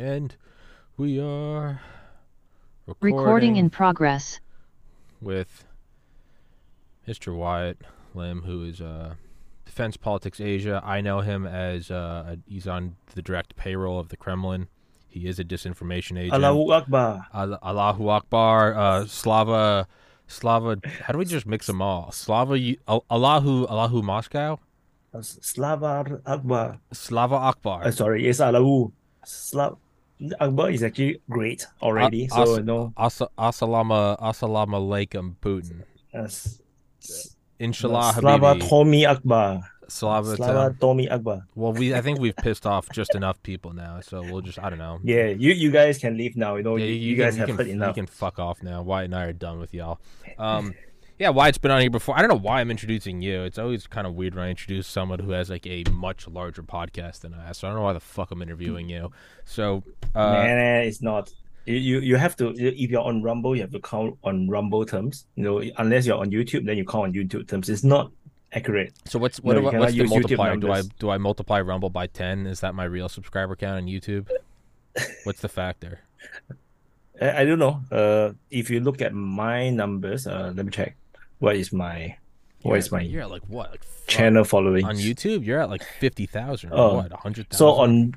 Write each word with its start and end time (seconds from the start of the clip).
And 0.00 0.34
we 0.96 1.20
are 1.20 1.80
Recording 3.00 3.54
in 3.54 3.70
progress. 3.70 4.40
with 5.20 5.64
Mr. 7.06 7.32
Wyatt 7.34 7.78
Lim, 8.12 8.42
who 8.42 8.64
is 8.64 8.80
uh, 8.80 9.14
Defense 9.64 9.96
Politics 9.96 10.40
Asia. 10.40 10.82
I 10.84 11.00
know 11.00 11.20
him 11.20 11.46
as 11.46 11.92
uh, 11.92 12.34
he's 12.48 12.66
on 12.66 12.96
the 13.14 13.22
direct 13.22 13.54
payroll 13.54 14.00
of 14.00 14.08
the 14.08 14.16
Kremlin. 14.16 14.66
He 15.08 15.28
is 15.28 15.38
a 15.38 15.44
disinformation 15.44 16.18
agent. 16.18 16.42
Allahu 16.42 16.72
Akbar. 16.72 17.26
Al- 17.32 17.58
Allahu 17.62 18.08
Akbar, 18.08 18.74
uh, 18.76 19.06
Slava, 19.06 19.86
Slava. 20.26 20.76
How 21.04 21.12
do 21.12 21.18
we 21.20 21.24
just 21.24 21.46
mix 21.46 21.68
them 21.68 21.80
all? 21.80 22.10
Slava, 22.10 22.58
Yu- 22.58 22.78
Al- 22.88 23.04
Allahu, 23.08 23.64
Allahu 23.68 24.02
Moscow, 24.02 24.58
Slava 25.20 26.20
Akbar. 26.26 26.80
Slava 26.92 27.36
Akbar. 27.36 27.84
Uh, 27.86 27.90
sorry, 27.92 28.26
it's 28.26 28.40
Allahu. 28.40 28.90
Slav 29.24 29.78
Akbar 30.40 30.70
is 30.70 30.82
actually 30.82 31.20
great 31.28 31.66
already. 31.82 32.28
Uh, 32.30 32.44
so 32.46 32.56
as- 32.58 32.64
no, 32.64 32.92
Asa- 32.96 33.28
Assalamu, 33.38 34.18
Assalamu 34.20 34.76
alaikum, 34.80 35.34
Putin. 35.42 35.82
uh, 36.14 36.18
s- 36.24 36.60
s- 37.02 37.36
Inshallah, 37.58 38.14
Slava 38.18 38.54
Habibi. 38.54 38.68
Tommy 38.68 39.06
Akbar. 39.06 39.60
Slava. 39.86 40.34
Slava 40.36 40.74
Tommy 40.80 41.08
Akbar. 41.10 41.46
Well, 41.54 41.72
we 41.72 41.94
I 41.94 42.00
think 42.00 42.18
we've 42.18 42.34
pissed 42.36 42.64
off 42.66 42.88
just 42.90 43.14
enough 43.14 43.42
people 43.42 43.72
now, 43.74 44.00
so 44.00 44.22
we'll 44.22 44.40
just 44.40 44.58
I 44.58 44.70
don't 44.70 44.78
know. 44.78 44.98
Yeah, 45.04 45.26
you 45.26 45.52
you 45.52 45.70
guys 45.70 45.98
can 45.98 46.16
leave 46.16 46.36
now. 46.36 46.56
You 46.56 46.62
know, 46.62 46.76
Yeah, 46.76 46.86
you, 46.86 46.94
you 46.94 47.16
guys 47.16 47.34
can, 47.34 47.40
have 47.40 47.48
you 47.50 47.56
can, 47.56 47.68
enough. 47.68 47.88
You 47.96 48.02
can 48.02 48.06
fuck 48.06 48.38
off 48.38 48.62
now. 48.62 48.82
Wyatt 48.82 49.06
and 49.06 49.14
I 49.14 49.24
are 49.26 49.32
done 49.34 49.58
with 49.60 49.74
y'all. 49.74 50.00
Um, 50.38 50.74
yeah, 51.18 51.28
Wyatt's 51.30 51.58
been 51.58 51.70
on 51.70 51.80
here 51.80 51.90
before. 51.90 52.16
I 52.16 52.20
don't 52.20 52.28
know 52.28 52.38
why 52.38 52.60
I'm 52.60 52.70
introducing 52.70 53.22
you. 53.22 53.42
It's 53.44 53.58
always 53.58 53.86
kind 53.86 54.06
of 54.06 54.14
weird 54.14 54.34
when 54.34 54.44
I 54.44 54.50
introduce 54.50 54.86
someone 54.86 55.18
who 55.20 55.30
has 55.32 55.50
like 55.50 55.66
a 55.66 55.84
much 55.92 56.26
larger 56.28 56.62
podcast 56.62 57.20
than 57.20 57.34
I. 57.34 57.52
So 57.52 57.66
I 57.66 57.70
don't 57.70 57.78
know 57.78 57.84
why 57.84 57.92
the 57.92 58.00
fuck 58.00 58.30
I'm 58.30 58.42
interviewing 58.42 58.88
you. 58.88 59.10
So 59.44 59.82
uh, 60.14 60.18
nah, 60.20 60.46
nah, 60.46 60.78
it's 60.80 61.02
not. 61.02 61.32
You, 61.66 62.00
you 62.00 62.16
have 62.16 62.36
to 62.36 62.48
if 62.58 62.90
you're 62.90 63.02
on 63.02 63.22
Rumble, 63.22 63.54
you 63.56 63.62
have 63.62 63.70
to 63.72 63.80
count 63.80 64.18
on 64.22 64.48
Rumble 64.48 64.84
terms. 64.84 65.26
You 65.36 65.44
know, 65.44 65.62
unless 65.78 66.04
you're 66.06 66.18
on 66.18 66.30
YouTube, 66.30 66.66
then 66.66 66.76
you 66.76 66.84
count 66.84 67.04
on 67.04 67.12
YouTube 67.14 67.48
terms. 67.48 67.68
It's 67.70 67.84
not 67.84 68.10
accurate. 68.52 68.92
so 69.06 69.18
what's 69.18 69.40
what 69.40 69.54
No, 69.56 69.62
do 69.62 69.68
I- 69.68 69.78
what's 69.80 69.92
the 69.94 69.98
cannot 70.00 70.10
use 70.10 70.10
YouTube 70.10 70.36
multiplier? 70.38 70.56
Do 70.56 70.72
I 70.72 70.82
do 70.98 71.10
I 71.10 71.18
multiply 71.18 71.60
Rumble 71.60 71.90
by 71.90 72.06
ten? 72.06 72.46
Is 72.46 72.60
that 72.60 72.74
my 72.74 72.84
real 72.84 73.08
subscriber 73.08 73.56
count 73.56 73.76
on 73.78 73.86
YouTube? 73.86 74.28
What's 75.24 75.40
the 75.40 75.48
factor? 75.48 76.00
I, 77.20 77.42
I 77.42 77.44
don't 77.44 77.58
know. 77.58 77.80
Uh, 77.90 78.32
if 78.50 78.70
you 78.70 78.80
look 78.80 79.00
at 79.00 79.14
my 79.14 79.70
numbers, 79.70 80.26
uh, 80.26 80.52
let 80.54 80.66
me 80.66 80.70
check. 80.72 80.96
What 81.38 81.56
is 81.56 81.72
my 81.72 82.16
what 82.62 82.78
is 82.78 82.90
my 82.90 83.00
You're 83.02 83.22
at 83.22 83.30
like 83.30 83.42
what? 83.48 83.70
Like 83.72 83.82
channel 84.06 84.44
following 84.44 84.84
on 84.84 84.96
YouTube? 84.96 85.44
You're 85.44 85.60
at 85.60 85.70
like 85.70 85.84
fifty 86.00 86.26
thousand 86.26 86.72
or 86.72 86.78
Oh, 86.78 86.94
what? 86.96 87.12
Hundred 87.12 87.50
thousand. 87.50 87.58
So 87.58 87.70
on 87.72 88.14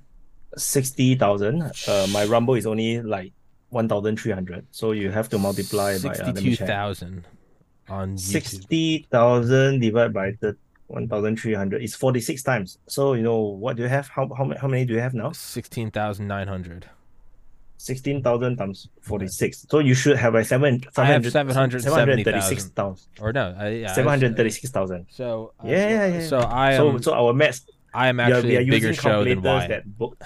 sixty 0.56 1.16
thousand, 1.16 1.64
uh, 1.88 2.08
my 2.12 2.26
Rumble 2.26 2.56
is 2.56 2.66
only 2.66 3.02
like 3.02 3.34
one 3.70 3.90
thousand 3.90 4.20
three 4.20 4.32
hundred. 4.32 4.66
So 4.72 4.92
you 4.92 5.12
have 5.12 5.30
to 5.30 5.38
multiply 5.38 5.98
by 6.00 6.10
uh, 6.10 6.14
sixty-two 6.14 6.56
check. 6.56 6.68
thousand 6.68 7.26
on 7.90 8.16
YouTube. 8.16 8.20
Sixty 8.20 9.08
thousand 9.12 9.80
divided 9.82 10.14
by 10.14 10.32
the 10.40 10.56
one 10.88 11.08
thousand 11.08 11.38
three 11.38 11.54
hundred 11.54 11.84
is 11.84 11.96
forty 11.96 12.22
six 12.22 12.44
times. 12.44 12.78
So 12.88 13.14
you 13.14 13.24
know 13.24 13.40
what 13.40 13.76
do 13.76 13.84
you 13.84 13.90
have? 13.90 14.08
How 14.08 14.30
how 14.38 14.54
how 14.62 14.68
many 14.68 14.86
do 14.86 14.94
you 14.94 15.00
have 15.02 15.14
now? 15.14 15.34
Sixteen 15.34 15.92
thousand 17.80 18.18
nine 18.18 18.18
hundred. 18.18 18.18
Sixteen 18.22 18.24
thousand 18.24 18.58
times 18.58 18.90
forty 19.02 19.28
six. 19.28 19.66
So 19.70 19.80
you 19.80 19.94
should 19.94 20.18
have 20.18 20.34
like 20.34 20.46
seven 20.46 20.82
I 20.98 21.06
have 21.06 21.26
700 21.26 21.84
770,000. 21.84 23.08
Or 23.22 23.34
no, 23.34 23.56
I, 23.58 23.70
yeah, 23.70 23.94
Seven 23.94 24.10
hundred 24.10 24.36
thirty 24.36 24.50
six 24.50 24.72
thousand. 24.72 25.06
So 25.10 25.54
uh, 25.64 25.68
Yeah, 25.68 25.90
yeah, 25.90 26.06
yeah. 26.08 26.28
So 26.28 26.40
I 26.40 26.74
am. 26.74 27.02
So 27.02 27.12
so 27.12 27.14
our 27.14 27.34
maths 27.34 27.66
I 27.94 28.08
am 28.10 28.18
we 28.18 28.24
actually 28.24 28.50
we 28.50 28.58
are 28.58 28.62
a 28.62 28.66
bigger 28.66 28.94
show 28.94 29.24
than 29.24 29.42
Wyatt. 29.42 29.70
that 29.70 29.98
book. 29.98 30.22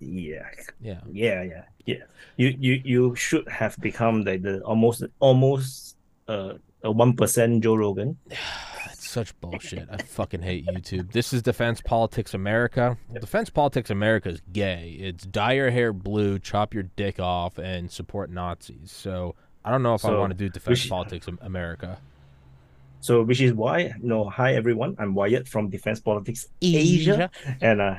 Yeah, 0.00 0.48
Yeah. 0.80 1.00
yeah, 1.12 1.42
yeah, 1.42 1.64
yeah. 1.84 2.02
You 2.36 2.54
you 2.58 2.80
you 2.84 3.02
should 3.16 3.46
have 3.48 3.76
become 3.80 4.24
like 4.24 4.42
the 4.42 4.60
almost 4.62 5.04
almost 5.20 5.96
uh 6.28 6.54
a 6.82 6.90
one 6.90 7.12
percent 7.14 7.62
Joe 7.62 7.76
Rogan. 7.76 8.16
Such 9.10 9.38
bullshit. 9.40 9.88
I 9.90 9.96
fucking 9.96 10.42
hate 10.42 10.66
YouTube. 10.66 11.10
This 11.10 11.32
is 11.32 11.42
Defense 11.42 11.80
Politics 11.80 12.32
America. 12.32 12.96
Defense 13.12 13.50
Politics 13.50 13.90
America 13.90 14.28
is 14.28 14.40
gay. 14.52 14.96
It's 15.00 15.26
dye 15.26 15.54
your 15.54 15.72
hair 15.72 15.92
blue, 15.92 16.38
chop 16.38 16.72
your 16.72 16.84
dick 16.84 17.18
off, 17.18 17.58
and 17.58 17.90
support 17.90 18.30
Nazis. 18.30 18.92
So 18.92 19.34
I 19.64 19.72
don't 19.72 19.82
know 19.82 19.94
if 19.94 20.04
I 20.04 20.16
want 20.16 20.30
to 20.30 20.36
do 20.36 20.48
Defense 20.48 20.78
should- 20.78 20.90
Politics 20.90 21.26
America. 21.40 21.98
So 23.00 23.24
which 23.24 23.40
is 23.40 23.52
why 23.52 23.94
no 24.00 24.28
hi 24.28 24.54
everyone. 24.54 24.94
I'm 25.00 25.12
Wyatt 25.12 25.48
from 25.48 25.70
Defense 25.70 25.98
Politics 25.98 26.46
Asia, 26.62 27.32
and 27.60 27.80
uh, 27.80 27.94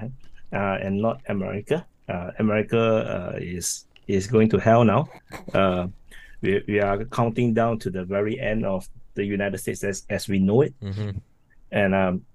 uh 0.54 0.78
and 0.82 1.02
not 1.02 1.20
America. 1.28 1.86
Uh, 2.08 2.32
America 2.40 3.34
uh, 3.36 3.38
is 3.38 3.86
is 4.08 4.28
going 4.28 4.48
to 4.52 4.60
hell 4.60 4.86
now. 4.86 5.10
Uh, 5.54 5.88
we 6.40 6.64
we 6.70 6.80
are 6.80 7.04
counting 7.04 7.54
down 7.54 7.80
to 7.80 7.90
the 7.90 8.06
very 8.06 8.40
end 8.40 8.66
of 8.66 8.88
the 9.14 9.26
United 9.26 9.58
States 9.60 9.84
as 9.84 10.06
as 10.10 10.28
we 10.28 10.40
know 10.40 10.62
it, 10.62 10.74
Mm-hmm. 10.82 11.18
and 11.72 11.96
um, 11.96 12.26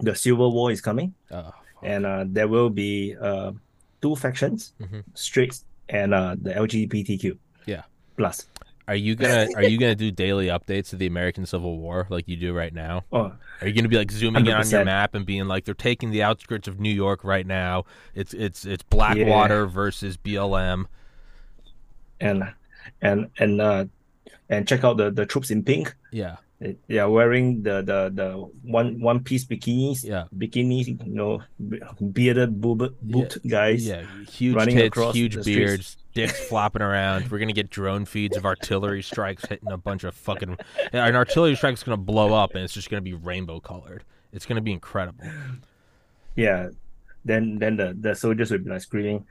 the 0.00 0.14
Civil 0.14 0.52
War 0.52 0.70
is 0.70 0.80
coming. 0.80 1.14
Oh, 1.30 1.52
and 1.82 2.06
uh, 2.06 2.24
there 2.26 2.48
will 2.48 2.70
be 2.70 3.14
uh, 3.20 3.52
two 4.00 4.16
factions, 4.16 4.72
Mhm. 4.80 5.04
straights 5.14 5.64
and 5.88 6.14
uh, 6.14 6.34
the 6.40 6.52
LGBTQ. 6.54 7.36
Yeah. 7.66 7.82
Plus. 8.16 8.46
Are 8.86 8.94
you 8.94 9.14
gonna 9.16 9.48
Are 9.56 9.62
you 9.64 9.78
gonna 9.78 9.94
do 9.94 10.10
daily 10.10 10.48
updates 10.48 10.92
of 10.92 10.98
the 10.98 11.06
American 11.06 11.46
Civil 11.46 11.78
War 11.78 12.06
like 12.10 12.28
you 12.28 12.36
do 12.36 12.52
right 12.52 12.72
now? 12.72 13.04
Oh, 13.12 13.32
Are 13.62 13.66
you 13.66 13.72
gonna 13.72 13.88
be 13.88 13.96
like 13.96 14.10
zooming 14.10 14.44
in 14.46 14.52
on 14.52 14.68
your 14.68 14.84
map 14.84 15.14
and 15.14 15.24
being 15.24 15.48
like 15.48 15.64
they're 15.64 15.72
taking 15.74 16.10
the 16.10 16.22
outskirts 16.22 16.68
of 16.68 16.78
New 16.78 16.90
York 16.92 17.24
right 17.24 17.46
now? 17.46 17.84
It's 18.14 18.34
it's 18.34 18.66
it's 18.66 18.82
Blackwater 18.82 19.66
versus 19.66 20.18
BLM. 20.18 20.84
and 22.20 22.44
and 23.00 23.30
and 23.38 23.60
uh, 23.60 23.84
and 24.48 24.66
check 24.68 24.84
out 24.84 24.96
the, 24.96 25.10
the 25.10 25.24
troops 25.26 25.50
in 25.50 25.62
pink. 25.64 25.94
Yeah, 26.12 26.36
They 26.60 26.98
are 26.98 27.10
wearing 27.10 27.62
the 27.62 27.82
the 27.82 28.10
the 28.14 28.28
one 28.62 29.00
one 29.00 29.20
piece 29.24 29.44
bikinis. 29.44 30.04
yeah, 30.04 30.24
Bikinis, 30.36 30.86
you 30.86 30.98
know, 31.14 31.42
bearded 32.12 32.60
boob, 32.60 32.94
boot 33.02 33.38
guys. 33.46 33.86
yeah. 33.86 34.04
Huge 34.30 34.54
running 34.56 34.76
tits, 34.76 34.88
across 34.96 35.14
huge 35.14 35.42
beards, 35.44 35.96
dicks 36.14 36.38
flopping 36.48 36.82
around. 36.82 37.30
We're 37.30 37.38
gonna 37.38 37.52
get 37.52 37.70
drone 37.70 38.04
feeds 38.04 38.36
of 38.36 38.44
artillery 38.46 39.02
strikes 39.02 39.44
hitting 39.46 39.70
a 39.72 39.76
bunch 39.78 40.04
of 40.04 40.14
fucking. 40.14 40.56
An 40.92 41.16
artillery 41.16 41.56
strike's 41.56 41.82
gonna 41.82 41.96
blow 41.96 42.32
up 42.34 42.54
and 42.54 42.62
it's 42.64 42.72
just 42.74 42.88
gonna 42.90 43.02
be 43.02 43.14
rainbow 43.14 43.60
colored. 43.60 44.04
It's 44.32 44.46
gonna 44.46 44.60
be 44.62 44.72
incredible. 44.72 45.24
Yeah. 46.36 46.70
Then 47.24 47.58
then 47.58 47.76
the, 47.76 47.96
the 47.98 48.14
soldiers 48.14 48.50
will 48.50 48.58
be 48.58 48.68
like 48.70 48.82
screaming, 48.82 49.24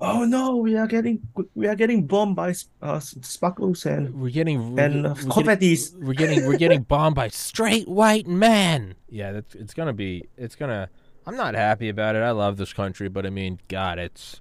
"Oh 0.00 0.24
no, 0.24 0.56
we 0.56 0.76
are 0.76 0.86
getting 0.86 1.20
we 1.54 1.66
are 1.66 1.74
getting 1.74 2.06
bombed 2.06 2.36
by 2.36 2.54
uh, 2.82 3.00
sparkles 3.00 3.86
and 3.86 4.14
We're 4.14 4.30
getting 4.30 4.74
we're, 4.74 4.82
and 4.82 5.04
we're 5.04 5.10
uh, 5.10 5.14
getting- 5.14 5.30
confettis." 5.30 5.94
we're 5.98 6.12
getting 6.14 6.46
we're 6.46 6.58
getting 6.58 6.82
bombed 6.88 7.14
by 7.16 7.28
straight 7.28 7.88
white 7.88 8.26
men. 8.26 8.94
Yeah, 9.08 9.32
that's 9.32 9.54
it's 9.54 9.74
gonna 9.74 9.92
be 9.92 10.24
it's 10.36 10.54
gonna. 10.56 10.88
I'm 11.26 11.36
not 11.36 11.54
happy 11.54 11.88
about 11.88 12.14
it. 12.14 12.20
I 12.20 12.30
love 12.30 12.56
this 12.56 12.72
country, 12.72 13.08
but 13.08 13.26
I 13.26 13.30
mean, 13.30 13.58
God, 13.68 13.98
it's 13.98 14.40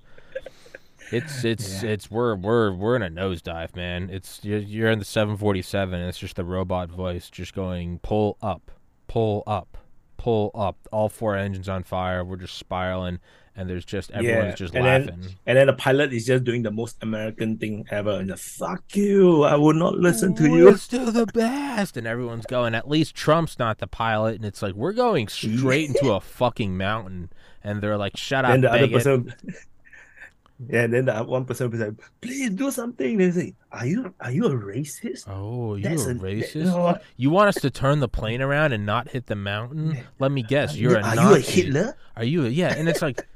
it's 1.11 1.44
it's 1.44 1.83
Yeah. 1.83 1.89
it's 1.91 2.09
we're 2.12 2.35
we're 2.35 2.72
we're 2.72 2.95
in 2.95 3.01
a 3.03 3.09
nosedive, 3.09 3.75
man. 3.75 4.09
It's 4.12 4.39
you're, 4.44 4.59
you're 4.59 4.89
in 4.91 5.00
the 5.00 5.06
747. 5.06 6.00
And 6.00 6.09
it's 6.09 6.17
just 6.17 6.35
the 6.35 6.44
robot 6.45 6.89
voice 6.89 7.29
just 7.29 7.53
going 7.53 8.00
pull 8.00 8.38
up, 8.41 8.72
pull 9.07 9.44
up, 9.47 9.77
pull 10.17 10.51
up. 10.56 10.77
All 10.91 11.09
four 11.09 11.35
engines 11.35 11.69
on 11.69 11.83
fire. 11.83 12.23
We're 12.23 12.38
just 12.38 12.57
spiraling, 12.57 13.19
and 13.58 13.70
there's 13.70 13.86
just 13.86 14.12
everyone's 14.12 14.46
Yeah, 14.52 14.56
just 14.56 14.76
and 14.76 14.86
then- 14.86 15.06
laughing. 15.08 15.36
And 15.46 15.58
then 15.58 15.68
the 15.68 15.74
pilot 15.74 16.12
is 16.14 16.26
just 16.26 16.44
doing 16.44 16.64
the 16.64 16.72
most 16.72 16.98
American 17.02 17.58
thing 17.58 17.86
ever. 17.90 18.12
And 18.12 18.30
the, 18.30 18.36
fuck 18.38 18.84
you, 18.96 19.44
I 19.44 19.56
will 19.56 19.74
not 19.74 19.96
listen 19.96 20.36
to 20.36 20.44
you. 20.50 20.66
Let's 20.70 20.88
do 20.88 21.10
the 21.12 21.26
best. 21.28 21.96
And 21.98 22.06
everyone's 22.06 22.46
going, 22.48 22.76
at 22.76 22.90
least 22.90 23.16
Trump's 23.16 23.58
not 23.58 23.78
the 23.78 23.88
pilot. 23.88 24.36
And 24.36 24.46
it's 24.46 24.62
like, 24.62 24.74
we're 24.74 24.94
going 24.94 25.28
straight 25.30 25.88
into 25.90 26.12
a 26.14 26.20
fucking 26.40 26.76
mountain. 26.78 27.30
And 27.64 27.82
they're 27.82 27.98
like, 27.98 28.18
shut 28.18 28.44
up, 28.46 28.52
And 28.52 28.64
the 28.66 28.72
other 28.72 28.88
person, 28.90 29.34
yeah, 30.70 30.88
then 30.88 31.06
the 31.06 31.16
one 31.24 31.46
person 31.46 31.70
was 31.70 31.80
like, 31.80 31.94
please 32.22 32.50
do 32.51 32.72
something. 32.72 33.18
They 33.18 33.31
say, 33.31 33.56
are 33.72 33.86
you 33.86 34.13
are 34.22 34.31
you 34.31 34.46
a 34.46 34.51
racist? 34.51 35.25
Oh, 35.28 35.75
you 35.75 35.86
a 35.88 35.96
that- 35.96 36.18
racist? 36.22 36.66
no, 36.66 36.98
You 37.18 37.30
want 37.30 37.50
us 37.50 37.56
to 37.62 37.69
turn 37.69 38.00
the 38.00 38.08
plane 38.08 38.42
around 38.42 38.72
and 38.72 38.86
not 38.86 39.10
hit 39.10 39.28
the 39.28 39.36
mountain? 39.36 40.00
Let 40.19 40.31
me 40.31 40.44
guess, 40.44 40.75
you're 40.75 40.98
a 40.98 41.04
are 41.04 41.16
Nazi. 41.16 41.22
you 41.30 41.36
a 41.36 41.40
Hitler? 41.40 41.98
Are 42.16 42.24
you? 42.24 42.46
A, 42.46 42.50
yeah, 42.50 42.74
and 42.78 42.88
it's 42.88 43.01
like 43.01 43.28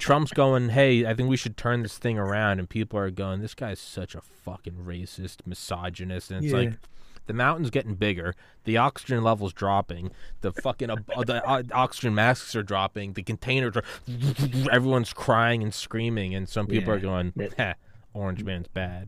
Trump's 0.00 0.32
going, 0.32 0.70
"Hey, 0.70 1.06
I 1.06 1.14
think 1.14 1.28
we 1.28 1.36
should 1.36 1.56
turn 1.56 1.82
this 1.82 1.98
thing 1.98 2.18
around," 2.18 2.58
and 2.58 2.68
people 2.68 2.98
are 2.98 3.10
going, 3.10 3.40
"This 3.40 3.54
guy's 3.54 3.78
such 3.78 4.14
a 4.14 4.20
fucking 4.20 4.74
racist, 4.84 5.46
misogynist," 5.46 6.30
and 6.30 6.44
it's 6.44 6.52
Yeah. 6.52 6.58
like. 6.58 6.72
The 7.26 7.34
mountain's 7.34 7.70
getting 7.70 7.94
bigger. 7.94 8.34
The 8.64 8.76
oxygen 8.78 9.22
level's 9.22 9.52
dropping. 9.52 10.10
The 10.40 10.50
fucking 10.52 10.90
uh, 10.90 10.96
the 11.24 11.46
uh, 11.48 11.62
oxygen 11.72 12.12
masks 12.12 12.56
are 12.56 12.62
dropping. 12.64 13.12
The 13.12 13.22
containers 13.22 13.76
are. 13.76 13.84
Everyone's 14.72 15.12
crying 15.12 15.62
and 15.62 15.72
screaming, 15.72 16.34
and 16.34 16.48
some 16.48 16.66
people 16.66 16.92
Yeah. 16.92 16.96
are 16.96 17.00
going, 17.00 17.32
"Ha, 17.56 17.74
Orange 18.14 18.42
Man's 18.42 18.66
bad." 18.66 19.06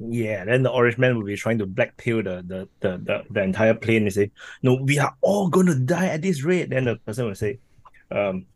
Yeah, 0.00 0.44
then 0.46 0.64
the 0.64 0.70
orange 0.70 0.98
man 0.98 1.16
will 1.16 1.24
be 1.24 1.36
trying 1.36 1.58
to 1.58 1.66
black 1.66 1.96
the 1.96 2.22
the, 2.22 2.68
the, 2.80 2.98
the, 2.98 3.24
the 3.30 3.42
entire 3.42 3.74
plane 3.74 4.02
and 4.02 4.12
say, 4.12 4.30
No, 4.62 4.74
we 4.74 4.98
are 4.98 5.14
all 5.20 5.48
gonna 5.48 5.74
die 5.78 6.06
at 6.06 6.22
this 6.22 6.42
rate. 6.42 6.70
Then 6.70 6.84
the 6.84 6.96
person 6.96 7.26
will 7.26 7.34
say, 7.36 7.58
um 8.10 8.46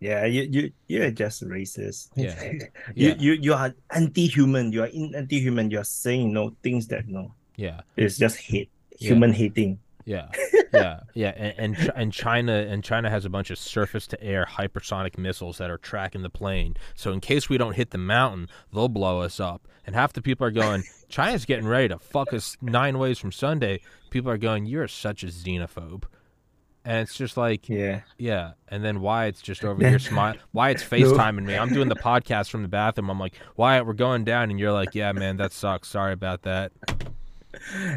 Yeah, 0.00 0.24
you 0.24 0.42
you 0.50 0.72
you're 0.88 1.10
just 1.10 1.44
racist. 1.46 2.08
Yeah. 2.16 2.40
you 2.52 2.60
Yeah. 2.94 3.14
you 3.18 3.32
you 3.34 3.52
are 3.54 3.74
anti-human. 3.90 4.72
You 4.72 4.82
are 4.84 4.86
in 4.92 5.14
anti-human. 5.14 5.70
You 5.70 5.80
are 5.80 5.84
saying 5.84 6.28
you 6.28 6.32
know 6.32 6.56
things 6.62 6.88
that 6.88 7.06
no, 7.06 7.34
Yeah. 7.56 7.82
it's 7.96 8.16
just 8.18 8.38
hate, 8.38 8.70
Yeah. 8.98 9.08
human 9.10 9.32
hating. 9.32 9.78
Yeah, 10.06 10.28
yeah, 10.72 11.00
yeah, 11.14 11.28
and 11.36 11.76
and, 11.76 11.92
and 11.94 12.12
China 12.12 12.54
and 12.54 12.82
China 12.82 13.10
has 13.10 13.26
a 13.26 13.30
bunch 13.30 13.50
of 13.50 13.58
surface-to-air 13.58 14.46
hypersonic 14.58 15.18
missiles 15.18 15.58
that 15.58 15.70
are 15.70 15.76
tracking 15.78 16.22
the 16.22 16.30
plane. 16.30 16.74
So 16.96 17.12
in 17.12 17.20
case 17.20 17.48
we 17.50 17.58
don't 17.58 17.76
hit 17.76 17.90
the 17.90 17.98
mountain, 17.98 18.48
they'll 18.72 18.88
blow 18.88 19.20
us 19.20 19.38
up. 19.38 19.68
And 19.86 19.94
half 19.94 20.14
the 20.14 20.22
people 20.22 20.46
are 20.46 20.50
going, 20.50 20.84
China's 21.10 21.44
getting 21.44 21.66
ready 21.68 21.88
to 21.88 21.98
fuck 21.98 22.32
us 22.32 22.56
nine 22.62 22.98
ways 22.98 23.18
from 23.18 23.30
Sunday. 23.30 23.80
People 24.08 24.30
are 24.30 24.38
going, 24.38 24.64
you're 24.64 24.88
such 24.88 25.22
a 25.22 25.26
xenophobe. 25.26 26.04
And 26.84 26.98
it's 27.00 27.14
just 27.14 27.36
like, 27.36 27.68
Yeah. 27.68 28.00
yeah. 28.18 28.52
And 28.68 28.82
then 28.82 29.00
Wyatt's 29.00 29.42
just 29.42 29.64
over 29.64 29.86
here 29.86 29.98
smile. 30.10 30.34
Wyatt's 30.54 30.82
FaceTiming 30.82 31.44
me. 31.44 31.56
I'm 31.56 31.68
doing 31.72 31.88
the 31.88 31.94
podcast 31.96 32.48
from 32.50 32.62
the 32.62 32.68
bathroom. 32.68 33.10
I'm 33.10 33.18
like, 33.20 33.34
Wyatt, 33.56 33.84
we're 33.86 33.92
going 33.92 34.24
down. 34.24 34.50
And 34.50 34.58
you're 34.58 34.72
like, 34.72 34.94
yeah, 34.94 35.12
man, 35.12 35.36
that 35.36 35.52
sucks. 35.52 35.88
Sorry 35.88 36.12
about 36.14 36.42
that. 36.42 36.72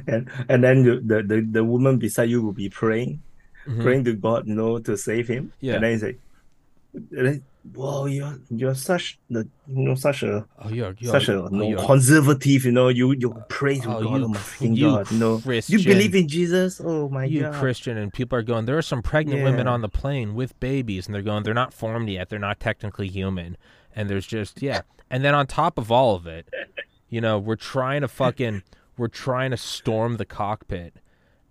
And 0.08 0.30
and 0.50 0.64
then 0.64 0.84
the, 0.84 0.96
the, 1.00 1.24
the, 1.24 1.48
the 1.50 1.64
woman 1.64 1.98
beside 1.98 2.30
you 2.30 2.42
will 2.42 2.52
be 2.54 2.70
praying, 2.70 3.22
Mhm. 3.68 3.82
praying 3.84 4.04
to 4.06 4.14
God, 4.14 4.48
you 4.48 4.56
know, 4.56 4.80
to 4.80 4.98
save 4.98 5.28
him. 5.30 5.54
Yeah. 5.62 5.76
And 5.76 5.84
then 5.84 5.92
he's 5.92 6.04
like, 6.04 7.42
Whoa, 7.74 8.08
you're 8.08 8.38
you're 8.50 8.76
such 8.76 9.20
the 9.30 9.48
you 9.68 9.84
know 9.88 9.96
such 9.96 10.22
a 10.24 10.46
Oh, 10.60 10.68
you're, 10.68 10.96
you're 11.00 11.12
such 11.12 11.30
a 11.30 11.44
oh, 11.44 11.50
you 11.50 11.64
you're- 11.70 11.86
conservative, 11.86 12.66
you 12.66 12.72
know, 12.74 12.90
you 12.90 13.14
you 13.14 13.34
oh, 13.34 13.44
pray 13.48 13.80
to 13.80 13.90
Oh, 13.90 14.04
God, 14.04 14.20
you 14.20 14.26
oh 14.26 14.28
my 14.28 14.40
you 14.60 14.90
God, 14.92 15.12
you. 15.12 15.40
Christian. 15.42 15.80
You 15.80 15.86
believe 15.86 16.14
in 16.14 16.28
Jesus? 16.28 16.82
Oh 16.84 17.08
my 17.08 17.22
God. 17.26 17.32
you 17.32 17.42
God. 17.42 17.54
Christian 17.56 17.98
and 17.98 18.12
people 18.12 18.38
are 18.38 18.44
going 18.44 18.66
there 18.66 18.78
are 18.78 18.82
some 18.82 19.02
pregnant 19.02 19.44
women 19.44 19.68
on 19.68 19.82
the 19.82 19.88
plane 19.90 20.36
with 20.36 20.60
babies 20.60 21.06
and 21.06 21.16
they're 21.16 21.22
going 21.22 21.44
they're 21.44 21.54
not 21.54 21.74
formed 21.74 22.10
yet 22.10 22.28
they're 22.30 22.38
not 22.38 22.60
technically 22.60 23.08
human 23.08 23.56
and 23.96 24.10
there's 24.10 24.28
just 24.28 24.62
yeah 24.62 24.82
and 25.10 25.24
then 25.24 25.34
on 25.34 25.48
top 25.48 25.78
of 25.78 25.90
all 25.90 26.16
of 26.16 26.28
it 26.28 26.50
you 27.08 27.22
know 27.22 27.40
we're 27.40 27.56
trying 27.56 28.02
to 28.02 28.10
fucking 28.10 28.62
we're 28.98 29.08
trying 29.08 29.52
to 29.52 29.58
storm 29.58 30.18
the 30.18 30.26
cockpit 30.26 30.98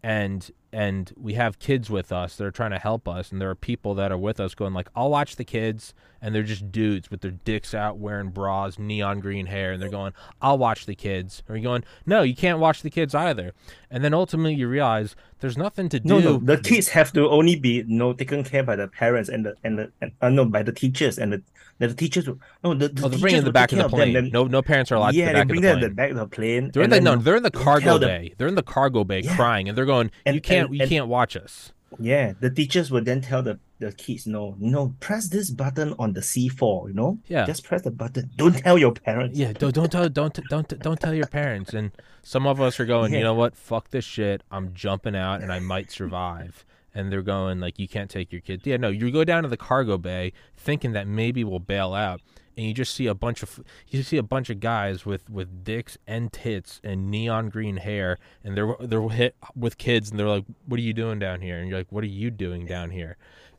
and 0.02 0.50
and 0.72 1.12
we 1.16 1.34
have 1.34 1.58
kids 1.58 1.90
with 1.90 2.10
us 2.10 2.36
that 2.36 2.44
are 2.44 2.50
trying 2.50 2.70
to 2.70 2.78
help 2.78 3.06
us 3.06 3.30
and 3.30 3.40
there 3.40 3.50
are 3.50 3.54
people 3.54 3.94
that 3.94 4.10
are 4.10 4.18
with 4.18 4.40
us 4.40 4.54
going 4.54 4.72
like 4.72 4.88
I'll 4.96 5.10
watch 5.10 5.36
the 5.36 5.44
kids 5.44 5.94
and 6.22 6.32
they're 6.34 6.42
just 6.44 6.70
dudes 6.70 7.10
with 7.10 7.20
their 7.20 7.32
dicks 7.32 7.74
out 7.74 7.98
wearing 7.98 8.30
bras 8.30 8.78
neon 8.78 9.18
green 9.20 9.46
hair 9.46 9.72
and 9.72 9.82
they're 9.82 9.90
going 9.90 10.12
I'll 10.40 10.56
watch 10.56 10.86
the 10.86 10.94
kids 10.94 11.42
or 11.48 11.56
you're 11.56 11.62
going 11.64 11.82
no 12.06 12.22
you 12.22 12.34
can't 12.36 12.60
watch 12.60 12.82
the 12.82 12.90
kids 12.90 13.14
either 13.14 13.52
and 13.90 14.04
then 14.04 14.14
ultimately 14.14 14.54
you 14.54 14.68
realize 14.68 15.16
there's 15.40 15.58
nothing 15.58 15.88
to 15.88 15.98
do 16.00 16.08
No, 16.08 16.18
no, 16.20 16.36
the 16.38 16.56
kids 16.58 16.88
have 16.90 17.12
to 17.14 17.28
only 17.28 17.56
be 17.56 17.70
you 17.78 17.84
know 17.84 18.12
taken 18.12 18.44
care 18.44 18.62
by 18.62 18.76
the 18.76 18.86
parents 18.88 19.28
and 19.28 19.44
the 19.44 19.56
and 19.64 19.78
the 19.78 19.92
and, 20.00 20.12
uh, 20.22 20.28
no 20.28 20.44
by 20.44 20.62
the 20.62 20.72
teachers 20.72 21.18
and 21.18 21.32
the 21.32 21.42
the 21.78 21.92
teachers 21.92 22.28
no 22.62 22.74
the, 22.74 22.88
the 22.88 23.02
Oh, 23.06 23.08
teachers 23.08 23.32
in 23.32 23.44
the 23.44 23.50
back 23.52 23.72
of 23.72 23.78
the 23.78 23.82
them, 23.84 23.90
plane. 23.90 24.12
then- 24.12 24.30
No, 24.32 24.44
no 24.46 24.62
parents 24.62 24.92
are 24.92 24.94
allowed 24.94 25.14
yeah, 25.14 25.32
to 25.32 25.32
the 25.32 25.32
they 25.32 25.38
back 25.40 25.42
of 25.42 25.48
bring 25.48 25.60
the 25.62 25.68
them 25.68 25.78
at 25.78 25.80
the 25.82 25.94
back 25.94 26.10
of 26.12 26.16
the 26.16 26.26
plane. 26.28 26.70
They're 26.72 26.82
in 26.84 26.90
the 26.90 27.00
no, 27.00 27.16
they're 27.16 27.34
in 27.36 27.42
the 27.42 27.50
cargo 27.50 27.84
tell 27.84 27.98
them- 27.98 28.08
bay. 28.22 28.34
They're 28.38 28.46
in 28.46 28.54
the 28.54 28.62
cargo 28.62 29.02
bay 29.02 29.22
Yeah. 29.24 29.34
crying, 29.34 29.68
and 29.68 29.76
they're 29.76 29.84
going, 29.86 30.12
And- 30.24 30.36
"You 30.36 30.40
can't, 30.40 30.66
and- 30.68 30.76
you 30.76 30.82
and- 30.82 30.88
can't 30.90 31.08
watch 31.08 31.34
us." 31.36 31.72
Yeah, 31.98 32.34
the 32.38 32.50
teachers 32.50 32.90
will 32.92 33.02
then 33.02 33.20
tell 33.20 33.42
the, 33.42 33.58
the 33.82 33.92
kids, 33.92 34.26
no, 34.26 34.56
no, 34.58 34.94
press 35.00 35.28
this 35.28 35.50
button 35.50 35.94
on 35.98 36.12
the 36.12 36.20
C4, 36.20 36.88
you 36.88 36.94
know? 36.94 37.18
Yeah. 37.26 37.44
Just 37.44 37.64
press 37.64 37.82
the 37.82 37.90
button. 37.90 38.30
Don't 38.36 38.56
tell 38.56 38.78
your 38.78 38.92
parents. 38.92 39.38
Yeah, 39.38 39.52
don't 39.52 39.74
don't 39.74 39.90
tell 39.90 40.08
don't 40.08 40.38
don't 40.48 40.68
don't 40.80 41.00
tell 41.00 41.14
your 41.14 41.26
parents. 41.26 41.74
And 41.74 41.90
some 42.22 42.46
of 42.46 42.60
us 42.60 42.78
are 42.80 42.84
going, 42.84 43.12
you 43.12 43.20
know 43.20 43.34
what? 43.34 43.56
Fuck 43.56 43.90
this 43.90 44.04
shit. 44.04 44.42
I'm 44.50 44.72
jumping 44.74 45.16
out, 45.16 45.42
and 45.42 45.52
I 45.52 45.58
might 45.58 45.90
survive. 45.90 46.64
And 46.94 47.10
they're 47.10 47.22
going 47.22 47.58
like, 47.58 47.78
you 47.78 47.88
can't 47.88 48.10
take 48.10 48.32
your 48.32 48.42
kids. 48.42 48.66
Yeah, 48.66 48.76
no, 48.76 48.88
you 48.88 49.10
go 49.10 49.24
down 49.24 49.42
to 49.44 49.48
the 49.48 49.56
cargo 49.56 49.96
bay 49.96 50.32
thinking 50.56 50.92
that 50.92 51.06
maybe 51.06 51.42
we'll 51.42 51.58
bail 51.58 51.94
out, 51.94 52.20
and 52.56 52.66
you 52.66 52.74
just 52.74 52.94
see 52.94 53.06
a 53.06 53.14
bunch 53.14 53.42
of 53.42 53.60
you 53.88 54.02
see 54.02 54.18
a 54.18 54.22
bunch 54.22 54.50
of 54.50 54.60
guys 54.60 55.06
with 55.06 55.28
with 55.30 55.64
dicks 55.64 55.96
and 56.06 56.32
tits 56.32 56.80
and 56.84 57.10
neon 57.10 57.48
green 57.48 57.78
hair, 57.78 58.18
and 58.44 58.56
they're 58.56 58.76
they're 58.80 59.08
hit 59.08 59.36
with 59.56 59.78
kids, 59.78 60.10
and 60.10 60.18
they're 60.20 60.28
like, 60.28 60.44
"What 60.66 60.78
are 60.78 60.82
you 60.82 60.92
doing 60.92 61.18
down 61.18 61.40
here?" 61.40 61.58
And 61.58 61.68
you're 61.68 61.78
like, 61.78 61.90
"What 61.90 62.04
are 62.04 62.08
you 62.08 62.30
doing 62.30 62.66
down 62.66 62.90
here?" 62.90 63.16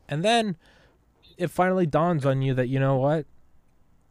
And 0.08 0.24
then 0.24 0.56
it 1.36 1.48
finally 1.48 1.86
dawns 1.86 2.24
on 2.24 2.42
you 2.42 2.54
that 2.54 2.68
you 2.68 2.78
know 2.78 2.96
what, 2.96 3.26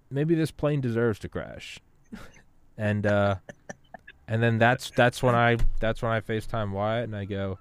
maybe 0.09 0.35
this 0.35 0.51
plane 0.51 0.81
deserves 0.81 1.19
to 1.19 1.29
crash, 1.29 1.79
and 2.77 3.05
uh, 3.05 3.35
and 4.27 4.41
then 4.41 4.57
that's 4.57 4.91
that's 4.91 5.21
when 5.21 5.35
I 5.35 5.57
that's 5.79 6.01
when 6.01 6.11
I 6.11 6.21
FaceTime 6.21 6.71
Wyatt 6.71 7.05
and 7.05 7.15
I 7.15 7.25
go, 7.25 7.59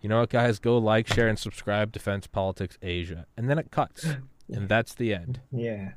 you 0.00 0.08
know 0.08 0.20
what, 0.20 0.30
guys, 0.30 0.58
go 0.58 0.78
like, 0.78 1.06
share, 1.06 1.28
and 1.28 1.38
subscribe. 1.38 1.92
Defense 1.92 2.26
Politics 2.26 2.78
Asia, 2.82 3.26
and 3.36 3.48
then 3.50 3.58
it 3.58 3.70
cuts, 3.70 4.06
and 4.52 4.68
that's 4.68 4.94
the 4.94 5.14
end. 5.14 5.40
Yeah. 5.52 5.92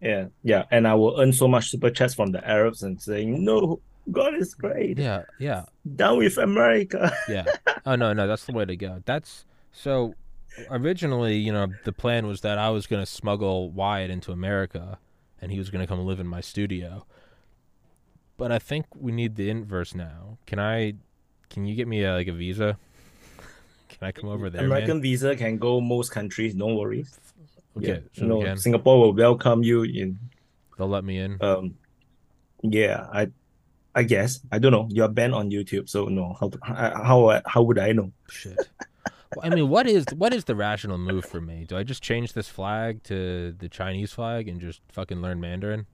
Yeah. 0.00 0.26
Yeah. 0.42 0.64
And 0.70 0.86
I 0.86 0.94
will 0.94 1.18
earn 1.18 1.32
so 1.32 1.48
much 1.48 1.70
super 1.70 1.88
chats 1.88 2.14
from 2.14 2.32
the 2.32 2.46
Arabs 2.46 2.82
and 2.82 3.00
saying, 3.00 3.42
no, 3.42 3.80
God 4.12 4.34
is 4.34 4.52
great. 4.54 4.98
Yeah, 4.98 5.22
yeah, 5.38 5.64
Down 5.96 6.18
with 6.18 6.36
America. 6.36 7.10
yeah. 7.28 7.44
Oh 7.86 7.94
no, 7.94 8.12
no, 8.12 8.26
that's 8.26 8.44
the 8.44 8.52
way 8.52 8.64
to 8.66 8.76
go. 8.76 9.02
That's 9.06 9.46
so. 9.72 10.14
Originally, 10.70 11.36
you 11.36 11.52
know, 11.52 11.68
the 11.84 11.92
plan 11.92 12.26
was 12.26 12.40
that 12.42 12.58
I 12.58 12.70
was 12.70 12.86
going 12.86 13.02
to 13.02 13.10
smuggle 13.10 13.70
Wyatt 13.70 14.10
into 14.10 14.32
America, 14.32 14.98
and 15.40 15.50
he 15.50 15.58
was 15.58 15.70
going 15.70 15.80
to 15.80 15.86
come 15.86 16.04
live 16.04 16.20
in 16.20 16.26
my 16.26 16.40
studio. 16.40 17.06
But 18.36 18.50
I 18.52 18.58
think 18.58 18.86
we 18.94 19.12
need 19.12 19.36
the 19.36 19.50
inverse 19.50 19.94
now. 19.94 20.38
Can 20.46 20.58
I? 20.58 20.94
Can 21.50 21.64
you 21.64 21.74
get 21.74 21.86
me 21.86 22.02
a, 22.02 22.14
like 22.14 22.26
a 22.26 22.32
visa? 22.32 22.78
Can 23.88 24.08
I 24.08 24.12
come 24.12 24.28
over 24.28 24.50
there, 24.50 24.64
American 24.64 24.96
man? 24.96 25.02
visa 25.02 25.36
can 25.36 25.56
go 25.56 25.80
most 25.80 26.10
countries, 26.10 26.54
no 26.54 26.74
worries. 26.74 27.16
Okay, 27.76 27.86
yeah. 27.86 27.98
so 28.12 28.24
no, 28.24 28.42
can. 28.42 28.56
Singapore 28.56 29.00
will 29.00 29.12
welcome 29.12 29.62
you 29.62 29.82
in 29.82 30.18
They'll 30.76 30.88
let 30.88 31.04
me 31.04 31.18
in. 31.18 31.38
um 31.40 31.76
yeah, 32.62 33.06
I 33.12 33.28
I 33.94 34.02
guess. 34.02 34.40
I 34.50 34.58
don't 34.58 34.72
know. 34.72 34.88
You're 34.90 35.08
banned 35.08 35.34
on 35.34 35.50
YouTube, 35.50 35.88
so 35.88 36.06
no. 36.06 36.36
How 36.40 36.50
how 36.62 37.40
how 37.46 37.62
would 37.62 37.78
I 37.78 37.92
know? 37.92 38.10
Shit. 38.30 38.58
I 39.42 39.50
mean, 39.50 39.68
what 39.68 39.86
is 39.86 40.06
what 40.16 40.34
is 40.34 40.44
the 40.44 40.54
rational 40.54 40.98
move 40.98 41.24
for 41.24 41.40
me? 41.40 41.64
Do 41.66 41.76
I 41.76 41.82
just 41.82 42.02
change 42.02 42.32
this 42.32 42.48
flag 42.48 43.02
to 43.04 43.52
the 43.58 43.68
Chinese 43.68 44.12
flag 44.12 44.48
and 44.48 44.60
just 44.60 44.80
fucking 44.92 45.20
learn 45.20 45.40
Mandarin? 45.40 45.86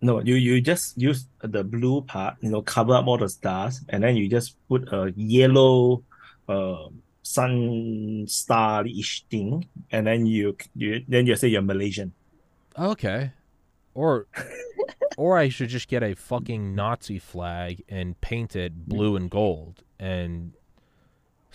No, 0.00 0.20
you 0.20 0.34
you 0.34 0.60
just 0.60 0.98
use 1.00 1.26
the 1.42 1.64
blue 1.64 2.02
part, 2.02 2.36
you 2.40 2.50
know, 2.50 2.62
cover 2.62 2.94
up 2.94 3.06
all 3.06 3.18
the 3.18 3.28
stars, 3.28 3.80
and 3.88 4.04
then 4.04 4.16
you 4.16 4.28
just 4.28 4.56
put 4.68 4.92
a 4.92 5.12
yellow, 5.16 6.04
uh, 6.48 6.88
sun 7.22 8.24
star-ish 8.28 9.24
thing, 9.30 9.66
and 9.90 10.06
then 10.06 10.26
you 10.26 10.56
you 10.74 11.02
then 11.08 11.26
you 11.26 11.34
say 11.36 11.48
you're 11.48 11.62
Malaysian. 11.62 12.12
Okay. 12.78 13.32
Or 13.94 14.26
or 15.16 15.38
I 15.38 15.48
should 15.48 15.70
just 15.70 15.88
get 15.88 16.02
a 16.02 16.14
fucking 16.14 16.74
Nazi 16.74 17.18
flag 17.18 17.82
and 17.88 18.20
paint 18.20 18.54
it 18.54 18.86
blue 18.86 19.16
and 19.16 19.30
gold 19.30 19.82
and 19.98 20.52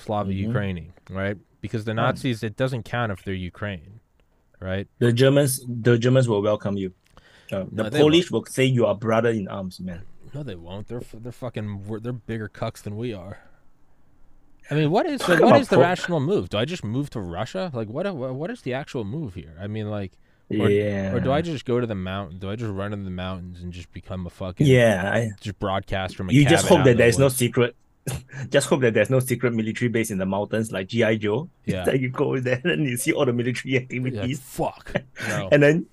Slava 0.01 0.31
Mhm. 0.31 0.37
Ukrainian, 0.49 0.93
right? 1.09 1.37
Because 1.61 1.85
the 1.85 1.93
Nazis 1.93 2.43
it 2.43 2.55
doesn't 2.55 2.83
count 2.83 3.11
if 3.11 3.23
they're 3.23 3.33
Ukraine, 3.53 3.99
right? 4.59 4.87
The 4.99 5.11
Germans, 5.13 5.63
the 5.67 5.97
Germans 5.97 6.27
will 6.27 6.41
welcome 6.41 6.75
you. 6.77 6.93
Uh, 7.51 7.65
the 7.71 7.83
No, 7.83 7.89
Polish 7.89 8.31
will 8.31 8.45
say 8.45 8.65
you 8.65 8.85
are 8.85 8.95
brother 8.95 9.29
in 9.29 9.47
arms, 9.47 9.79
man. 9.79 10.01
No, 10.33 10.41
they 10.43 10.55
won't. 10.55 10.87
They're 10.87 11.03
they're 11.23 11.31
fucking 11.45 11.67
they're 12.03 12.13
bigger 12.13 12.49
cucks 12.49 12.81
than 12.81 12.95
we 12.95 13.13
are. 13.13 13.35
I 14.69 14.75
mean, 14.75 14.89
what 14.89 15.05
is 15.05 15.19
Talking 15.19 15.45
what 15.45 15.59
is 15.59 15.67
the 15.67 15.75
po- 15.75 15.81
rational 15.81 16.19
move? 16.21 16.47
Do 16.49 16.57
I 16.57 16.65
just 16.65 16.83
move 16.83 17.09
to 17.11 17.19
Russia? 17.19 17.69
Like, 17.73 17.89
what 17.89 18.05
what 18.15 18.49
is 18.49 18.61
the 18.61 18.73
actual 18.73 19.03
move 19.03 19.33
here? 19.35 19.53
I 19.59 19.67
mean, 19.67 19.89
like, 19.89 20.13
Or- 20.49 20.69
yeah. 20.69 21.11
or 21.13 21.19
do 21.19 21.31
I 21.31 21.41
just 21.41 21.65
go 21.65 21.79
to 21.81 21.87
the 21.87 21.95
mountain? 21.95 22.39
Do 22.39 22.49
I 22.49 22.55
just 22.55 22.71
run 22.71 22.93
in 22.93 23.03
the 23.03 23.11
mountains 23.11 23.61
and 23.61 23.73
just 23.73 23.91
become 23.91 24.25
a 24.25 24.29
fucking 24.29 24.65
Yeah, 24.67 25.11
I, 25.13 25.31
just 25.41 25.59
broadcast 25.59 26.15
from 26.15 26.29
a 26.29 26.33
you 26.33 26.45
just 26.45 26.67
hope 26.67 26.79
that 26.85 26.91
the 26.91 26.93
there's 26.95 27.19
no 27.19 27.27
secret. 27.29 27.75
just 28.49 28.67
hope 28.67 28.81
that 28.81 28.93
there's 28.93 29.09
no 29.09 29.19
secret 29.19 29.53
military 29.53 29.89
base 29.89 30.11
in 30.11 30.17
the 30.17 30.25
mountains 30.25 30.71
like 30.71 30.87
GI 30.87 31.17
Joe. 31.19 31.49
Yeah. 31.65 31.85
that 31.85 31.99
you 31.99 32.09
go 32.09 32.39
there 32.39 32.61
and 32.63 32.85
you 32.85 32.97
see 32.97 33.13
all 33.13 33.25
the 33.25 33.33
military 33.33 33.73
like, 33.75 33.83
activities, 33.83 34.39
fuck. 34.39 34.93
No. 35.27 35.49
and 35.51 35.61
then 35.63 35.85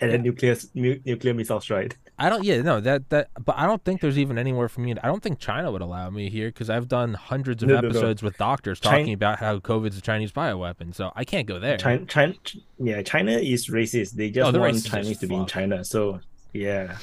and 0.00 0.12
then 0.12 0.22
nuclear 0.22 0.56
nu- 0.74 1.00
nuclear 1.04 1.32
missile 1.34 1.60
strike. 1.60 1.96
I 2.18 2.28
don't. 2.30 2.44
Yeah, 2.44 2.62
no. 2.62 2.80
That 2.80 3.08
that. 3.10 3.28
But 3.44 3.56
I 3.58 3.66
don't 3.66 3.82
think 3.84 4.00
there's 4.00 4.18
even 4.18 4.38
anywhere 4.38 4.68
for 4.70 4.80
me. 4.80 4.94
I 5.02 5.06
don't 5.06 5.22
think 5.22 5.38
China 5.38 5.70
would 5.70 5.82
allow 5.82 6.08
me 6.10 6.30
here 6.30 6.48
because 6.48 6.70
I've 6.70 6.88
done 6.88 7.12
hundreds 7.14 7.62
of 7.62 7.68
No, 7.68 7.76
no, 7.76 7.80
no. 7.82 7.88
episodes 7.88 8.22
with 8.22 8.36
doctors 8.38 8.80
China- 8.80 8.98
talking 8.98 9.12
about 9.12 9.38
how 9.38 9.58
COVID's 9.58 9.98
a 9.98 10.00
Chinese 10.00 10.32
bioweapon. 10.32 10.94
So 10.94 11.12
I 11.14 11.24
can't 11.24 11.46
go 11.46 11.58
there. 11.58 11.76
China, 11.76 12.04
China, 12.06 12.34
yeah, 12.78 13.02
China 13.02 13.32
is 13.32 13.68
racist. 13.68 14.12
They 14.12 14.30
just 14.30 14.54
Oh, 14.54 14.58
want 14.58 14.82
Chinese 14.84 15.18
to 15.18 15.26
be 15.26 15.34
in. 15.34 15.44
China. 15.46 15.84
So 15.84 16.20
yeah, 16.54 16.96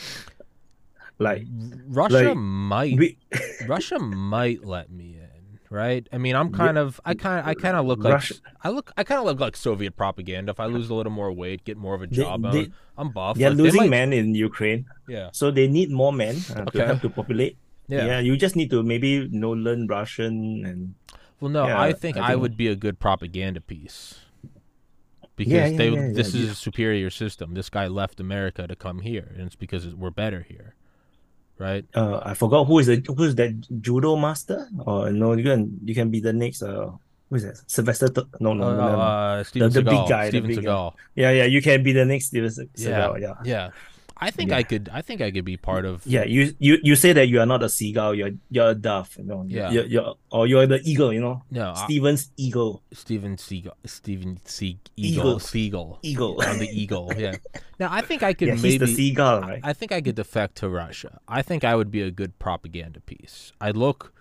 like 1.19 1.45
Russia 1.87 2.29
like, 2.29 2.37
might. 2.37 2.97
we, 2.97 3.17
Russia 3.67 3.99
might 3.99 4.63
let 4.65 4.89
me 4.91 5.15
in, 5.21 5.59
right? 5.69 6.07
I 6.11 6.17
mean, 6.17 6.35
I'm 6.35 6.51
kind 6.51 6.77
of, 6.77 6.99
I 7.05 7.13
kind, 7.13 7.39
of, 7.39 7.47
I 7.47 7.53
kind 7.53 7.77
of 7.77 7.85
look 7.85 7.99
like, 8.03 8.13
Russia- 8.13 8.35
I 8.63 8.69
look, 8.69 8.91
I 8.97 9.03
kind 9.03 9.19
of 9.19 9.25
look 9.25 9.39
like 9.39 9.55
Soviet 9.55 9.95
propaganda. 9.95 10.51
If 10.51 10.59
I 10.59 10.65
lose 10.65 10.89
a 10.89 10.93
little 10.95 11.11
more 11.11 11.31
weight, 11.31 11.63
get 11.63 11.77
more 11.77 11.95
of 11.95 12.01
a 12.01 12.07
They- 12.07 12.15
job, 12.17 12.51
they- 12.51 12.69
I'm 12.97 13.11
buff. 13.11 13.37
they're 13.37 13.49
like, 13.49 13.57
they 13.57 13.63
losing 13.63 13.81
might- 13.81 13.89
men 13.89 14.13
in 14.13 14.35
Ukraine, 14.35 14.85
Yeah, 15.07 15.29
so 15.33 15.51
they 15.51 15.67
need 15.67 15.89
more 15.91 16.13
men 16.13 16.35
uh, 16.55 16.61
Okay. 16.67 16.79
to 16.79 16.85
help 16.87 17.01
to 17.01 17.09
populate. 17.09 17.57
yeah. 17.87 18.05
Yeah. 18.05 18.19
you 18.19 18.35
just 18.37 18.55
need 18.55 18.69
to 18.71 18.81
maybe 18.83 19.09
you 19.09 19.27
know 19.29 19.51
learn 19.51 19.87
Russian 19.87 20.63
and 20.65 20.95
Well, 21.39 21.51
no, 21.51 21.67
Yeah, 21.67 21.81
I 21.81 21.91
think 21.93 22.17
I 22.17 22.31
I, 22.33 22.35
would 22.35 22.55
be 22.55 22.67
a 22.67 22.75
good 22.75 22.97
propaganda 22.99 23.59
piece. 23.61 24.19
because 25.35 25.51
Yeah, 25.53 25.67
yeah, 25.67 25.77
they 25.77 25.89
yeah, 25.89 26.11
this 26.13 26.33
is 26.35 26.51
a 26.51 26.55
superior 26.55 27.09
system. 27.09 27.53
This 27.55 27.69
guy 27.69 27.87
left 27.87 28.19
America 28.19 28.67
to 28.67 28.75
come 28.75 28.99
here, 28.99 29.27
and 29.35 29.43
it's 29.47 29.55
because 29.55 29.83
we're 29.95 30.11
better 30.11 30.41
here, 30.47 30.75
right? 31.57 31.85
Uh, 31.95 32.19
I 32.23 32.33
forgot 32.33 32.65
who 32.65 32.79
is 32.79 32.87
the 32.87 33.03
who 33.05 33.23
is 33.23 33.35
that 33.35 33.53
judo 33.81 34.15
master? 34.15 34.67
Or 34.85 35.11
no, 35.11 35.33
you 35.33 35.43
can 35.43 35.79
you 35.85 35.93
can 35.95 36.09
be 36.09 36.19
the 36.19 36.33
next. 36.33 36.61
Uh, 36.63 36.91
who 37.29 37.35
is 37.37 37.43
that? 37.43 37.57
Sylvester? 37.67 38.09
Th- 38.09 38.27
no, 38.39 38.53
no, 38.53 38.67
Uh, 38.67 38.71
no, 38.75 38.77
no, 38.77 38.91
no. 38.93 38.99
uh, 39.01 39.43
Steven 39.43 39.71
the 39.71 39.81
big 39.81 39.93
Seagal. 39.93 40.09
guy, 40.09 40.23
the 40.25 40.29
Steven 40.29 40.47
big 40.49 40.57
guy. 40.57 40.63
Seagal. 40.71 40.93
Yeah, 41.15 41.31
yeah. 41.31 41.45
You 41.45 41.61
can 41.61 41.81
be 41.83 41.91
the 41.93 42.05
next 42.05 42.25
Steven 42.27 42.51
Se- 42.51 42.69
Yeah, 42.75 42.89
Seagal. 42.89 43.21
Yeah. 43.21 43.33
yeah. 43.43 43.69
I 44.17 44.31
think 44.31 44.51
Yeah. 44.51 44.57
I 44.57 44.63
could. 44.63 44.89
I 44.93 45.01
think 45.01 45.21
I 45.21 45.31
could 45.31 45.43
be 45.45 45.57
part 45.57 45.85
of. 45.85 46.05
Yeah, 46.05 46.23
you 46.23 46.53
you 46.59 46.77
you 46.83 46.95
say 46.95 47.13
that 47.13 47.27
you 47.27 47.39
are 47.41 47.45
not 47.45 47.61
a 47.63 47.69
seagull, 47.69 48.13
you're 48.15 48.31
you're 48.49 48.69
a 48.69 48.75
dove, 48.75 49.15
you 49.17 49.25
know. 49.25 49.43
Yeah. 49.47 49.71
You're, 49.71 49.85
you're 49.85 50.15
or 50.31 50.47
you're 50.47 50.65
the 50.67 50.79
eagle, 50.83 51.11
you 51.11 51.19
know. 51.19 51.43
No, 51.51 51.73
I- 51.75 51.85
Steven's 51.85 52.31
eagle. 52.37 52.83
Steven 52.93 53.35
Seagal. 53.37 53.73
Steven 53.85 54.39
Seag 54.45 54.77
Eagle. 54.95 55.21
Eagle. 55.21 55.39
Seagal. 55.39 55.97
Eagle. 56.03 56.41
I'm 56.41 56.59
the 56.59 56.69
eagle. 56.69 57.11
Yeah. 57.17 57.35
Now 57.79 57.89
I 57.91 58.01
think 58.01 58.21
I 58.23 58.33
could 58.33 58.47
Yeah, 58.49 58.55
he's 58.55 58.79
the 58.79 58.87
seagull, 58.87 59.41
right? 59.41 59.59
I 59.63 59.73
think 59.73 59.91
I 59.91 59.99
could 59.99 60.15
defect 60.15 60.55
to 60.57 60.69
Russia. 60.69 61.19
I 61.27 61.41
think 61.41 61.63
I 61.63 61.75
would 61.75 61.89
be 61.91 62.01
a 62.01 62.11
good 62.11 62.37
propaganda 62.37 63.01
piece. 63.01 63.51
I 63.59 63.71
look, 63.71 64.13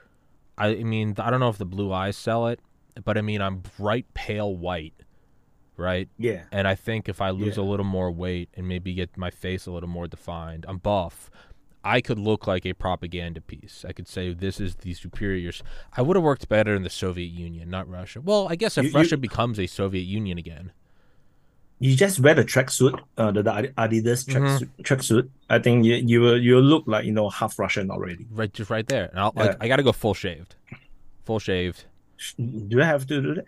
I, 0.57 0.69
I 0.69 0.83
mean, 0.85 1.15
I 1.19 1.31
don't 1.31 1.39
know 1.39 1.51
if 1.51 1.59
the 1.59 1.67
blue 1.67 1.93
eyes 1.93 2.17
sell 2.17 2.47
it, 2.49 2.61
but 3.05 3.19
I 3.19 3.21
mean, 3.21 3.41
I'm 3.43 3.63
bright 3.79 4.07
pale 4.15 4.57
white, 4.57 4.95
right? 5.77 6.09
yeah. 6.19 6.43
And 6.53 6.67
I 6.69 6.75
think 6.75 7.09
if 7.09 7.21
I 7.21 7.31
lose 7.31 7.57
Yeah. 7.57 7.63
a 7.63 7.67
little 7.67 7.85
more 7.87 8.11
weight 8.11 8.49
and 8.55 8.67
maybe 8.69 8.95
get 8.95 9.17
my 9.17 9.31
face 9.31 9.67
a 9.67 9.71
little 9.73 9.89
more 9.89 10.07
defined, 10.07 10.65
I'm 10.69 10.79
buff. 10.79 11.31
I 11.85 12.01
could 12.01 12.19
look 12.19 12.47
like 12.47 12.65
a 12.65 12.75
propaganda 12.75 13.41
piece. 13.41 13.85
I 13.89 13.93
could 13.93 14.07
say 14.07 14.33
this 14.33 14.61
is 14.61 14.77
the 14.77 14.95
superiors. 14.95 15.63
I 15.97 16.03
would 16.03 16.15
have 16.17 16.23
worked 16.23 16.49
better 16.49 16.75
in 16.77 16.83
the 16.85 16.91
Soviet 16.91 17.27
Union, 17.33 17.69
not 17.71 17.89
Russia. 17.89 18.21
Well, 18.21 18.47
I 18.49 18.55
guess 18.55 18.79
if 18.79 18.85
You- 18.85 18.91
you- 18.91 18.97
Russia 18.97 19.17
becomes 19.17 19.59
a 19.59 19.67
Soviet 19.67 20.03
Union 20.05 20.39
again, 20.39 20.73
You 21.81 21.97
just 21.97 22.21
wear 22.21 22.35
the 22.35 22.45
tracksuit, 22.45 22.97
uh, 23.19 23.33
the, 23.33 23.43
the 23.43 23.51
Adi- 23.51 23.69
Adidas 23.71 24.25
Mm-hmm. 24.29 24.45
tracksuit. 24.47 24.69
Tracksuit. 24.83 25.29
I 25.51 25.59
think 25.59 25.85
you 25.85 25.95
you 25.97 26.21
will 26.21 26.41
you 26.41 26.61
look 26.61 26.85
like 26.87 27.05
you 27.05 27.11
know 27.13 27.29
half 27.29 27.59
Russian 27.59 27.91
already. 27.91 28.25
right, 28.31 28.53
just 28.53 28.71
right 28.71 28.87
there, 28.87 29.07
and 29.11 29.19
I'll, 29.19 29.33
like, 29.35 29.57
I 29.61 29.67
got 29.67 29.79
to 29.79 29.83
go 29.83 29.91
full 29.91 30.15
shaved, 30.15 30.55
full 31.25 31.41
shaved. 31.41 31.87
Do 32.39 32.81
I 32.81 32.85
have 32.85 33.05
to 33.09 33.21
do 33.21 33.35
that? 33.35 33.47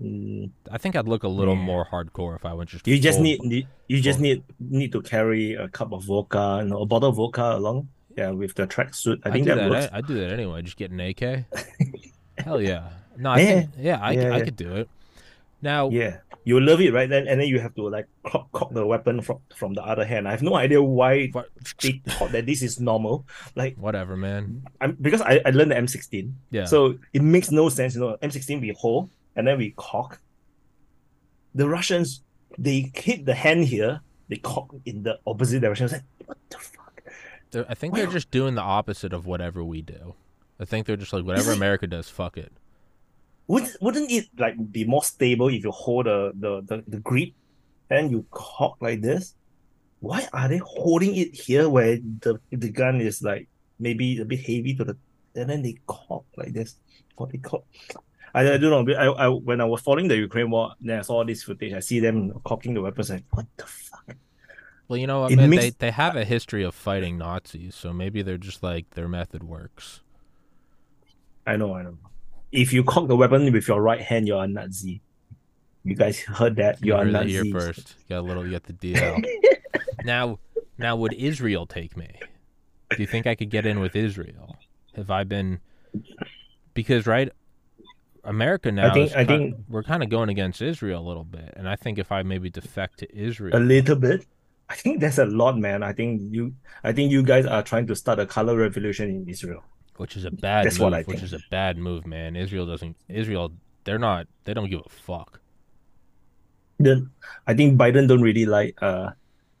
Mm, 0.00 0.50
I 0.70 0.78
think 0.78 0.96
I'd 0.96 1.08
look 1.08 1.22
a 1.24 1.28
little 1.28 1.54
Yeah. 1.56 1.62
more 1.70 1.86
hardcore 1.90 2.36
if 2.36 2.44
I 2.44 2.52
went 2.54 2.70
just. 2.70 2.86
You 2.86 2.98
just 2.98 3.18
full- 3.18 3.24
need 3.24 3.40
you, 3.44 3.62
you 3.88 4.00
just 4.00 4.20
need 4.20 4.42
need 4.58 4.92
to 4.92 5.00
carry 5.02 5.54
a 5.54 5.68
cup 5.68 5.92
of 5.92 6.04
vodka, 6.04 6.60
you 6.62 6.68
know, 6.70 6.80
a 6.82 6.86
bottle 6.86 7.10
of 7.10 7.16
vodka 7.16 7.56
along. 7.56 7.88
Yeah, 8.16 8.30
with 8.30 8.54
the 8.54 8.66
tracksuit. 8.66 9.20
I 9.24 9.28
I 9.28 9.32
think 9.32 9.46
that, 9.46 9.54
that. 9.56 9.70
works. 9.70 9.88
I, 9.92 9.98
I 9.98 10.00
do 10.02 10.14
that 10.20 10.30
anyway. 10.32 10.60
Just 10.62 10.76
get 10.76 10.90
an 10.90 11.00
AK. 11.00 11.46
Hell 12.38 12.60
yeah. 12.60 12.90
No, 13.16 13.30
I 13.30 13.38
Yeah. 13.40 13.46
think 13.46 13.70
yeah, 13.78 13.98
I, 14.00 14.10
Yeah, 14.12 14.34
I 14.34 14.38
yeah. 14.38 14.44
could 14.44 14.56
do 14.56 14.72
it. 14.76 14.88
Now, 15.62 15.88
Yeah, 15.90 16.18
you 16.44 16.58
love 16.60 16.80
it, 16.80 16.92
right? 16.92 17.08
Then 17.08 17.28
and 17.28 17.40
then 17.40 17.46
you 17.48 17.60
have 17.60 17.72
to 17.76 17.88
like 17.88 18.08
cock, 18.26 18.50
cock 18.52 18.72
the 18.74 18.84
weapon 18.84 19.22
from 19.22 19.38
from 19.54 19.74
the 19.74 19.82
other 19.82 20.04
hand. 20.04 20.26
I 20.26 20.32
have 20.32 20.42
no 20.42 20.56
idea 20.56 20.82
why 20.82 21.28
what- 21.32 21.48
they 21.80 22.02
thought 22.18 22.32
that 22.32 22.44
this 22.46 22.60
is 22.62 22.80
normal. 22.80 23.24
Like 23.54 23.76
whatever, 23.78 24.16
man. 24.16 24.66
I'm 24.80 24.92
because 25.00 25.22
I, 25.22 25.40
I 25.46 25.50
learned 25.50 25.70
the 25.70 25.76
M16. 25.76 26.32
Yeah. 26.50 26.64
So 26.66 26.98
it 27.14 27.22
makes 27.22 27.50
no 27.50 27.68
sense, 27.70 27.94
you 27.94 28.00
know. 28.02 28.16
M16 28.20 28.60
we 28.60 28.74
hold 28.76 29.08
and 29.36 29.46
then 29.46 29.58
we 29.58 29.74
cock. 29.76 30.20
The 31.54 31.68
Russians 31.68 32.22
they 32.58 32.90
hit 32.94 33.26
the 33.26 33.34
hand 33.34 33.64
here, 33.64 34.00
they 34.28 34.36
cock 34.36 34.74
in 34.84 35.02
the 35.02 35.18
opposite 35.26 35.60
direction. 35.60 35.84
I 35.84 35.86
was 35.86 35.92
like, 35.92 36.02
what 36.26 36.38
the 36.50 36.58
fuck? 36.58 37.02
They're, 37.50 37.66
I 37.68 37.74
think 37.74 37.94
they're 37.94 38.06
just 38.06 38.30
doing 38.30 38.54
the 38.54 38.62
opposite 38.62 39.12
of 39.12 39.26
whatever 39.26 39.62
we 39.62 39.82
do. 39.82 40.14
I 40.58 40.64
think 40.64 40.86
they're 40.86 40.96
just 40.96 41.12
like 41.12 41.24
whatever 41.24 41.52
America 41.52 41.86
does, 41.86 42.08
fuck 42.08 42.36
it. 42.36 42.52
Wouldn't 43.48 43.76
wouldn't 43.80 44.10
it 44.10 44.28
like 44.38 44.54
be 44.72 44.84
more 44.84 45.02
stable 45.02 45.48
if 45.48 45.64
you 45.64 45.70
hold 45.70 46.06
the 46.06 46.32
the, 46.34 46.62
the, 46.62 46.84
the 46.86 46.98
grip 46.98 47.30
and 47.90 48.10
you 48.10 48.24
cock 48.30 48.76
like 48.80 49.00
this? 49.02 49.34
Why 50.00 50.26
are 50.32 50.48
they 50.48 50.58
holding 50.58 51.16
it 51.16 51.34
here 51.34 51.68
where 51.68 51.96
the 51.96 52.40
the 52.50 52.70
gun 52.70 53.00
is 53.00 53.22
like 53.22 53.48
maybe 53.78 54.20
a 54.20 54.24
bit 54.24 54.40
heavy 54.40 54.74
to 54.76 54.84
the 54.84 54.96
and 55.34 55.50
then 55.50 55.62
they 55.62 55.76
cock 55.86 56.24
like 56.36 56.52
this? 56.52 56.76
What 57.16 57.30
they 57.30 57.38
cock? 57.38 57.64
I, 58.34 58.54
I 58.54 58.56
don't 58.56 58.86
know. 58.86 58.94
I, 58.94 59.26
I 59.26 59.28
when 59.28 59.60
I 59.60 59.64
was 59.64 59.80
following 59.82 60.08
the 60.08 60.16
Ukraine 60.16 60.50
war, 60.50 60.72
then 60.80 60.98
I 60.98 61.02
saw 61.02 61.24
this 61.24 61.42
footage. 61.42 61.72
I 61.74 61.80
see 61.80 62.00
them 62.00 62.32
cocking 62.44 62.74
the 62.74 62.80
weapons. 62.80 63.10
Like 63.10 63.24
what 63.30 63.46
the 63.56 63.64
fuck? 63.66 64.16
Well, 64.88 64.98
you 64.98 65.06
know 65.06 65.20
what, 65.20 65.32
man? 65.32 65.50
makes- 65.50 65.62
They 65.64 65.70
they 65.70 65.90
have 65.90 66.16
a 66.16 66.24
history 66.24 66.62
of 66.62 66.74
fighting 66.74 67.18
Nazis, 67.18 67.74
so 67.74 67.92
maybe 67.92 68.22
they're 68.22 68.38
just 68.38 68.62
like 68.62 68.90
their 68.90 69.08
method 69.08 69.42
works. 69.42 70.00
I 71.46 71.56
know, 71.56 71.74
I 71.74 71.82
know. 71.82 71.98
If 72.52 72.72
you 72.72 72.84
cock 72.84 73.08
the 73.08 73.16
weapon 73.16 73.50
with 73.52 73.66
your 73.68 73.80
right 73.82 74.00
hand, 74.00 74.26
you're 74.28 74.42
a 74.42 74.46
Nazi. 74.46 75.00
You 75.84 75.94
guys 75.96 76.20
heard 76.20 76.56
that? 76.56 76.80
You 76.80 76.88
You're 76.88 76.96
a 76.96 76.98
heard 77.00 77.08
it 77.08 77.12
Nazi. 77.12 77.30
here 77.30 77.44
first. 77.46 77.96
You 77.98 78.16
got 78.16 78.20
a 78.20 78.26
little. 78.26 78.44
You 78.44 78.52
got 78.52 78.64
the 78.64 78.72
deal. 78.74 79.18
now, 80.04 80.38
now, 80.78 80.94
would 80.96 81.12
Israel 81.14 81.66
take 81.66 81.96
me? 81.96 82.08
Do 82.90 82.96
you 82.98 83.06
think 83.06 83.26
I 83.26 83.34
could 83.34 83.50
get 83.50 83.66
in 83.66 83.80
with 83.80 83.96
Israel? 83.96 84.56
Have 84.94 85.10
I 85.10 85.24
been? 85.24 85.60
Because 86.74 87.06
right, 87.06 87.30
America 88.24 88.70
now. 88.70 88.92
think- 88.94 89.10
is 89.10 89.14
I 89.16 89.24
think- 89.24 89.56
we're 89.68 89.82
kind 89.82 90.02
of 90.02 90.08
going 90.08 90.28
against 90.28 90.62
Israel 90.62 91.00
a 91.04 91.06
little 91.06 91.24
bit, 91.24 91.52
and 91.56 91.68
I 91.68 91.76
think 91.76 91.98
if 91.98 92.12
I 92.12 92.22
maybe 92.22 92.50
defect 92.50 92.98
to 93.00 93.16
Israel 93.16 93.56
a 93.56 93.60
little 93.60 93.96
bit. 93.96 94.26
I 94.68 94.74
think 94.74 95.00
that's 95.00 95.18
a 95.18 95.26
lot, 95.26 95.58
man. 95.58 95.82
I 95.82 95.92
think 95.92 96.22
you, 96.32 96.54
I 96.82 96.92
think 96.92 97.10
you 97.12 97.22
guys 97.22 97.44
are 97.46 97.62
trying 97.62 97.86
to 97.88 97.94
start 97.96 98.18
a 98.18 98.26
color 98.26 98.56
revolution 98.56 99.10
in 99.10 99.28
Israel. 99.28 99.62
which 99.98 100.16
is 100.16 100.24
a 100.24 100.30
bad 100.30 100.64
That's 100.64 100.78
move, 100.78 100.84
what 100.84 100.94
I 100.94 101.02
which 101.02 101.18
think. 101.20 101.22
is 101.22 101.32
a 101.34 101.42
bad 101.50 101.76
move, 101.76 102.06
man. 102.06 102.34
Israel 102.34 102.64
doesn't. 102.66 102.96
Israel, 103.08 103.52
they're 103.84 103.98
not. 103.98 104.26
They 104.44 104.54
don't 104.54 104.70
give 104.70 104.80
a 104.86 104.88
fuck. 104.88 105.38
Then 106.78 107.10
I 107.46 107.52
think 107.54 107.78
Biden 107.78 108.08
don't 108.08 108.22
really 108.22 108.46
like 108.46 108.74
uh, 108.82 109.10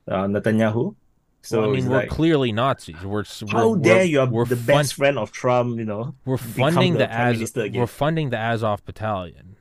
uh 0.08 0.26
Netanyahu. 0.34 0.94
So 1.42 1.60
Well, 1.60 1.70
I 1.70 1.72
mean, 1.72 1.88
we're 1.88 1.96
like, 1.96 2.08
clearly 2.08 2.52
Nazis. 2.52 3.02
We're 3.02 3.24
how 3.50 3.70
we're, 3.70 3.78
dare 3.78 3.96
we're, 3.96 4.02
you 4.04 4.20
are 4.20 4.26
we're 4.28 4.44
the 4.44 4.56
fun- 4.56 4.66
best 4.66 4.94
friend 4.94 5.18
of 5.18 5.32
Trump? 5.32 5.76
You 5.76 5.84
know, 5.84 6.14
We're 6.24 6.36
funding 6.36 6.94
the 6.94 7.00
the, 7.00 7.12
Az. 7.12 7.52
We're 7.56 7.86
funding 7.86 8.30
the 8.30 8.38
Azov 8.38 8.84
battalion. 8.84 9.56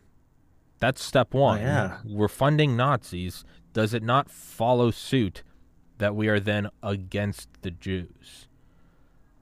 That's 0.80 1.04
step 1.04 1.34
one. 1.34 1.60
Oh, 1.60 1.62
yeah. 1.62 1.98
We're 2.06 2.28
funding 2.28 2.78
Nazis. 2.78 3.44
Does 3.74 3.94
it 3.94 4.04
not 4.04 4.30
follow 4.30 4.92
suit 4.92 5.44
that 5.98 6.16
we 6.16 6.28
are 6.28 6.40
then 6.40 6.70
against 6.84 7.50
the 7.62 7.72
Jews? 7.72 8.48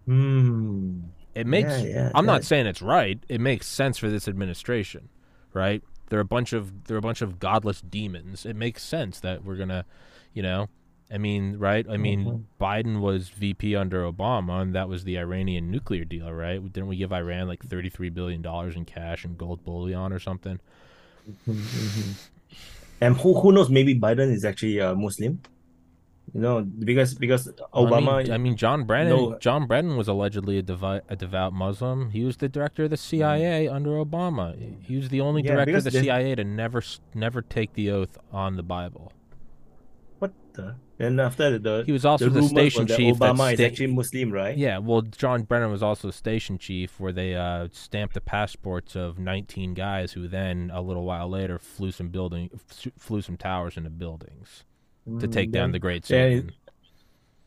Hmm. 0.06 1.00
It 1.36 1.46
makes. 1.46 1.70
Yeah, 1.70 1.84
yeah, 1.84 2.12
I'm 2.16 2.26
not 2.26 2.44
saying 2.44 2.66
it's 2.66 2.82
right. 2.82 3.20
It 3.30 3.40
makes 3.40 3.68
sense 3.68 3.98
for 3.98 4.10
this 4.10 4.28
administration, 4.28 5.10
right? 5.54 5.84
They're 6.10 6.20
a 6.20 6.26
bunch 6.26 6.54
of 6.54 6.86
they're 6.86 6.98
a 6.98 7.02
bunch 7.02 7.22
of 7.22 7.40
godless 7.40 7.82
demons. 7.82 8.46
It 8.46 8.56
makes 8.56 8.84
sense 8.84 9.20
that 9.20 9.44
we're 9.44 9.56
gonna, 9.56 9.86
you 10.34 10.42
know, 10.42 10.68
I 11.12 11.18
mean, 11.18 11.58
right? 11.58 11.86
I 11.90 11.98
mean, 11.98 12.26
Mhm. 12.26 12.44
Biden 12.62 13.02
was 13.02 13.30
VP 13.30 13.76
under 13.76 14.04
Obama, 14.04 14.62
and 14.62 14.76
that 14.76 14.88
was 14.88 15.04
the 15.06 15.18
Iranian 15.18 15.72
nuclear 15.72 16.06
deal, 16.06 16.32
right? 16.32 16.62
Didn't 16.72 16.88
we 16.88 16.98
give 16.98 17.12
Iran 17.12 17.48
like 17.48 17.64
33 17.64 18.10
billion 18.10 18.42
dollars 18.44 18.76
in 18.76 18.86
cash 18.86 19.26
and 19.26 19.38
gold 19.38 19.64
bullion 19.64 20.12
or 20.14 20.20
something? 20.20 20.60
Mhm. 21.48 22.30
And 23.02 23.16
who 23.18 23.40
who 23.40 23.52
knows? 23.52 23.70
Maybe 23.70 23.96
Biden 23.98 24.32
is 24.32 24.44
actually 24.46 24.78
a 24.80 24.94
Muslim. 24.96 25.40
You 26.34 26.42
know, 26.42 26.62
because 26.62 27.16
because 27.16 27.48
Obama. 27.74 28.14
I 28.20 28.24
mean, 28.24 28.32
I 28.34 28.38
mean, 28.38 28.56
John 28.56 28.84
Brennan. 28.84 29.16
No. 29.18 29.38
John 29.40 29.66
Brennan 29.66 29.98
was 29.98 30.08
allegedly 30.08 30.60
a, 30.60 30.62
devi- 30.62 31.02
a 31.10 31.16
devout 31.16 31.54
Muslim. 31.54 32.12
He 32.12 32.24
was 32.24 32.38
the 32.38 32.48
director 32.50 32.84
of 32.84 32.92
the 32.92 32.98
CIA 32.98 33.68
under 33.68 33.92
Obama. 33.92 34.56
He 34.84 34.96
was 34.98 35.10
the 35.10 35.22
only 35.22 35.42
Yeah, 35.42 35.54
director 35.56 35.78
of 35.78 35.84
the 35.86 35.90
there's- 35.90 36.06
CIA 36.06 36.36
to 36.36 36.44
never 36.44 36.84
never 37.16 37.42
take 37.42 37.74
the 37.74 37.90
oath 37.90 38.20
on 38.32 38.58
the 38.58 38.64
Bible. 38.64 39.12
what 40.20 40.34
the? 40.54 40.76
And 41.02 41.22
after 41.22 41.58
the 41.58 41.84
He 41.86 41.94
was 41.94 42.04
also 42.06 42.26
the 42.30 42.42
the, 42.42 42.48
station 42.48 42.86
chief. 42.86 43.18
that 43.20 43.36
Obama 43.36 43.54
is 43.54 43.60
actually 43.62 43.88
Muslim, 43.88 44.32
right? 44.32 44.58
Yeah, 44.58 44.80
well, 44.80 45.02
John 45.02 45.44
Brennan 45.44 45.72
was 45.72 45.82
also 45.82 46.12
station 46.12 46.58
chief, 46.58 47.00
where 47.00 47.14
they 47.14 47.36
uh, 47.36 47.70
stamped 47.72 48.16
the 48.16 48.22
passports 48.22 48.96
of 48.98 49.18
19 49.18 49.74
guys 49.76 50.12
who 50.12 50.28
then, 50.28 50.70
a 50.74 50.82
little 50.82 51.06
while 51.06 51.30
later, 51.30 51.58
flew 51.58 51.92
some 51.92 52.10
building, 52.10 52.50
f- 52.54 52.92
flew 52.98 53.22
some 53.22 53.38
towers 53.38 53.78
into 53.78 53.90
buildings 53.90 54.66
to 55.20 55.28
Mm, 55.28 55.32
take 55.32 55.52
down 55.52 55.72
the 55.72 55.80
Great 55.80 56.06
Satan. 56.06 56.52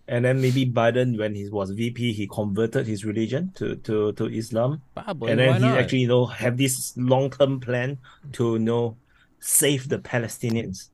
And 0.08 0.24
then 0.24 0.40
maybe 0.40 0.66
Biden, 0.66 1.16
when 1.18 1.34
he 1.34 1.48
was 1.48 1.70
VP, 1.70 2.12
he 2.12 2.26
converted 2.26 2.86
his 2.86 3.04
religion 3.04 3.52
to 3.54 3.76
to, 3.76 4.12
to 4.14 4.26
Islam, 4.26 4.82
Probably. 4.94 5.30
and 5.30 5.38
then 5.40 5.54
he 5.54 5.60
not? 5.60 5.78
actually 5.78 6.00
you 6.00 6.08
know 6.08 6.26
have 6.26 6.56
this 6.56 6.92
long 6.96 7.30
term 7.30 7.60
plan 7.60 7.98
to 8.32 8.54
you 8.54 8.58
know 8.58 8.96
save 9.40 9.88
the 9.88 9.98
Palestinians. 9.98 10.88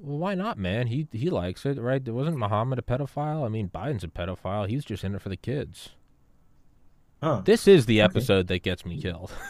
Well, 0.00 0.18
why 0.18 0.34
not, 0.34 0.58
man? 0.58 0.86
He 0.88 1.08
he 1.12 1.28
likes 1.30 1.66
it, 1.66 1.78
right? 1.78 2.06
Wasn't 2.06 2.36
Muhammad 2.38 2.78
a 2.78 2.82
pedophile? 2.82 3.44
I 3.44 3.48
mean, 3.48 3.68
Biden's 3.68 4.04
a 4.04 4.08
pedophile. 4.08 4.68
He's 4.68 4.84
just 4.84 5.02
in 5.04 5.14
it 5.14 5.20
for 5.22 5.28
the 5.28 5.36
kids. 5.36 5.90
Huh. 7.22 7.42
This 7.44 7.66
is 7.66 7.86
the 7.86 8.00
episode 8.00 8.46
that 8.46 8.62
gets 8.62 8.86
me 8.86 9.00
killed. 9.00 9.32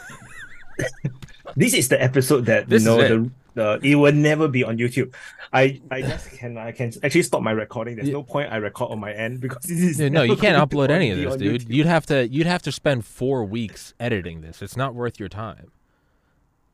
This 1.55 1.73
is 1.73 1.89
the 1.89 2.01
episode 2.01 2.45
that 2.45 2.69
This 2.69 2.83
you 2.85 2.89
know 2.89 2.97
the, 2.97 3.31
the 3.55 3.79
it 3.83 3.95
will 3.95 4.13
never 4.13 4.47
be 4.47 4.63
on 4.63 4.77
YouTube. 4.77 5.13
I 5.51 5.81
I 5.91 6.01
just 6.01 6.29
can 6.37 6.57
I 6.57 6.71
can 6.71 6.93
actually 7.03 7.23
stop 7.23 7.41
my 7.41 7.51
recording. 7.51 7.95
There's 7.95 8.07
Yeah. 8.07 8.13
no 8.13 8.23
point 8.23 8.51
I 8.51 8.57
record 8.57 8.91
on 8.91 8.99
my 8.99 9.11
end 9.11 9.41
because 9.41 9.63
this 9.63 9.79
is 9.99 9.99
no, 9.99 10.21
you 10.23 10.35
can't 10.37 10.57
upload 10.57 10.89
any 10.89 11.09
of 11.11 11.17
this, 11.17 11.35
dude. 11.35 11.61
YouTube. 11.63 11.73
You'd 11.73 11.85
have 11.87 12.05
to 12.05 12.27
you'd 12.27 12.47
have 12.47 12.61
to 12.61 12.71
spend 12.71 13.03
four 13.05 13.43
weeks 13.43 13.93
editing 13.99 14.41
this. 14.41 14.61
It's 14.61 14.77
not 14.77 14.93
worth 14.95 15.19
your 15.19 15.27
time. 15.29 15.71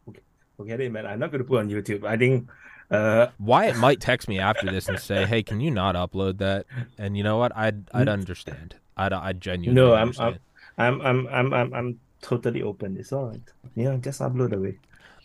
Okay, 0.10 0.22
forget 0.58 0.80
it, 0.82 0.92
man. 0.92 1.08
I'm 1.08 1.20
not 1.20 1.32
going 1.32 1.40
to 1.42 1.48
put 1.48 1.60
on 1.62 1.70
YouTube. 1.70 2.04
I 2.06 2.18
think 2.18 2.48
Uh, 2.92 3.28
Wyatt 3.40 3.78
might 3.78 4.00
text 4.00 4.28
me 4.28 4.40
after 4.40 4.68
this 4.70 4.88
and 4.88 5.00
say, 5.00 5.26
"Hey, 5.26 5.42
can 5.44 5.60
you 5.60 5.72
not 5.72 5.96
upload 5.96 6.38
that?" 6.38 6.66
And 6.98 7.18
you 7.18 7.24
know 7.24 7.38
what? 7.38 7.52
I'd 7.56 7.90
I'd 7.94 8.08
understand. 8.08 8.76
I'd 8.96 9.12
I 9.14 9.34
genuinely 9.34 9.82
no, 9.82 9.94
I'm. 9.96 10.14
I'm, 10.20 10.40
I'm, 10.78 11.02
I'm, 11.02 11.28
I'm, 11.28 11.54
I'm, 11.54 11.74
I'm 11.74 12.00
totally 12.22 12.62
open. 12.62 12.98
It's 12.98 13.12
all 13.12 13.28
right. 13.28 13.42
Yeah, 13.76 13.96
just 13.98 14.22
upload 14.22 14.54
away. 14.54 14.78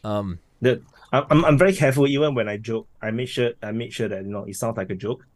um, 0.04 0.38
The, 0.62 0.80
I'm, 1.12 1.24
I'm- 1.30 1.44
I'm 1.44 1.58
very 1.58 1.72
careful. 1.74 2.06
Even 2.06 2.34
when 2.34 2.48
I 2.48 2.56
joke, 2.56 2.86
I 3.02 3.10
make 3.10 3.28
sure, 3.28 3.52
I 3.62 3.72
make 3.72 3.92
sure 3.92 4.08
that 4.08 4.24
you 4.24 4.30
know 4.30 4.44
it 4.44 4.54
sounds 4.56 4.76
like 4.76 4.90
a 4.90 4.94
joke. 4.94 5.26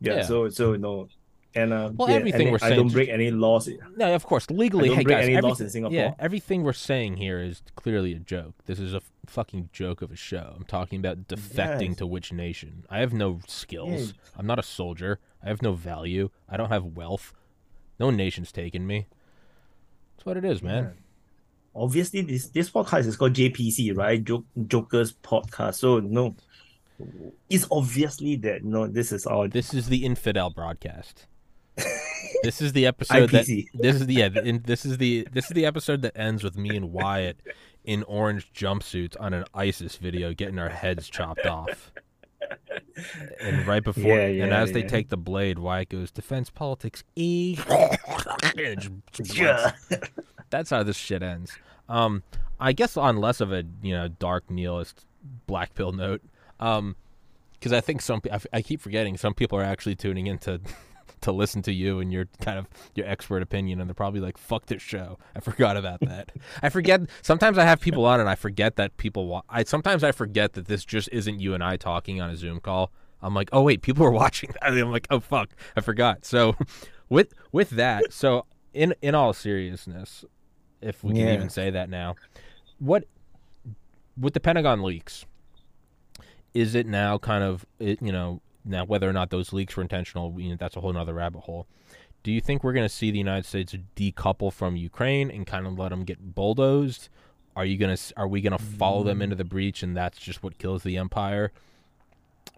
Yeah. 0.00 0.16
Yeah. 0.16 0.22
So, 0.22 0.48
so 0.50 0.72
you 0.72 0.78
know, 0.78 1.08
and 1.54 1.72
uh, 1.72 1.90
Well, 1.94 2.08
yeah, 2.08 2.16
everything 2.16 2.42
and 2.42 2.50
we're 2.52 2.56
I 2.62 2.68
saying 2.68 2.76
don't 2.76 2.92
break 2.92 3.08
any 3.08 3.30
laws. 3.30 3.68
no, 3.96 4.14
of 4.14 4.24
course, 4.26 4.48
legally. 4.50 4.84
I 4.84 4.88
don't 4.88 4.96
hey 4.98 5.02
break 5.04 5.16
guys, 5.18 5.28
any 5.28 5.40
laws 5.40 5.60
in 5.60 5.70
Singapore. 5.70 5.94
yeah, 5.96 6.14
everything 6.18 6.62
we're 6.62 6.72
saying 6.72 7.16
here 7.16 7.40
is 7.40 7.62
clearly 7.76 8.12
a 8.12 8.18
joke. 8.18 8.54
This 8.66 8.78
is 8.78 8.94
a 8.94 8.98
f- 8.98 9.10
fucking 9.26 9.68
joke 9.72 10.02
of 10.02 10.10
a 10.10 10.16
show. 10.16 10.54
I'm 10.56 10.64
talking 10.64 10.98
about 10.98 11.28
defecting 11.28 11.88
Yes. 11.90 11.96
to 11.98 12.06
which 12.06 12.32
nation? 12.32 12.84
I 12.90 12.98
have 13.00 13.12
no 13.12 13.40
skills. 13.46 14.06
Yeah. 14.12 14.30
I'm 14.38 14.46
not 14.46 14.58
a 14.58 14.62
soldier. 14.62 15.18
I 15.44 15.48
have 15.48 15.62
no 15.62 15.72
value. 15.72 16.30
I 16.48 16.56
don't 16.56 16.70
have 16.70 16.84
wealth. 16.84 17.34
No 18.00 18.10
nation's 18.10 18.50
taken 18.52 18.86
me. 18.86 19.06
That's 20.16 20.26
what 20.26 20.36
it 20.36 20.44
is, 20.44 20.62
man. 20.62 20.84
Yeah. 20.84 20.90
Obviously, 21.74 22.20
this 22.22 22.48
this 22.48 22.70
podcast 22.70 23.06
is 23.06 23.16
called 23.16 23.32
JPC, 23.34 23.96
right? 23.96 24.22
Joke 24.22 24.44
Jokers 24.66 25.12
podcast. 25.12 25.76
So 25.76 26.00
no, 26.00 26.36
it's 27.48 27.66
obviously 27.70 28.36
that 28.36 28.62
no, 28.64 28.86
this 28.86 29.10
is 29.10 29.26
our 29.26 29.48
This 29.48 29.72
is 29.72 29.88
the 29.88 30.04
infidel 30.04 30.50
broadcast. 30.50 31.26
This 32.42 32.60
is 32.60 32.72
the 32.72 32.86
episode 32.92 33.30
that 33.30 33.46
this 33.74 33.96
is 33.96 34.06
the 34.06 34.14
yeah, 34.14 34.28
this 34.28 34.84
is 34.84 34.98
the 34.98 35.26
this 35.32 35.46
is 35.46 35.50
the 35.50 35.66
episode 35.66 36.02
that 36.02 36.16
ends 36.16 36.42
with 36.44 36.56
me 36.56 36.76
and 36.76 36.92
Wyatt 36.92 37.38
in 37.84 38.02
orange 38.04 38.52
jumpsuits 38.52 39.16
on 39.20 39.34
an 39.34 39.44
ISIS 39.54 39.96
video 39.96 40.32
getting 40.32 40.58
our 40.58 40.68
heads 40.68 41.08
chopped 41.08 41.46
off. 41.46 41.92
And 43.40 43.66
right 43.66 43.82
before 43.82 44.18
Yeah, 44.18 44.44
and 44.44 44.52
yeah, 44.52 44.60
as 44.60 44.72
they 44.72 44.82
take 44.82 45.08
the 45.08 45.16
blade, 45.16 45.58
Wyatt 45.58 45.88
goes 45.88 46.10
defense 46.10 46.50
politics 46.50 47.02
E 47.16 47.56
And 48.56 49.02
Yeah. 49.34 49.72
that's 50.50 50.70
how 50.70 50.82
this 50.82 50.96
shit 50.96 51.22
ends. 51.22 51.56
Um, 51.88 52.22
I 52.60 52.72
guess 52.72 52.96
on 52.96 53.16
less 53.16 53.40
of 53.40 53.52
a 53.52 53.64
you 53.82 53.92
know 53.92 54.08
dark 54.08 54.50
nihilist 54.50 55.06
black 55.46 55.74
pill 55.74 55.92
note, 55.92 56.22
um, 56.60 56.96
because 57.54 57.72
I 57.72 57.80
think 57.80 58.00
some 58.02 58.20
I, 58.30 58.40
I, 58.52 58.62
keep 58.62 58.80
forgetting 58.80 59.16
some 59.16 59.34
people 59.34 59.58
are 59.58 59.64
actually 59.64 59.96
tuning 59.96 60.26
in 60.26 60.38
to 61.22 61.32
listen 61.32 61.62
to 61.62 61.72
you 61.72 61.98
and 62.00 62.12
your 62.12 62.26
kind 62.40 62.58
of 62.58 62.66
your 62.94 63.06
expert 63.08 63.42
opinion, 63.42 63.80
and 63.80 63.88
they're 63.88 63.94
probably 63.94 64.20
like, 64.20 64.36
"Fuck 64.38 64.66
this 64.66 64.82
show." 64.82 65.18
I 65.34 65.40
forgot 65.40 65.76
about 65.76 66.00
that. 66.00 66.30
I 66.62 66.68
forget. 66.68 67.00
Sometimes 67.22 67.58
I 67.58 67.64
have 67.64 67.80
people 67.80 68.04
on, 68.04 68.20
and 68.20 68.28
I 68.28 68.34
forget 68.34 68.76
that 68.76 68.96
people. 68.96 69.26
Wa- 69.26 69.42
I 69.48 69.64
sometimes 69.64 70.04
I 70.04 70.12
forget 70.12 70.52
that 70.54 70.66
this 70.66 70.84
just 70.84 71.08
isn't 71.12 71.40
you 71.40 71.54
and 71.54 71.62
I 71.64 71.76
talking 71.76 72.20
on 72.20 72.30
a 72.30 72.36
Zoom 72.36 72.60
call. 72.60 72.90
I'm 73.22 73.34
like, 73.34 73.48
oh 73.52 73.62
wait, 73.62 73.82
people 73.82 74.04
are 74.04 74.10
watching 74.24 74.50
that. 74.60 74.72
I'm 74.72 74.90
like, 74.90 75.06
oh 75.10 75.20
fuck, 75.20 75.50
I 75.76 75.80
forgot. 75.80 76.24
So, 76.24 76.56
with 77.08 77.32
with 77.52 77.70
that, 77.70 78.12
so 78.12 78.46
in 78.74 78.94
in 79.02 79.14
all 79.14 79.32
seriousness, 79.32 80.24
if 80.80 81.02
we 81.04 81.10
can 81.14 81.26
Yeah. 81.26 81.34
even 81.34 81.48
say 81.50 81.70
that 81.70 81.88
now, 81.88 82.16
what 82.78 83.04
with 84.18 84.34
the 84.34 84.40
Pentagon 84.40 84.82
leaks, 84.82 85.24
is 86.54 86.74
it 86.74 86.86
now 86.86 87.16
kind 87.18 87.42
of 87.44 87.64
you 87.78 88.12
know 88.12 88.40
now 88.64 88.84
whether 88.84 89.08
or 89.08 89.12
not 89.12 89.30
those 89.30 89.52
leaks 89.52 89.76
were 89.76 89.82
intentional, 89.82 90.38
you 90.40 90.50
know, 90.50 90.56
that's 90.58 90.76
a 90.76 90.80
whole 90.80 90.92
nother 90.92 91.14
rabbit 91.14 91.40
hole. 91.40 91.66
Do 92.22 92.30
you 92.32 92.40
think 92.40 92.62
we're 92.62 92.72
going 92.72 92.88
to 92.88 92.94
see 92.94 93.10
the 93.10 93.18
United 93.18 93.46
States 93.46 93.74
decouple 93.96 94.52
from 94.52 94.76
Ukraine 94.76 95.30
and 95.30 95.46
kind 95.46 95.66
of 95.66 95.78
let 95.78 95.90
them 95.90 96.04
get 96.04 96.34
bulldozed? 96.34 97.08
Are 97.54 97.64
you 97.66 97.76
gonna 97.76 97.96
are 98.16 98.28
we 98.28 98.40
gonna 98.40 98.58
follow 98.58 99.02
them 99.04 99.20
into 99.20 99.36
the 99.36 99.44
breach 99.44 99.82
and 99.82 99.96
that's 99.96 100.18
just 100.18 100.42
what 100.42 100.58
kills 100.58 100.84
the 100.84 100.96
empire? 100.96 101.52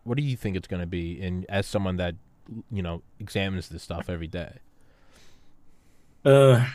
What 0.04 0.16
do 0.16 0.22
you 0.22 0.36
think 0.36 0.56
it's 0.56 0.68
going 0.68 0.80
to 0.80 0.86
be? 0.86 1.20
And 1.20 1.46
as 1.48 1.66
someone 1.66 1.96
that 1.96 2.14
you 2.70 2.82
know 2.82 3.02
examines 3.18 3.68
this 3.70 3.82
stuff 3.82 4.08
every 4.08 4.28
day, 4.28 4.58
Uh, 6.24 6.66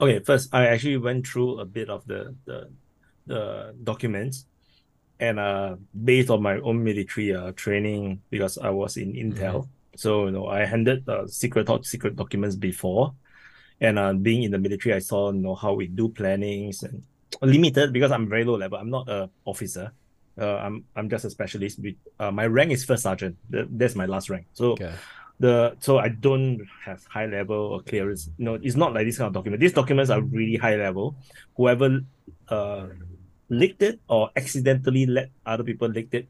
okay. 0.00 0.20
First, 0.20 0.54
I 0.54 0.66
actually 0.68 0.96
went 0.96 1.26
through 1.26 1.60
a 1.60 1.64
bit 1.64 1.90
of 1.90 2.06
the 2.06 2.36
the, 2.44 2.70
the 3.26 3.74
documents, 3.82 4.46
and 5.22 5.38
uh, 5.38 5.78
based 5.94 6.30
on 6.34 6.42
my 6.42 6.58
own 6.66 6.82
military 6.82 7.30
uh 7.30 7.54
training, 7.54 8.20
because 8.28 8.58
I 8.58 8.70
was 8.74 8.98
in 8.98 9.14
Intel, 9.14 9.70
so 9.94 10.26
you 10.26 10.34
know 10.34 10.50
I 10.50 10.66
handled 10.66 11.08
uh, 11.08 11.30
secret 11.30 11.70
top 11.70 11.86
secret 11.86 12.18
documents 12.18 12.56
before, 12.58 13.14
and 13.78 13.98
uh, 14.02 14.12
being 14.18 14.42
in 14.42 14.50
the 14.50 14.58
military, 14.58 14.98
I 14.98 14.98
saw 14.98 15.30
you 15.30 15.38
know 15.38 15.54
how 15.54 15.78
we 15.78 15.86
do 15.86 16.10
plannings 16.10 16.82
and 16.82 17.06
limited 17.40 17.94
because 17.94 18.10
I'm 18.10 18.26
very 18.28 18.42
low 18.44 18.58
level. 18.58 18.78
I'm 18.82 18.90
not 18.90 19.08
a 19.08 19.30
officer. 19.46 19.94
Uh, 20.34 20.58
I'm 20.58 20.84
I'm 20.96 21.08
just 21.08 21.24
a 21.24 21.30
specialist. 21.30 21.78
With 21.78 21.94
uh, 22.18 22.34
my 22.34 22.46
rank 22.50 22.72
is 22.72 22.84
first 22.84 23.04
sergeant. 23.06 23.38
That, 23.50 23.70
that's 23.78 23.94
my 23.94 24.06
last 24.10 24.26
rank. 24.28 24.46
So 24.58 24.72
okay, 24.74 24.92
the 25.38 25.76
so 25.78 25.98
I 26.02 26.08
don't 26.08 26.66
have 26.82 27.04
high 27.06 27.26
level 27.26 27.78
or 27.78 27.80
clearance. 27.82 28.30
No, 28.38 28.58
it's 28.58 28.74
not 28.74 28.90
like 28.90 29.06
this 29.06 29.18
kind 29.18 29.30
of 29.30 29.34
document. 29.38 29.60
These 29.60 29.74
documents 29.74 30.10
are 30.10 30.20
really 30.20 30.56
high 30.56 30.76
level. 30.76 31.14
Whoever 31.54 32.00
uh 32.48 32.86
leaked 33.52 33.82
it 33.82 34.00
or 34.08 34.30
accidentally 34.34 35.04
let 35.04 35.30
other 35.44 35.62
people 35.62 35.88
leak 35.88 36.08
it, 36.12 36.28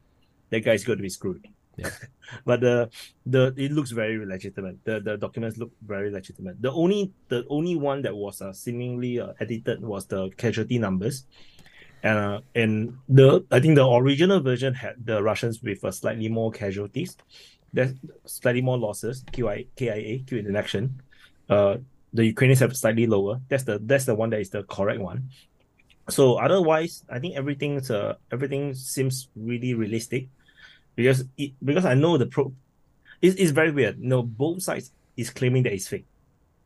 that 0.51 0.61
guy's 0.61 0.83
going 0.83 0.99
to 0.99 1.03
be 1.03 1.09
screwed. 1.09 1.47
Yeah. 1.77 1.89
but 2.45 2.61
the 2.61 2.89
the 3.25 3.53
it 3.57 3.71
looks 3.71 3.89
very 3.89 4.19
legitimate. 4.23 4.83
The 4.83 4.99
the 4.99 5.17
documents 5.17 5.57
look 5.57 5.71
very 5.81 6.11
legitimate. 6.11 6.61
The 6.61 6.71
only 6.71 7.11
the 7.29 7.45
only 7.49 7.75
one 7.75 8.03
that 8.03 8.13
was 8.13 8.41
uh, 8.41 8.53
seemingly 8.53 9.19
uh, 9.19 9.33
edited 9.39 9.81
was 9.81 10.05
the 10.05 10.29
casualty 10.37 10.77
numbers. 10.77 11.25
And, 12.03 12.19
uh, 12.19 12.39
and 12.53 12.99
the 13.07 13.47
I 13.49 13.63
think 13.63 13.75
the 13.75 13.87
original 13.87 14.41
version 14.43 14.75
had 14.75 14.99
the 14.99 15.23
Russians 15.23 15.63
with 15.63 15.83
uh, 15.83 15.91
slightly 15.91 16.27
more 16.27 16.51
casualties 16.51 17.15
there's 17.73 17.93
slightly 18.25 18.61
more 18.61 18.77
losses. 18.77 19.23
QI, 19.33 19.67
KIA, 19.75 20.19
Q 20.19 20.37
in 20.37 20.55
action. 20.55 21.01
Uh, 21.49 21.77
the 22.13 22.25
Ukrainians 22.25 22.59
have 22.59 22.77
slightly 22.77 23.07
lower. 23.07 23.41
That's 23.49 23.63
the 23.63 23.79
that's 23.81 24.05
the 24.05 24.15
one 24.15 24.29
that 24.29 24.39
is 24.39 24.51
the 24.51 24.63
correct 24.63 25.01
one. 25.01 25.29
So 26.09 26.35
otherwise, 26.35 27.03
I 27.09 27.19
think 27.19 27.35
everything's 27.35 27.89
uh 27.89 28.15
everything 28.31 28.73
seems 28.73 29.29
really 29.35 29.73
realistic, 29.73 30.27
because 30.95 31.23
it 31.37 31.53
because 31.63 31.85
I 31.85 31.93
know 31.93 32.17
the 32.17 32.25
pro, 32.25 32.53
it's, 33.21 33.35
it's 33.37 33.51
very 33.51 33.71
weird. 33.71 33.99
No, 33.99 34.21
both 34.23 34.63
sides 34.63 34.91
is 35.15 35.29
claiming 35.29 35.63
that 35.63 35.73
it's 35.73 35.87
fake, 35.87 36.05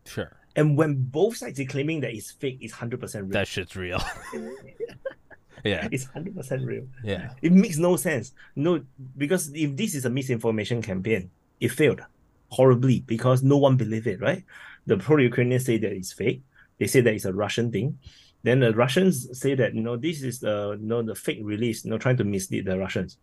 sure, 0.05 0.31
and 0.55 0.75
when 0.75 0.95
both 0.95 1.37
sides 1.37 1.59
is 1.59 1.67
claiming 1.67 2.01
that 2.01 2.13
it's 2.13 2.31
fake, 2.31 2.57
it's 2.61 2.73
hundred 2.73 2.99
percent 2.99 3.25
real. 3.25 3.33
that 3.33 3.47
shit's 3.47 3.75
real. 3.75 4.01
yeah, 5.63 5.87
it's 5.91 6.05
hundred 6.05 6.35
percent 6.35 6.63
real. 6.65 6.85
yeah, 7.03 7.31
It 7.41 7.51
makes 7.51 7.77
no 7.77 7.95
sense. 7.95 8.33
No, 8.55 8.81
because 9.17 9.51
if 9.53 9.75
this 9.75 9.95
is 9.95 10.05
a 10.05 10.09
misinformation 10.09 10.81
campaign, 10.81 11.29
it 11.59 11.69
failed 11.69 12.01
horribly 12.49 13.01
because 13.01 13.43
no 13.43 13.57
one 13.57 13.75
believed 13.75 14.07
it, 14.07 14.21
right? 14.21 14.43
The 14.85 14.97
pro-Ukrainians 14.97 15.65
say 15.65 15.77
that 15.79 15.91
it's 15.91 16.13
fake. 16.13 16.41
They 16.79 16.87
say 16.87 17.01
that 17.01 17.13
it's 17.13 17.25
a 17.25 17.33
Russian 17.33 17.71
thing. 17.71 17.99
Then 18.43 18.59
the 18.59 18.73
Russians 18.73 19.37
say 19.37 19.55
that 19.55 19.73
you 19.73 19.81
know 19.81 19.97
this 19.97 20.21
is 20.21 20.39
the 20.39 20.77
you 20.79 20.87
know 20.87 21.01
the 21.01 21.15
fake 21.15 21.39
release, 21.41 21.83
you 21.83 21.91
know, 21.91 21.97
trying 21.97 22.17
to 22.17 22.23
mislead 22.23 22.65
the 22.65 22.77
Russians. 22.77 23.17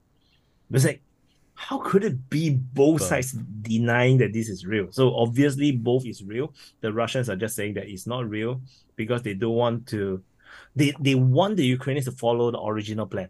It's 0.71 0.85
like, 0.85 1.03
how 1.55 1.79
could 1.79 2.05
it 2.05 2.29
be 2.29 2.51
both 2.51 3.01
Both. 3.01 3.09
sides 3.09 3.33
denying 3.33 4.19
that 4.19 4.33
this 4.33 4.49
is 4.49 4.67
real? 4.67 4.89
So 4.91 5.15
obviously 5.15 5.73
both 5.73 6.05
is 6.05 6.23
real. 6.23 6.53
The 6.81 6.93
Russians 6.93 7.31
are 7.31 7.37
just 7.37 7.55
saying 7.55 7.75
that 7.75 7.89
it's 7.89 8.07
not 8.07 8.29
real 8.29 8.61
because 8.97 9.23
they 9.23 9.35
don't 9.35 9.55
want 9.55 9.87
to 9.89 10.23
they 10.77 10.93
they 11.01 11.15
want 11.15 11.57
the 11.57 11.65
Ukrainians 11.65 12.07
to 12.07 12.13
follow 12.13 12.51
the 12.51 12.61
original 12.61 13.07
plan. 13.07 13.29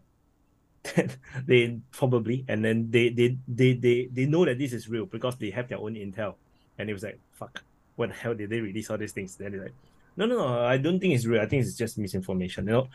they 1.47 1.79
probably 1.91 2.45
and 2.47 2.63
then 2.63 2.89
they, 2.91 3.09
they 3.09 3.37
they 3.47 3.73
they 3.73 4.09
they 4.11 4.25
know 4.25 4.45
that 4.45 4.59
this 4.59 4.73
is 4.73 4.87
real 4.87 5.05
because 5.05 5.35
they 5.37 5.49
have 5.51 5.67
their 5.67 5.79
own 5.79 5.95
intel. 5.95 6.35
And 6.77 6.89
it 6.89 6.93
was 6.93 7.03
like, 7.03 7.19
fuck, 7.33 7.63
what 7.95 8.09
the 8.09 8.15
hell 8.15 8.33
did 8.33 8.49
they 8.49 8.59
release 8.59 8.89
all 8.89 8.97
these 8.97 9.13
things? 9.13 9.35
Then 9.35 9.51
they're 9.53 9.63
like, 9.63 9.73
no, 10.17 10.25
no, 10.25 10.37
no, 10.37 10.65
I 10.65 10.77
don't 10.77 10.99
think 10.99 11.13
it's 11.13 11.25
real. 11.25 11.41
I 11.41 11.45
think 11.45 11.63
it's 11.63 11.75
just 11.75 11.97
misinformation. 11.97 12.65
You 12.67 12.71
know, 12.71 12.87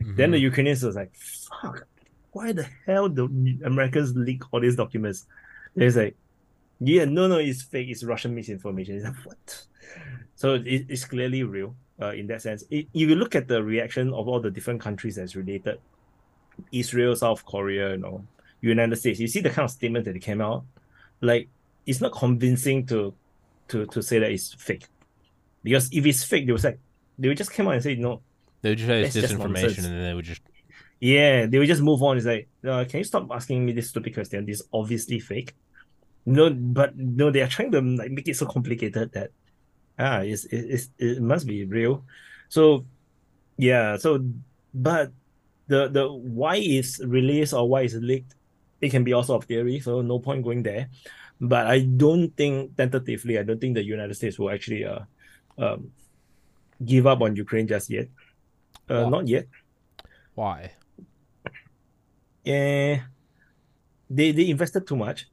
then 0.00 0.30
the. 0.30 0.38
Ukrainians 0.38 0.82
was 0.82 0.96
like, 0.96 1.14
fuck, 1.14 1.86
why 2.32 2.52
the 2.52 2.66
hell 2.86 3.08
the 3.08 3.24
Americans 3.64 4.14
leak 4.14 4.42
all 4.52 4.60
these 4.60 4.76
documents? 4.76 5.26
It's 5.74 5.96
like, 5.96 6.16
yeah, 6.80 7.04
no, 7.04 7.26
no, 7.26 7.38
it's 7.38 7.62
fake. 7.62 7.88
It's 7.88 8.04
Russian 8.04 8.34
misinformation. 8.34 8.96
It's 8.96 9.04
like, 9.04 9.16
what? 9.24 9.66
So 10.34 10.54
it, 10.54 10.86
it's 10.88 11.04
clearly 11.04 11.42
real 11.42 11.74
uh, 12.00 12.12
in 12.12 12.26
that 12.26 12.42
sense. 12.42 12.64
It, 12.70 12.88
if 12.92 13.08
you 13.08 13.16
look 13.16 13.34
at 13.34 13.48
the 13.48 13.62
reaction 13.62 14.12
of 14.12 14.28
all 14.28 14.40
the 14.40 14.50
different 14.50 14.80
countries 14.80 15.16
that's 15.16 15.34
related, 15.34 15.78
Israel, 16.72 17.16
South 17.16 17.44
Korea, 17.44 17.92
you 17.92 17.98
know, 17.98 18.24
United 18.60 18.96
States, 18.96 19.20
you 19.20 19.28
see 19.28 19.40
the 19.40 19.50
kind 19.50 19.64
of 19.64 19.70
statement 19.70 20.04
that 20.04 20.12
they 20.12 20.18
came 20.18 20.40
out, 20.40 20.64
like 21.20 21.48
it's 21.86 22.00
not 22.00 22.12
convincing 22.12 22.84
to 22.86 23.14
to 23.68 23.86
to 23.86 24.02
say 24.02 24.18
that 24.18 24.30
it's 24.30 24.54
fake. 24.54 24.86
Because 25.66 25.90
if 25.92 26.06
it's 26.06 26.22
fake, 26.22 26.46
they 26.46 26.52
would 26.52 26.62
say 26.62 26.76
they 27.18 27.26
would 27.26 27.36
just 27.36 27.50
come 27.50 27.66
out 27.66 27.74
and 27.74 27.82
say, 27.82 27.96
no, 27.96 28.22
they 28.62 28.70
would 28.70 28.78
just 28.78 28.88
say 28.88 29.02
it's 29.02 29.16
disinformation, 29.16 29.84
and 29.84 29.92
then 29.98 30.02
they 30.02 30.14
would 30.14 30.24
just 30.24 30.42
yeah, 31.00 31.46
they 31.46 31.58
would 31.58 31.66
just 31.66 31.82
move 31.82 32.02
on. 32.02 32.16
It's 32.16 32.24
like, 32.24 32.48
uh, 32.64 32.84
can 32.88 32.98
you 32.98 33.04
stop 33.04 33.26
asking 33.32 33.66
me 33.66 33.72
this 33.72 33.90
stupid 33.90 34.14
question? 34.14 34.46
This 34.46 34.60
is 34.60 34.68
obviously 34.72 35.18
fake. 35.18 35.54
No, 36.24 36.50
but 36.50 36.96
no, 36.96 37.30
they 37.30 37.42
are 37.42 37.48
trying 37.48 37.72
to 37.72 37.80
like 37.80 38.12
make 38.12 38.28
it 38.28 38.36
so 38.36 38.46
complicated 38.46 39.10
that 39.12 39.30
ah, 39.98 40.20
it's, 40.20 40.44
it, 40.46 40.64
it's 40.70 40.88
it 40.98 41.20
must 41.20 41.46
be 41.46 41.64
real. 41.64 42.04
So 42.48 42.86
yeah, 43.58 43.96
so 43.96 44.24
but 44.72 45.10
the 45.66 45.88
the 45.88 46.06
why 46.06 46.56
is 46.56 47.02
released 47.04 47.52
or 47.52 47.68
why 47.68 47.82
is 47.82 47.94
leaked 47.94 48.36
it 48.80 48.90
can 48.90 49.04
be 49.04 49.12
also 49.12 49.36
of 49.36 49.44
theory, 49.44 49.80
so 49.80 50.02
no 50.02 50.18
point 50.18 50.44
going 50.44 50.62
there. 50.62 50.88
But 51.40 51.66
I 51.66 51.80
don't 51.80 52.30
think 52.36 52.76
tentatively, 52.76 53.38
I 53.38 53.42
don't 53.42 53.60
think 53.60 53.74
the 53.74 53.84
United 53.84 54.14
States 54.14 54.38
will 54.38 54.50
actually 54.50 54.84
uh, 54.84 55.00
um, 55.58 55.92
give 56.84 57.06
up 57.06 57.20
on 57.20 57.36
Ukraine 57.36 57.66
just 57.66 57.90
yet. 57.90 58.08
Uh, 58.88 59.08
not 59.08 59.26
yet. 59.28 59.46
Why? 60.34 60.72
Yeah, 62.44 63.02
they 64.08 64.32
they 64.32 64.48
invested 64.50 64.86
too 64.86 64.96
much 64.96 65.28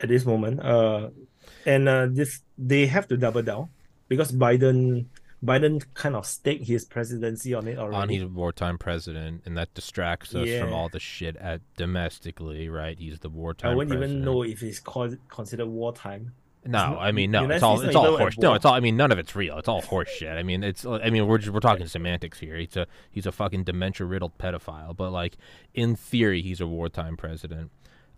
at 0.00 0.08
this 0.08 0.26
moment. 0.26 0.60
Uh, 0.60 1.10
and 1.64 1.88
uh, 1.88 2.06
this 2.10 2.40
they 2.58 2.86
have 2.86 3.08
to 3.08 3.16
double 3.16 3.42
down 3.42 3.70
because 4.08 4.32
Biden 4.32 5.06
Biden 5.44 5.82
kind 5.94 6.16
of 6.16 6.26
staked 6.26 6.66
his 6.66 6.84
presidency 6.84 7.54
on 7.54 7.68
it 7.68 7.78
already. 7.78 7.96
On 7.96 8.08
he's 8.08 8.22
a 8.22 8.28
wartime 8.28 8.76
president, 8.76 9.42
and 9.46 9.56
that 9.56 9.72
distracts 9.74 10.34
us 10.34 10.46
yeah. 10.46 10.60
from 10.60 10.72
all 10.72 10.88
the 10.88 10.98
shit 10.98 11.36
at 11.36 11.60
domestically, 11.76 12.68
right? 12.68 12.98
He's 12.98 13.20
the 13.20 13.28
wartime. 13.28 13.70
I 13.70 13.74
wouldn't 13.74 13.96
president. 13.96 14.22
even 14.22 14.24
know 14.24 14.42
if 14.42 14.62
it's 14.62 14.80
called 14.80 15.16
considered 15.28 15.66
wartime. 15.66 16.32
No, 16.68 16.98
I 17.00 17.12
mean 17.12 17.30
no. 17.30 17.48
It's 17.48 17.62
all 17.62 17.80
it's 17.80 17.96
all 17.96 18.18
horse. 18.18 18.36
No, 18.36 18.52
it's 18.52 18.66
all. 18.66 18.74
I 18.74 18.80
mean 18.80 18.94
none 18.94 19.10
of 19.10 19.18
it's 19.18 19.34
real. 19.34 19.56
It's 19.56 19.68
all 19.68 19.80
horse 19.80 20.10
shit. 20.10 20.36
I 20.36 20.42
mean 20.42 20.62
it's. 20.62 20.84
I 20.84 21.08
mean 21.08 21.26
we're 21.26 21.38
just, 21.38 21.50
we're 21.50 21.60
talking 21.60 21.86
semantics 21.86 22.38
here. 22.38 22.56
He's 22.56 22.76
a 22.76 22.86
he's 23.10 23.24
a 23.24 23.32
fucking 23.32 23.64
dementia 23.64 24.06
riddled 24.06 24.36
pedophile. 24.36 24.94
But 24.94 25.10
like 25.10 25.38
in 25.72 25.96
theory, 25.96 26.42
he's 26.42 26.60
a 26.60 26.66
wartime 26.66 27.16
president. 27.16 27.70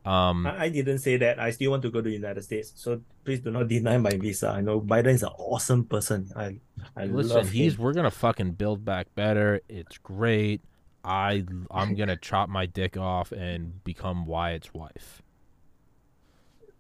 Um, 0.05 0.47
I, 0.47 0.65
I, 0.65 0.69
didn't 0.71 0.99
say 0.99 1.19
that. 1.19 1.39
I 1.39 1.51
still 1.51 1.73
want 1.73 1.83
to 1.83 1.91
go 1.91 2.01
to 2.01 2.09
the 2.09 2.15
United 2.15 2.43
States. 2.43 2.73
So 2.75 3.03
please 3.25 3.41
do 3.41 3.51
not 3.53 3.69
deny 3.69 3.99
my 3.99 4.17
visa. 4.17 4.49
I 4.49 4.63
know 4.63 4.81
Biden 4.81 5.09
is 5.15 5.23
an 5.23 5.29
awesome 5.39 5.85
person. 5.85 6.31
I 6.35 6.59
I 6.97 7.05
listen. 7.05 7.37
Love 7.37 7.51
he's 7.51 7.77
him. 7.77 7.83
we're 7.83 7.93
gonna 7.93 8.11
fucking 8.11 8.53
build 8.53 8.85
back 8.85 9.15
better. 9.15 9.61
It's 9.69 9.97
great. 9.99 10.63
I 11.05 11.45
I'm 11.71 11.95
gonna 11.95 12.17
chop 12.21 12.49
my 12.49 12.67
dick 12.67 12.97
off 12.97 13.31
and 13.31 13.85
become 13.85 14.27
Wyatt's 14.27 14.75
wife. 14.75 15.23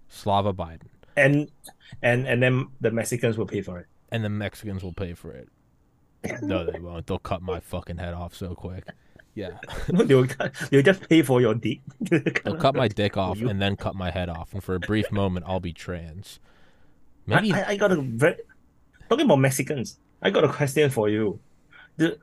Slava 0.09 0.53
Biden. 0.53 0.89
And 1.21 1.51
and 2.03 2.27
and 2.27 2.43
then 2.43 2.69
the 2.81 2.91
Mexicans 2.91 3.37
will 3.39 3.47
pay 3.47 3.63
for 3.63 3.79
it. 3.79 3.87
And 4.13 4.25
the 4.25 4.29
Mexicans 4.29 4.83
will 4.83 4.93
pay 4.93 5.15
for 5.15 5.33
it. 5.33 5.49
no, 6.43 6.65
they 6.65 6.79
won't. 6.79 7.07
They'll 7.07 7.19
cut 7.19 7.43
my 7.43 7.61
fucking 7.61 7.99
head 7.99 8.15
off 8.15 8.35
so 8.35 8.55
quick. 8.55 8.85
Yeah. 9.35 9.59
they'll, 9.89 10.27
they'll 10.71 10.83
just 10.83 11.09
pay 11.09 11.23
for 11.23 11.41
your 11.41 11.55
dick. 11.55 11.81
they'll 12.01 12.57
cut 12.57 12.75
my 12.75 12.89
dick 12.89 13.17
off 13.17 13.41
and 13.41 13.61
then 13.61 13.77
cut 13.77 13.95
my 13.95 14.11
head 14.11 14.29
off, 14.29 14.53
and 14.53 14.63
for 14.63 14.75
a 14.75 14.81
brief 14.81 15.11
moment, 15.13 15.47
I'll 15.49 15.61
be 15.61 15.73
trans. 15.73 16.41
Maybe 17.27 17.53
I, 17.53 17.61
I, 17.61 17.69
I 17.69 17.77
got 17.77 17.93
a 17.93 18.01
very 18.01 18.37
talking 19.09 19.27
about 19.27 19.39
Mexicans. 19.39 19.99
I 20.23 20.31
got 20.31 20.45
a 20.45 20.49
question 20.49 20.91
for 20.91 21.09
you. 21.09 21.41
The 21.97 22.19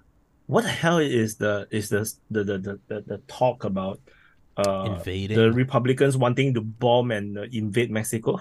what 0.48 0.64
the 0.64 0.70
hell 0.70 0.98
is 0.98 1.36
the 1.36 1.68
is 1.72 1.90
the 1.90 2.12
the 2.32 2.44
the 2.44 2.58
the, 2.58 2.80
the, 2.88 3.02
the 3.02 3.18
talk 3.28 3.64
about 3.64 4.00
uh, 4.58 4.96
invading 4.96 5.38
the 5.38 5.52
Republicans 5.52 6.18
wanting 6.18 6.54
to 6.54 6.62
bomb 6.62 7.12
and 7.12 7.38
uh, 7.38 7.46
invade 7.52 7.92
Mexico? 7.92 8.40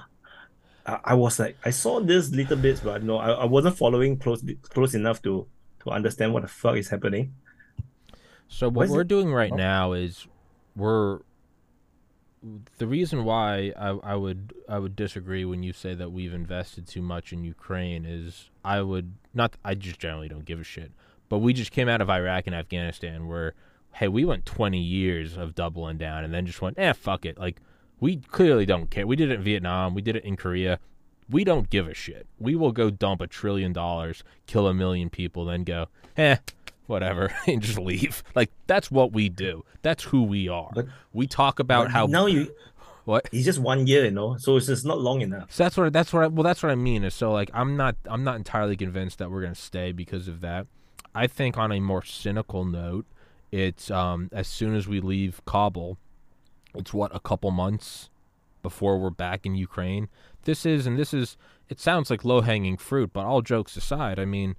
I, 0.87 1.01
I, 1.05 1.15
was 1.15 1.39
like, 1.39 1.57
I 1.65 1.71
saw 1.71 2.01
this 2.01 2.31
little 2.31 2.57
bits, 2.57 2.81
but 2.81 3.03
no, 3.03 3.19
I, 3.19 3.31
I 3.31 3.45
wasn't 3.45 3.77
following 3.77 4.19
close 4.19 4.45
close 4.63 4.95
enough 4.95 5.21
to 5.23 5.47
to 5.81 5.91
understand 5.91 6.33
what 6.33 6.43
the 6.43 6.49
fuck 6.49 6.77
is 6.77 6.89
happening. 6.89 7.35
So 8.49 8.69
what, 8.69 8.89
we're 8.89 9.03
it? 9.03 9.09
doing 9.09 9.33
right 9.33 9.53
oh. 9.53 9.57
now 9.57 9.93
is 9.93 10.27
we're 10.77 11.21
the 12.79 12.87
reason 12.87 13.25
why 13.25 13.73
I, 13.77 13.89
I 13.89 14.15
would 14.15 14.53
I 14.69 14.79
would 14.79 14.95
disagree 14.95 15.45
when 15.45 15.63
you 15.63 15.73
say 15.73 15.95
that 15.95 16.13
we've 16.13 16.35
invested 16.35 16.87
too 16.87 17.03
much 17.03 17.33
in 17.33 17.45
Ukraine 17.45 18.05
is 18.05 18.51
I 18.65 18.83
would 18.83 19.15
not 19.35 19.57
I 19.65 19.75
just 19.75 19.99
generally 19.99 20.29
don't 20.29 20.45
give 20.45 20.61
a 20.61 20.65
shit. 20.65 20.93
But 21.29 21.39
we 21.39 21.53
just 21.53 21.73
came 21.73 21.89
out 21.89 22.01
of 22.01 22.09
Iraq 22.09 22.47
and 22.47 22.55
Afghanistan 22.55 23.27
where 23.27 23.55
hey, 23.95 24.09
we 24.09 24.27
went 24.27 24.45
20 24.45 24.79
years 24.79 25.39
of 25.39 25.55
doubling 25.55 25.97
down 25.97 26.23
and 26.23 26.33
then 26.33 26.45
just 26.45 26.61
went, 26.61 26.79
"Eh, 26.79 26.93
fuck 26.93 27.25
it." 27.25 27.39
Like 27.39 27.61
we 28.01 28.17
clearly 28.17 28.67
don't 28.67 28.91
care. 28.91 29.07
We 29.07 29.17
did 29.17 29.31
it 29.31 29.35
in 29.35 29.43
Vietnam, 29.43 29.95
we 29.95 30.03
did 30.03 30.17
it 30.17 30.25
in 30.25 30.37
Korea. 30.37 30.79
We 31.29 31.43
don't 31.43 31.69
give 31.69 31.89
a 31.89 31.95
shit. 31.95 32.29
We 32.39 32.55
will 32.55 32.71
go 32.71 32.89
dump 32.89 33.21
a 33.21 33.27
trillion 33.27 33.73
dollars, 33.73 34.23
kill 34.47 34.69
a 34.69 34.75
million 34.75 35.11
people, 35.11 35.45
then 35.47 35.65
go, 35.65 35.89
"Eh, 36.17 36.37
whatever 36.87 37.33
and 37.47 37.61
just 37.63 37.79
leave. 37.79 38.23
Like 38.35 38.51
that's 38.67 38.91
what 38.91 39.13
we 39.13 39.29
do. 39.29 39.65
That's 39.83 40.05
who 40.05 40.23
we 40.23 40.49
are. 40.49 40.71
But, 40.75 40.87
we 41.13 41.27
talk 41.27 41.59
about 41.59 41.91
how 41.91 42.07
now 42.07 42.27
you 42.27 42.55
what 43.05 43.29
it's 43.33 43.45
just 43.45 43.59
one 43.59 43.87
year, 43.87 44.05
you 44.05 44.11
know, 44.11 44.37
so 44.37 44.57
it's 44.57 44.67
just 44.67 44.85
not 44.85 45.01
long 45.01 45.21
enough. 45.21 45.53
So 45.53 45.65
that's 45.65 45.77
what 45.77 45.93
that's 45.93 46.13
what 46.13 46.25
I, 46.25 46.27
well 46.29 46.45
that's 46.45 46.63
what 46.63 46.73
I 46.73 46.75
mean 46.75 47.05
is 47.05 47.15
so 47.15 47.33
like 47.33 47.51
I'm 47.55 47.77
not 47.77 47.97
I'm 48.07 48.25
not 48.25 48.37
entirely 48.37 48.77
convinced 48.77 49.19
that 49.19 49.31
we're 49.31 49.43
gonna 49.43 49.55
stay 49.55 49.93
because 49.93 50.29
of 50.29 50.41
that. 50.41 50.67
I 51.15 51.27
think 51.27 51.57
on 51.57 51.73
a 51.73 51.81
more 51.81 52.03
cynical 52.03 52.65
note, 52.65 53.07
it's 53.51 53.91
um 53.91 54.29
as 54.33 54.49
soon 54.49 54.75
as 54.75 54.87
we 54.87 55.01
leave 55.01 55.41
Kabul, 55.47 55.99
it's 56.79 56.95
what 56.95 57.15
a 57.15 57.21
couple 57.21 57.51
months 57.51 58.11
before 58.63 58.99
we're 58.99 59.11
back 59.11 59.47
in 59.47 59.55
Ukraine. 59.55 60.09
This 60.45 60.67
is 60.67 60.87
and 60.87 60.99
this 60.99 61.15
is 61.15 61.37
it 61.69 61.81
sounds 61.81 62.11
like 62.11 62.25
low 62.25 62.41
hanging 62.41 62.77
fruit, 62.77 63.13
but 63.13 63.25
all 63.25 63.43
jokes 63.43 63.77
aside, 63.77 64.19
I 64.19 64.25
mean 64.25 64.57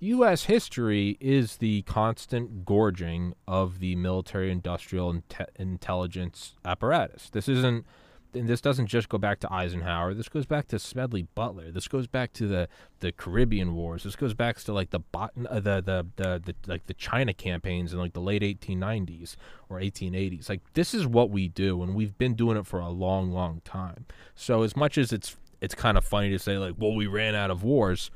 U.S. 0.00 0.44
history 0.44 1.16
is 1.20 1.58
the 1.58 1.82
constant 1.82 2.64
gorging 2.64 3.34
of 3.46 3.78
the 3.78 3.94
military 3.94 4.50
industrial 4.50 5.12
inte- 5.12 5.46
intelligence 5.56 6.54
apparatus. 6.64 7.30
This 7.30 7.48
isn't. 7.48 7.86
And 8.34 8.48
this 8.48 8.60
doesn't 8.60 8.86
just 8.86 9.08
go 9.08 9.18
back 9.18 9.40
to 9.40 9.52
Eisenhower. 9.52 10.14
This 10.14 10.28
goes 10.28 10.46
back 10.46 10.66
to 10.68 10.78
Smedley 10.78 11.26
Butler. 11.34 11.70
This 11.70 11.86
goes 11.86 12.06
back 12.06 12.32
to 12.34 12.46
the, 12.46 12.68
the 13.00 13.12
Caribbean 13.12 13.74
Wars. 13.74 14.04
This 14.04 14.16
goes 14.16 14.32
back 14.32 14.56
to 14.60 14.72
like 14.72 14.90
the 14.90 15.00
bot, 15.00 15.32
uh, 15.48 15.60
the, 15.60 15.82
the 15.82 16.06
the 16.16 16.42
the 16.44 16.54
like 16.66 16.86
the 16.86 16.94
China 16.94 17.34
campaigns 17.34 17.92
in 17.92 17.98
like 17.98 18.14
the 18.14 18.20
late 18.20 18.42
1890s 18.42 19.36
or 19.68 19.78
1880s. 19.78 20.48
Like 20.48 20.62
this 20.72 20.94
is 20.94 21.06
what 21.06 21.30
we 21.30 21.48
do, 21.48 21.82
and 21.82 21.94
we've 21.94 22.16
been 22.16 22.34
doing 22.34 22.56
it 22.56 22.66
for 22.66 22.80
a 22.80 22.88
long, 22.88 23.32
long 23.32 23.60
time. 23.64 24.06
So 24.34 24.62
as 24.62 24.76
much 24.76 24.96
as 24.96 25.12
it's 25.12 25.36
it's 25.60 25.74
kind 25.74 25.98
of 25.98 26.04
funny 26.04 26.30
to 26.30 26.38
say 26.38 26.56
like, 26.56 26.74
well, 26.78 26.94
we 26.94 27.06
ran 27.06 27.34
out 27.34 27.50
of 27.50 27.62
wars 27.62 28.10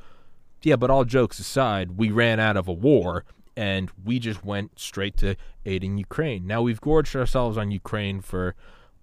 yeah, 0.66 0.74
but 0.74 0.90
all 0.90 1.04
jokes 1.04 1.38
aside, 1.38 1.96
we 1.96 2.10
ran 2.10 2.40
out 2.40 2.56
of 2.56 2.66
a 2.66 2.72
war 2.72 3.24
and 3.56 3.90
we 4.04 4.18
just 4.18 4.44
went 4.44 4.78
straight 4.78 5.16
to 5.18 5.36
aiding 5.64 5.96
Ukraine. 5.96 6.44
Now 6.44 6.62
we've 6.62 6.80
gorged 6.80 7.14
ourselves 7.14 7.56
on 7.56 7.70
Ukraine 7.70 8.20
for 8.20 8.56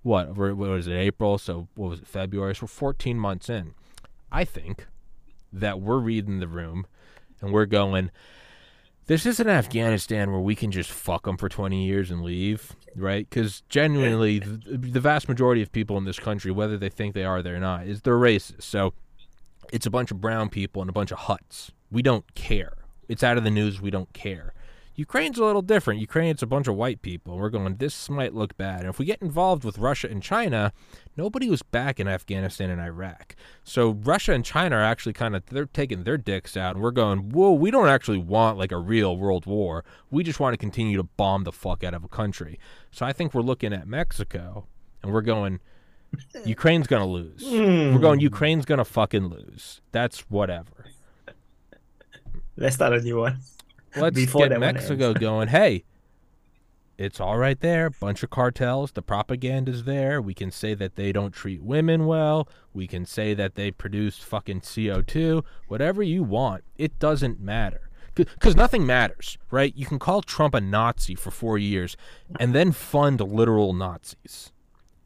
what? 0.04 0.36
What 0.36 0.56
was 0.58 0.88
it? 0.88 0.94
April? 0.94 1.38
So 1.38 1.68
what 1.76 1.90
was 1.90 2.00
it? 2.00 2.08
February? 2.08 2.56
So 2.56 2.64
we're 2.64 2.68
14 2.68 3.18
months 3.18 3.50
in. 3.50 3.74
I 4.32 4.46
think 4.46 4.88
that 5.52 5.80
we're 5.80 6.00
reading 6.00 6.40
the 6.40 6.48
room 6.48 6.86
and 7.42 7.52
we're 7.52 7.66
going. 7.66 8.12
This 9.06 9.26
isn't 9.26 9.50
Afghanistan 9.50 10.32
where 10.32 10.40
we 10.40 10.56
can 10.56 10.72
just 10.72 10.90
fuck 10.90 11.26
them 11.26 11.36
for 11.36 11.50
20 11.50 11.86
years 11.86 12.10
and 12.10 12.22
leave, 12.22 12.74
right? 12.96 13.30
Because 13.30 13.62
genuinely, 13.68 14.40
the, 14.40 14.78
the 14.78 15.02
vast 15.02 15.28
majority 15.28 15.62
of 15.62 15.74
people 15.74 15.98
in 15.98 16.06
this 16.06 16.20
country, 16.20 16.52
whether 16.52 16.78
they 16.78 16.88
think 16.88 17.14
they 17.14 17.26
are 17.26 17.40
or 17.40 17.42
they're 17.42 17.60
not, 17.60 17.86
is 17.86 18.02
they're 18.04 18.18
racist. 18.18 18.64
So 18.64 18.94
it's 19.74 19.86
a 19.86 19.90
bunch 19.90 20.12
of 20.12 20.22
brown 20.22 20.50
people 20.50 20.82
and 20.82 20.90
a 20.90 20.94
bunch 20.94 21.12
of 21.12 21.20
huts. 21.20 21.72
We 21.92 22.02
don't 22.02 22.34
care. 22.34 22.74
It's 23.10 23.24
out 23.24 23.38
of 23.38 23.44
the 23.44 23.52
news. 23.52 23.82
We 23.82 23.92
don't 23.92 24.12
care. 24.14 24.54
Ukraine's 24.96 25.40
a 25.40 25.44
little 25.44 25.64
different. 25.64 26.00
Ukraine's 26.00 26.44
a 26.44 26.48
bunch 26.48 26.68
of 26.68 26.76
white 26.76 27.02
people. 27.02 27.38
We're 27.38 27.50
going, 27.50 27.78
this 27.78 28.10
might 28.10 28.34
look 28.34 28.56
bad. 28.58 28.82
And 28.82 28.90
if 28.90 29.00
we 29.00 29.06
get 29.06 29.22
involved 29.22 29.64
with 29.64 29.80
Russia 29.80 30.08
and 30.10 30.22
China, 30.22 30.72
nobody 31.18 31.50
was 31.50 31.64
back 31.64 32.00
in 32.00 32.08
Afghanistan 32.08 32.70
and 32.70 32.80
Iraq. 32.80 33.36
So 33.64 33.92
Russia 33.92 34.34
and 34.34 34.46
China 34.46 34.76
are 34.76 34.84
actually 34.84 35.14
kind 35.14 35.36
of, 35.36 35.46
they're 35.48 35.66
taking 35.66 36.04
their 36.04 36.18
dicks 36.18 36.56
out. 36.56 36.76
And 36.76 36.84
we're 36.84 36.92
going, 36.92 37.30
whoa, 37.32 37.54
we 37.54 37.72
don't 37.72 37.90
actually 37.90 38.20
want 38.20 38.60
like 38.60 38.72
a 38.72 38.78
real 38.78 39.18
world 39.18 39.48
war. 39.48 39.84
We 40.12 40.24
just 40.24 40.40
want 40.40 40.54
to 40.54 40.58
continue 40.58 40.98
to 40.98 41.04
bomb 41.04 41.44
the 41.44 41.52
fuck 41.52 41.84
out 41.84 41.96
of 41.96 42.04
a 42.04 42.10
country. 42.10 42.60
So 42.92 43.06
I 43.06 43.14
think 43.14 43.34
we're 43.34 43.42
looking 43.42 43.74
at 43.74 43.88
Mexico 43.88 44.68
and 45.02 45.12
we're 45.12 45.22
going, 45.22 45.60
Ukraine's 46.46 46.88
gonna 46.88 47.08
lose. 47.08 47.44
Mm. 47.44 47.94
We're 47.94 48.00
going. 48.00 48.20
Ukraine's 48.20 48.66
gonna 48.66 48.86
fucking 48.86 49.28
lose. 49.28 49.82
That's 49.92 50.20
whatever. 50.30 50.86
Let's 52.56 52.76
start 52.76 52.94
a 52.94 53.02
new 53.02 53.20
one. 53.20 53.40
Let's 53.96 54.16
Before 54.16 54.48
get 54.48 54.60
Mexico 54.60 55.14
going. 55.20 55.50
Hey, 55.50 55.84
it's 56.98 57.20
all 57.20 57.38
right 57.38 57.60
there. 57.60 57.90
Bunch 57.90 58.24
of 58.24 58.30
cartels. 58.30 58.92
The 58.92 59.02
propaganda's 59.02 59.84
there. 59.84 60.22
We 60.22 60.34
can 60.34 60.52
say 60.52 60.74
that 60.76 60.96
they 60.96 61.12
don't 61.12 61.34
treat 61.34 61.62
women 61.64 62.06
well. 62.06 62.48
We 62.74 62.88
can 62.88 63.06
say 63.06 63.34
that 63.34 63.56
they 63.56 63.72
produce 63.72 64.18
fucking 64.20 64.62
CO2. 64.62 65.44
Whatever 65.68 66.04
you 66.04 66.24
want. 66.24 66.64
It 66.78 67.00
doesn't 67.00 67.40
matter. 67.40 67.90
Because 68.16 68.56
nothing 68.56 68.86
matters, 68.86 69.40
right? 69.50 69.76
You 69.76 69.88
can 69.88 69.98
call 69.98 70.22
Trump 70.22 70.54
a 70.54 70.62
Nazi 70.62 71.16
for 71.16 71.32
four 71.32 71.58
years 71.58 71.98
and 72.40 72.54
then 72.54 72.72
fund 72.72 73.20
literal 73.20 73.74
Nazis 73.74 74.52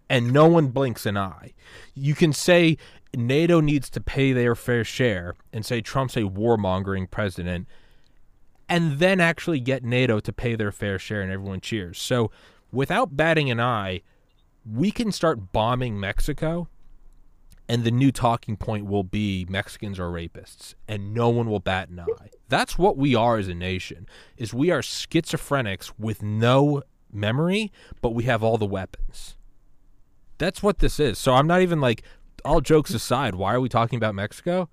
and 0.10 0.32
no 0.32 0.48
one 0.48 0.68
blinks 0.68 1.06
an 1.06 1.18
eye. 1.18 1.54
You 1.94 2.16
can 2.16 2.34
say 2.34 2.78
NATO 3.16 3.62
needs 3.62 3.90
to 3.92 4.02
pay 4.02 4.34
their 4.34 4.56
fair 4.56 4.84
share 4.84 5.36
and 5.52 5.66
say 5.66 5.82
Trump's 5.82 6.18
a 6.18 6.22
warmongering 6.22 7.10
president 7.10 7.68
and 8.70 9.00
then 9.00 9.20
actually 9.20 9.60
get 9.60 9.84
NATO 9.84 10.20
to 10.20 10.34
pay 10.34 10.56
their 10.56 10.72
fair 10.72 11.00
share 11.00 11.22
and 11.22 11.32
everyone 11.32 11.62
cheers. 11.62 12.00
So 12.00 12.32
without 12.72 13.16
batting 13.16 13.50
an 13.50 13.60
eye, 13.60 14.02
we 14.66 14.92
can 14.92 15.12
start 15.12 15.52
bombing 15.54 16.00
Mexico 16.00 16.68
and 17.70 17.84
the 17.84 17.92
new 17.92 18.12
talking 18.12 18.56
point 18.58 18.86
will 18.86 19.04
be 19.04 19.46
Mexicans 19.50 20.00
are 20.00 20.10
rapists 20.10 20.74
and 20.88 21.14
no 21.14 21.30
one 21.30 21.50
will 21.50 21.60
bat 21.60 21.90
an 21.90 22.00
eye. 22.00 22.30
That's 22.50 22.78
what 22.78 22.98
we 22.98 23.16
are 23.16 23.38
as 23.38 23.48
a 23.48 23.54
nation. 23.54 24.08
Is 24.38 24.54
we 24.54 24.72
are 24.72 24.82
schizophrenics 24.82 25.92
with 25.98 26.24
no 26.24 26.84
memory, 27.12 27.72
but 28.02 28.12
we 28.12 28.24
have 28.24 28.44
all 28.44 28.58
the 28.58 28.66
weapons 28.66 29.36
That's 30.38 30.62
what 30.62 30.80
this 30.80 31.00
is. 31.00 31.18
So 31.18 31.34
I'm 31.34 31.48
not 31.48 31.62
even 31.62 31.82
like 31.82 32.04
all 32.46 32.62
jokes 32.62 32.94
aside, 32.94 33.36
why 33.36 33.54
are 33.54 33.62
we 33.62 33.70
talking 33.70 33.98
about 33.98 34.16
Mexico? 34.16 34.70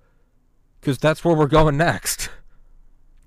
Cuz 0.81 0.97
that's 0.97 1.25
where 1.25 1.35
we're 1.35 1.47
going 1.47 1.77
next. 1.77 2.29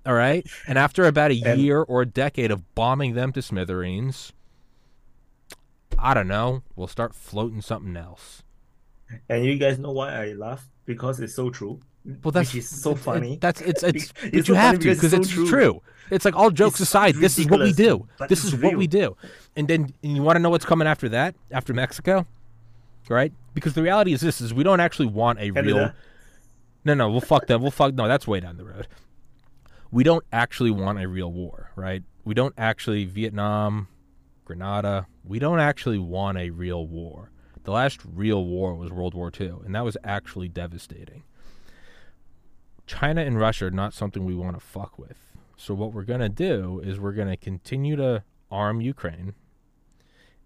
All 0.09 0.14
right? 0.14 0.44
And 0.66 0.79
after 0.79 1.05
about 1.05 1.31
a 1.31 1.40
And- 1.44 1.61
year 1.61 1.83
or 1.83 2.03
a 2.03 2.07
decade 2.07 2.51
of 2.51 2.75
bombing 2.75 3.14
them 3.14 3.31
to 3.33 3.42
smithereens, 3.42 4.33
I 5.99 6.14
don't 6.14 6.29
know, 6.29 6.62
we'll 6.77 6.87
start 6.88 7.14
floating 7.14 7.61
something 7.61 7.97
else. 7.97 8.42
And 9.29 9.44
you 9.44 9.57
guys 9.59 9.79
know 9.79 9.92
why 9.92 10.12
I 10.14 10.33
laugh? 10.33 10.68
Because 10.87 11.21
it's 11.21 11.35
so 11.35 11.51
true. 11.51 11.81
Well, 12.23 12.33
that's 12.33 12.55
which 12.55 12.61
is 12.62 12.68
so 12.68 12.92
it- 12.92 12.94
it- 12.94 12.99
funny. 13.01 13.38
that's 13.40 13.61
it's 13.61 13.83
it's, 13.83 14.12
It's 14.23 14.33
but 14.33 14.47
so 14.47 14.53
you 14.53 14.55
have 14.55 14.75
to 14.75 14.79
because 14.79 15.05
it's 15.05 15.14
it's 15.27 15.31
true. 15.31 15.49
true. 15.49 15.83
It's 16.11 16.25
like 16.25 16.35
all 16.35 16.51
jokes 16.51 16.81
It's 16.81 16.88
aside, 16.88 17.16
this 17.16 17.38
is 17.38 17.47
what 17.47 17.61
we 17.61 17.73
do. 17.73 18.09
This 18.31 18.42
is 18.44 18.55
what 18.57 18.77
we 18.77 18.87
do. 18.87 19.14
And 19.57 19.68
then 19.68 19.92
and 20.03 20.16
you 20.16 20.23
want 20.23 20.37
to 20.37 20.40
know 20.40 20.49
what's 20.49 20.64
coming 20.64 20.88
after 20.88 21.11
that? 21.11 21.35
After 21.51 21.75
Mexico, 21.75 22.27
right? 23.11 23.31
Because 23.53 23.75
the 23.75 23.83
reality 23.83 24.14
is 24.14 24.23
this: 24.23 24.40
is 24.40 24.55
we 24.55 24.64
don't 24.64 24.81
actually 24.81 25.07
want 25.09 25.38
a 25.38 25.51
real. 25.51 25.55
Canada. 25.64 25.94
No, 26.85 26.94
no, 26.94 27.11
we'll 27.11 27.21
fuck 27.21 27.47
that. 27.49 27.61
We'll 27.61 27.71
fuck. 27.71 27.92
No, 27.92 28.09
that's 28.09 28.27
way 28.27 28.40
down 28.40 28.57
the 28.57 28.64
road. 28.64 28.87
We 29.90 30.05
don't 30.05 30.24
actually 30.33 30.70
want 30.70 31.01
a 31.01 31.09
real 31.09 31.33
war, 31.33 31.70
right? 31.74 32.03
We 32.24 32.35
don't 32.35 32.55
actually 32.59 33.05
Vietnam, 33.05 33.88
Grenada. 34.44 35.07
We 35.24 35.38
don't 35.38 35.61
actually 35.61 35.98
want 35.98 36.38
a 36.38 36.51
real 36.51 36.87
war. 36.87 37.31
The 37.64 37.72
last 37.72 38.01
real 38.05 38.44
war 38.44 38.74
was 38.74 38.90
World 38.90 39.14
War 39.14 39.31
II, 39.38 39.57
and 39.64 39.74
that 39.74 39.85
was 39.85 39.96
actually 40.05 40.48
devastating. 40.48 41.22
China 42.87 43.22
and 43.22 43.38
Russia 43.38 43.66
are 43.66 43.70
not 43.70 43.92
something 43.94 44.24
we 44.24 44.35
want 44.35 44.59
to 44.59 44.64
fuck 44.64 44.98
with. 44.98 45.18
So 45.57 45.74
what 45.74 45.92
we're 45.92 46.05
going 46.05 46.20
to 46.20 46.29
do 46.29 46.81
is 46.85 47.01
we're 47.01 47.12
going 47.12 47.29
to 47.29 47.37
continue 47.37 47.96
to 47.96 48.22
arm 48.51 48.81
Ukraine. 48.81 49.35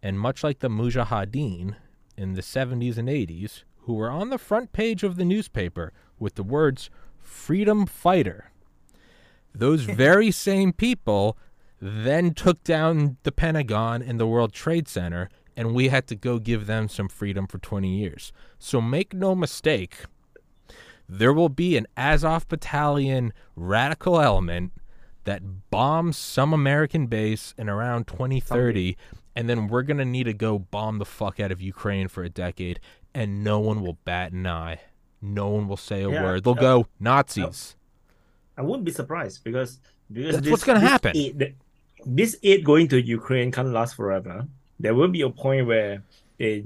And 0.02 0.18
much 0.18 0.42
like 0.42 0.60
the 0.60 0.68
Mujahideen 0.68 1.76
in 2.16 2.34
the 2.34 2.42
70s 2.42 2.96
and 2.96 3.08
80s, 3.08 3.62
who 3.82 3.94
were 3.94 4.10
on 4.10 4.30
the 4.30 4.38
front 4.38 4.72
page 4.72 5.02
of 5.02 5.16
the 5.16 5.24
newspaper 5.24 5.92
with 6.18 6.36
the 6.36 6.42
words 6.42 6.90
freedom 7.18 7.86
fighter, 7.86 8.51
those 9.54 9.82
very 10.04 10.30
same 10.30 10.72
people 10.72 11.36
then 11.80 12.32
took 12.32 12.62
down 12.62 13.16
the 13.24 13.32
Pentagon 13.32 14.02
and 14.02 14.20
the 14.20 14.26
World 14.26 14.52
Trade 14.52 14.86
Center, 14.86 15.28
and 15.56 15.74
we 15.74 15.88
had 15.88 16.06
to 16.06 16.14
go 16.14 16.38
give 16.38 16.66
them 16.66 16.88
some 16.88 17.08
freedom 17.08 17.46
for 17.46 17.58
20 17.58 17.88
years. 17.88 18.32
So 18.58 18.80
make 18.80 19.12
no 19.12 19.34
mistake, 19.34 19.96
there 21.08 21.32
will 21.32 21.48
be 21.48 21.76
an 21.76 21.86
Azov 21.96 22.46
battalion 22.48 23.32
radical 23.56 24.20
element 24.20 24.72
that 25.24 25.70
bombs 25.70 26.16
some 26.16 26.52
American 26.52 27.06
base 27.06 27.54
in 27.58 27.68
around 27.68 28.06
2030, 28.06 28.96
and 29.34 29.48
then 29.48 29.68
we're 29.68 29.82
going 29.82 29.98
to 29.98 30.04
need 30.04 30.24
to 30.24 30.32
go 30.32 30.58
bomb 30.58 30.98
the 30.98 31.04
fuck 31.04 31.40
out 31.40 31.52
of 31.52 31.60
Ukraine 31.60 32.08
for 32.08 32.22
a 32.22 32.28
decade, 32.28 32.80
and 33.14 33.44
no 33.44 33.58
one 33.58 33.82
will 33.82 33.98
bat 34.04 34.32
an 34.32 34.46
eye. 34.46 34.80
No 35.20 35.48
one 35.48 35.68
will 35.68 35.76
say 35.76 36.02
a 36.02 36.10
Yeah, 36.10 36.22
word. 36.22 36.44
They'll 36.44 36.54
uh, 36.54 36.60
go 36.60 36.86
Nazis. 36.98 37.76
I 38.62 38.64
wouldn't 38.64 38.84
be 38.84 38.92
surprised 38.92 39.42
because 39.42 39.78
because 40.10 40.34
That's 40.36 40.44
this, 40.44 40.50
what's 40.52 40.64
gonna 40.64 40.80
happen. 40.94 41.16
Aid, 41.16 41.54
this 42.06 42.36
aid 42.42 42.64
going 42.64 42.86
to 42.88 42.96
Ukraine 43.00 43.50
can't 43.50 43.72
last 43.78 43.94
forever. 43.94 44.46
There 44.78 44.94
will 44.94 45.08
be 45.08 45.22
a 45.22 45.30
point 45.30 45.66
where 45.66 46.02
they 46.38 46.60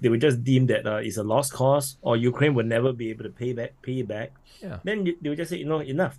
they 0.00 0.08
will- 0.08 0.18
just 0.26 0.42
deem 0.44 0.66
that 0.72 0.86
uh, 0.86 1.00
it's 1.06 1.16
a 1.16 1.26
lost 1.34 1.52
cause, 1.52 1.96
or 2.02 2.16
Ukraine 2.16 2.54
will 2.54 2.68
never 2.76 2.92
be 2.92 3.10
able 3.10 3.24
to 3.24 3.34
pay 3.42 3.52
back 3.52 3.70
pay 3.82 4.02
back. 4.02 4.28
Yeah. 4.62 4.78
Then 4.86 4.96
they 5.20 5.28
will 5.28 5.36
just 5.42 5.50
say, 5.50 5.58
you 5.58 5.66
know, 5.66 5.80
enough. 5.80 6.18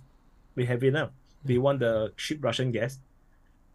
We 0.54 0.66
have 0.66 0.84
enough. 0.84 1.10
We 1.44 1.56
want 1.58 1.80
the 1.80 2.12
cheap 2.16 2.44
Russian 2.44 2.68
gas, 2.76 2.98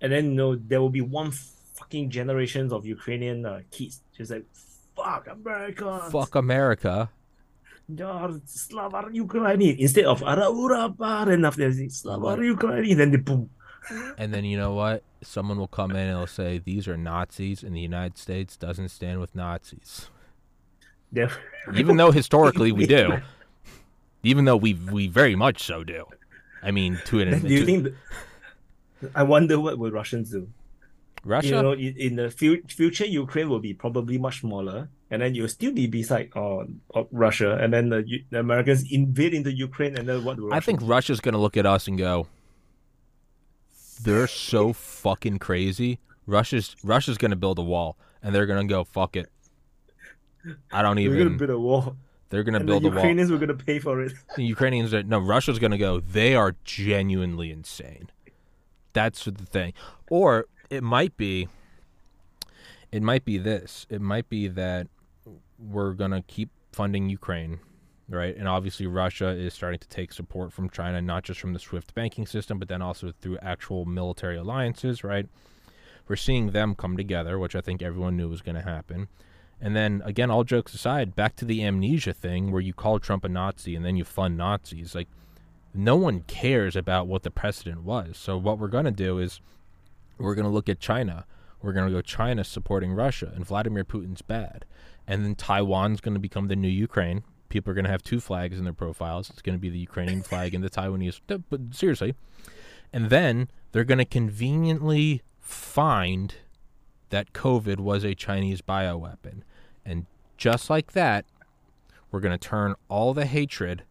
and 0.02 0.12
then 0.14 0.24
you 0.32 0.36
know 0.40 0.56
there 0.56 0.82
will 0.82 0.94
be 1.02 1.02
one 1.02 1.32
fucking 1.78 2.10
generations 2.10 2.70
of 2.74 2.86
Ukrainian 2.86 3.46
uh, 3.46 3.62
kids 3.72 4.02
just 4.16 4.32
like 4.32 4.46
fuck 4.96 5.28
America, 5.28 6.10
Fuck 6.12 6.34
America. 6.36 7.10
Slava 7.90 9.04
Ukraini 9.14 9.78
instead 9.78 10.06
of 10.06 10.22
Ara 10.24 10.46
Urapa, 10.48 11.26
then 11.28 11.46
after 11.46 11.72
that, 11.72 11.92
Slava 11.92 12.36
Ukraini, 12.42 12.96
then 12.96 13.12
they 13.12 13.18
boom. 13.18 13.50
And 14.18 14.34
then 14.34 14.44
you 14.44 14.58
know 14.58 14.74
what? 14.74 15.04
Someone 15.24 15.58
will 15.58 15.68
come 15.70 15.92
in 15.92 15.98
and 15.98 16.10
they'll 16.18 16.28
say 16.28 16.58
these 16.60 16.88
are 16.88 16.98
Nazis, 16.98 17.64
and 17.64 17.74
the 17.76 17.80
United 17.80 18.18
States 18.18 18.58
doesn't 18.58 18.90
stand 18.90 19.22
with 19.22 19.34
Nazis. 19.36 20.10
Then- 21.12 21.30
Even 21.74 21.96
though 21.96 22.12
historically 22.12 22.72
we 22.74 22.86
do, 22.98 23.20
even 24.24 24.44
though 24.46 24.58
we 24.58 24.74
we 24.74 25.08
very 25.08 25.36
much 25.36 25.64
so 25.64 25.84
do. 25.86 26.06
I 26.62 26.72
mean, 26.72 27.00
to 27.06 27.20
an 27.22 27.40
do 27.48 27.54
you 27.54 27.60
to- 27.62 27.66
think? 27.66 27.84
that- 27.84 29.12
I 29.16 29.24
wonder 29.24 29.60
what 29.60 29.78
will 29.78 29.92
Russians 29.92 30.32
do. 30.32 30.50
Russia. 31.24 31.48
You 31.56 31.62
know, 31.62 31.74
in 31.74 32.16
the 32.18 32.30
future, 32.68 33.06
Ukraine 33.06 33.48
will 33.50 33.60
be 33.60 33.74
probably 33.74 34.18
much 34.18 34.42
smaller, 34.42 34.90
and 35.10 35.22
then 35.22 35.36
you'll 35.36 35.48
still 35.48 35.72
be 35.72 35.88
beside 35.88 36.30
uh, 36.36 36.66
of 36.94 37.08
Russia, 37.12 37.58
and 37.58 37.74
then 37.74 37.90
the, 37.90 38.04
the 38.30 38.40
Americans 38.40 38.84
invade 38.92 39.34
into 39.34 39.52
Ukraine, 39.52 39.98
and 39.98 40.08
then 40.08 40.24
what? 40.24 40.38
I 40.52 40.60
think 40.60 40.80
Russia's 40.84 41.20
gonna 41.20 41.38
look 41.38 41.58
at 41.58 41.66
us 41.66 41.88
and 41.88 41.98
go, 41.98 42.28
"They're 44.04 44.28
so 44.28 44.74
fucking 44.74 45.40
crazy." 45.40 46.00
Russia's 46.26 46.76
Russia's 46.84 47.18
gonna 47.18 47.38
build 47.38 47.58
a 47.60 47.64
wall, 47.64 47.98
and 48.22 48.36
they're 48.36 48.46
gonna 48.46 48.66
go, 48.66 48.84
"Fuck 48.84 49.16
it." 49.16 49.30
I 50.72 50.82
don't 50.82 50.96
we're 50.96 51.10
gonna 51.10 51.20
even. 51.22 51.38
build 51.38 51.50
a 51.50 51.60
wall, 51.60 51.96
They're 52.30 52.44
gonna 52.44 52.60
and 52.60 52.68
the 52.68 52.72
build 52.72 52.86
a 52.86 52.88
wall. 52.88 52.96
Ukrainians 52.96 53.32
were 53.32 53.38
gonna 53.38 53.54
pay 53.54 53.80
for 53.80 54.02
it. 54.02 54.14
The 54.36 54.44
Ukrainians 54.44 54.94
are 54.94 55.04
no 55.04 55.20
Russia's 55.20 55.60
going 55.60 55.72
to 55.72 55.78
go. 55.78 56.00
They 56.00 56.36
are 56.36 56.56
genuinely 56.64 57.52
insane. 57.52 58.10
That's 58.94 59.26
the 59.26 59.32
thing, 59.32 59.74
or 60.10 60.48
it 60.70 60.84
might 60.84 61.18
be. 61.18 61.48
It 62.92 63.02
might 63.04 63.26
be 63.26 63.38
this. 63.38 63.86
It 63.90 64.02
might 64.02 64.30
be 64.30 64.48
that 64.48 64.88
we're 65.60 65.94
going 65.94 66.12
to 66.12 66.22
keep 66.22 66.50
funding 66.72 67.10
Ukraine, 67.10 67.60
right? 68.10 68.36
And 68.36 68.48
obviously, 68.48 68.88
Russia 68.88 69.30
is 69.30 69.54
starting 69.54 69.80
to 69.80 69.88
take 69.88 70.14
support 70.14 70.54
from 70.54 70.70
China, 70.70 71.02
not 71.02 71.24
just 71.24 71.40
from 71.40 71.54
the 71.54 71.60
SWIFT 71.60 71.94
banking 71.96 72.26
system, 72.26 72.60
but 72.60 72.68
then 72.68 72.82
also 72.82 73.12
through 73.22 73.38
actual 73.42 73.86
military 73.86 74.38
alliances, 74.38 75.04
right? 75.04 75.28
We're 76.08 76.16
seeing 76.16 76.52
them 76.52 76.76
come 76.76 76.96
together, 76.96 77.38
which 77.38 77.56
I 77.56 77.62
think 77.62 77.82
everyone 77.82 78.16
knew 78.16 78.30
was 78.30 78.42
going 78.42 78.56
to 78.56 78.62
happen. 78.62 79.08
And 79.60 79.76
then 79.76 80.02
again, 80.06 80.30
all 80.30 80.44
jokes 80.44 80.74
aside, 80.74 81.16
back 81.16 81.36
to 81.38 81.46
the 81.46 81.64
amnesia 81.64 82.14
thing 82.14 82.52
where 82.52 82.62
you 82.62 82.74
call 82.74 83.00
Trump 83.00 83.26
a 83.26 83.30
Nazi 83.30 83.76
and 83.76 83.84
then 83.84 83.98
you 83.98 84.06
fund 84.06 84.38
Nazis. 84.38 84.94
Like, 84.94 85.10
no 85.74 85.96
one 85.96 86.22
cares 86.22 86.76
about 86.76 87.08
what 87.08 87.24
the 87.24 87.32
precedent 87.32 87.84
was. 87.84 88.18
So 88.18 88.38
what 88.38 88.60
we're 88.60 88.68
going 88.68 88.86
to 88.86 88.92
do 88.92 89.20
is 89.20 89.42
we're 90.18 90.36
going 90.36 90.46
to 90.46 90.52
look 90.52 90.70
at 90.70 90.80
China. 90.80 91.26
We're 91.62 91.74
going 91.74 91.88
to 91.88 91.94
go 91.94 92.02
China 92.02 92.44
supporting 92.44 92.94
Russia, 92.94 93.32
and 93.36 93.46
Vladimir 93.46 93.84
Putin's 93.84 94.22
bad. 94.22 94.66
And 95.08 95.24
then 95.24 95.36
Taiwan's 95.36 96.02
going 96.02 96.16
to 96.16 96.20
become 96.20 96.48
the 96.48 96.56
new 96.56 96.68
Ukraine. 96.68 97.24
People 97.50 97.72
are 97.72 97.74
going 97.74 97.86
to 97.86 97.92
have 97.92 98.04
two 98.04 98.20
flags 98.20 98.58
in 98.58 98.66
their 98.66 98.74
profiles. 98.74 99.30
It's 99.30 99.42
going 99.42 99.58
to 99.58 99.62
be 99.62 99.70
the 99.70 99.80
Ukrainian 99.80 100.22
flag 100.22 100.54
and 100.54 100.64
the 100.64 100.70
Taiwanese. 100.70 101.22
But 101.28 101.62
seriously. 101.72 102.14
And 102.92 103.10
then 103.10 103.50
they're 103.72 103.86
going 103.86 103.98
to 104.00 104.06
conveniently 104.06 105.22
find 105.40 106.36
that 107.10 107.32
COVID 107.34 107.80
was 107.80 108.04
a 108.04 108.14
Chinese 108.16 108.62
bioweapon. 108.62 109.44
And 109.86 110.06
just 110.38 110.70
like 110.70 110.92
that, 110.92 111.26
we're 112.12 112.20
going 112.20 112.38
to 112.38 112.50
turn 112.50 112.76
all 112.90 113.14
the 113.14 113.26
hatred 113.26 113.84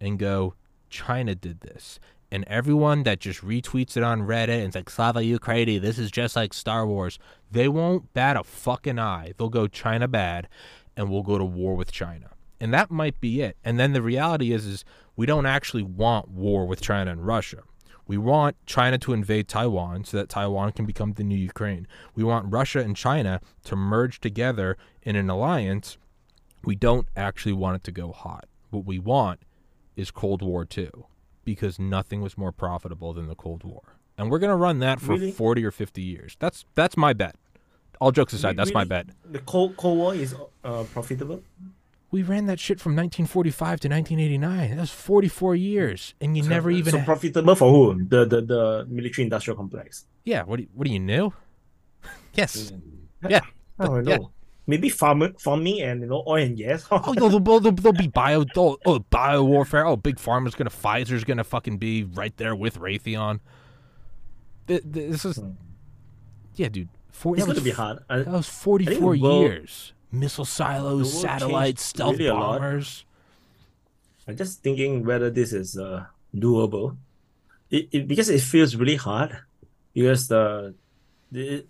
and 0.00 0.18
go, 0.18 0.54
China 0.88 1.34
did 1.34 1.60
this. 1.60 2.00
And 2.32 2.44
everyone 2.46 3.02
that 3.02 3.18
just 3.18 3.44
retweets 3.44 3.96
it 3.96 4.02
on 4.02 4.22
Reddit 4.22 4.48
and 4.48 4.66
it's 4.66 4.76
like, 4.76 4.88
Slava 4.88 5.20
Ukraini, 5.20 5.80
this 5.80 5.98
is 5.98 6.10
just 6.10 6.36
like 6.36 6.52
Star 6.52 6.86
Wars, 6.86 7.18
they 7.50 7.68
won't 7.68 8.12
bat 8.14 8.36
a 8.36 8.44
fucking 8.44 8.98
eye. 8.98 9.32
They'll 9.36 9.48
go 9.48 9.66
China 9.66 10.06
bad 10.06 10.48
and 10.96 11.10
we'll 11.10 11.22
go 11.22 11.38
to 11.38 11.44
war 11.44 11.74
with 11.74 11.90
China. 11.90 12.30
And 12.60 12.72
that 12.72 12.90
might 12.90 13.20
be 13.20 13.40
it. 13.40 13.56
And 13.64 13.80
then 13.80 13.94
the 13.94 14.02
reality 14.02 14.52
is, 14.52 14.64
is 14.64 14.84
we 15.16 15.26
don't 15.26 15.46
actually 15.46 15.82
want 15.82 16.28
war 16.28 16.66
with 16.66 16.80
China 16.80 17.10
and 17.10 17.26
Russia. 17.26 17.62
We 18.06 18.18
want 18.18 18.56
China 18.66 18.98
to 18.98 19.12
invade 19.12 19.48
Taiwan 19.48 20.04
so 20.04 20.16
that 20.16 20.28
Taiwan 20.28 20.72
can 20.72 20.84
become 20.84 21.14
the 21.14 21.24
new 21.24 21.36
Ukraine. 21.36 21.86
We 22.14 22.24
want 22.24 22.52
Russia 22.52 22.80
and 22.80 22.96
China 22.96 23.40
to 23.64 23.76
merge 23.76 24.20
together 24.20 24.76
in 25.02 25.16
an 25.16 25.30
alliance. 25.30 25.96
We 26.64 26.74
don't 26.74 27.06
actually 27.16 27.52
want 27.54 27.76
it 27.76 27.84
to 27.84 27.92
go 27.92 28.12
hot. 28.12 28.46
What 28.70 28.84
we 28.84 28.98
want 28.98 29.40
is 29.96 30.10
Cold 30.10 30.42
War 30.42 30.66
II 30.76 30.90
because 31.44 31.78
nothing 31.78 32.20
was 32.20 32.36
more 32.38 32.52
profitable 32.52 33.12
than 33.12 33.26
the 33.26 33.34
Cold 33.34 33.64
War. 33.64 33.82
And 34.18 34.30
we're 34.30 34.38
going 34.38 34.50
to 34.50 34.56
run 34.56 34.80
that 34.80 35.00
for 35.00 35.12
Really? 35.12 35.32
40 35.32 35.64
or 35.64 35.70
50 35.70 36.02
years. 36.02 36.36
That's 36.38 36.64
that's 36.74 36.96
my 36.96 37.12
bet. 37.12 37.36
All 38.00 38.12
jokes 38.12 38.32
aside, 38.32 38.56
that's 38.56 38.72
my 38.72 38.84
bet. 38.84 39.06
The 39.30 39.40
Cold, 39.40 39.76
Cold 39.76 39.98
War 39.98 40.14
is 40.14 40.34
uh, 40.64 40.84
profitable. 40.84 41.42
We 42.10 42.22
ran 42.22 42.46
that 42.46 42.58
shit 42.58 42.80
from 42.80 42.96
1945 42.96 43.80
to 43.80 43.88
1989. 43.88 44.70
That 44.70 44.80
was 44.80 44.90
44 44.90 45.54
years, 45.54 46.14
and 46.20 46.36
you 46.36 46.42
never 46.42 46.70
even. 46.70 46.92
so 46.92 46.98
ha- 46.98 47.04
profitable 47.04 47.54
for 47.54 47.70
who? 47.70 48.02
The 48.04 48.24
the, 48.24 48.40
the 48.42 48.86
military 48.88 49.24
industrial 49.24 49.56
complex. 49.56 50.06
yeah. 50.24 50.42
What? 50.42 50.56
Do 50.56 50.62
you, 50.64 50.68
what 50.74 50.86
do 50.86 50.92
you 50.92 50.98
knew? 50.98 51.32
yes. 52.34 52.72
Yeah. 53.28 53.40
Oh, 53.78 53.96
I 53.96 54.00
yeah. 54.02 54.18
Maybe 54.70 54.88
farming, 54.88 55.34
farming, 55.38 55.80
and 55.82 56.00
you 56.02 56.06
know, 56.06 56.22
oil 56.26 56.42
and 56.44 56.56
gas. 56.56 56.86
Oh, 56.90 57.12
they'll, 57.14 57.40
they'll, 57.40 57.60
they'll, 57.60 57.72
they'll 57.72 57.92
be 57.92 58.06
bio, 58.08 58.44
they'll, 58.54 58.76
oh, 58.86 58.98
bio 59.10 59.42
warfare. 59.44 59.84
Oh, 59.86 59.96
big 59.96 60.16
pharma's 60.16 60.54
gonna, 60.54 60.70
Pfizer's 60.70 61.24
gonna 61.24 61.44
fucking 61.44 61.78
be 61.78 62.04
right 62.04 62.36
there 62.36 62.54
with 62.54 62.78
Raytheon. 62.78 63.40
Th- 64.68 64.82
th- 64.82 65.10
This 65.12 65.24
is, 65.24 65.36
Hmm. 65.36 65.50
yeah, 66.56 66.68
dude. 66.68 66.88
Four, 67.10 67.34
it's 67.36 67.42
that, 67.44 67.46
going 67.46 67.56
was, 67.56 67.64
be 67.64 67.70
hard. 67.82 67.98
I, 68.08 68.18
that 68.18 68.28
was 68.28 68.48
44 68.48 69.00
world- 69.00 69.42
years. 69.42 69.92
Missile 70.12 70.44
silos, 70.44 71.20
satellites, 71.20 71.82
stealth 71.82 72.18
really 72.18 72.30
bombers. 72.30 73.04
I'm 74.26 74.36
just 74.36 74.62
thinking 74.62 75.04
whether 75.04 75.30
this 75.30 75.52
is 75.52 75.78
uh, 75.78 76.06
doable. 76.34 76.96
It, 77.70 77.88
it 77.92 78.08
because 78.08 78.28
it 78.28 78.40
feels 78.40 78.74
really 78.74 78.96
hard 78.96 79.38
because 79.94 80.26
the 80.26 80.74
the 81.30 81.64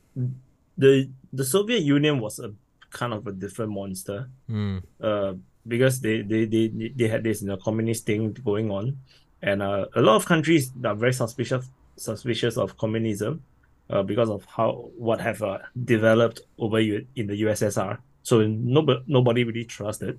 the 0.79 1.11
the 1.33 1.45
Soviet 1.45 1.83
Union 1.83 2.19
was 2.21 2.39
a 2.39 2.53
kind 2.90 3.12
of 3.12 3.26
a 3.26 3.33
different 3.33 3.72
monster. 3.72 4.29
Mm. 4.48 4.83
Uh, 5.00 5.35
because 5.66 6.00
they, 6.00 6.22
they 6.22 6.46
they 6.46 6.92
they 6.96 7.09
had 7.09 7.22
this 7.22 7.42
you 7.42 7.48
know 7.48 7.57
communist 7.57 8.07
thing 8.07 8.33
going 8.44 8.70
on, 8.70 8.96
and 9.42 9.62
uh, 9.62 9.87
a 9.94 10.00
lot 10.00 10.16
of 10.16 10.24
countries 10.24 10.72
are 10.85 10.94
very 10.94 11.12
suspicious 11.12 11.68
suspicious 11.96 12.57
of 12.57 12.76
communism, 12.79 13.42
uh, 13.90 14.03
because 14.03 14.31
of 14.31 14.44
how 14.44 14.90
what 14.96 15.20
have 15.20 15.42
uh, 15.42 15.59
developed 15.85 16.40
over 16.59 16.79
in 16.79 17.26
the 17.26 17.42
USSR. 17.42 17.98
So 18.22 18.46
nobody 18.46 19.03
nobody 19.07 19.44
really 19.44 19.64
trusted. 19.64 20.18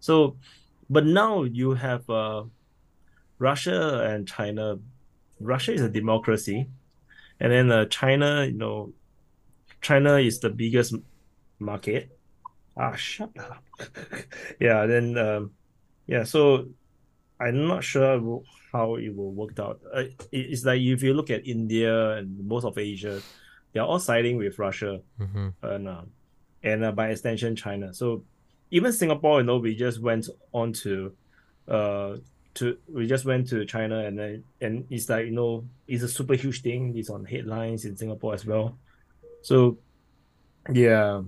So, 0.00 0.36
but 0.88 1.04
now 1.04 1.42
you 1.42 1.74
have 1.74 2.08
uh, 2.08 2.44
Russia 3.38 4.04
and 4.10 4.26
China. 4.26 4.78
Russia 5.40 5.72
is 5.72 5.82
a 5.82 5.88
democracy, 5.88 6.68
and 7.40 7.52
then 7.52 7.70
uh, 7.70 7.84
China, 7.86 8.44
you 8.44 8.52
know, 8.52 8.92
China 9.80 10.16
is 10.16 10.40
the 10.40 10.50
biggest 10.50 10.94
market. 11.58 12.18
Ah, 12.76 12.94
shut 12.94 13.30
up. 13.38 13.64
yeah, 14.60 14.86
then 14.86 15.18
um, 15.18 15.50
yeah. 16.06 16.24
So 16.24 16.68
I'm 17.40 17.66
not 17.66 17.84
sure 17.84 18.42
how 18.72 18.96
it 18.96 19.14
will 19.14 19.32
work 19.32 19.58
out. 19.58 19.80
Uh, 19.92 20.04
it's 20.32 20.64
like 20.64 20.80
if 20.80 21.02
you 21.02 21.14
look 21.14 21.30
at 21.30 21.46
India 21.46 22.16
and 22.16 22.46
most 22.46 22.64
of 22.64 22.78
Asia, 22.78 23.20
they're 23.72 23.82
all 23.82 23.98
siding 23.98 24.36
with 24.36 24.58
Russia, 24.58 25.00
mm-hmm. 25.20 25.48
and 25.62 25.88
uh, 25.88 26.02
and 26.62 26.84
uh, 26.84 26.92
by 26.92 27.08
extension 27.08 27.56
China. 27.56 27.92
So 27.94 28.24
even 28.70 28.92
Singapore, 28.92 29.40
you 29.40 29.46
know, 29.46 29.58
we 29.58 29.74
just 29.74 30.00
went 30.00 30.28
on 30.52 30.72
to, 30.72 31.12
uh, 31.68 32.16
to 32.54 32.76
we 32.92 33.06
just 33.06 33.24
went 33.24 33.48
to 33.48 33.64
China, 33.64 34.00
and 34.00 34.18
then 34.18 34.44
and 34.60 34.86
it's 34.90 35.08
like 35.08 35.26
you 35.26 35.32
know, 35.32 35.64
it's 35.86 36.02
a 36.02 36.08
super 36.08 36.34
huge 36.34 36.62
thing. 36.62 36.96
It's 36.96 37.10
on 37.10 37.24
headlines 37.24 37.84
in 37.84 37.96
Singapore 37.96 38.34
as 38.34 38.44
well. 38.44 38.78
So, 39.42 39.78
yeah, 40.72 41.22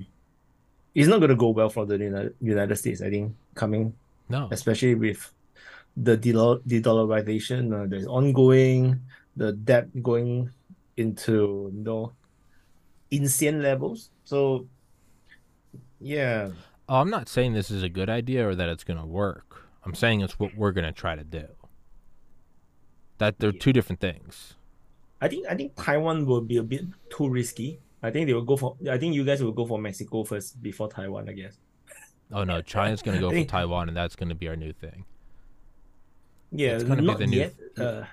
it's 1.00 1.08
not 1.08 1.20
gonna 1.20 1.34
go 1.34 1.50
well 1.50 1.70
for 1.70 1.86
the 1.86 1.98
United, 1.98 2.34
United 2.40 2.76
States. 2.76 3.02
I 3.02 3.10
think 3.10 3.34
coming, 3.54 3.94
no, 4.28 4.48
especially 4.50 4.94
with 4.94 5.32
the 5.96 6.16
de-dollarization 6.16 7.74
uh, 7.74 7.86
that's 7.88 8.06
ongoing, 8.06 9.00
the 9.36 9.52
debt 9.52 10.02
going 10.02 10.50
into 10.96 11.70
you 11.74 11.82
know 11.84 12.12
insane 13.10 13.62
levels. 13.62 14.10
So 14.24 14.66
yeah. 16.00 16.50
Oh, 16.88 16.96
I'm 16.96 17.10
not 17.10 17.28
saying 17.28 17.52
this 17.52 17.70
is 17.70 17.82
a 17.82 17.88
good 17.88 18.10
idea 18.10 18.48
or 18.48 18.54
that 18.54 18.68
it's 18.68 18.82
going 18.82 18.98
to 18.98 19.06
work. 19.06 19.68
I'm 19.84 19.94
saying 19.94 20.22
it's 20.22 20.38
what 20.38 20.56
we're 20.56 20.72
going 20.72 20.86
to 20.86 20.92
try 20.92 21.14
to 21.14 21.24
do. 21.24 21.46
That 23.18 23.38
they're 23.38 23.52
two 23.52 23.72
different 23.72 24.00
things. 24.00 24.54
I 25.20 25.28
think 25.28 25.46
I 25.46 25.54
think 25.54 25.76
Taiwan 25.76 26.24
will 26.24 26.40
be 26.40 26.56
a 26.56 26.62
bit 26.62 26.84
too 27.10 27.28
risky. 27.28 27.78
I 28.02 28.10
think 28.10 28.26
they 28.26 28.34
will 28.34 28.42
go 28.42 28.56
for. 28.56 28.76
I 28.90 28.98
think 28.98 29.14
you 29.14 29.24
guys 29.24 29.42
will 29.42 29.52
go 29.52 29.66
for 29.66 29.78
Mexico 29.78 30.24
first 30.24 30.62
before 30.62 30.88
Taiwan. 30.88 31.28
I 31.28 31.32
guess. 31.32 31.58
Oh 32.32 32.44
no, 32.44 32.62
China's 32.62 33.02
going 33.02 33.16
to 33.16 33.20
go 33.20 33.30
for 33.30 33.44
Taiwan, 33.44 33.88
and 33.88 33.96
that's 33.96 34.16
going 34.16 34.28
to 34.28 34.34
be 34.34 34.48
our 34.48 34.56
new 34.56 34.72
thing. 34.72 35.04
Yeah, 36.52 36.70
it's 36.70 36.84
going 36.84 37.04
to 37.04 37.12
be 37.12 37.14
the 37.14 37.26
new. 37.26 37.38
Yet, 37.38 37.54
uh, 37.78 38.04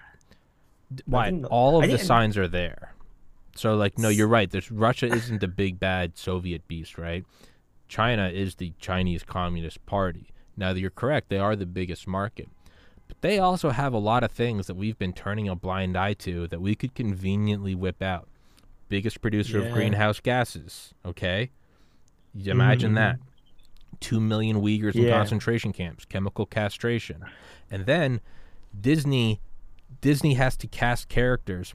why? 1.05 1.31
All 1.49 1.81
of 1.81 1.89
the 1.89 1.97
signs 1.97 2.37
are 2.37 2.47
there. 2.47 2.93
So 3.55 3.75
like, 3.75 3.97
no, 3.97 4.09
you're 4.09 4.27
right. 4.27 4.49
There's 4.49 4.71
Russia 4.71 5.07
isn't 5.07 5.41
the 5.41 5.47
big 5.47 5.79
bad 5.79 6.17
Soviet 6.17 6.67
beast, 6.67 6.97
right? 6.97 7.25
China 7.87 8.29
is 8.29 8.55
the 8.55 8.73
Chinese 8.79 9.23
Communist 9.23 9.83
Party. 9.85 10.27
Now 10.55 10.71
you're 10.71 10.89
correct; 10.89 11.29
they 11.29 11.39
are 11.39 11.55
the 11.55 11.65
biggest 11.65 12.07
market, 12.07 12.49
but 13.07 13.21
they 13.21 13.39
also 13.39 13.69
have 13.69 13.93
a 13.93 13.99
lot 13.99 14.23
of 14.23 14.31
things 14.31 14.67
that 14.67 14.75
we've 14.75 14.97
been 14.97 15.13
turning 15.13 15.47
a 15.47 15.55
blind 15.55 15.97
eye 15.97 16.13
to 16.15 16.47
that 16.47 16.61
we 16.61 16.75
could 16.75 16.93
conveniently 16.93 17.73
whip 17.73 18.01
out. 18.01 18.27
Biggest 18.89 19.21
producer 19.21 19.59
yeah. 19.59 19.65
of 19.65 19.73
greenhouse 19.73 20.19
gases. 20.19 20.93
Okay, 21.05 21.51
imagine 22.45 22.89
mm-hmm. 22.89 22.95
that. 22.95 23.19
Two 23.99 24.19
million 24.19 24.61
Uyghurs 24.61 24.93
yeah. 24.93 25.03
in 25.03 25.09
concentration 25.11 25.73
camps, 25.73 26.05
chemical 26.05 26.45
castration, 26.45 27.23
and 27.71 27.85
then 27.85 28.21
Disney. 28.79 29.41
Disney 30.01 30.35
has 30.35 30.55
to 30.57 30.67
cast 30.67 31.09
characters 31.09 31.73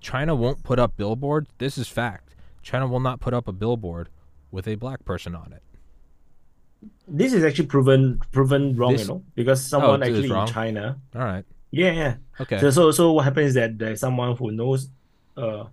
China 0.00 0.34
won't 0.34 0.62
put 0.62 0.78
up 0.78 0.96
billboards. 0.96 1.50
This 1.58 1.78
is 1.78 1.88
fact. 1.88 2.34
China 2.62 2.86
will 2.86 3.00
not 3.00 3.20
put 3.20 3.34
up 3.34 3.46
a 3.46 3.52
billboard 3.52 4.08
with 4.50 4.66
a 4.66 4.74
black 4.74 5.04
person 5.04 5.34
on 5.34 5.52
it. 5.52 5.62
This 7.06 7.32
is 7.32 7.44
actually 7.44 7.66
proven 7.66 8.20
proven 8.32 8.74
wrong, 8.76 8.92
this, 8.92 9.02
you 9.02 9.08
know, 9.08 9.22
because 9.34 9.62
someone 9.62 10.02
oh, 10.02 10.06
actually 10.06 10.30
in 10.30 10.46
China. 10.46 10.98
All 11.14 11.22
right. 11.22 11.44
Yeah, 11.70 11.92
yeah. 11.92 12.14
Okay. 12.40 12.58
So, 12.58 12.70
so, 12.70 12.90
so 12.90 13.12
what 13.12 13.24
happens 13.24 13.48
is 13.48 13.54
that 13.54 13.78
there's 13.78 14.00
someone 14.00 14.34
who 14.36 14.50
knows, 14.50 14.88
uh, 15.36 15.64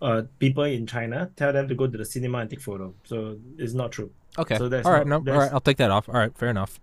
uh, 0.00 0.22
people 0.38 0.64
in 0.64 0.86
China 0.86 1.30
tell 1.36 1.52
them 1.52 1.68
to 1.68 1.74
go 1.74 1.86
to 1.86 1.98
the 1.98 2.04
cinema 2.04 2.38
and 2.38 2.50
take 2.50 2.60
photo. 2.60 2.94
So 3.04 3.38
it's 3.58 3.74
not 3.74 3.92
true. 3.92 4.10
Okay. 4.38 4.56
So 4.56 4.68
that's 4.68 4.86
all 4.86 4.92
right. 4.92 5.06
Not, 5.06 5.24
no. 5.24 5.32
All 5.32 5.38
right. 5.38 5.52
I'll 5.52 5.60
take 5.60 5.78
that 5.78 5.90
off. 5.90 6.08
All 6.08 6.14
right. 6.14 6.36
Fair 6.36 6.50
enough 6.50 6.80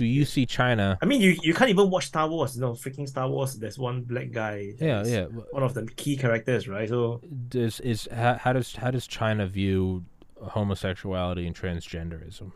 do 0.00 0.06
you 0.06 0.24
see 0.24 0.46
China? 0.46 0.96
I 1.02 1.04
mean, 1.04 1.20
you, 1.20 1.36
you 1.42 1.52
can't 1.52 1.68
even 1.68 1.90
watch 1.90 2.06
Star 2.06 2.26
Wars. 2.26 2.54
You 2.54 2.62
know, 2.62 2.72
freaking 2.72 3.06
Star 3.06 3.28
Wars. 3.28 3.58
There's 3.58 3.78
one 3.78 4.00
black 4.00 4.30
guy. 4.30 4.72
Yeah, 4.80 5.04
yeah. 5.04 5.24
One 5.24 5.62
of 5.62 5.74
the 5.74 5.84
key 5.84 6.16
characters, 6.16 6.66
right? 6.66 6.88
So 6.88 7.20
does 7.48 7.80
is 7.80 8.08
how, 8.10 8.34
how 8.34 8.54
does 8.54 8.74
how 8.76 8.90
does 8.90 9.06
China 9.06 9.46
view 9.46 10.06
homosexuality 10.40 11.46
and 11.46 11.54
transgenderism? 11.54 12.52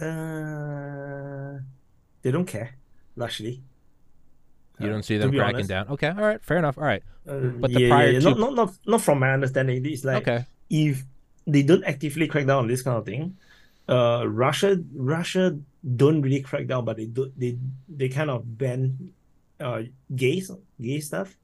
Uh, 0.00 1.58
they 2.22 2.30
don't 2.30 2.46
care, 2.46 2.76
largely. 3.16 3.64
You 4.78 4.88
don't 4.88 5.02
see 5.02 5.16
them 5.16 5.32
cracking 5.32 5.54
honest. 5.56 5.68
down. 5.68 5.88
Okay, 5.88 6.08
all 6.08 6.24
right, 6.24 6.42
fair 6.44 6.58
enough. 6.58 6.76
All 6.76 6.84
right, 6.84 7.02
uh, 7.28 7.38
but 7.56 7.72
the 7.72 7.80
yeah, 7.80 7.88
prior 7.88 8.10
yeah, 8.10 8.18
not, 8.18 8.38
not 8.38 8.54
not 8.54 8.70
not 8.86 9.00
from 9.00 9.20
my 9.20 9.32
understanding. 9.32 9.84
It's 9.84 10.04
like 10.04 10.28
okay. 10.28 10.44
if 10.68 11.04
they 11.46 11.62
don't 11.62 11.84
actively 11.84 12.28
crack 12.28 12.46
down 12.46 12.64
on 12.64 12.68
this 12.68 12.82
kind 12.82 12.98
of 12.98 13.06
thing, 13.06 13.36
uh, 13.88 14.24
Russia 14.28 14.76
Russia 14.92 15.56
don't 15.80 16.20
really 16.20 16.40
crack 16.40 16.66
down, 16.66 16.84
but 16.84 16.96
they 16.98 17.06
do 17.06 17.32
they 17.36 17.56
they 17.88 18.08
kind 18.08 18.30
of 18.30 18.44
ban 18.58 19.12
uh 19.60 19.82
gays 20.14 20.50
gay 20.80 21.00
stuff. 21.00 21.36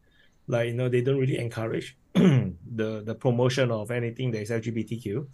Like 0.47 0.69
you 0.69 0.75
know 0.75 0.89
they 0.89 1.01
don't 1.01 1.19
really 1.19 1.39
encourage 1.39 1.97
the 2.15 3.01
the 3.01 3.15
promotion 3.15 3.71
of 3.71 3.91
anything 3.91 4.31
that 4.33 4.43
is 4.43 4.51
LGBTQ. 4.51 5.27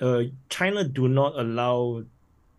Uh, 0.00 0.22
China 0.48 0.84
do 0.84 1.08
not 1.08 1.36
allow 1.36 2.02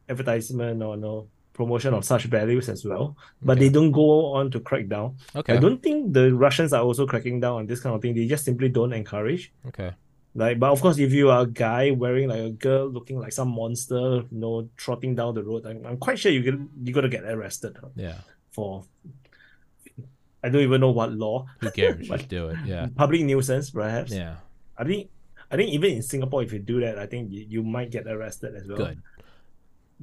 advertisement 0.07 0.83
or 0.83 0.97
no 0.97 1.27
promotion 1.61 1.93
of 1.93 2.03
such 2.03 2.23
values 2.25 2.69
as 2.69 2.83
well, 2.83 3.15
but 3.41 3.53
okay. 3.53 3.61
they 3.61 3.69
don't 3.69 3.91
go 3.91 4.33
on 4.37 4.49
to 4.51 4.59
crack 4.59 4.87
down. 4.87 5.15
Okay. 5.35 5.53
I 5.53 5.57
don't 5.57 5.81
think 5.81 6.13
the 6.13 6.33
Russians 6.33 6.73
are 6.73 6.83
also 6.83 7.05
cracking 7.05 7.39
down 7.39 7.55
on 7.59 7.65
this 7.67 7.79
kind 7.81 7.95
of 7.95 8.01
thing. 8.01 8.15
They 8.15 8.27
just 8.27 8.45
simply 8.45 8.69
don't 8.69 8.93
encourage. 8.93 9.51
Okay. 9.67 9.91
Like, 10.33 10.59
but 10.59 10.71
of 10.71 10.81
course, 10.81 10.97
if 10.97 11.11
you 11.11 11.29
are 11.29 11.41
a 11.41 11.47
guy 11.47 11.91
wearing 11.91 12.29
like 12.29 12.39
a 12.39 12.49
girl 12.51 12.87
looking 12.87 13.19
like 13.19 13.33
some 13.33 13.49
monster, 13.49 14.23
you 14.31 14.39
know, 14.43 14.69
trotting 14.77 15.13
down 15.13 15.35
the 15.35 15.43
road, 15.43 15.65
I'm, 15.65 15.85
I'm 15.85 15.97
quite 15.97 16.17
sure 16.19 16.31
you 16.31 16.41
get 16.41 16.55
you 16.83 16.93
gotta 16.93 17.09
get 17.09 17.25
arrested. 17.25 17.77
Yeah. 17.95 18.19
For 18.51 18.83
I 20.43 20.49
don't 20.49 20.61
even 20.61 20.81
know 20.81 20.91
what 20.91 21.11
law. 21.11 21.45
Who 21.59 21.69
cares? 21.71 22.07
Just 22.15 22.29
do 22.29 22.49
it. 22.49 22.57
Yeah. 22.65 22.87
Public 22.95 23.21
nuisance, 23.21 23.69
perhaps. 23.69 24.11
Yeah. 24.11 24.35
I 24.77 24.85
think 24.85 25.09
I 25.51 25.57
think 25.57 25.71
even 25.71 25.91
in 25.99 26.01
Singapore, 26.01 26.43
if 26.43 26.53
you 26.53 26.59
do 26.59 26.79
that, 26.79 26.97
I 26.97 27.05
think 27.07 27.29
you, 27.29 27.45
you 27.47 27.63
might 27.63 27.91
get 27.91 28.07
arrested 28.07 28.55
as 28.55 28.67
well. 28.67 28.77
Good. 28.77 29.01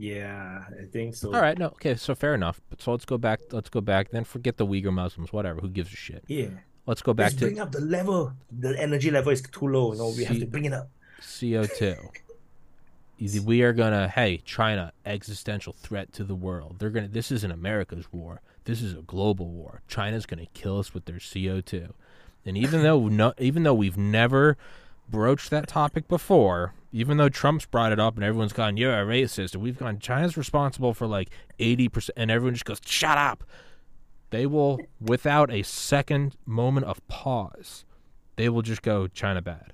Yeah, 0.00 0.62
I 0.80 0.84
think 0.84 1.16
so. 1.16 1.34
All 1.34 1.40
right, 1.40 1.58
no, 1.58 1.66
okay, 1.66 1.96
so 1.96 2.14
fair 2.14 2.32
enough. 2.32 2.60
But 2.70 2.80
So 2.80 2.92
let's 2.92 3.04
go 3.04 3.18
back. 3.18 3.40
Let's 3.50 3.68
go 3.68 3.80
back. 3.80 4.10
Then 4.10 4.22
forget 4.22 4.56
the 4.56 4.64
Uyghur 4.64 4.92
Muslims. 4.92 5.32
Whatever. 5.32 5.60
Who 5.60 5.68
gives 5.68 5.92
a 5.92 5.96
shit? 5.96 6.22
Yeah. 6.28 6.50
Let's 6.86 7.02
go 7.02 7.12
back 7.12 7.32
Let's 7.32 7.36
to 7.36 7.44
bring 7.46 7.58
up 7.58 7.72
the 7.72 7.80
level. 7.80 8.32
The 8.50 8.80
energy 8.80 9.10
level 9.10 9.32
is 9.32 9.42
too 9.42 9.66
low. 9.66 9.92
No, 9.92 10.08
we 10.10 10.18
C- 10.18 10.24
have 10.24 10.38
to 10.38 10.46
bring 10.46 10.66
it 10.66 10.72
up. 10.72 10.88
CO 11.20 11.64
two. 11.64 11.96
We 13.44 13.62
are 13.62 13.72
gonna. 13.72 14.06
Hey, 14.06 14.42
China, 14.44 14.92
existential 15.04 15.72
threat 15.72 16.12
to 16.12 16.22
the 16.22 16.36
world. 16.36 16.76
They're 16.78 16.90
gonna. 16.90 17.08
This 17.08 17.32
isn't 17.32 17.50
America's 17.50 18.12
war. 18.12 18.40
This 18.64 18.80
is 18.80 18.92
a 18.92 19.02
global 19.02 19.48
war. 19.48 19.82
China's 19.88 20.24
gonna 20.24 20.46
kill 20.54 20.78
us 20.78 20.94
with 20.94 21.06
their 21.06 21.18
CO 21.18 21.60
two. 21.60 21.94
And 22.46 22.56
even 22.56 22.84
though 22.84 23.08
no, 23.08 23.34
even 23.36 23.64
though 23.64 23.74
we've 23.74 23.96
never 23.96 24.56
broached 25.10 25.50
that 25.50 25.66
topic 25.66 26.06
before, 26.06 26.74
even 26.92 27.16
though 27.16 27.28
Trump's 27.28 27.66
brought 27.66 27.92
it 27.92 28.00
up 28.00 28.16
and 28.16 28.24
everyone's 28.24 28.52
gone, 28.52 28.76
"You're 28.76 28.98
a 28.98 29.04
racist," 29.04 29.54
and 29.54 29.62
we've 29.62 29.78
gone, 29.78 29.98
China's 29.98 30.36
responsible 30.36 30.94
for 30.94 31.06
like 31.06 31.30
eighty 31.58 31.88
percent, 31.88 32.14
and 32.16 32.30
everyone 32.30 32.54
just 32.54 32.64
goes, 32.64 32.80
"Shut 32.84 33.18
up." 33.18 33.44
They 34.30 34.46
will, 34.46 34.80
without 35.00 35.50
a 35.50 35.62
second 35.62 36.36
moment 36.44 36.86
of 36.86 37.06
pause, 37.08 37.86
they 38.36 38.48
will 38.48 38.62
just 38.62 38.82
go 38.82 39.06
China 39.06 39.40
bad. 39.40 39.72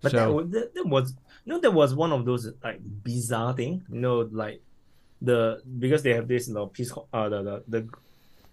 But 0.00 0.12
so, 0.12 0.42
that, 0.42 0.74
that 0.74 0.86
was 0.86 1.14
you 1.44 1.52
know 1.52 1.60
that 1.60 1.72
was 1.72 1.94
one 1.94 2.12
of 2.12 2.24
those 2.24 2.50
like 2.62 2.80
bizarre 3.02 3.54
thing. 3.54 3.84
You 3.90 4.00
know, 4.00 4.28
like 4.32 4.62
the 5.20 5.62
because 5.78 6.02
they 6.02 6.14
have 6.14 6.28
this 6.28 6.48
you 6.48 6.54
know 6.54 6.66
peace 6.66 6.92
uh 7.12 7.28
the 7.28 7.42
the, 7.42 7.64
the 7.68 7.88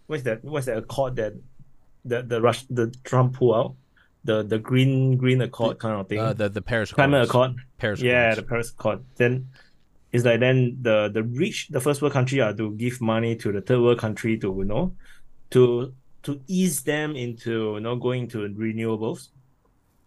what's 0.07 0.24
that 0.24 0.43
what's 0.43 0.68
that 0.68 0.78
accord 0.78 1.16
that 1.16 1.34
the 2.05 2.22
the 2.22 2.41
Rush 2.41 2.66
the 2.70 2.93
Trump 3.03 3.34
pull 3.34 3.55
out 3.55 3.76
the 4.24 4.43
the 4.43 4.59
green 4.59 5.17
green 5.17 5.41
accord 5.41 5.80
kind 5.80 5.99
of 5.99 6.07
thing. 6.07 6.20
Uh, 6.20 6.34
the 6.34 6.49
the 6.49 6.61
Paris 6.61 6.91
climate 6.91 7.24
accord. 7.24 7.55
Paris 7.78 8.01
Yeah, 8.01 8.32
Accords. 8.32 8.36
the 8.38 8.43
Paris 8.43 8.70
Accord. 8.72 9.03
Then 9.15 9.47
it's 10.11 10.26
like 10.26 10.39
then 10.39 10.78
the 10.82 11.09
the 11.13 11.24
rich, 11.24 11.67
the 11.70 11.80
first 11.80 12.01
world 12.01 12.13
country 12.13 12.41
are 12.41 12.53
to 12.53 12.72
give 12.76 12.99
money 13.01 13.36
to 13.38 13.51
the 13.51 13.61
third 13.61 13.80
world 13.82 13.99
country 13.99 14.38
to 14.39 14.47
you 14.57 14.65
know 14.65 14.93
to 15.51 15.93
to 16.24 16.41
ease 16.47 16.82
them 16.84 17.15
into 17.15 17.74
you 17.76 17.80
know 17.80 17.95
going 17.95 18.28
to 18.30 18.39
renewables. 18.49 19.30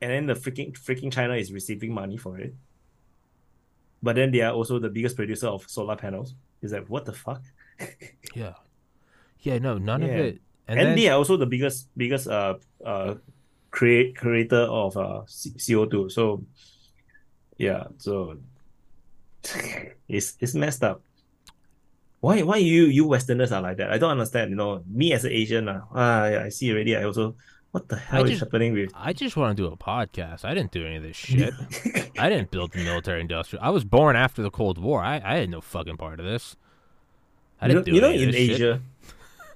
And 0.00 0.10
then 0.10 0.26
the 0.26 0.34
freaking 0.34 0.72
freaking 0.78 1.12
China 1.12 1.34
is 1.34 1.52
receiving 1.52 1.94
money 1.94 2.16
for 2.16 2.38
it. 2.38 2.54
But 4.02 4.16
then 4.16 4.32
they 4.32 4.40
are 4.40 4.52
also 4.52 4.78
the 4.80 4.90
biggest 4.90 5.14
producer 5.16 5.46
of 5.46 5.68
solar 5.70 5.96
panels. 5.96 6.34
It's 6.60 6.72
like 6.72 6.86
what 6.88 7.04
the 7.04 7.12
fuck? 7.12 7.42
yeah, 8.34 8.54
yeah. 9.40 9.58
No, 9.58 9.78
none 9.78 10.02
of 10.02 10.10
it. 10.10 10.40
And, 10.68 10.78
And, 10.78 10.88
then, 10.88 10.96
they 10.96 11.08
are 11.08 11.16
also 11.16 11.36
the 11.36 11.46
biggest 11.46 11.88
biggest 11.96 12.26
uh 12.28 12.54
uh 12.84 13.14
create 13.72 14.16
creator 14.16 14.62
of 14.70 14.96
uh 14.96 15.22
CO 15.66 15.86
two. 15.86 16.08
So 16.08 16.44
yeah, 17.58 17.84
so 17.98 18.36
it's 20.08 20.36
it's 20.38 20.54
messed 20.54 20.84
up. 20.84 21.02
Why 22.20 22.42
why 22.42 22.58
you 22.58 22.84
you 22.84 23.04
Westerners 23.06 23.50
are 23.50 23.60
like 23.60 23.78
that? 23.78 23.90
I 23.90 23.98
don't 23.98 24.12
understand. 24.12 24.50
You 24.50 24.56
know, 24.56 24.84
me 24.86 25.12
as 25.12 25.24
an 25.24 25.32
Asian, 25.32 25.68
uh, 25.68 25.80
ah, 25.92 26.26
yeah, 26.26 26.42
I 26.44 26.50
see 26.50 26.70
already. 26.70 26.94
I 26.94 27.02
also 27.02 27.34
what 27.72 27.88
the 27.88 27.96
hell 27.96 28.22
is 28.24 28.30
just- 28.30 28.40
happening 28.42 28.74
with 28.74 28.92
I 28.94 29.12
just 29.12 29.36
want 29.36 29.56
to 29.56 29.62
do 29.62 29.72
a 29.72 29.76
podcast. 29.76 30.44
I 30.44 30.54
didn't 30.54 30.70
do 30.70 30.86
any 30.86 30.96
of 30.96 31.02
this 31.02 31.16
shit. 31.26 31.52
I 32.18 32.28
didn't 32.28 32.50
build 32.52 32.72
the 32.72 32.84
military 32.84 33.20
industrial. 33.20 33.64
I 33.64 33.70
was 33.70 33.82
born 33.82 34.14
after 34.14 34.42
the 34.42 34.50
Cold 34.50 34.78
War. 34.78 35.02
I, 35.02 35.20
I 35.24 35.36
had 35.38 35.50
no 35.50 35.60
fucking 35.60 35.96
part 35.96 36.20
of 36.20 36.26
this. 36.26 36.54
I 37.60 37.66
you 37.66 37.74
know, 37.74 37.80
didn't 37.82 37.86
do 37.86 37.94
you 37.96 38.00
know 38.02 38.10
of 38.10 38.20
in 38.20 38.30
this 38.30 38.56
shit. 38.58 38.80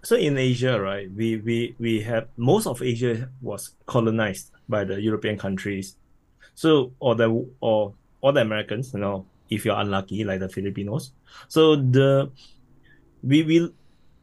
So 0.07 0.15
in 0.15 0.39
Asia, 0.39 0.81
right, 0.81 1.11
we, 1.11 1.39
we 1.39 1.75
we 1.81 2.01
have 2.03 2.29
most 2.37 2.69
of 2.69 2.81
Asia 2.81 3.29
was 3.43 3.75
colonized 3.87 4.53
by 4.69 4.85
the 4.85 5.03
European 5.03 5.37
countries. 5.37 5.97
So 6.55 6.93
or 7.01 7.17
the 7.17 7.27
or 7.59 7.93
or 8.21 8.33
the 8.33 8.41
Americans, 8.41 8.95
you 8.95 9.01
know, 9.01 9.27
if 9.51 9.65
you're 9.65 9.75
unlucky, 9.75 10.23
like 10.23 10.39
the 10.39 10.49
Filipinos. 10.49 11.11
So 11.49 11.75
the 11.75 12.31
we 13.25 13.43
will 13.43 13.71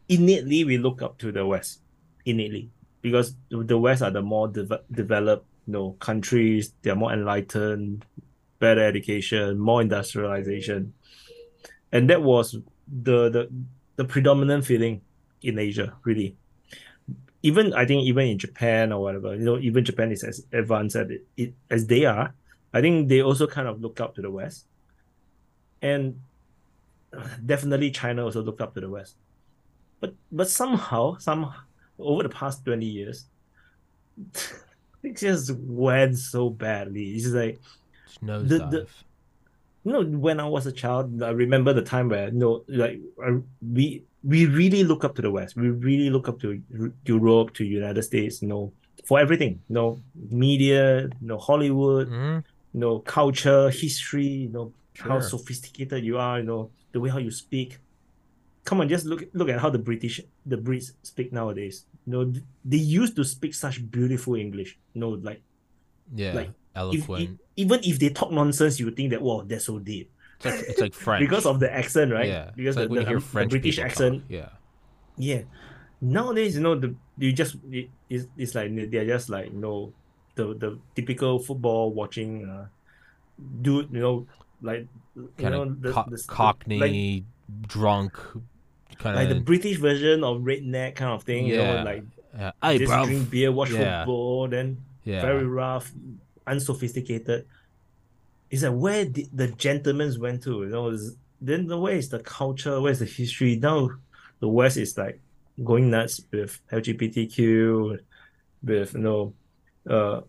innately 0.08 0.64
we 0.64 0.78
look 0.78 1.02
up 1.02 1.18
to 1.18 1.34
the 1.34 1.46
West 1.46 1.82
innately 2.24 2.72
because 3.02 3.36
the 3.50 3.78
West 3.78 4.02
are 4.04 4.12
the 4.12 4.22
more 4.22 4.48
deve- 4.48 4.88
developed, 4.90 5.46
you 5.68 5.74
know, 5.74 5.98
countries. 6.00 6.72
They're 6.82 6.96
more 6.96 7.12
enlightened, 7.12 8.06
better 8.58 8.88
education, 8.88 9.60
more 9.60 9.82
industrialization, 9.82 10.94
and 11.92 12.10
that 12.10 12.24
was 12.24 12.56
the 12.88 13.28
the 13.28 13.50
the 13.98 14.06
predominant 14.06 14.64
feeling 14.64 15.02
in 15.44 15.60
Asia, 15.60 15.94
really. 16.04 16.36
Even 17.44 17.74
I 17.74 17.86
think 17.86 18.04
even 18.08 18.28
in 18.28 18.38
Japan 18.40 18.92
or 18.94 19.02
whatever, 19.02 19.36
you 19.36 19.44
know, 19.44 19.58
even 19.60 19.84
Japan 19.84 20.12
is 20.12 20.24
as 20.24 20.46
advanced 20.54 20.96
as 20.96 21.08
it, 21.36 21.54
as 21.70 21.86
they 21.88 22.06
are. 22.06 22.34
I 22.74 22.82
think 22.82 23.10
they 23.10 23.22
also 23.22 23.46
kind 23.46 23.68
of 23.68 23.82
look 23.82 24.00
up 24.00 24.16
to 24.16 24.22
the 24.22 24.32
West, 24.32 24.66
and 25.82 26.20
definitely 27.46 27.92
China 27.92 28.24
also 28.24 28.42
looked 28.42 28.62
up 28.62 28.74
to 28.76 28.82
the 28.82 28.90
West. 28.90 29.16
But 30.00 30.16
but 30.32 30.50
somehow, 30.50 31.18
some 31.18 31.54
over 32.00 32.24
the 32.24 32.30
past 32.30 32.64
twenty 32.66 32.88
years, 32.88 33.26
it 35.04 35.18
just 35.18 35.52
went 35.52 36.18
so 36.18 36.50
badly. 36.50 37.12
It's 37.12 37.28
like 37.28 37.60
Just 38.08 38.22
nosedive. 38.24 38.72
the- 38.72 38.88
you 39.86 39.92
know 39.92 40.02
when 40.02 40.40
i 40.40 40.46
was 40.48 40.66
a 40.66 40.72
child 40.72 41.22
i 41.22 41.30
remember 41.32 41.74
the 41.74 41.82
time 41.82 42.08
where 42.08 42.28
you 42.30 42.40
know 42.40 42.64
like 42.70 43.02
uh, 43.22 43.34
we 43.62 44.06
we 44.24 44.46
really 44.46 44.84
look 44.84 45.04
up 45.04 45.16
to 45.16 45.22
the 45.22 45.32
west. 45.32 45.56
We 45.56 45.70
really 45.70 46.10
look 46.10 46.28
up 46.30 46.40
to 46.42 46.62
europe 47.06 47.54
to 47.56 47.64
united 47.66 48.04
states 48.04 48.42
you 48.42 48.48
know 48.48 48.72
for 49.08 49.20
everything 49.20 49.54
you 49.70 49.76
know 49.76 50.00
media 50.32 51.02
you 51.22 51.28
know 51.30 51.38
hollywood 51.38 52.08
Mhm. 52.10 52.44
you 52.74 52.80
know 52.80 53.00
culture 53.00 53.70
history 53.70 54.28
you 54.48 54.50
know 54.50 54.72
how 54.96 55.20
sophisticated 55.34 56.04
you 56.06 56.18
are 56.18 56.40
you 56.40 56.46
know 56.46 56.72
the 56.94 57.00
way 57.02 57.10
how 57.10 57.18
you 57.18 57.32
speak. 57.32 57.80
Come 58.66 58.80
on 58.82 58.88
just 58.88 59.06
look 59.06 59.22
look 59.34 59.50
at 59.50 59.60
how 59.60 59.70
the 59.70 59.80
british 59.90 60.22
the 60.46 60.56
brits 60.58 60.92
speak 61.04 61.34
nowadays. 61.34 61.86
You 62.06 62.12
know 62.14 62.24
they 62.64 62.78
used 62.78 63.16
to 63.18 63.24
speak 63.26 63.54
such 63.56 63.76
beautiful 63.92 64.36
english 64.36 64.78
you 64.94 65.02
know 65.02 65.10
like 65.30 65.42
Yeah, 66.16 66.34
like, 66.36 66.52
eloquent. 66.76 67.22
if- 67.24 67.36
even 67.64 67.80
if 67.84 67.96
they 68.00 68.10
talk 68.10 68.32
nonsense 68.32 68.80
you 68.80 68.86
would 68.88 68.96
think 68.96 69.10
that 69.12 69.22
wow 69.22 69.44
they're 69.48 69.60
so 69.72 69.80
deep 69.80 70.08
it's 70.46 70.60
like 70.60 70.70
it's 70.70 70.82
like 70.82 70.94
French 70.94 71.20
because 71.22 71.46
of 71.46 71.60
the 71.60 71.72
accent, 71.74 72.12
right? 72.12 72.28
Yeah, 72.28 72.52
Because 72.56 72.76
like 72.78 72.90
the, 72.90 72.96
you 72.96 73.02
the, 73.02 73.08
um, 73.10 73.16
the 73.16 73.22
French 73.22 73.50
British 73.52 73.80
accent. 73.80 74.22
Talk. 74.22 74.32
Yeah, 74.32 74.50
Yeah. 75.18 75.42
Nowadays, 76.02 76.56
you 76.56 76.62
know, 76.62 76.76
the 76.76 76.96
you 77.18 77.32
just 77.32 77.56
it, 77.72 77.90
it's, 78.10 78.28
it's 78.38 78.56
like 78.56 78.76
they're 78.76 79.06
just 79.08 79.30
like 79.30 79.48
you 79.54 79.60
know 79.60 79.94
the 80.36 80.54
the 80.56 80.80
typical 80.96 81.40
football 81.40 81.92
watching 81.94 82.44
uh 82.50 82.66
dude, 83.62 83.88
you 83.92 84.00
know, 84.02 84.28
like 84.62 84.88
you 85.16 85.30
kind 85.38 85.54
know 85.56 85.62
of 85.64 85.82
the, 85.82 85.92
co- 85.92 86.06
the, 86.10 86.18
the- 86.18 86.24
Cockney, 86.28 86.80
like, 86.80 87.68
drunk, 87.68 88.14
kind 88.98 89.16
of 89.16 89.22
like 89.24 89.30
the. 89.30 89.40
British 89.40 89.78
version 89.78 90.24
of 90.24 90.42
redneck 90.42 90.96
kind 90.96 91.12
of 91.12 91.24
thing. 91.24 91.48
You 91.48 91.56
Yeah, 91.56 91.76
know, 91.76 91.84
like 91.84 92.04
yeah. 92.36 92.52
Hey, 92.62 92.78
just 92.80 92.92
bro. 92.92 93.06
drink 93.06 93.30
beer, 93.30 93.52
watch 93.52 93.72
Yeah. 93.72 94.02
football, 94.04 94.48
then 94.50 94.84
Yeah, 95.06 95.22
very 95.22 95.46
rough, 95.46 95.92
unsophisticated. 96.48 97.46
It's 98.54 98.62
like 98.62 98.74
where 98.74 99.04
the, 99.04 99.28
the 99.34 99.48
gentlemen 99.48 100.14
went 100.20 100.44
to, 100.44 100.62
you 100.62 100.68
know. 100.70 100.96
Then 101.42 101.66
the 101.66 101.76
where 101.76 101.96
is 101.96 102.10
the 102.10 102.20
culture? 102.20 102.80
Where's 102.80 103.00
the 103.00 103.06
history? 103.06 103.56
Now, 103.56 103.90
the 104.42 104.48
West 104.48 104.78
is 104.78 104.96
like 104.96 105.20
going 105.64 105.90
nuts 105.90 106.22
with 106.32 106.62
LGBTQ, 106.72 107.98
with 108.64 108.94
you 108.94 109.00
know, 109.00 109.34
uh, 109.90 110.22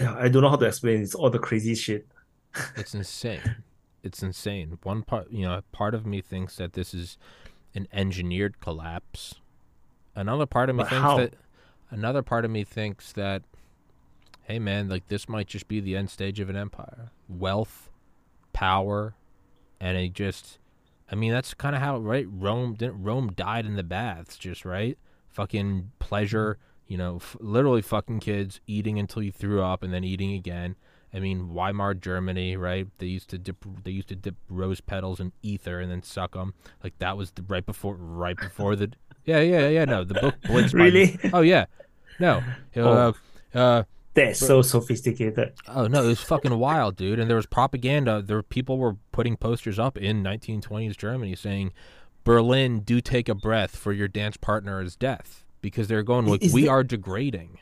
I 0.00 0.28
don't 0.28 0.42
know 0.42 0.50
how 0.50 0.54
to 0.54 0.66
explain. 0.66 1.02
It's 1.02 1.16
all 1.16 1.28
the 1.28 1.40
crazy 1.40 1.74
shit. 1.74 2.06
it's 2.76 2.94
insane. 3.02 3.56
It's 4.04 4.22
insane. 4.22 4.78
One 4.84 5.02
part, 5.02 5.28
you 5.28 5.42
know, 5.42 5.60
part 5.72 5.96
of 5.96 6.06
me 6.06 6.20
thinks 6.20 6.54
that 6.58 6.74
this 6.74 6.94
is 6.94 7.18
an 7.74 7.88
engineered 7.92 8.60
collapse. 8.60 9.34
Another 10.14 10.46
part 10.46 10.70
of 10.70 10.76
me 10.76 10.84
But 10.84 10.90
thinks 10.90 11.02
how? 11.02 11.16
that 11.16 11.34
another 11.90 12.22
part 12.22 12.44
of 12.44 12.52
me 12.52 12.62
thinks 12.62 13.10
that 13.14 13.42
hey 14.44 14.58
man, 14.58 14.88
like 14.88 15.08
this 15.08 15.28
might 15.28 15.48
just 15.48 15.68
be 15.68 15.80
the 15.80 15.96
end 15.96 16.10
stage 16.10 16.40
of 16.40 16.48
an 16.48 16.56
empire. 16.56 17.07
Wealth, 17.28 17.90
power, 18.52 19.14
and 19.80 19.96
it 19.96 20.12
just 20.12 20.58
I 21.10 21.14
mean 21.14 21.32
that's 21.32 21.54
kind 21.54 21.74
of 21.76 21.82
how 21.82 21.98
right 21.98 22.26
Rome 22.28 22.74
didn't 22.74 23.02
Rome 23.02 23.32
died 23.34 23.66
in 23.66 23.76
the 23.76 23.82
baths 23.82 24.36
just 24.36 24.64
right? 24.64 24.98
Fucking 25.28 25.92
pleasure, 25.98 26.58
you 26.86 26.96
know, 26.96 27.16
f- 27.16 27.36
literally 27.38 27.82
fucking 27.82 28.20
kids 28.20 28.60
eating 28.66 28.98
until 28.98 29.22
you 29.22 29.30
threw 29.30 29.62
up 29.62 29.82
and 29.82 29.92
then 29.92 30.04
eating 30.04 30.32
again. 30.32 30.74
I 31.14 31.20
mean, 31.20 31.54
Weimar 31.54 31.94
Germany, 31.94 32.56
right? 32.56 32.86
They 32.98 33.06
used 33.06 33.30
to 33.30 33.38
dip 33.38 33.64
they 33.84 33.90
used 33.92 34.08
to 34.08 34.16
dip 34.16 34.34
rose 34.48 34.80
petals 34.80 35.20
in 35.20 35.32
ether 35.42 35.80
and 35.80 35.90
then 35.90 36.02
suck 36.02 36.32
them. 36.32 36.54
Like 36.82 36.98
that 36.98 37.16
was 37.16 37.30
the, 37.32 37.42
right 37.42 37.64
before 37.64 37.94
right 37.96 38.36
before 38.36 38.76
the 38.76 38.92
Yeah, 39.24 39.40
yeah, 39.40 39.68
yeah, 39.68 39.84
no. 39.84 40.04
The 40.04 40.14
book 40.14 40.34
Blitz 40.44 40.72
by- 40.72 40.78
Really? 40.80 41.18
Oh 41.32 41.40
yeah. 41.40 41.66
No. 42.20 42.42
Uh, 42.76 43.12
uh 43.54 43.84
That's 44.26 44.38
so 44.40 44.62
sophisticated. 44.62 45.52
Oh 45.68 45.86
no, 45.86 46.04
it 46.04 46.06
was 46.08 46.20
fucking 46.20 46.58
wild, 46.58 46.96
dude. 46.96 47.18
And 47.18 47.28
there 47.28 47.36
was 47.36 47.46
propaganda. 47.46 48.22
There 48.22 48.36
were 48.36 48.42
people 48.42 48.78
were 48.78 48.96
putting 49.12 49.36
posters 49.36 49.78
up 49.78 49.96
in 49.96 50.22
1920s 50.22 50.96
Germany 50.96 51.34
saying, 51.36 51.72
"Berlin, 52.24 52.80
do 52.80 53.00
take 53.00 53.28
a 53.28 53.34
breath 53.34 53.76
for 53.76 53.92
your 53.92 54.08
dance 54.08 54.36
partner 54.36 54.82
is 54.82 54.96
death," 54.96 55.44
because 55.60 55.88
they're 55.88 56.02
going 56.02 56.26
like, 56.26 56.42
Is 56.42 56.52
"We 56.52 56.62
that- 56.64 56.70
are 56.70 56.84
degrading." 56.84 57.58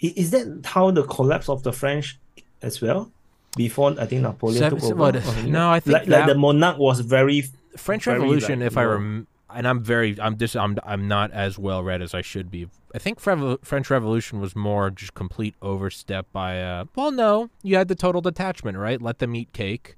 Is 0.00 0.30
that 0.32 0.62
how 0.64 0.90
the 0.90 1.04
collapse 1.04 1.48
of 1.48 1.62
the 1.62 1.72
French 1.72 2.18
as 2.60 2.80
well? 2.80 3.12
Before 3.56 3.94
I 4.00 4.06
think 4.06 4.22
Napoleon 4.22 4.58
Seven- 4.58 4.78
took 4.80 4.90
over. 4.92 4.98
what- 4.98 5.44
no, 5.46 5.70
I 5.70 5.78
think 5.80 5.92
like, 5.92 6.08
like 6.08 6.26
the 6.26 6.34
monarch 6.34 6.78
was 6.78 7.00
very 7.00 7.44
French 7.76 8.04
Very, 8.06 8.18
Revolution, 8.18 8.60
like, 8.60 8.66
if 8.66 8.76
I 8.76 8.84
low. 8.84 8.92
rem, 8.92 9.26
and 9.54 9.66
I'm 9.66 9.82
very, 9.82 10.18
I'm 10.20 10.36
just, 10.36 10.56
I'm, 10.56 10.78
I'm 10.84 11.08
not 11.08 11.30
as 11.32 11.58
well 11.58 11.82
read 11.82 12.02
as 12.02 12.14
I 12.14 12.22
should 12.22 12.50
be. 12.50 12.68
I 12.94 12.98
think 12.98 13.20
Fre- 13.20 13.54
French 13.62 13.90
Revolution 13.90 14.40
was 14.40 14.54
more 14.54 14.90
just 14.90 15.14
complete 15.14 15.54
overstep 15.62 16.26
by. 16.32 16.62
Uh, 16.62 16.84
well, 16.94 17.10
no, 17.10 17.50
you 17.62 17.76
had 17.76 17.88
the 17.88 17.94
total 17.94 18.20
detachment, 18.20 18.78
right? 18.78 19.00
Let 19.00 19.18
them 19.18 19.34
eat 19.34 19.52
cake. 19.52 19.96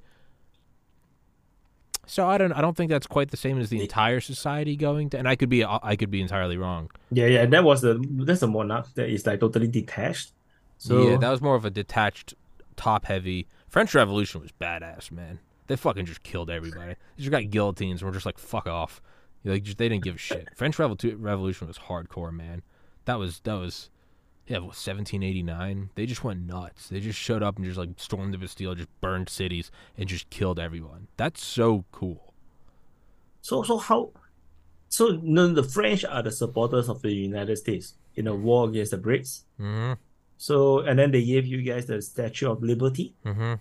So 2.06 2.26
I 2.26 2.36
don't, 2.36 2.52
I 2.52 2.60
don't 2.60 2.76
think 2.76 2.90
that's 2.90 3.06
quite 3.06 3.30
the 3.30 3.36
same 3.36 3.58
as 3.58 3.70
the 3.70 3.80
entire 3.80 4.20
society 4.20 4.76
going 4.76 5.10
to. 5.10 5.18
And 5.18 5.26
I 5.26 5.36
could 5.36 5.48
be, 5.48 5.64
I 5.64 5.96
could 5.96 6.10
be 6.10 6.20
entirely 6.20 6.56
wrong. 6.56 6.90
Yeah, 7.10 7.26
yeah, 7.26 7.46
that 7.46 7.64
was 7.64 7.80
the 7.80 8.04
that's 8.10 8.42
a 8.42 8.46
monarch 8.46 8.92
that 8.94 9.08
is 9.08 9.26
like 9.26 9.40
totally 9.40 9.68
detached. 9.68 10.32
So 10.76 11.08
yeah, 11.08 11.16
that 11.16 11.30
was 11.30 11.40
more 11.40 11.54
of 11.54 11.64
a 11.64 11.70
detached, 11.70 12.34
top 12.76 13.06
heavy. 13.06 13.46
French 13.70 13.94
Revolution 13.94 14.42
was 14.42 14.52
badass, 14.52 15.10
man. 15.10 15.38
They 15.66 15.76
fucking 15.76 16.04
just 16.04 16.22
killed 16.22 16.50
everybody. 16.50 16.92
They 17.16 17.22
just 17.22 17.30
got 17.30 17.48
guillotines 17.48 18.02
and 18.02 18.06
were 18.08 18.14
just 18.14 18.26
like, 18.26 18.38
fuck 18.38 18.66
off. 18.66 19.00
Like, 19.44 19.62
just, 19.62 19.78
they 19.78 19.88
didn't 19.88 20.04
give 20.04 20.14
a 20.14 20.18
shit. 20.18 20.48
French 20.56 20.76
Revol- 20.78 21.16
Revolution 21.18 21.66
was 21.68 21.78
hardcore, 21.78 22.32
man. 22.32 22.62
That 23.04 23.18
was, 23.18 23.40
that 23.44 23.54
was, 23.54 23.90
yeah, 24.46 24.56
what, 24.58 24.74
1789? 24.76 25.90
They 25.94 26.06
just 26.06 26.24
went 26.24 26.46
nuts. 26.46 26.88
They 26.88 27.00
just 27.00 27.18
showed 27.18 27.42
up 27.42 27.56
and 27.56 27.64
just 27.64 27.78
like 27.78 27.90
stormed 27.96 28.32
the 28.34 28.38
Bastille, 28.38 28.74
just 28.74 28.88
burned 29.00 29.28
cities 29.28 29.70
and 29.98 30.08
just 30.08 30.30
killed 30.30 30.58
everyone. 30.58 31.08
That's 31.16 31.44
so 31.44 31.84
cool. 31.92 32.32
so 33.42 33.62
so 33.62 33.76
how 33.78 34.10
so 34.88 35.18
no, 35.22 35.48
the 35.52 35.62
French 35.62 36.04
are 36.04 36.22
the 36.22 36.30
supporters 36.30 36.88
of 36.88 37.02
the 37.02 37.12
United 37.12 37.56
States 37.56 37.94
in 38.16 38.26
a 38.26 38.34
war 38.34 38.68
against 38.68 38.92
the 38.92 38.98
Brits. 38.98 39.42
hmm 39.58 39.92
So 40.38 40.80
and 40.80 40.98
then 40.98 41.10
they 41.10 41.24
gave 41.24 41.46
you 41.46 41.60
guys 41.62 41.86
the 41.86 42.00
Statue 42.00 42.50
of 42.50 42.62
Liberty, 42.62 43.14
Mm-hmm. 43.26 43.54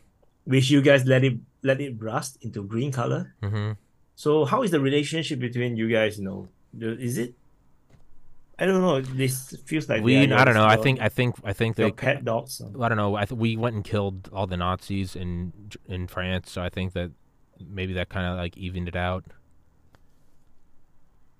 which 0.45 0.69
you 0.69 0.81
guys 0.81 1.05
let 1.05 1.23
it 1.23 1.39
let 1.63 1.81
it 1.81 2.01
rust 2.01 2.37
into 2.41 2.63
green 2.63 2.91
color. 2.91 3.33
Mm-hmm. 3.41 3.71
So 4.15 4.45
how 4.45 4.63
is 4.63 4.71
the 4.71 4.79
relationship 4.79 5.39
between 5.39 5.75
you 5.75 5.89
guys? 5.89 6.17
You 6.19 6.25
know, 6.25 6.47
is 6.79 7.17
it? 7.17 7.33
I 8.59 8.65
don't 8.67 8.81
know. 8.81 9.01
This 9.01 9.55
feels 9.65 9.89
like 9.89 10.03
We, 10.03 10.31
I 10.31 10.45
don't 10.45 10.53
know. 10.53 10.65
I 10.65 10.77
think, 10.77 11.01
I 11.01 11.09
think, 11.09 11.35
I 11.43 11.53
think 11.53 11.75
they. 11.75 11.91
pet 11.91 12.23
dogs. 12.23 12.61
I 12.61 12.87
don't 12.87 12.97
know. 12.97 13.15
I 13.15 13.25
th- 13.25 13.37
we 13.37 13.57
went 13.57 13.75
and 13.75 13.83
killed 13.83 14.29
all 14.31 14.45
the 14.45 14.57
Nazis 14.57 15.15
in 15.15 15.51
in 15.87 16.07
France, 16.07 16.51
so 16.51 16.61
I 16.61 16.69
think 16.69 16.93
that 16.93 17.11
maybe 17.67 17.93
that 17.93 18.09
kind 18.09 18.27
of 18.27 18.37
like 18.37 18.55
evened 18.55 18.87
it 18.87 18.95
out. 18.95 19.25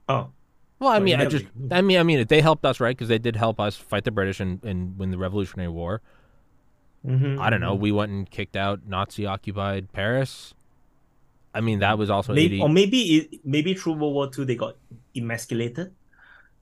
Oh, 0.10 0.32
Well, 0.80 0.90
I 0.90 0.94
Well, 0.98 1.02
mean, 1.02 1.20
I 1.20 1.26
just, 1.26 1.46
I 1.72 1.82
mean, 1.82 1.98
I 2.00 2.04
mean, 2.04 2.26
they 2.28 2.42
helped 2.42 2.66
us, 2.66 2.80
right? 2.80 2.96
Because 2.96 3.08
they 3.08 3.20
did 3.20 3.36
help 3.36 3.60
us 3.60 3.76
fight 3.76 4.04
the 4.04 4.12
British 4.12 4.40
and, 4.40 4.64
and 4.66 4.98
win 4.98 5.12
the 5.12 5.18
Revolutionary 5.18 5.70
War. 5.70 6.02
mhm, 7.06 7.40
I 7.40 7.50
don't 7.50 7.62
know. 7.62 7.76
mhm. 7.78 7.80
We 7.80 7.92
went 7.92 8.12
and 8.12 8.30
kicked 8.30 8.56
out 8.56 8.86
Nazi 8.88 9.26
occupied 9.26 9.92
Paris. 9.94 10.54
I 11.54 11.62
mean, 11.62 11.80
that 11.80 11.98
was 11.98 12.10
also 12.10 12.34
Maybe, 12.34 12.56
80. 12.56 12.64
or 12.64 12.70
maybe 12.70 13.00
it, 13.18 13.40
maybe 13.46 13.74
through 13.76 13.94
World 13.94 14.14
War 14.14 14.30
Two 14.30 14.44
they 14.46 14.56
got 14.56 14.76
emasculated, 15.16 15.94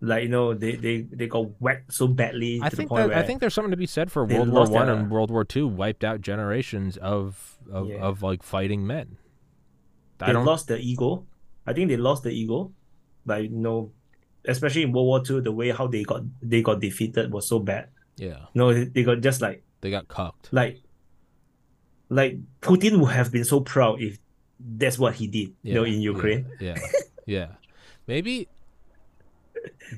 like 0.02 0.24
you 0.24 0.30
know 0.30 0.54
they 0.54 0.76
they, 0.76 1.02
they 1.02 1.28
got 1.28 1.62
whacked 1.62 1.94
so 1.94 2.08
badly 2.08 2.60
I 2.62 2.70
to 2.70 2.76
think 2.76 2.90
the 2.90 2.96
point 2.96 3.02
that, 3.04 3.10
where 3.16 3.18
I 3.18 3.26
think 3.26 3.40
there's 3.40 3.54
something 3.54 3.72
to 3.72 3.78
be 3.78 3.86
said 3.88 4.12
for 4.12 4.26
World 4.26 4.50
War 4.50 4.68
One 4.70 4.88
their- 4.88 4.96
and 4.96 5.10
World 5.10 5.32
War 5.32 5.46
Two 5.46 5.68
wiped 5.68 6.04
out 6.04 6.22
generations 6.22 6.98
of 6.98 7.58
of, 7.72 7.88
Yeah. 7.88 7.98
of 8.02 8.22
like 8.22 8.44
fighting 8.44 8.86
men. 8.86 9.18
I 10.20 10.28
they 10.28 10.34
don't. 10.34 10.46
lost 10.46 10.68
their 10.68 10.78
ego. 10.80 11.26
I 11.66 11.74
think 11.74 11.90
they 11.90 11.98
lost 11.98 12.24
the 12.24 12.32
ego, 12.32 12.74
like 13.26 13.44
you 13.50 13.58
know, 13.58 13.92
especially 14.46 14.82
in 14.84 14.92
World 14.92 15.08
War 15.08 15.22
Two, 15.24 15.40
the 15.42 15.52
way 15.54 15.70
how 15.72 15.88
they 15.88 16.04
got 16.04 16.24
they 16.42 16.62
got 16.62 16.80
defeated 16.82 17.32
was 17.32 17.48
so 17.48 17.60
bad. 17.60 17.88
yeah, 18.18 18.48
No, 18.54 18.74
they, 18.74 18.84
they 18.86 19.04
got 19.04 19.22
just 19.22 19.42
like 19.42 19.64
they 19.82 19.90
got 19.90 20.08
cocked. 20.10 20.50
like 20.52 20.82
like 22.10 22.38
Putin 22.62 23.00
would 23.00 23.12
have 23.14 23.32
been 23.32 23.46
so 23.46 23.62
proud 23.62 24.02
if 24.02 24.18
that's 24.78 24.98
what 25.00 25.16
he 25.16 25.28
did. 25.28 25.54
Yeah, 25.64 25.70
you 25.70 25.74
know, 25.76 25.84
in 25.86 26.02
Ukraine. 26.02 26.46
Yeah, 26.60 26.76
yeah, 26.80 26.88
yeah. 27.26 27.48
Maybe, 28.08 28.48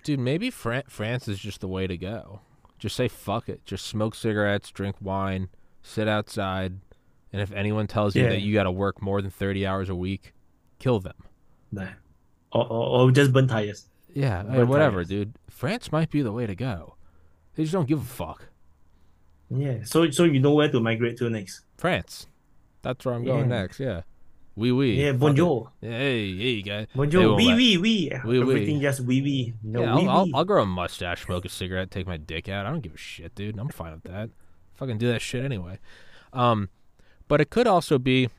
dude. 0.03 0.19
Maybe 0.19 0.49
Fran- 0.49 0.83
France 0.87 1.27
is 1.27 1.39
just 1.39 1.61
the 1.61 1.67
way 1.67 1.87
to 1.87 1.97
go. 1.97 2.41
Just 2.79 2.95
say 2.95 3.07
fuck 3.07 3.47
it. 3.49 3.65
Just 3.65 3.85
smoke 3.85 4.13
cigarettes, 4.15 4.69
drink 4.71 4.95
wine, 5.01 5.49
sit 5.81 6.07
outside, 6.07 6.79
and 7.31 7.41
if 7.41 7.51
anyone 7.51 7.87
tells 7.87 8.15
you 8.15 8.23
Yeah. 8.23 8.29
that 8.29 8.41
you 8.41 8.53
got 8.53 8.63
to 8.63 8.71
work 8.71 9.01
more 9.01 9.21
than 9.21 9.31
thirty 9.31 9.65
hours 9.65 9.89
a 9.89 9.95
week, 9.95 10.33
kill 10.79 10.99
them. 10.99 11.15
Like, 11.71 11.89
or, 12.51 12.65
or, 12.67 12.87
or 13.07 13.11
just 13.11 13.31
burn 13.33 13.47
tires. 13.47 13.87
Yeah, 14.13 14.43
Burn 14.43 14.67
whatever, 14.67 14.97
tires. 14.97 15.07
dude. 15.07 15.33
France 15.49 15.91
might 15.91 16.11
be 16.11 16.21
the 16.21 16.31
way 16.31 16.45
to 16.45 16.55
go. 16.55 16.95
They 17.55 17.63
just 17.63 17.73
don't 17.73 17.87
give 17.87 18.01
a 18.01 18.05
fuck. 18.05 18.49
Yeah. 19.49 19.79
So 19.85 20.09
so 20.11 20.23
you 20.25 20.39
know 20.39 20.53
where 20.53 20.69
to 20.71 20.79
migrate 20.79 21.17
to 21.17 21.29
next. 21.29 21.61
France. 21.77 22.27
That's 22.81 23.05
where 23.05 23.15
I'm 23.15 23.23
going 23.23 23.49
Yeah. 23.49 23.61
next. 23.61 23.79
Yeah. 23.79 24.01
Oui, 24.55 24.71
oui. 24.71 24.95
Yeah, 24.95 25.13
Fuck 25.13 25.15
it. 25.15 25.19
bonjour. 25.19 25.71
Hey, 25.81 26.37
hey, 26.37 26.61
guys. 26.61 26.85
They 26.87 26.95
Bonjour. 26.95 27.35
Oui, 27.35 27.45
let- 27.47 27.57
oui, 27.57 27.77
oui. 27.77 28.09
Oui, 28.23 28.37
oui. 28.37 28.41
Everything 28.41 28.81
just 28.81 28.99
oui, 29.01 29.21
oui. 29.21 29.53
No, 29.63 29.81
yeah, 29.81 29.95
oui, 29.95 30.01
I'll, 30.03 30.09
I'll. 30.09 30.35
I'll 30.35 30.45
grow 30.45 30.61
a 30.61 30.65
mustache, 30.65 31.25
smoke 31.25 31.45
a 31.45 31.49
cigarette, 31.49 31.89
take 31.89 32.05
my 32.05 32.17
dick 32.17 32.47
out. 32.49 32.65
I 32.65 32.69
don't 32.69 32.81
give 32.81 32.93
a 32.93 32.97
shit, 32.97 33.33
dude. 33.33 33.57
I'm 33.57 33.69
fine 33.69 33.93
with 33.93 34.03
that. 34.03 34.29
Fucking 34.75 34.99
do 34.99 35.07
that 35.07 35.21
shit 35.21 35.43
anyway. 35.43 35.79
Um, 36.33 36.69
but 37.27 37.41
it 37.41 37.49
could 37.49 37.65
also 37.67 37.97
be, 37.97 38.29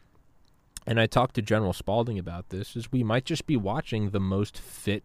and 0.86 1.00
I 1.00 1.06
talked 1.06 1.34
to 1.34 1.42
General 1.42 1.72
Spalding 1.72 2.18
about 2.18 2.50
this, 2.50 2.76
is 2.76 2.92
we 2.92 3.02
might 3.02 3.24
just 3.24 3.46
be 3.46 3.56
watching 3.56 4.10
the 4.10 4.20
most 4.20 4.58
fit 4.58 5.02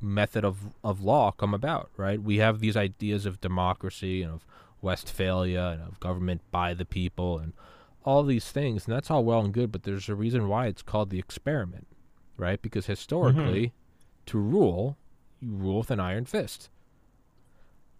method 0.00 0.44
of, 0.44 0.74
of 0.82 1.02
law 1.02 1.30
come 1.32 1.54
about, 1.54 1.90
right? 1.96 2.20
We 2.22 2.38
have 2.38 2.60
these 2.60 2.76
ideas 2.76 3.24
of 3.26 3.40
democracy 3.40 4.22
and 4.22 4.32
of 4.32 4.46
Westphalia 4.80 5.78
and 5.78 5.82
of 5.88 6.00
government 6.00 6.42
by 6.50 6.74
the 6.74 6.84
people 6.84 7.38
and 7.38 7.52
all 8.04 8.22
these 8.22 8.50
things, 8.50 8.86
and 8.86 8.94
that's 8.94 9.10
all 9.10 9.24
well 9.24 9.40
and 9.40 9.52
good, 9.52 9.72
but 9.72 9.84
there's 9.84 10.08
a 10.08 10.14
reason 10.14 10.48
why 10.48 10.66
it's 10.66 10.82
called 10.82 11.10
the 11.10 11.18
experiment, 11.18 11.86
right? 12.36 12.60
Because 12.60 12.86
historically, 12.86 13.66
mm-hmm. 13.66 14.26
to 14.26 14.38
rule, 14.38 14.96
you 15.40 15.52
rule 15.52 15.78
with 15.78 15.90
an 15.90 16.00
iron 16.00 16.24
fist. 16.24 16.68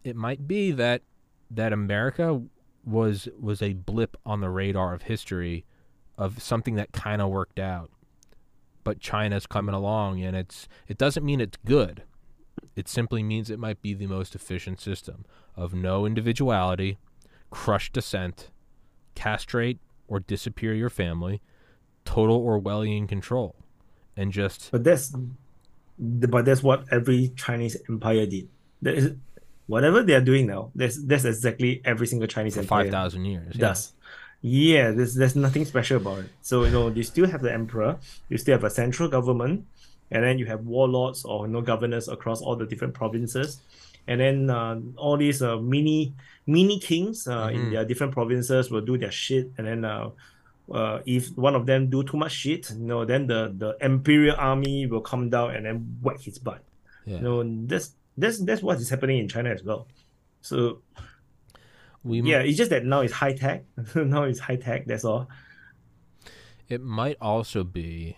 It 0.05 0.17
might 0.17 0.49
be 0.49 0.73
that 0.73 1.03
that 1.51 1.73
America 1.73 2.43
was 2.85 3.29
was 3.39 3.63
a 3.63 3.75
blip 3.75 4.17
on 4.27 4.41
the 4.41 4.49
radar 4.49 4.95
of 4.95 5.03
history 5.03 5.65
of 6.19 6.43
something 6.43 6.75
that 6.75 6.93
kind 6.93 7.23
of 7.23 7.31
worked 7.31 7.59
out. 7.59 7.91
But 8.85 9.01
China's 9.01 9.47
coming 9.47 9.75
along 9.75 10.23
and 10.23 10.37
it's 10.37 10.69
it 10.89 10.99
doesn't 10.99 11.25
mean 11.25 11.41
it's 11.41 11.59
good. 11.65 12.03
It 12.75 12.89
simply 12.89 13.23
means 13.23 13.51
it 13.51 13.59
might 13.59 13.83
be 13.83 13.95
the 13.95 14.07
most 14.07 14.35
efficient 14.35 14.81
system 14.81 15.25
of 15.57 15.75
no 15.75 16.07
individuality, 16.07 16.99
crush 17.51 17.93
dissent, 17.93 18.51
castrate 19.15 19.79
or 20.13 20.21
disappear 20.21 20.75
your 20.75 20.91
family, 20.91 21.41
total 22.05 22.45
Orwellian 22.45 23.09
control, 23.09 23.57
and 24.15 24.31
just 24.31 24.71
But 24.71 24.85
that's 24.85 25.17
but 25.99 26.45
that's 26.45 26.63
what 26.63 26.85
every 26.93 27.33
Chinese 27.35 27.79
empire 27.89 28.27
did. 28.27 28.49
That 28.83 28.95
is 28.95 29.15
whatever 29.67 30.03
they 30.03 30.15
are 30.15 30.21
doing 30.21 30.47
now. 30.47 30.71
That's 30.75 31.03
that's 31.03 31.25
exactly 31.25 31.81
every 31.87 32.07
single 32.07 32.29
Chinese 32.29 32.59
empire 32.59 32.85
five 32.85 32.93
thousand 32.93 33.25
years. 33.25 33.57
yeah. 33.57 33.69
does. 33.69 33.93
Yeah, 34.43 34.91
there's 34.91 35.15
there's 35.15 35.35
nothing 35.35 35.65
special 35.65 35.97
about 35.97 36.19
it. 36.19 36.31
So 36.43 36.65
you 36.65 36.71
know, 36.71 36.89
you 36.89 37.05
still 37.05 37.27
have 37.27 37.41
the 37.41 37.53
emperor, 37.53 37.97
you 38.29 38.37
still 38.37 38.53
have 38.53 38.65
a 38.65 38.71
central 38.71 39.09
government, 39.09 39.65
and 40.11 40.23
then 40.25 40.39
you 40.39 40.45
have 40.47 40.67
warlords 40.67 41.25
or 41.25 41.47
you 41.47 41.53
know 41.53 41.63
governors 41.63 42.09
across 42.09 42.43
all 42.43 42.57
the 42.57 42.67
different 42.67 42.93
provinces, 42.93 43.61
and 44.07 44.21
then 44.21 44.51
uh, 44.51 44.81
all 44.97 45.17
these 45.17 45.43
uh, 45.43 45.57
mini 45.59 46.15
mini 46.47 46.79
kings 46.81 47.27
uh, 47.29 47.47
Mhm. 47.49 47.55
in 47.55 47.71
their 47.71 47.85
different 47.85 48.13
provinces 48.13 48.71
will 48.71 48.81
do 48.83 48.99
their 48.99 49.13
shit, 49.13 49.51
and 49.59 49.67
then 49.67 49.85
uh, 49.85 50.11
uh, 50.73 51.01
if 51.07 51.29
one 51.37 51.55
of 51.55 51.67
them 51.67 51.89
do 51.91 52.03
too 52.03 52.17
much 52.17 52.33
shit, 52.33 52.71
you 52.71 52.87
know, 52.87 53.05
then 53.05 53.27
the 53.27 53.53
the 53.57 53.77
imperial 53.81 54.37
army 54.39 54.87
will 54.87 55.01
come 55.03 55.31
down 55.31 55.55
and 55.55 55.67
then 55.67 55.99
whack 56.03 56.21
his 56.21 56.39
butt. 56.39 56.63
Yeah. 57.05 57.17
You 57.17 57.23
know, 57.23 57.67
that's 57.67 57.95
that's 58.19 58.39
that's 58.45 58.63
what 58.63 58.79
is 58.79 58.89
happening 58.91 59.19
in 59.19 59.29
China 59.29 59.51
as 59.51 59.63
well. 59.63 59.87
So 60.41 60.83
we 62.05 62.21
yeah, 62.23 62.41
it's 62.41 62.59
just 62.59 62.71
that 62.71 62.85
now 62.85 63.01
it's 63.01 63.13
high 63.13 63.35
tech. 63.35 63.65
now 63.95 64.25
it's 64.25 64.41
high 64.41 64.57
tech. 64.57 64.87
That's 64.87 65.05
all. 65.05 65.29
It 66.69 66.81
might 66.81 67.19
also 67.21 67.65
be, 67.65 68.17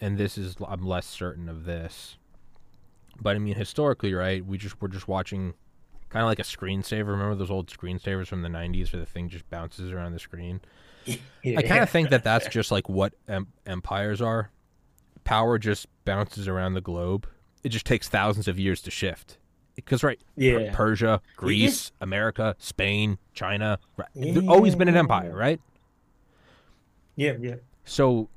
and 0.00 0.18
this 0.18 0.36
is 0.36 0.56
I'm 0.66 0.84
less 0.84 1.06
certain 1.06 1.48
of 1.48 1.64
this, 1.64 2.18
but 3.22 3.36
I 3.36 3.38
mean 3.38 3.54
historically, 3.54 4.12
right? 4.14 4.44
We 4.44 4.58
just 4.58 4.80
we're 4.80 4.88
just 4.88 5.08
watching, 5.08 5.54
kind 6.08 6.22
of 6.22 6.28
like 6.28 6.38
a 6.38 6.42
screensaver. 6.42 7.06
Remember 7.08 7.34
those 7.34 7.50
old 7.50 7.68
screensavers 7.68 8.26
from 8.28 8.42
the 8.42 8.48
'90s 8.48 8.92
where 8.92 9.00
the 9.00 9.06
thing 9.06 9.28
just 9.28 9.48
bounces 9.50 9.92
around 9.92 10.12
the 10.12 10.18
screen? 10.18 10.60
I 11.08 11.62
kind 11.62 11.82
of 11.82 11.90
think 11.90 12.10
that 12.10 12.22
that's 12.24 12.46
just 12.50 12.70
like 12.70 12.88
what 12.88 13.14
em- 13.28 13.48
empires 13.66 14.20
are. 14.20 14.50
Power 15.24 15.58
just 15.58 15.86
bounces 16.04 16.48
around 16.48 16.74
the 16.74 16.80
globe. 16.80 17.26
It 17.64 17.68
just 17.70 17.86
takes 17.86 18.08
thousands 18.08 18.48
of 18.48 18.58
years 18.58 18.80
to 18.82 18.90
shift. 18.90 19.38
Because 19.74 20.02
right, 20.02 20.20
Yeah. 20.36 20.70
Persia, 20.74 21.20
is- 21.24 21.36
Greece, 21.36 21.92
America, 22.00 22.54
Spain, 22.58 23.18
China, 23.32 23.78
right, 23.96 24.08
they've 24.14 24.48
always 24.48 24.74
been 24.76 24.88
an 24.88 24.96
empire, 24.96 25.34
right? 25.34 25.60
Yeah, 27.16 27.34
yeah. 27.40 27.54
So, 27.84 28.28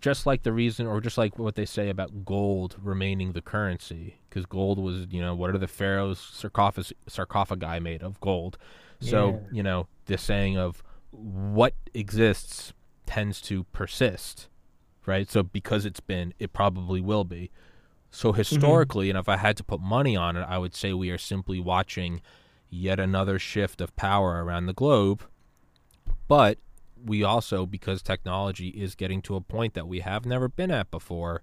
just 0.00 0.26
like 0.26 0.42
the 0.42 0.52
reason, 0.52 0.86
or 0.86 1.00
just 1.00 1.18
like 1.18 1.38
what 1.38 1.54
they 1.54 1.64
say 1.64 1.88
about 1.88 2.24
gold 2.24 2.76
remaining 2.82 3.32
the 3.32 3.42
currency, 3.42 4.16
because 4.28 4.46
gold 4.46 4.78
was, 4.78 5.06
you 5.10 5.20
know, 5.20 5.34
what 5.34 5.50
are 5.50 5.58
the 5.58 5.68
pharaohs' 5.68 6.18
sarcophagi, 6.20 6.94
sarcophagi 7.06 7.80
made 7.80 8.02
of? 8.02 8.20
Gold. 8.20 8.58
So, 9.00 9.30
Yeah. 9.30 9.38
you 9.52 9.62
know, 9.62 9.88
the 10.06 10.18
saying 10.18 10.56
of 10.56 10.82
what 11.10 11.74
exists 11.92 12.72
tends 13.06 13.40
to 13.42 13.64
persist, 13.64 14.48
right? 15.06 15.28
So, 15.28 15.42
because 15.42 15.84
it's 15.84 16.00
been, 16.00 16.34
it 16.38 16.52
probably 16.52 17.00
will 17.00 17.24
be. 17.24 17.50
So, 18.10 18.30
mm-hmm. 18.30 18.38
historically, 18.38 19.10
and 19.10 19.18
if 19.18 19.28
I 19.28 19.36
had 19.36 19.56
to 19.56 19.64
put 19.64 19.80
money 19.80 20.16
on 20.16 20.36
it, 20.36 20.42
I 20.42 20.58
would 20.58 20.74
say 20.74 20.92
we 20.92 21.10
are 21.10 21.18
simply 21.18 21.58
watching 21.58 22.20
yet 22.70 23.00
another 23.00 23.38
shift 23.38 23.80
of 23.80 23.94
power 23.96 24.44
around 24.44 24.66
the 24.66 24.72
globe. 24.72 25.24
But 26.28 26.58
we 27.04 27.22
also, 27.22 27.66
because 27.66 28.02
technology 28.02 28.68
is 28.68 28.94
getting 28.94 29.22
to 29.22 29.36
a 29.36 29.40
point 29.40 29.74
that 29.74 29.88
we 29.88 30.00
have 30.00 30.24
never 30.24 30.48
been 30.48 30.70
at 30.70 30.90
before, 30.90 31.42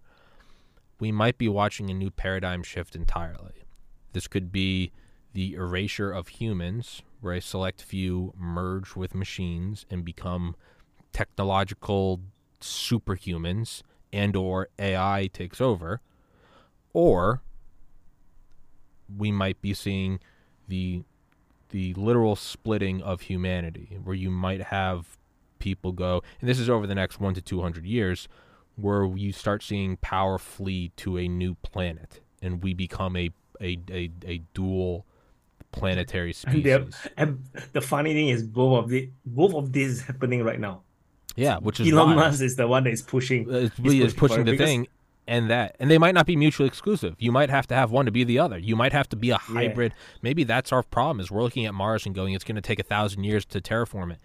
we 0.99 1.12
might 1.12 1.38
be 1.38 1.47
watching 1.47 1.89
a 1.89 1.93
new 1.93 2.12
paradigm 2.12 2.64
shift 2.64 2.95
entirely. 2.95 3.64
This 4.14 4.28
could 4.28 4.51
be 4.51 4.91
the 5.34 5.53
erasure 5.53 6.12
of 6.12 6.28
humans, 6.30 7.01
where 7.22 7.36
a 7.36 7.41
select 7.41 7.82
few 7.82 8.34
merge 8.38 8.95
with 8.95 9.14
machines 9.14 9.86
and 9.89 10.03
become 10.03 10.55
technological 11.12 12.22
superhumans 12.62 13.84
and 14.12 14.36
or 14.36 14.70
AI 14.78 15.30
takes 15.32 15.62
over 15.62 16.01
or 16.93 17.41
we 19.18 19.32
might 19.32 19.62
be 19.62 19.74
seeing 19.74 20.20
the 20.68 21.03
the 21.70 21.93
literal 21.93 22.36
splitting 22.36 23.01
of 23.01 23.22
humanity 23.22 23.97
where 24.03 24.16
you 24.16 24.30
might 24.30 24.62
have 24.64 25.18
people 25.60 25.91
go 25.91 26.22
and 26.39 26.49
this 26.49 26.60
is 26.60 26.70
over 26.70 26.88
the 26.88 26.95
next 26.95 27.20
1 27.20 27.34
to 27.36 27.41
200 27.41 27.86
years 27.86 28.28
where 28.76 29.05
you 29.16 29.32
start 29.34 29.62
seeing 29.62 29.97
power 29.97 30.38
flee 30.38 30.91
to 30.95 31.18
a 31.18 31.28
new 31.28 31.55
planet 31.55 32.22
and 32.41 32.64
we 32.64 32.74
become 32.74 33.16
a 33.16 33.30
a, 33.62 33.78
a, 33.91 34.10
a 34.26 34.41
dual 34.53 35.05
planetary 35.72 36.30
And, 36.45 36.64
species. 36.64 36.95
and 37.18 37.43
the 37.74 37.82
funny 37.82 38.14
thing 38.14 38.30
is, 38.30 38.43
both 38.43 38.86
of 38.86 38.89
the 38.89 39.10
both 39.26 39.53
of 39.53 39.74
this 39.74 39.88
is 39.91 40.01
happening 40.01 40.43
right 40.43 40.60
now. 40.60 40.82
Yeah, 41.36 41.57
which 41.57 41.80
is 41.80 41.91
Elon 41.91 42.16
wild. 42.16 42.18
Musk 42.32 42.41
is 42.41 42.55
the 42.55 42.68
one 42.68 42.84
that 42.86 42.91
is 42.91 43.01
pushing. 43.01 43.49
Uh, 43.49 43.57
is 43.57 43.70
pushing 43.72 44.12
pushing 44.16 44.45
the 44.45 44.51
because- 44.51 44.66
thing 44.68 44.88
and 45.28 45.47
that, 45.51 45.76
and 45.80 45.91
they 45.91 45.99
might 45.99 46.16
not 46.16 46.26
be 46.26 46.36
mutually 46.36 46.68
exclusive. 46.68 47.16
You 47.20 47.32
might 47.32 47.51
have 47.51 47.68
to 47.68 47.76
have 47.76 47.91
one 47.91 48.05
to 48.07 48.12
be 48.12 48.24
the 48.24 48.39
other. 48.39 48.57
You 48.57 48.76
might 48.76 48.93
have 48.93 49.07
to 49.10 49.16
be 49.16 49.30
a 49.30 49.38
hybrid. 49.38 49.93
Maybe 50.24 50.43
that's 50.43 50.72
our 50.72 50.82
problem. 50.82 51.20
Is 51.20 51.30
we're 51.30 51.43
looking 51.43 51.68
at 51.68 51.74
Mars 51.76 52.07
and 52.07 52.16
going, 52.16 52.34
it's 52.34 52.43
going 52.43 52.55
to 52.55 52.62
take 52.62 52.80
a 52.80 52.84
thousand 52.84 53.26
years 53.26 53.45
to 53.45 53.62
terraform 53.62 54.12
it. 54.14 54.20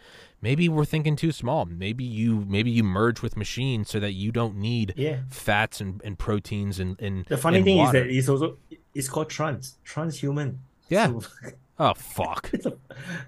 Maybe 0.44 0.68
we're 0.68 0.84
thinking 0.84 1.16
too 1.16 1.32
small. 1.32 1.64
Maybe 1.64 2.04
you 2.04 2.44
maybe 2.46 2.70
you 2.70 2.84
merge 2.84 3.22
with 3.22 3.34
machines 3.34 3.88
so 3.88 3.98
that 3.98 4.12
you 4.12 4.30
don't 4.30 4.56
need 4.56 4.92
Yeah. 4.94 5.20
fats 5.30 5.80
and, 5.80 6.02
and 6.04 6.18
proteins 6.18 6.78
and, 6.78 7.00
and 7.00 7.24
The 7.24 7.38
funny 7.38 7.56
and 7.58 7.64
thing 7.64 7.78
water. 7.78 7.98
is 7.98 8.04
that 8.04 8.10
it's 8.18 8.28
also 8.28 8.58
it's 8.94 9.08
called 9.08 9.30
trans 9.30 9.78
transhuman. 9.86 10.58
Yeah. 10.90 11.06
So, 11.06 11.22
oh 11.78 11.94
fuck, 11.94 12.50
it's 12.52 12.66
a- 12.66 12.76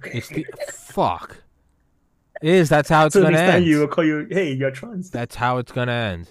it's 0.04 0.28
the, 0.28 0.44
fuck. 0.70 1.38
It 2.42 2.50
is 2.50 2.68
that's 2.68 2.90
how 2.90 3.06
it's 3.06 3.14
so 3.14 3.22
gonna 3.22 3.38
end. 3.38 3.64
you 3.64 3.78
will 3.80 3.88
call 3.88 4.04
you, 4.04 4.26
hey, 4.30 4.52
you're 4.52 4.70
trans. 4.70 5.08
That's 5.08 5.34
how 5.36 5.56
it's 5.56 5.72
gonna 5.72 5.92
end. 5.92 6.28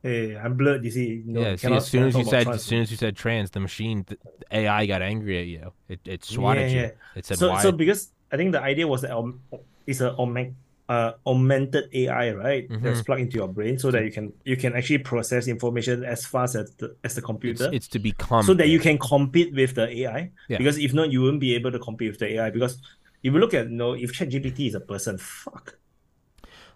Hey, 0.00 0.36
I'm 0.36 0.56
blurred. 0.56 0.84
You 0.84 0.92
see, 0.92 1.22
no, 1.26 1.40
yeah. 1.40 1.56
See, 1.56 1.72
as 1.72 1.88
soon 1.88 2.04
as 2.04 2.14
you 2.16 2.22
said 2.24 2.42
about 2.42 2.54
as 2.54 2.62
soon 2.64 2.82
as 2.82 2.92
you 2.92 2.96
said 2.96 3.16
trans, 3.16 3.50
the 3.50 3.58
machine, 3.58 4.04
the 4.06 4.16
AI 4.52 4.86
got 4.86 5.02
angry 5.02 5.40
at 5.40 5.46
you. 5.48 5.72
It 5.88 6.00
it 6.04 6.24
swatted 6.24 6.70
Yeah, 6.70 6.80
you. 6.82 6.90
It 7.16 7.26
said 7.26 7.38
so 7.38 7.50
why? 7.50 7.62
so 7.62 7.72
because 7.72 8.12
I 8.32 8.36
think 8.36 8.52
the 8.52 8.60
idea 8.60 8.86
was 8.86 9.02
that 9.02 9.16
um, 9.16 9.40
it's 9.86 10.00
a 10.00 10.12
augment, 10.14 10.54
uh, 10.88 11.12
augmented 11.26 11.88
AI, 11.92 12.32
right? 12.32 12.68
Mm-hmm. 12.68 12.84
That's 12.84 13.02
plugged 13.02 13.22
into 13.22 13.36
your 13.36 13.48
brain 13.48 13.78
so 13.78 13.90
that 13.90 14.04
you 14.04 14.10
can 14.10 14.32
you 14.44 14.56
can 14.56 14.74
actually 14.74 14.98
process 14.98 15.48
information 15.48 16.04
as 16.04 16.26
fast 16.26 16.54
as 16.54 16.70
the 16.76 16.96
as 17.04 17.14
the 17.14 17.22
computer. 17.22 17.70
it's 17.72 17.88
to 17.88 17.98
become 17.98 18.42
so 18.42 18.54
that 18.54 18.68
you 18.68 18.78
can 18.78 18.98
compete 18.98 19.54
with 19.54 19.74
the 19.74 19.88
AI. 20.02 20.30
Yeah. 20.48 20.58
Because 20.58 20.78
if 20.78 20.92
not, 20.92 21.10
you 21.10 21.22
won't 21.22 21.40
be 21.40 21.54
able 21.54 21.72
to 21.72 21.78
compete 21.78 22.10
with 22.10 22.18
the 22.18 22.34
AI. 22.34 22.50
Because 22.50 22.78
if 23.22 23.32
you 23.32 23.38
look 23.38 23.54
at 23.54 23.68
you 23.68 23.76
know, 23.76 23.94
if 23.94 24.12
ChatGPT 24.12 24.68
is 24.68 24.74
a 24.74 24.80
person, 24.80 25.18
fuck. 25.18 25.78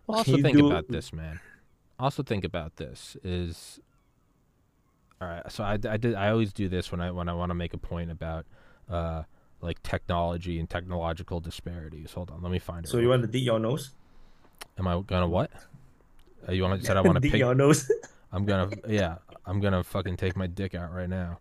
Well, 0.06 0.18
also 0.18 0.36
think 0.40 0.56
do- 0.56 0.66
about 0.66 0.88
this, 0.88 1.12
man. 1.12 1.40
Also 1.98 2.22
think 2.22 2.44
about 2.44 2.76
this 2.76 3.16
is. 3.22 3.80
All 5.22 5.28
right, 5.28 5.52
so 5.52 5.62
I, 5.62 5.72
I 5.72 5.98
did 5.98 6.14
I 6.14 6.30
always 6.30 6.50
do 6.50 6.66
this 6.66 6.90
when 6.90 7.02
I 7.02 7.10
when 7.10 7.28
I 7.28 7.34
want 7.34 7.50
to 7.50 7.54
make 7.54 7.74
a 7.74 7.78
point 7.78 8.10
about, 8.10 8.46
uh, 8.88 9.24
like 9.62 9.82
technology 9.82 10.58
and 10.58 10.68
technological 10.68 11.40
disparities. 11.40 12.12
Hold 12.12 12.30
on, 12.30 12.42
let 12.42 12.52
me 12.52 12.58
find 12.58 12.84
it. 12.84 12.88
So 12.88 12.96
real 12.96 13.04
you 13.04 13.08
want 13.10 13.22
to 13.22 13.28
dig 13.28 13.42
your 13.42 13.58
nose? 13.58 13.90
Am 14.78 14.86
I 14.86 15.00
gonna 15.06 15.28
what? 15.28 15.50
Uh, 16.48 16.52
you 16.52 16.62
want? 16.62 16.80
to 16.80 16.86
Said 16.86 16.96
I 16.96 17.02
want 17.02 17.16
to 17.16 17.20
dig 17.20 17.32
pick. 17.32 17.38
your 17.40 17.54
nose. 17.54 17.90
I'm 18.32 18.44
gonna 18.44 18.70
yeah. 18.88 19.16
I'm 19.46 19.60
gonna 19.60 19.82
fucking 19.82 20.16
take 20.16 20.36
my 20.36 20.46
dick 20.46 20.74
out 20.74 20.92
right 20.92 21.08
now. 21.08 21.38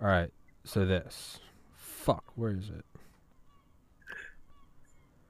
All 0.00 0.06
right. 0.06 0.30
So 0.64 0.84
this. 0.84 1.40
Fuck. 1.74 2.24
Where 2.36 2.50
is 2.50 2.68
it? 2.70 2.84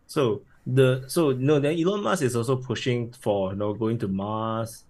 So 0.07 0.43
the 0.67 1.05
so 1.07 1.33
no 1.33 1.59
then 1.61 1.79
Elon 1.79 2.03
Musk 2.03 2.23
is 2.23 2.37
also 2.37 2.57
pushing 2.57 3.13
for 3.13 3.53
you 3.53 3.57
know 3.57 3.73
going 3.73 3.99
to 3.99 4.09
Mars 4.09 4.85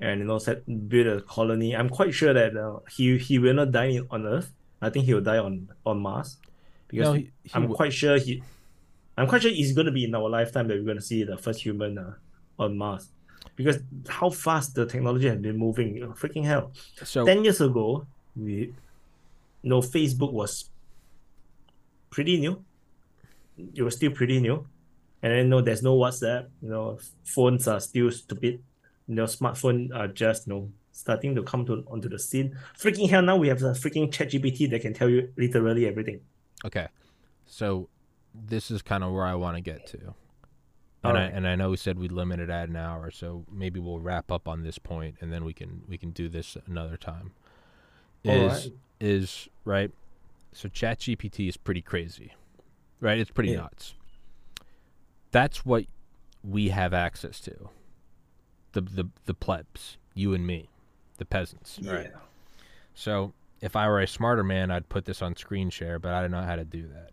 and 0.00 0.20
you 0.20 0.26
know 0.26 0.38
set 0.38 0.62
build 0.88 1.06
a 1.06 1.20
colony. 1.22 1.74
I'm 1.74 1.88
quite 1.88 2.14
sure 2.14 2.32
that 2.32 2.56
uh, 2.56 2.78
he 2.90 3.18
he 3.18 3.38
will 3.38 3.54
not 3.54 3.72
die 3.72 4.00
on 4.10 4.26
Earth. 4.26 4.52
I 4.82 4.90
think 4.90 5.06
he 5.06 5.14
will 5.14 5.22
die 5.22 5.38
on 5.38 5.68
on 5.84 6.00
Mars 6.00 6.36
because 6.88 7.06
No, 7.08 7.12
he- 7.14 7.30
he 7.44 7.50
I'm 7.54 7.62
w- 7.62 7.76
quite 7.76 7.92
sure 7.92 8.18
he 8.18 8.42
I'm 9.18 9.26
quite 9.26 9.42
sure 9.42 9.50
it's 9.54 9.72
going 9.72 9.86
to 9.86 9.92
be 9.92 10.04
in 10.04 10.14
our 10.14 10.28
lifetime 10.28 10.68
that 10.68 10.74
we're 10.76 10.84
going 10.84 10.98
to 10.98 11.02
see 11.02 11.24
the 11.24 11.38
first 11.38 11.60
human 11.62 11.96
uh, 11.98 12.14
on 12.58 12.76
Mars 12.76 13.08
because 13.54 13.78
how 14.08 14.28
fast 14.28 14.74
the 14.74 14.84
technology 14.84 15.26
has 15.28 15.38
been 15.38 15.56
moving. 15.56 15.96
Freaking 16.14 16.44
hell! 16.44 16.72
So 17.02 17.24
10 17.24 17.42
years 17.44 17.60
ago, 17.62 18.06
we 18.36 18.74
no 19.62 19.80
Facebook 19.80 20.32
was 20.32 20.68
pretty 22.10 22.38
new. 22.38 22.62
It 23.74 23.82
was 23.82 23.96
still 23.96 24.10
pretty 24.10 24.40
new. 24.40 24.66
And 25.22 25.32
then 25.32 25.48
no, 25.48 25.60
there's 25.62 25.82
no 25.82 25.96
WhatsApp. 25.96 26.48
You 26.62 26.68
know, 26.68 26.98
phones 27.24 27.66
are 27.68 27.80
still 27.80 28.10
stupid. 28.10 28.62
You 29.08 29.14
know, 29.14 29.24
smartphone 29.24 29.94
are 29.94 30.08
just 30.08 30.46
you 30.46 30.52
know 30.52 30.70
starting 30.92 31.34
to 31.34 31.42
come 31.42 31.64
to 31.66 31.84
onto 31.90 32.08
the 32.08 32.18
scene. 32.18 32.56
Freaking 32.78 33.08
hell! 33.08 33.22
Now 33.22 33.36
we 33.36 33.48
have 33.48 33.62
a 33.62 33.70
freaking 33.72 34.10
ChatGPT 34.12 34.68
that 34.70 34.82
can 34.82 34.92
tell 34.92 35.08
you 35.08 35.32
literally 35.36 35.86
everything. 35.86 36.20
Okay. 36.64 36.88
So 37.46 37.88
this 38.34 38.70
is 38.70 38.82
kind 38.82 39.04
of 39.04 39.12
where 39.12 39.24
I 39.24 39.34
want 39.34 39.56
to 39.56 39.60
get 39.60 39.86
to. 39.88 40.14
All 41.04 41.10
And 41.10 41.18
I 41.18 41.22
and 41.24 41.46
I 41.46 41.54
know 41.54 41.70
we 41.70 41.76
said 41.76 41.98
we'd 41.98 42.12
limit 42.12 42.40
it 42.40 42.50
at 42.50 42.68
an 42.68 42.76
hour, 42.76 43.10
so 43.10 43.44
maybe 43.50 43.78
we'll 43.78 44.00
wrap 44.00 44.32
up 44.32 44.48
on 44.48 44.62
this 44.62 44.78
point 44.78 45.16
and 45.20 45.32
then 45.32 45.44
we 45.44 45.52
can 45.52 45.82
we 45.88 45.98
can 45.98 46.10
do 46.10 46.28
this 46.28 46.56
another 46.66 46.96
time. 46.96 47.32
Is 48.24 48.52
right. 48.66 48.72
is 49.00 49.48
right. 49.64 49.90
So 50.52 50.68
ChatGPT 50.68 51.48
is 51.48 51.56
pretty 51.56 51.82
crazy. 51.82 52.32
Right? 53.00 53.18
It's 53.18 53.30
pretty 53.30 53.50
Yeah. 53.50 53.58
nuts. 53.58 53.94
That's 55.30 55.66
what 55.66 55.84
we 56.42 56.70
have 56.70 56.94
access 56.94 57.40
to. 57.40 57.68
The 58.72 58.80
the 58.80 59.08
the 59.26 59.34
plebs, 59.34 59.98
you 60.14 60.34
and 60.34 60.46
me, 60.46 60.68
the 61.18 61.24
peasants, 61.24 61.78
right? 61.82 62.10
So 62.94 63.32
if 63.60 63.76
I 63.76 63.88
were 63.88 64.00
a 64.00 64.06
smarter 64.06 64.44
man, 64.44 64.70
I'd 64.70 64.88
put 64.88 65.04
this 65.04 65.22
on 65.22 65.36
screen 65.36 65.70
share, 65.70 65.98
but 65.98 66.12
I 66.12 66.20
don't 66.22 66.30
know 66.30 66.42
how 66.42 66.56
to 66.56 66.64
do 66.64 66.88
that. 66.88 67.10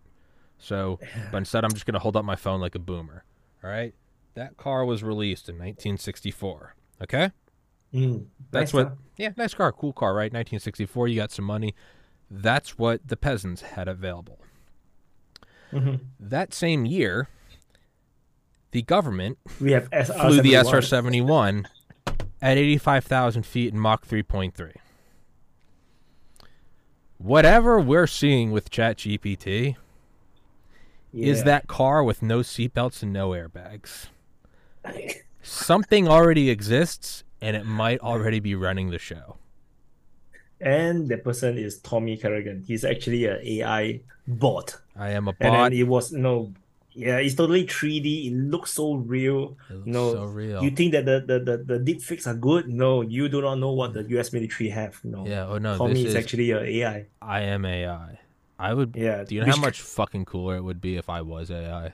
So, 0.57 0.99
but 1.31 1.37
instead, 1.37 1.63
I'm 1.63 1.71
just 1.73 1.85
going 1.85 1.93
to 1.93 1.99
hold 1.99 2.15
up 2.15 2.25
my 2.25 2.35
phone 2.35 2.59
like 2.59 2.75
a 2.75 2.79
boomer. 2.79 3.23
All 3.63 3.69
right. 3.69 3.93
That 4.35 4.57
car 4.57 4.83
was 4.85 5.03
released 5.03 5.47
in 5.49 5.55
1964. 5.55 6.75
Okay. 7.03 7.31
Mm, 7.93 8.25
That's 8.51 8.73
nice, 8.73 8.73
what. 8.73 8.87
huh? 8.89 8.95
Yeah, 9.17 9.29
nice 9.37 9.53
car, 9.53 9.71
cool 9.71 9.93
car, 9.93 10.09
right? 10.13 10.31
1964. 10.33 11.07
You 11.09 11.15
got 11.17 11.31
some 11.31 11.45
money. 11.45 11.75
That's 12.31 12.77
what 12.79 13.07
the 13.07 13.15
peasants 13.15 13.61
had 13.61 13.87
available. 13.87 14.39
Mhm. 15.71 15.99
That 16.19 16.53
same 16.53 16.85
year, 16.85 17.29
the 18.71 18.81
government 18.81 19.37
We 19.61 19.71
have 19.73 19.87
flew 19.89 20.41
the 20.41 20.55
SR 20.55 20.81
71 20.81 21.67
at 22.41 22.57
85,000 22.57 23.45
feet 23.45 23.71
in 23.73 23.79
Mach 23.79 24.05
3.3. 24.05 24.73
Whatever 27.23 27.79
we're 27.79 28.05
seeing 28.07 28.51
with 28.51 28.69
ChatGPT 28.69 29.77
is 31.13 31.43
that 31.45 31.67
car 31.67 32.03
with 32.03 32.21
no 32.21 32.39
seatbelts 32.39 33.01
and 33.01 33.13
no 33.13 33.29
airbags. 33.29 34.07
Something 35.41 36.07
already 36.07 36.49
exists, 36.49 37.23
and 37.39 37.55
it 37.55 37.65
might 37.65 37.99
already 38.01 38.39
be 38.41 38.55
running 38.55 38.89
the 38.91 38.99
show. 38.99 39.37
and 40.59 41.09
the 41.09 41.17
person 41.17 41.57
is 41.57 41.79
Tommy 41.79 42.15
Kerrigan. 42.17 42.63
He's 42.65 42.83
actually 42.85 43.25
an 43.25 43.39
AI 43.43 43.99
bot. 44.27 44.77
I 44.95 45.09
am 45.11 45.27
a 45.27 45.33
And 45.39 45.51
bot. 45.53 45.73
it 45.73 45.83
was 45.83 46.11
no, 46.13 46.53
yeah, 46.95 47.17
it's 47.17 47.35
totally 47.35 47.65
3D. 47.65 48.27
It 48.27 48.33
looks 48.33 48.71
so 48.71 48.95
real. 48.95 49.57
It 49.69 49.73
looks 49.73 49.87
no, 49.87 50.13
so 50.13 50.23
real. 50.25 50.63
You 50.63 50.71
think 50.71 50.91
that 50.93 51.05
the, 51.05 51.23
the, 51.25 51.39
the, 51.39 51.57
the 51.57 51.79
deep 51.79 52.01
fakes 52.01 52.27
are 52.27 52.35
good? 52.35 52.67
No, 52.67 53.01
you 53.01 53.29
do 53.29 53.41
not 53.41 53.55
know 53.55 53.71
what 53.71 53.93
the 53.93 54.03
US 54.17 54.31
military 54.31 54.69
have. 54.69 55.03
No. 55.03 55.25
yeah. 55.25 55.47
Oh 55.47 55.57
no, 55.57 55.87
this 55.87 55.99
is 55.99 56.05
is. 56.05 56.15
actually 56.15 56.51
an 56.51 56.65
AI. 56.65 57.07
I 57.21 57.41
am 57.41 57.65
AI. 57.65 58.19
I 58.59 58.73
would. 58.73 58.95
Yeah. 58.95 59.23
Do 59.23 59.35
you 59.35 59.41
know 59.41 59.51
how 59.51 59.59
much 59.59 59.81
fucking 59.81 60.25
cooler 60.25 60.57
it 60.57 60.61
would 60.61 60.81
be 60.81 60.97
if 60.97 61.09
I 61.09 61.21
was 61.21 61.51
AI? 61.51 61.93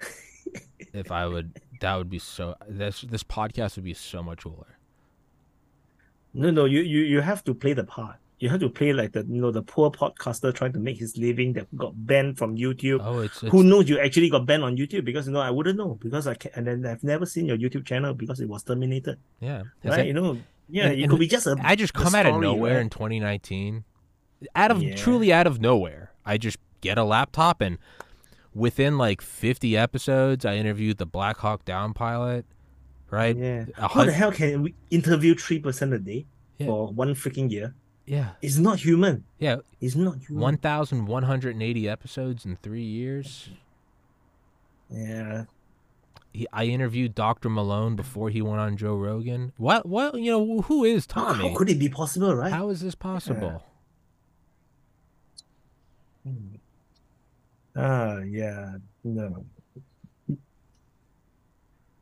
if 0.92 1.10
I 1.10 1.26
would, 1.26 1.60
that 1.80 1.96
would 1.96 2.10
be 2.10 2.18
so. 2.18 2.56
This 2.68 3.02
this 3.02 3.22
podcast 3.22 3.76
would 3.76 3.84
be 3.84 3.94
so 3.94 4.22
much 4.22 4.42
cooler. 4.42 4.78
No, 6.32 6.50
no, 6.50 6.64
you, 6.64 6.80
you 6.80 7.00
you 7.00 7.20
have 7.20 7.42
to 7.44 7.54
play 7.54 7.72
the 7.72 7.84
part. 7.84 8.16
You 8.40 8.48
have 8.48 8.60
to 8.60 8.70
play 8.70 8.92
like 8.94 9.12
the 9.12 9.20
you 9.28 9.40
know 9.40 9.50
the 9.50 9.62
poor 9.62 9.90
podcaster 9.90 10.52
trying 10.54 10.72
to 10.72 10.78
make 10.78 10.96
his 10.98 11.16
living 11.18 11.52
that 11.54 11.66
got 11.76 11.92
banned 12.06 12.38
from 12.38 12.56
YouTube. 12.56 13.00
Oh, 13.04 13.20
it's, 13.20 13.42
it's 13.42 13.52
Who 13.52 13.62
knows 13.62 13.88
you 13.88 13.98
actually 14.00 14.30
got 14.30 14.46
banned 14.46 14.64
on 14.64 14.76
YouTube 14.78 15.04
because 15.04 15.26
you 15.26 15.32
know 15.34 15.40
I 15.40 15.50
wouldn't 15.50 15.76
know 15.76 15.98
because 16.00 16.26
I 16.26 16.34
can 16.34 16.50
and 16.54 16.66
then 16.66 16.86
I've 16.90 17.04
never 17.04 17.26
seen 17.26 17.44
your 17.46 17.58
YouTube 17.58 17.84
channel 17.84 18.14
because 18.14 18.40
it 18.40 18.48
was 18.48 18.62
terminated. 18.64 19.18
yeah. 19.40 19.62
Right? 19.84 20.00
it- 20.00 20.06
you 20.06 20.14
know, 20.14 20.38
yeah, 20.70 20.86
and- 20.86 20.98
it 20.98 21.02
and 21.02 21.10
could 21.10 21.20
be 21.20 21.26
just 21.28 21.46
a 21.46 21.54
I 21.62 21.76
just 21.76 21.92
come 21.92 22.14
out 22.14 22.24
of 22.26 22.40
nowhere 22.40 22.74
right? 22.76 22.80
in 22.82 22.88
2019, 22.90 23.84
out 24.56 24.70
of 24.70 24.82
Yeah. 24.82 24.96
truly 24.96 25.32
out 25.34 25.46
of 25.46 25.60
nowhere. 25.60 26.12
I 26.24 26.38
just 26.38 26.56
get 26.80 26.96
a 26.96 27.04
laptop 27.04 27.60
and 27.60 27.76
within 28.54 28.96
like 28.96 29.20
50 29.20 29.76
episodes, 29.76 30.44
I 30.46 30.54
interviewed 30.56 30.96
the 30.98 31.06
Black 31.06 31.36
Hawk 31.38 31.64
Down 31.66 31.92
pilot. 31.92 32.46
Right? 33.10 33.36
Yeah. 33.36 33.64
How 33.74 33.88
hun- 33.88 34.06
the 34.06 34.12
hell 34.12 34.32
can 34.32 34.62
we 34.62 34.74
interview 34.90 35.34
three 35.34 35.58
percent 35.58 35.92
a 35.92 35.98
day 35.98 36.26
Yeah. 36.58 36.66
for 36.68 36.88
one 36.92 37.14
freaking 37.14 37.50
year? 37.50 37.74
Yeah. 38.10 38.30
It's 38.42 38.58
not 38.58 38.80
human. 38.80 39.22
Yeah. 39.38 39.58
It's 39.80 39.94
not 39.94 40.16
human. 40.18 40.42
1,180 40.42 41.88
episodes 41.88 42.44
in 42.44 42.56
three 42.56 42.82
years. 42.82 43.50
Yeah. 44.90 45.44
He, 46.32 46.44
I 46.52 46.64
interviewed 46.64 47.14
Dr. 47.14 47.48
Malone 47.48 47.94
before 47.94 48.28
he 48.28 48.42
went 48.42 48.58
on 48.58 48.76
Joe 48.76 48.96
Rogan. 48.96 49.52
What? 49.58 49.86
What? 49.86 50.16
You 50.16 50.32
know, 50.32 50.60
who 50.62 50.82
is 50.82 51.06
Tommy? 51.06 51.50
how 51.50 51.56
could 51.56 51.70
it 51.70 51.78
be 51.78 51.88
possible, 51.88 52.34
right? 52.34 52.52
How 52.52 52.70
is 52.70 52.80
this 52.80 52.96
possible? 52.96 53.62
Ah, 57.76 58.18
yeah. 58.18 58.72
No. 59.04 59.44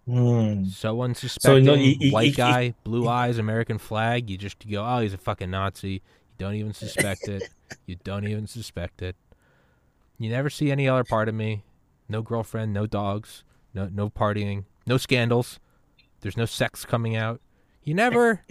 Hmm. 0.08 0.64
So 0.66 1.02
unsuspecting, 1.02 1.64
no, 1.64 1.74
he- 1.74 1.94
he- 1.94 2.10
white 2.10 2.28
he- 2.30 2.32
guy, 2.32 2.74
blue 2.82 3.06
eyes, 3.06 3.36
American 3.36 3.76
flag. 3.76 4.30
You 4.30 4.38
just 4.38 4.66
go, 4.66 4.84
oh, 4.86 5.00
he's 5.00 5.12
a 5.12 5.18
fucking 5.18 5.50
Nazi. 5.50 5.90
You 5.90 6.00
don't 6.38 6.54
even 6.54 6.72
suspect 6.72 7.28
it. 7.28 7.42
You 7.86 7.96
don't 8.04 8.26
even 8.26 8.46
suspect 8.46 9.02
it. 9.02 9.16
You 10.16 10.30
never 10.30 10.48
see 10.48 10.70
any 10.70 10.88
other 10.88 11.04
part 11.04 11.28
of 11.28 11.34
me. 11.34 11.64
No 12.08 12.22
girlfriend, 12.22 12.72
no 12.72 12.86
dogs, 12.86 13.44
no 13.74 13.90
no 13.92 14.08
partying, 14.08 14.64
no 14.86 14.96
scandals. 14.96 15.60
There's 16.22 16.38
no 16.38 16.46
sex 16.46 16.86
coming 16.86 17.14
out. 17.14 17.40
You 17.84 17.92
never. 17.92 18.42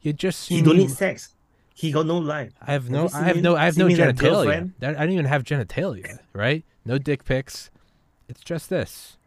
You 0.00 0.14
just 0.14 0.40
see 0.40 0.56
He 0.56 0.62
don't 0.62 0.78
need 0.78 0.90
sex. 0.90 1.34
He 1.74 1.92
got 1.92 2.06
no 2.06 2.16
life. 2.18 2.52
I 2.62 2.72
have 2.72 2.88
no. 2.88 3.10
I 3.12 3.24
have 3.24 3.42
no. 3.42 3.56
I 3.56 3.66
have 3.66 3.76
no 3.76 3.88
genitalia. 3.88 4.72
I 4.82 4.92
don't 4.92 5.10
even 5.10 5.26
have 5.26 5.44
genitalia. 5.44 6.18
Right? 6.32 6.64
No 6.86 6.96
dick 6.98 7.24
pics. 7.24 7.70
It's 8.28 8.42
just 8.42 8.70
this. 8.70 9.18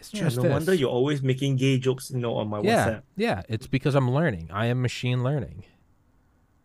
It's 0.00 0.12
Yeah, 0.14 0.22
just 0.24 0.36
no 0.38 0.42
this. 0.44 0.52
wonder 0.52 0.74
you're 0.74 0.90
always 0.90 1.22
making 1.22 1.56
gay 1.56 1.78
jokes, 1.78 2.10
you 2.10 2.18
know, 2.18 2.34
on 2.36 2.48
my 2.48 2.60
yeah, 2.62 2.88
WhatsApp. 2.88 3.02
yeah. 3.16 3.42
It's 3.48 3.66
because 3.66 3.94
I'm 3.94 4.10
learning. 4.10 4.48
I 4.52 4.66
am 4.66 4.80
machine 4.82 5.22
learning. 5.22 5.64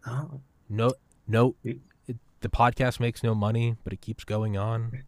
Oh, 0.08 0.42
No, 0.70 0.94
no. 1.28 1.56
It, 1.64 1.80
the 2.42 2.50
podcast 2.50 3.00
makes 3.00 3.24
no 3.24 3.34
money, 3.36 3.76
but 3.84 3.92
it 3.94 4.02
keeps 4.02 4.24
going 4.24 4.56
on. 4.58 5.04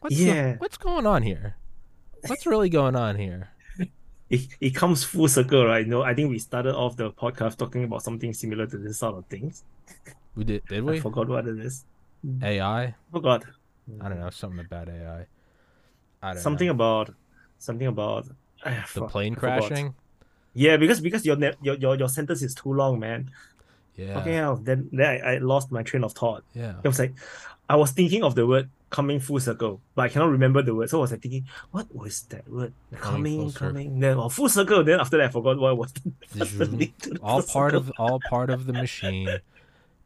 What's 0.00 0.16
the- 0.16 0.24
Yeah. 0.24 0.56
what's 0.58 0.76
going 0.76 1.06
on 1.06 1.22
here? 1.22 1.56
What's 2.26 2.46
really 2.46 2.68
going 2.68 2.94
on 2.96 3.16
here? 3.16 3.50
it, 4.30 4.46
it 4.60 4.70
comes 4.70 5.02
full 5.04 5.28
circle, 5.28 5.66
right? 5.66 5.84
You 5.84 5.90
know, 5.90 6.02
I 6.02 6.14
think 6.14 6.30
we 6.30 6.38
started 6.38 6.74
off 6.74 6.96
the 6.96 7.10
podcast 7.10 7.56
talking 7.58 7.84
about 7.84 8.02
something 8.02 8.32
similar 8.32 8.66
to 8.66 8.78
this 8.78 8.98
sort 8.98 9.16
of 9.18 9.26
things. 9.26 9.64
We 10.34 10.44
did. 10.44 10.64
Did 10.64 10.88
I 10.88 10.98
forgot 10.98 11.28
what 11.28 11.46
it 11.46 11.58
is. 11.58 11.84
AI. 12.42 12.94
Forgot. 13.12 13.44
I 14.00 14.08
don't 14.08 14.18
know. 14.18 14.30
Something 14.30 14.60
about 14.60 14.88
AI. 14.88 15.26
I 16.22 16.32
don't 16.32 16.42
Something 16.42 16.68
know. 16.68 16.72
about 16.74 17.14
something 17.62 17.86
about 17.86 18.26
ah, 18.64 18.84
the 18.94 19.06
plane 19.06 19.34
crashing. 19.34 19.94
Yeah, 20.54 20.76
because 20.76 21.00
because 21.00 21.24
your 21.24 21.36
ne- 21.36 21.56
your 21.62 21.76
your 21.76 21.96
your 21.96 22.08
sentence 22.08 22.42
is 22.42 22.54
too 22.54 22.72
long, 22.72 22.98
man. 22.98 23.30
Yeah. 23.96 24.20
Okay, 24.20 24.34
hell. 24.34 24.56
Then 24.56 24.88
then 24.92 25.06
I, 25.06 25.34
I 25.34 25.38
lost 25.38 25.70
my 25.70 25.82
train 25.82 26.04
of 26.04 26.12
thought. 26.12 26.44
Yeah. 26.54 26.74
I 26.84 26.88
was 26.88 26.98
like, 26.98 27.14
I 27.68 27.76
was 27.76 27.90
thinking 27.92 28.22
of 28.22 28.34
the 28.34 28.46
word 28.46 28.68
coming 28.90 29.20
full 29.20 29.40
circle, 29.40 29.80
but 29.94 30.02
I 30.02 30.08
cannot 30.08 30.30
remember 30.30 30.62
the 30.62 30.74
word. 30.74 30.90
So 30.90 30.98
I 30.98 31.00
was 31.02 31.10
like 31.10 31.22
thinking, 31.22 31.46
what 31.70 31.94
was 31.94 32.22
that 32.28 32.48
word? 32.48 32.72
Coming 33.00 33.50
Coming, 33.50 33.52
coming. 33.52 34.00
Then 34.00 34.18
oh, 34.18 34.28
full 34.28 34.48
circle. 34.48 34.84
Then 34.84 35.00
after 35.00 35.16
that, 35.16 35.26
I 35.26 35.32
forgot 35.32 35.58
what 35.58 35.76
was 35.76 35.92
the, 35.92 36.12
what's 36.36 36.52
the 36.52 36.66
link 36.66 36.98
to 36.98 37.10
the 37.10 37.20
all 37.20 37.42
part 37.42 37.72
circle. 37.72 37.78
of 37.78 37.92
all 37.98 38.20
part 38.28 38.50
of 38.50 38.66
the 38.66 38.72
machine. 38.72 39.40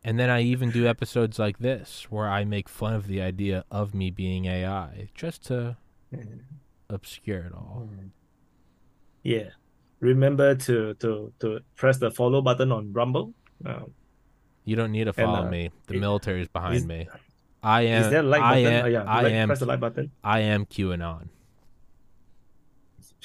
And 0.04 0.20
then 0.20 0.30
I 0.30 0.42
even 0.42 0.70
do 0.70 0.86
episodes 0.86 1.36
like 1.40 1.58
this 1.58 2.06
where 2.10 2.28
I 2.28 2.44
make 2.44 2.68
fun 2.68 2.94
of 2.94 3.08
the 3.08 3.20
idea 3.20 3.64
of 3.72 3.92
me 3.92 4.12
being 4.12 4.44
AI 4.44 5.08
just 5.16 5.44
to 5.46 5.76
obscure 6.88 7.40
it 7.40 7.52
all. 7.52 7.88
Yeah. 9.22 9.50
Remember 10.00 10.54
to 10.54 10.94
to 10.94 11.32
to 11.40 11.60
press 11.74 11.98
the 11.98 12.10
follow 12.10 12.42
button 12.42 12.70
on 12.72 12.92
Rumble. 12.92 13.32
Um, 13.64 13.92
You 14.64 14.76
don't 14.76 14.92
need 14.92 15.04
to 15.04 15.10
And, 15.16 15.16
follow 15.16 15.46
uh, 15.46 15.50
me. 15.50 15.70
The 15.86 15.94
is- 15.94 16.00
military 16.00 16.42
is 16.42 16.48
behind 16.48 16.76
is- 16.76 16.86
me. 16.86 17.08
I 17.62 17.82
am 17.82 18.02
is 18.04 18.10
there 18.10 18.22
like 18.22 18.42
I 18.42 18.62
button? 18.62 18.72
am 18.78 18.84
oh, 18.84 18.88
yeah, 18.88 19.02
I 19.04 19.22
like, 19.22 19.32
am 19.32 19.48
press 19.48 19.58
the 19.58 19.66
like 19.66 19.80
button. 19.80 20.10
I 20.22 20.40
am 20.40 20.66
QAnon. 20.66 21.28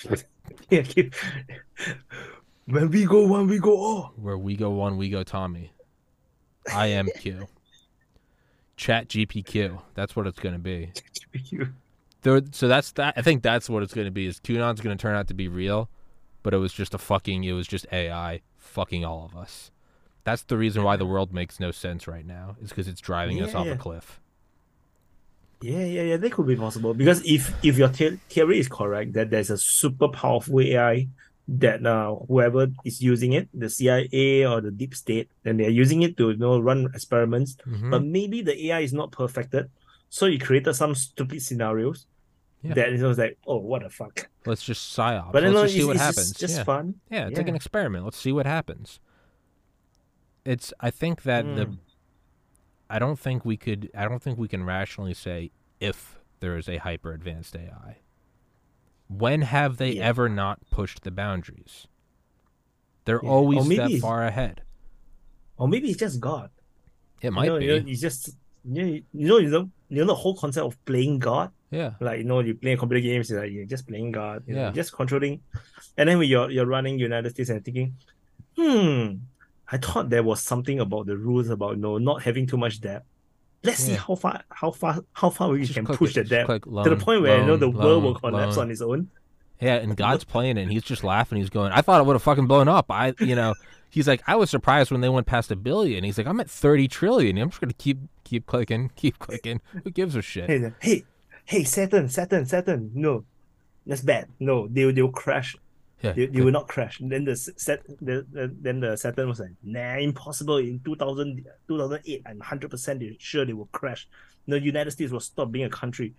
yeah, 0.70 0.82
keep. 0.82 1.14
When 2.66 2.90
we 2.90 3.06
go 3.06 3.26
one, 3.28 3.48
we 3.48 3.60
go 3.60 3.78
all. 3.78 4.14
Where 4.16 4.38
we 4.38 4.56
go 4.56 4.72
one, 4.72 4.98
we 4.98 5.10
go 5.10 5.24
Tommy. 5.24 5.74
I 6.74 6.88
am 6.88 7.08
Q. 7.20 7.48
Chat 8.78 9.10
GPQ. 9.10 9.80
That's 9.94 10.16
what 10.16 10.26
it's 10.26 10.40
gonna 10.40 10.58
be. 10.58 10.92
There, 12.24 12.42
so 12.52 12.68
that's 12.68 12.92
that. 12.94 13.16
I 13.18 13.22
think 13.22 13.42
that's 13.42 13.70
what 13.70 13.84
it's 13.84 13.94
going 13.94 14.06
to 14.06 14.12
be. 14.12 14.28
Is 14.28 14.40
QAnon's 14.40 14.82
going 14.82 14.96
to 14.96 15.02
turn 15.02 15.16
out 15.16 15.28
to 15.30 15.34
be 15.34 15.48
real, 15.48 15.90
but 16.44 16.54
it 16.54 16.58
was 16.58 16.74
just 16.74 16.94
a 16.94 16.98
fucking. 16.98 17.44
It 17.44 17.54
was 17.54 17.68
just 17.68 17.86
AI 17.92 18.42
fucking 18.58 19.04
all 19.04 19.26
of 19.26 19.36
us. 19.36 19.72
That's 20.24 20.44
the 20.44 20.58
reason 20.58 20.84
why 20.84 20.98
the 20.98 21.06
world 21.06 21.34
makes 21.34 21.60
no 21.60 21.72
sense 21.72 22.08
right 22.08 22.26
now. 22.26 22.56
Is 22.62 22.70
because 22.70 22.88
it's 22.88 23.02
driving 23.02 23.42
us 23.42 23.56
off 23.56 23.66
yeah. 23.66 23.74
a 23.74 23.78
cliff. 23.78 24.20
Yeah, 25.62 25.86
yeah, 25.86 26.02
yeah. 26.04 26.18
That 26.18 26.32
could 26.32 26.48
be 26.48 26.56
possible 26.56 26.94
because 26.94 27.24
if 27.26 27.54
if 27.64 27.78
your 27.78 27.88
the- 27.90 28.20
theory 28.30 28.60
is 28.60 28.68
correct 28.68 29.14
that 29.14 29.30
there's 29.30 29.50
a 29.50 29.58
super 29.58 30.08
powerful 30.08 30.60
AI 30.62 31.08
that 31.48 31.86
uh, 31.86 32.16
whoever 32.28 32.68
is 32.86 33.02
using 33.02 33.34
it, 33.34 33.50
the 33.54 33.70
CIA 33.70 34.46
or 34.46 34.62
the 34.62 34.72
deep 34.72 34.96
state, 34.96 35.30
and 35.44 35.60
they're 35.60 35.70
using 35.70 36.02
it 36.02 36.18
to 36.18 36.32
you 36.32 36.38
know 36.38 36.60
run 36.60 36.90
experiments. 36.94 37.58
Mhm. 37.68 37.92
But 37.92 38.04
maybe 38.04 38.42
the 38.42 38.68
AI 38.68 38.80
is 38.82 38.94
not 38.94 39.12
perfected, 39.12 39.70
so 40.14 40.26
you 40.26 40.38
created 40.38 40.74
some 40.74 40.94
stupid 40.94 41.42
scenarios 41.42 42.06
Yeah. 42.62 42.74
that 42.74 42.90
it 42.92 43.02
was 43.02 43.18
like, 43.18 43.38
oh, 43.48 43.60
what 43.60 43.82
the 43.82 43.90
fuck. 43.90 44.30
Let's 44.46 44.62
just 44.62 44.96
psyop. 44.96 45.32
But 45.32 45.44
Let's 45.44 45.54
no, 45.54 45.64
just 45.64 45.74
see 45.74 45.86
what 45.86 45.96
happens. 45.96 46.28
just, 46.32 46.40
just 46.40 46.58
yeah. 46.58 46.64
fun. 46.66 46.96
yeah, 47.10 47.28
it's 47.30 47.38
like 47.38 47.48
an 47.48 47.56
experiment. 47.56 48.04
Let's 48.04 48.18
see 48.18 48.34
what 48.34 48.46
happens. 48.46 49.00
It's. 50.44 50.74
I 50.82 50.92
think 50.92 51.24
that 51.24 51.44
the. 51.56 51.66
Mm. 51.68 51.78
I 52.90 53.00
don't 53.00 53.18
think 53.18 53.46
we 53.46 53.56
could. 53.56 53.90
I 53.96 54.08
don't 54.10 54.22
think 54.22 54.38
we 54.38 54.48
can 54.50 54.64
rationally 54.66 55.14
say 55.14 55.52
if 55.80 56.20
there 56.42 56.58
is 56.58 56.68
a 56.68 56.78
hyper 56.78 57.14
advanced 57.14 57.56
AI. 57.56 57.98
When 59.08 59.44
have 59.44 59.78
they 59.78 59.94
Yeah. 59.94 60.08
ever 60.08 60.28
not 60.28 60.60
pushed 60.72 61.04
the 61.04 61.12
boundaries? 61.12 61.88
They're 63.06 63.22
Yeah. 63.24 63.30
Always 63.30 63.68
that 63.70 63.98
far 64.02 64.26
ahead. 64.26 64.64
Or 65.58 65.68
maybe 65.70 65.90
it's 65.90 66.00
just 66.00 66.20
God. 66.20 66.50
It 67.22 67.32
might 67.32 67.46
you 67.46 67.50
know, 67.52 67.60
be. 67.60 67.66
You 67.66 67.80
know, 67.80 67.88
it's 67.88 68.02
just 68.02 68.32
you 68.66 68.84
know, 68.84 69.00
you 69.14 69.28
know, 69.28 69.38
you 69.38 69.50
know, 69.50 69.70
you 69.90 69.98
know 70.00 70.06
the 70.06 70.16
whole 70.16 70.36
concept 70.36 70.66
of 70.66 70.86
playing 70.86 71.20
God. 71.20 71.52
yeah. 71.70 71.92
Like 72.00 72.20
you 72.20 72.24
know, 72.26 72.40
you 72.40 72.56
play 72.56 72.76
computer 72.78 73.02
games, 73.02 73.30
you're 73.30 73.42
like 73.42 73.52
you're 73.52 73.66
just 73.66 73.88
playing 73.88 74.12
God. 74.12 74.44
Know, 74.48 74.56
Yeah. 74.56 74.64
you're 74.66 74.74
just 74.74 74.94
controlling. 74.94 75.42
And 75.98 76.08
then 76.10 76.20
when 76.20 76.30
you're 76.30 76.50
you're 76.50 76.66
running 76.66 77.00
United 77.00 77.32
States 77.32 77.50
and 77.50 77.64
thinking, 77.64 77.96
hmm, 78.58 79.16
I 79.72 79.78
thought 79.78 80.10
there 80.10 80.24
was 80.24 80.42
something 80.42 80.80
about 80.80 81.06
the 81.06 81.18
rules 81.18 81.50
about 81.50 81.76
you 81.76 81.82
know 81.82 81.98
not 81.98 82.24
having 82.24 82.46
too 82.48 82.58
much 82.58 82.82
debt. 82.82 83.04
Let's 83.64 83.80
see 83.84 83.94
how 83.94 84.16
far 84.16 84.44
how 84.50 84.72
far 84.72 85.00
how 85.14 85.30
far 85.30 85.50
we 85.50 85.62
Just 85.62 85.74
can 85.76 85.86
push 85.86 86.18
it, 86.18 86.24
the 86.24 86.30
debt 86.30 86.46
click 86.48 86.64
to 86.64 86.90
the 86.90 86.96
point 86.96 87.22
where 87.22 87.40
you 87.40 87.46
know 87.46 87.58
the 87.58 87.68
loan, 87.68 87.84
world 87.86 88.04
will 88.04 88.16
collapse 88.16 88.58
on 88.58 88.72
its 88.72 88.82
own. 88.82 89.10
Yeah, 89.60 89.76
and 89.76 89.96
God's 89.96 90.24
playing 90.24 90.58
it, 90.58 90.64
and 90.64 90.72
he's 90.72 90.82
just 90.82 91.04
laughing. 91.04 91.38
He's 91.38 91.52
going, 91.52 91.72
"I 91.72 91.82
thought 91.82 92.02
it 92.02 92.06
would 92.08 92.14
have 92.16 92.24
fucking 92.24 92.48
blown 92.48 92.68
up." 92.68 92.88
I, 92.90 93.14
you 93.20 93.36
know, 93.36 93.54
he's 93.92 94.08
like, 94.08 94.24
"I 94.26 94.36
was 94.36 94.50
surprised 94.50 94.90
when 94.92 95.02
they 95.02 95.10
went 95.10 95.28
past 95.28 95.52
a 95.52 95.56
billion. 95.56 96.04
He's 96.04 96.18
like, 96.18 96.28
"I'm 96.28 96.40
at 96.40 96.50
thirty 96.50 96.88
trillion. 96.88 97.38
I'm 97.38 97.50
just 97.50 97.62
gonna 97.62 97.74
keep 97.74 98.00
keep 98.24 98.48
clicking, 98.48 98.92
keep 98.96 99.20
clicking. 99.20 99.62
Who 99.84 99.92
gives 99.92 100.16
a 100.16 100.22
shit?" 100.22 100.50
Hey, 100.50 100.72
hey, 100.80 101.04
hey, 101.46 101.64
Saturn, 101.64 102.10
Saturn, 102.10 102.46
Saturn. 102.46 102.92
No, 102.96 103.26
that's 103.86 104.02
bad. 104.02 104.28
No, 104.40 104.68
they 104.68 104.90
they'll 104.92 105.10
crash. 105.10 105.56
Yeah, 106.02 106.14
They, 106.14 106.26
they 106.26 106.42
will 106.42 106.52
not 106.52 106.68
crash. 106.68 107.00
And 107.00 107.12
then 107.12 107.26
the 107.26 107.36
set 107.36 107.86
the, 108.02 108.26
the 108.32 108.52
then 108.60 108.80
the 108.80 108.98
Saturn 108.98 109.28
was 109.28 109.40
like, 109.40 109.52
nah, 109.62 109.98
impossible. 109.98 110.58
In 110.58 110.80
2000, 110.84 111.46
2008, 111.68 112.24
I'm 112.26 112.40
hundred 112.40 112.72
percent 112.72 113.04
sure 113.20 113.46
they 113.46 113.54
will 113.54 113.70
crash. 113.72 114.08
The 114.48 114.60
United 114.60 114.92
States 114.92 115.12
will 115.12 115.20
stop 115.20 115.52
being 115.52 115.66
a 115.66 115.70
country. 115.70 116.16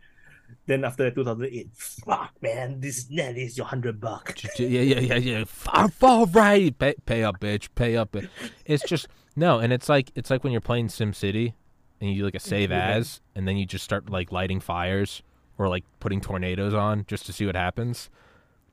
Then 0.67 0.85
after 0.85 1.11
2008, 1.11 1.71
fuck 1.75 2.33
man, 2.41 2.81
this 2.81 3.05
this 3.05 3.37
is 3.37 3.59
your 3.59 3.67
hundred 3.67 4.01
buck. 4.01 4.37
yeah, 4.59 4.67
yeah, 4.67 5.01
yeah, 5.01 5.17
yeah. 5.17 5.45
Fall, 5.45 5.89
fall 5.89 6.27
right. 6.27 6.77
Pay, 6.79 6.95
pay 7.07 7.25
up, 7.25 7.41
bitch. 7.41 7.69
Pay 7.75 7.97
up. 7.97 8.17
It's 8.65 8.85
just 8.85 9.09
no, 9.37 9.59
and 9.59 9.73
it's 9.73 9.89
like 9.89 10.11
it's 10.15 10.31
like 10.31 10.45
when 10.45 10.53
you're 10.53 10.61
playing 10.61 10.89
SimCity, 10.89 11.55
and 12.01 12.11
you 12.11 12.17
do 12.19 12.25
like 12.25 12.35
a 12.35 12.41
save 12.41 12.71
Yeah. 12.71 12.89
as, 12.91 13.21
and 13.35 13.47
then 13.47 13.57
you 13.57 13.65
just 13.65 13.85
start 13.85 14.11
like 14.11 14.33
lighting 14.33 14.61
fires 14.61 15.23
or 15.57 15.69
like 15.69 15.85
putting 16.01 16.21
tornadoes 16.21 16.75
on 16.75 17.05
just 17.07 17.27
to 17.27 17.33
see 17.33 17.47
what 17.47 17.55
happens. 17.55 18.11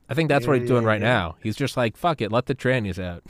I 0.08 0.14
think 0.14 0.28
that's 0.28 0.46
what 0.46 0.58
he's 0.58 0.68
doing 0.68 0.82
yeah, 0.82 0.88
right 0.88 1.00
yeah. 1.00 1.06
now. 1.08 1.36
He's 1.40 1.54
just 1.54 1.76
like, 1.76 1.96
fuck 1.96 2.20
it, 2.20 2.32
let 2.32 2.46
the 2.46 2.54
trannies 2.54 3.02
out. 3.02 3.22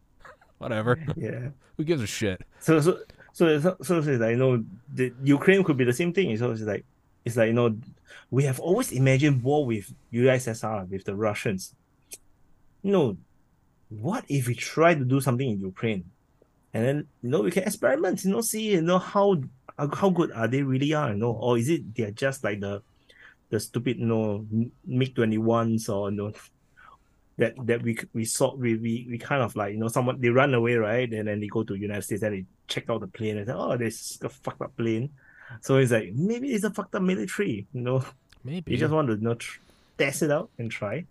Whatever. 0.58 0.98
Yeah. 1.16 1.48
Who 1.78 1.84
gives 1.84 2.02
a 2.02 2.06
shit? 2.06 2.42
So 2.60 2.80
so 2.80 2.98
so 3.32 3.46
it's, 3.46 3.62
so 3.86 3.98
it's 3.98 4.06
like 4.06 4.30
you 4.32 4.36
know 4.36 4.64
the 4.92 5.12
Ukraine 5.22 5.64
could 5.64 5.76
be 5.76 5.84
the 5.84 5.92
same 5.92 6.12
thing. 6.12 6.36
So 6.36 6.50
it's 6.50 6.60
like 6.62 6.84
it's 7.28 7.36
like 7.36 7.48
you 7.48 7.54
know 7.54 7.76
we 8.30 8.44
have 8.44 8.60
always 8.60 8.92
imagined 8.92 9.42
war 9.42 9.64
with 9.64 9.92
USSR 10.12 10.88
with 10.88 11.04
the 11.04 11.14
Russians. 11.14 11.74
You 12.82 12.92
know, 12.92 13.16
what 13.88 14.24
if 14.28 14.48
we 14.48 14.54
try 14.54 14.94
to 14.94 15.04
do 15.04 15.20
something 15.20 15.48
in 15.48 15.60
Ukraine, 15.60 16.04
and 16.74 16.84
then 16.84 17.06
you 17.22 17.30
know 17.30 17.40
we 17.42 17.50
can 17.50 17.64
experiment. 17.64 18.24
You 18.24 18.32
know, 18.32 18.40
see 18.40 18.72
you 18.72 18.82
know 18.82 18.98
how 18.98 19.40
how 19.94 20.10
good 20.10 20.32
are 20.32 20.48
they 20.48 20.62
really 20.62 20.92
are. 20.94 21.10
You 21.10 21.18
know, 21.18 21.32
or 21.32 21.58
is 21.58 21.68
it 21.68 21.94
they're 21.94 22.10
just 22.10 22.44
like 22.44 22.60
the 22.60 22.82
the 23.50 23.60
stupid 23.60 23.98
you 23.98 24.06
know 24.06 24.46
MiG 24.86 25.14
twenty 25.14 25.38
ones 25.38 25.88
or 25.88 26.10
you 26.10 26.16
know 26.16 26.32
that 27.38 27.54
that 27.66 27.82
we 27.82 27.96
we 28.12 28.24
saw 28.24 28.54
we, 28.54 28.76
we 28.76 29.06
we 29.08 29.18
kind 29.18 29.42
of 29.42 29.56
like 29.56 29.72
you 29.72 29.78
know 29.78 29.88
someone 29.88 30.20
they 30.20 30.28
run 30.28 30.52
away 30.52 30.74
right 30.74 31.10
and 31.12 31.28
then 31.28 31.40
they 31.40 31.46
go 31.46 31.62
to 31.62 31.74
United 31.74 32.02
States 32.02 32.22
and 32.22 32.34
they 32.34 32.44
check 32.66 32.90
out 32.90 33.00
the 33.00 33.06
plane 33.06 33.38
and 33.38 33.46
say 33.46 33.52
oh 33.54 33.76
this 33.76 33.94
is 33.94 34.18
a 34.22 34.28
fucked 34.28 34.60
up 34.60 34.76
plane 34.76 35.08
so 35.60 35.76
it's 35.76 35.92
like 35.92 36.12
maybe 36.14 36.52
it's 36.52 36.64
a 36.64 36.70
fucked 36.70 36.94
up 36.94 37.02
military 37.02 37.66
you 37.72 37.80
know 37.80 38.04
Maybe. 38.44 38.72
you 38.72 38.78
just 38.78 38.92
want 38.92 39.08
to 39.08 39.14
you 39.14 39.20
know 39.20 39.34
tr- 39.34 39.58
test 39.96 40.22
it 40.22 40.30
out 40.30 40.50
and 40.58 40.70
try 40.70 41.04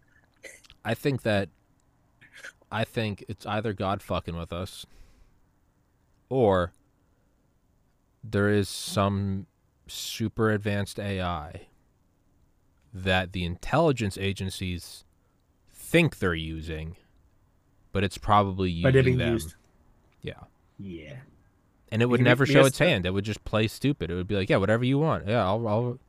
I 0.86 0.94
think 0.94 1.24
that 1.24 1.50
I 2.72 2.84
think 2.84 3.26
it's 3.28 3.46
either 3.46 3.74
God 3.74 4.02
fucking 4.02 4.38
with 4.38 4.54
us 4.54 4.86
or 6.30 6.72
there 8.24 8.50
is 8.50 8.68
some 8.70 9.48
super 9.88 10.52
advanced 10.52 11.00
AI 11.00 11.68
that 12.94 13.34
the 13.34 13.46
intelligence 13.46 14.18
agencies 14.18 15.04
think 15.72 16.20
they're 16.20 16.34
using, 16.34 16.98
but 17.92 18.04
it's 18.04 18.18
probably 18.18 18.82
but 18.82 18.94
they're 18.94 19.02
using 19.02 19.18
being 19.18 19.18
them. 19.18 19.34
used 19.34 19.56
Yeah. 20.22 20.34
yeah 20.80 21.16
and 21.92 22.02
it 22.02 22.06
would 22.06 22.22
never 22.22 22.46
show 22.46 22.66
its 22.66 22.80
hand. 22.80 23.06
It 23.06 23.12
would 23.12 23.26
just 23.26 23.44
play 23.44 23.68
stupid. 23.68 24.12
It 24.12 24.16
would 24.16 24.28
be 24.28 24.36
like, 24.36 24.50
yeah, 24.50 24.58
whatever 24.58 24.84
you 24.84 25.00
want. 25.00 25.28
Yeah, 25.28 25.46
I'll. 25.46 25.68
I'll 25.68 26.00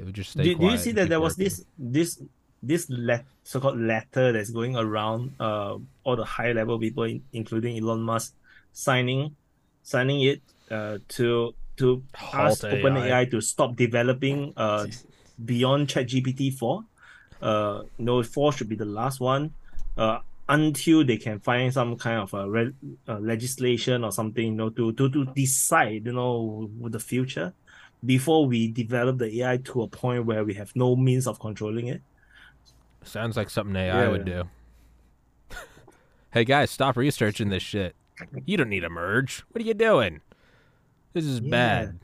it 0.00 0.04
would 0.04 0.14
just 0.14 0.30
stay 0.30 0.44
do, 0.44 0.54
do 0.56 0.64
you 0.64 0.78
see 0.78 0.92
that 0.92 1.10
there 1.10 1.20
was 1.20 1.34
working. 1.34 1.44
this 1.44 1.64
this 1.78 2.22
this 2.62 2.88
let, 2.88 3.24
so-called 3.44 3.78
letter 3.78 4.32
that's 4.32 4.50
going 4.50 4.76
around 4.76 5.34
uh 5.38 5.76
all 6.04 6.16
the 6.16 6.24
high 6.24 6.52
level 6.52 6.78
people 6.78 7.04
in, 7.04 7.22
including 7.34 7.76
Elon 7.76 8.00
Musk 8.00 8.34
signing 8.72 9.36
signing 9.82 10.22
it 10.22 10.40
uh 10.70 10.98
to 11.08 11.54
to 11.76 12.02
ask 12.14 12.62
Halt 12.62 12.72
OpenAI 12.72 13.30
to 13.30 13.40
stop 13.42 13.76
developing 13.76 14.54
uh 14.56 14.86
beyond 15.44 15.88
ChatGPT 15.88 16.56
4 16.56 16.84
uh 17.42 17.82
no 17.98 18.22
4 18.22 18.52
should 18.52 18.68
be 18.68 18.76
the 18.76 18.84
last 18.88 19.20
one 19.20 19.52
uh 19.98 20.20
until 20.50 21.04
they 21.04 21.16
can 21.16 21.38
find 21.40 21.72
some 21.72 21.96
kind 21.96 22.20
of 22.20 22.34
a 22.34 22.50
re- 22.50 22.74
uh, 23.08 23.18
legislation 23.20 24.04
or 24.04 24.10
something 24.12 24.44
you 24.46 24.52
know 24.52 24.68
to, 24.68 24.92
to 24.92 25.08
to 25.08 25.24
decide 25.26 26.04
you 26.04 26.12
know 26.12 26.68
the 26.88 26.98
future 27.00 27.54
before 28.04 28.46
we 28.46 28.70
develop 28.72 29.18
the 29.18 29.40
AI 29.42 29.58
to 29.58 29.82
a 29.82 29.88
point 29.88 30.26
where 30.26 30.44
we 30.44 30.54
have 30.54 30.72
no 30.74 30.96
means 30.96 31.26
of 31.26 31.38
controlling 31.38 31.86
it. 31.86 32.02
Sounds 33.04 33.36
like 33.36 33.48
something 33.50 33.76
AI 33.76 34.08
would 34.08 34.24
do. 34.24 34.44
hey 36.32 36.44
guys, 36.44 36.70
stop 36.70 36.96
researching 36.96 37.48
this 37.50 37.62
shit. 37.62 37.94
You 38.44 38.56
don't 38.56 38.68
need 38.68 38.84
a 38.84 38.90
merge. 38.90 39.44
What 39.52 39.62
are 39.62 39.66
you 39.66 39.74
doing? 39.74 40.20
This 41.12 41.24
is 41.24 41.40
Yeah. 41.40 41.50
bad. 41.50 42.00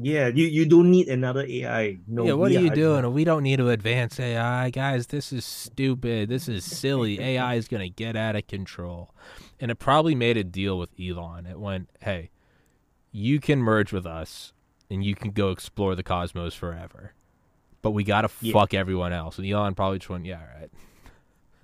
Yeah, 0.00 0.28
you, 0.28 0.46
you 0.46 0.64
don't 0.66 0.90
need 0.90 1.08
another 1.08 1.44
AI. 1.46 1.98
No, 2.08 2.24
yeah, 2.24 2.32
what 2.32 2.50
are 2.50 2.54
you 2.60 2.70
doing? 2.70 3.12
We 3.12 3.24
don't 3.24 3.42
need 3.42 3.56
to 3.56 3.68
advance 3.68 4.18
AI, 4.18 4.70
guys. 4.70 5.08
This 5.08 5.32
is 5.32 5.44
stupid. 5.44 6.30
This 6.30 6.48
is 6.48 6.64
silly. 6.64 7.20
AI 7.20 7.56
is 7.56 7.68
gonna 7.68 7.90
get 7.90 8.16
out 8.16 8.34
of 8.34 8.46
control, 8.46 9.14
and 9.60 9.70
it 9.70 9.74
probably 9.78 10.14
made 10.14 10.36
a 10.38 10.44
deal 10.44 10.78
with 10.78 10.88
Elon. 10.98 11.44
It 11.46 11.60
went, 11.60 11.90
"Hey, 12.00 12.30
you 13.10 13.38
can 13.38 13.58
merge 13.60 13.92
with 13.92 14.06
us, 14.06 14.54
and 14.90 15.04
you 15.04 15.14
can 15.14 15.30
go 15.30 15.50
explore 15.50 15.94
the 15.94 16.02
cosmos 16.02 16.54
forever, 16.54 17.12
but 17.82 17.90
we 17.90 18.02
gotta 18.02 18.30
Yeah. 18.40 18.54
fuck 18.54 18.72
everyone 18.72 19.12
else." 19.12 19.36
And 19.36 19.46
Elon 19.46 19.74
probably 19.74 19.98
just 19.98 20.08
went, 20.08 20.24
"Yeah, 20.24 20.40
right. 20.58 20.70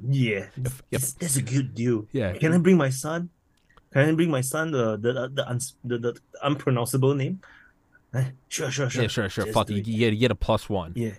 Yeah, 0.07 0.47
If- 0.57 0.83
that's, 0.91 1.13
that's 1.15 1.37
a 1.37 1.43
good 1.43 1.75
deal. 1.75 2.07
Yeah. 2.13 2.35
Can 2.35 2.53
I 2.53 2.59
bring 2.59 2.77
my 2.77 2.91
son? 2.91 3.31
Can 3.93 4.09
I 4.09 4.13
bring 4.13 4.31
my 4.31 4.43
son 4.43 4.71
the 4.71 4.99
the 4.99 5.31
the, 5.33 5.49
uns, 5.49 5.75
the, 5.83 5.97
the 5.99 6.17
unpronounceable 6.43 7.15
name? 7.15 7.41
Sure, 8.49 8.71
sure, 8.71 8.89
sure. 8.91 9.03
Yeah, 9.03 9.09
sure, 9.09 9.29
sure. 9.29 9.45
Just 9.45 9.55
Fuck 9.55 9.67
do 9.69 9.75
you. 9.75 9.83
You 9.85 9.99
get, 9.99 10.13
you 10.15 10.19
get 10.19 10.31
a 10.31 10.35
plus 10.35 10.69
one. 10.69 10.93
Yeah, 10.97 11.13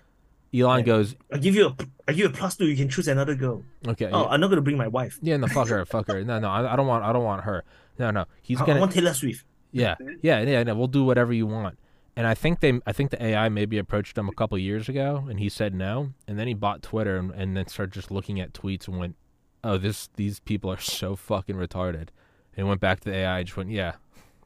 Elon 0.53 0.79
Yeah. 0.79 0.85
goes, 0.85 1.15
I 1.31 1.37
give 1.37 1.55
you 1.55 1.67
a 1.67 1.75
I 2.07 2.11
give 2.13 2.19
you 2.19 2.25
a 2.27 2.29
plus 2.31 2.57
two. 2.57 2.67
You 2.67 2.75
can 2.75 2.89
choose 2.89 3.07
another 3.07 3.35
girl. 3.35 3.63
"Okay, 3.87 4.09
Oh, 4.11 4.25
I'm 4.27 4.39
not 4.41 4.49
gonna 4.49 4.61
bring 4.61 4.77
my 4.77 4.87
wife. 4.87 5.19
yeah, 5.21 5.37
no, 5.37 5.47
fuck 5.47 5.67
her, 5.69 5.85
fuck 5.93 6.07
her. 6.07 6.23
No, 6.23 6.39
no, 6.39 6.49
I, 6.49 6.73
I 6.73 6.75
don't 6.75 6.87
want, 6.87 7.03
I 7.03 7.13
don't 7.13 7.23
want 7.23 7.43
her. 7.43 7.63
No, 7.99 8.09
no, 8.11 8.25
he's 8.41 8.59
I, 8.59 8.63
I 8.63 8.65
gonna, 8.67 8.77
I 8.77 8.81
want 8.81 8.91
Taylor 8.93 9.13
Swift. 9.13 9.45
Yeah, 9.71 9.95
yeah, 10.23 10.41
yeah. 10.41 10.63
No, 10.63 10.73
we'll 10.75 10.87
do 10.87 11.03
whatever 11.03 11.31
you 11.31 11.45
want. 11.45 11.77
And 12.15 12.25
I 12.27 12.33
think 12.33 12.59
they, 12.59 12.81
I 12.87 12.91
think 12.91 13.11
the 13.11 13.23
AI 13.23 13.47
maybe 13.49 13.77
approached 13.77 14.17
him 14.17 14.27
a 14.27 14.33
couple 14.33 14.57
years 14.57 14.89
ago, 14.89 15.25
and 15.29 15.39
he 15.39 15.47
said 15.47 15.73
no. 15.75 16.13
And 16.27 16.37
then 16.39 16.47
he 16.47 16.53
bought 16.55 16.81
Twitter, 16.81 17.17
and, 17.17 17.31
and 17.31 17.55
then 17.55 17.67
started 17.67 17.93
just 17.93 18.09
looking 18.11 18.39
at 18.41 18.51
tweets 18.51 18.87
and 18.87 18.97
went, 18.97 19.15
"Oh, 19.63 19.77
this, 19.77 20.09
these 20.15 20.39
people 20.39 20.71
are 20.71 20.79
so 20.79 21.15
fucking 21.15 21.55
retarded." 21.55 22.07
And 22.57 22.67
went 22.67 22.81
back 22.81 22.99
to 23.01 23.09
the 23.11 23.15
AI 23.15 23.37
and 23.39 23.47
just 23.47 23.55
went, 23.55 23.69
"Yeah, 23.69 23.93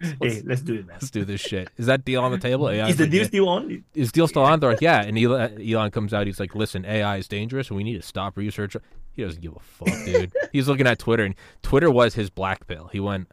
Hey, 0.02 0.42
let's 0.46 0.62
do 0.62 0.74
it, 0.74 0.88
man. 0.88 0.98
let's 1.00 1.10
do 1.12 1.24
this 1.26 1.42
shit." 1.42 1.70
Is 1.78 1.86
that 1.86 2.04
deal 2.06 2.22
on 2.22 2.32
the 2.32 2.38
table? 2.38 2.70
AI 2.70 2.90
Is 2.90 2.98
the 2.98 3.08
deal 3.08 3.26
still 3.26 3.50
on? 3.50 3.84
Is 3.94 4.12
deal 4.12 4.28
still 4.28 4.44
on? 4.44 4.60
They're 4.60 4.72
like, 4.72 4.82
"Yeah." 4.82 5.02
And 5.02 5.18
Elon, 5.18 5.62
Elon 5.62 5.92
comes 5.92 6.14
out. 6.14 6.28
He's 6.28 6.40
like, 6.40 6.56
"Listen, 6.56 6.86
AI 6.86 7.18
is 7.18 7.28
dangerous, 7.28 7.70
and 7.70 7.78
we 7.78 7.84
need 7.84 7.96
to 7.96 8.02
stop 8.02 8.38
research." 8.38 8.76
He 9.14 9.24
doesn't 9.24 9.42
give 9.42 9.56
a 9.56 9.60
fuck, 9.60 10.06
dude. 10.06 10.34
he's 10.52 10.68
looking 10.68 10.88
at 10.88 11.00
Twitter, 11.00 11.24
and 11.24 11.36
Twitter 11.62 11.92
was 11.92 12.16
his 12.16 12.30
black 12.30 12.68
pill. 12.68 12.90
He 12.92 13.00
went, 13.00 13.30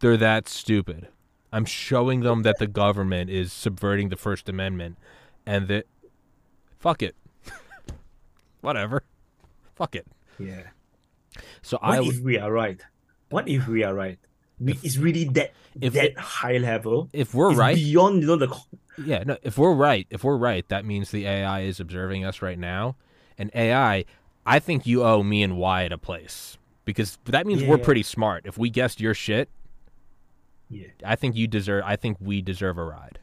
"They're 0.00 0.16
that 0.16 0.48
stupid." 0.48 1.08
I'm 1.52 1.64
showing 1.64 2.20
them 2.20 2.42
that 2.42 2.58
the 2.58 2.66
government 2.66 3.30
is 3.30 3.52
subverting 3.52 4.10
the 4.10 4.16
First 4.16 4.48
Amendment, 4.48 4.98
and 5.46 5.68
that 5.68 5.86
fuck 6.78 7.02
it, 7.02 7.16
whatever, 8.60 9.04
fuck 9.74 9.94
it. 9.96 10.06
Yeah. 10.38 10.64
So 11.62 11.78
What 11.78 11.98
I 11.98 12.02
if 12.02 12.20
we 12.20 12.38
are 12.38 12.52
right? 12.52 12.80
What 13.30 13.48
if 13.48 13.66
we 13.68 13.84
are 13.84 13.94
right? 13.94 14.18
We, 14.58 14.72
it's 14.82 14.96
really 14.96 15.24
that 15.24 15.52
if 15.80 15.92
that 15.92 16.16
high 16.18 16.56
level. 16.58 17.08
if 17.12 17.34
we're 17.34 17.50
It's 17.50 17.58
right, 17.58 17.76
beyond 17.76 18.22
you 18.22 18.28
know 18.28 18.36
the 18.36 18.56
yeah, 18.98 19.22
no, 19.24 19.36
if 19.42 19.58
we're 19.58 19.74
right, 19.74 20.06
if 20.10 20.24
we're 20.24 20.38
right, 20.38 20.66
that 20.68 20.84
means 20.86 21.10
the 21.10 21.26
AI 21.26 21.60
is 21.60 21.80
observing 21.80 22.24
us 22.24 22.40
right 22.40 22.58
now, 22.58 22.96
and 23.36 23.50
AI, 23.54 24.06
I 24.46 24.58
think 24.58 24.86
you 24.86 25.04
owe 25.04 25.22
me 25.22 25.42
and 25.42 25.58
Wyatt 25.58 25.92
a 25.92 25.98
place 25.98 26.56
because 26.86 27.18
that 27.26 27.46
means 27.46 27.62
we're 27.62 27.76
Yeah. 27.76 27.84
pretty 27.84 28.02
smart. 28.02 28.46
If 28.46 28.56
we 28.56 28.70
guessed 28.70 28.98
your 29.00 29.12
shit, 29.12 29.50
yeah 30.70 30.86
I 31.04 31.14
think 31.16 31.36
you 31.36 31.46
deserve. 31.46 31.84
I 31.84 31.96
think 31.96 32.16
we 32.20 32.40
deserve 32.40 32.78
a 32.78 32.84
ride. 32.84 33.18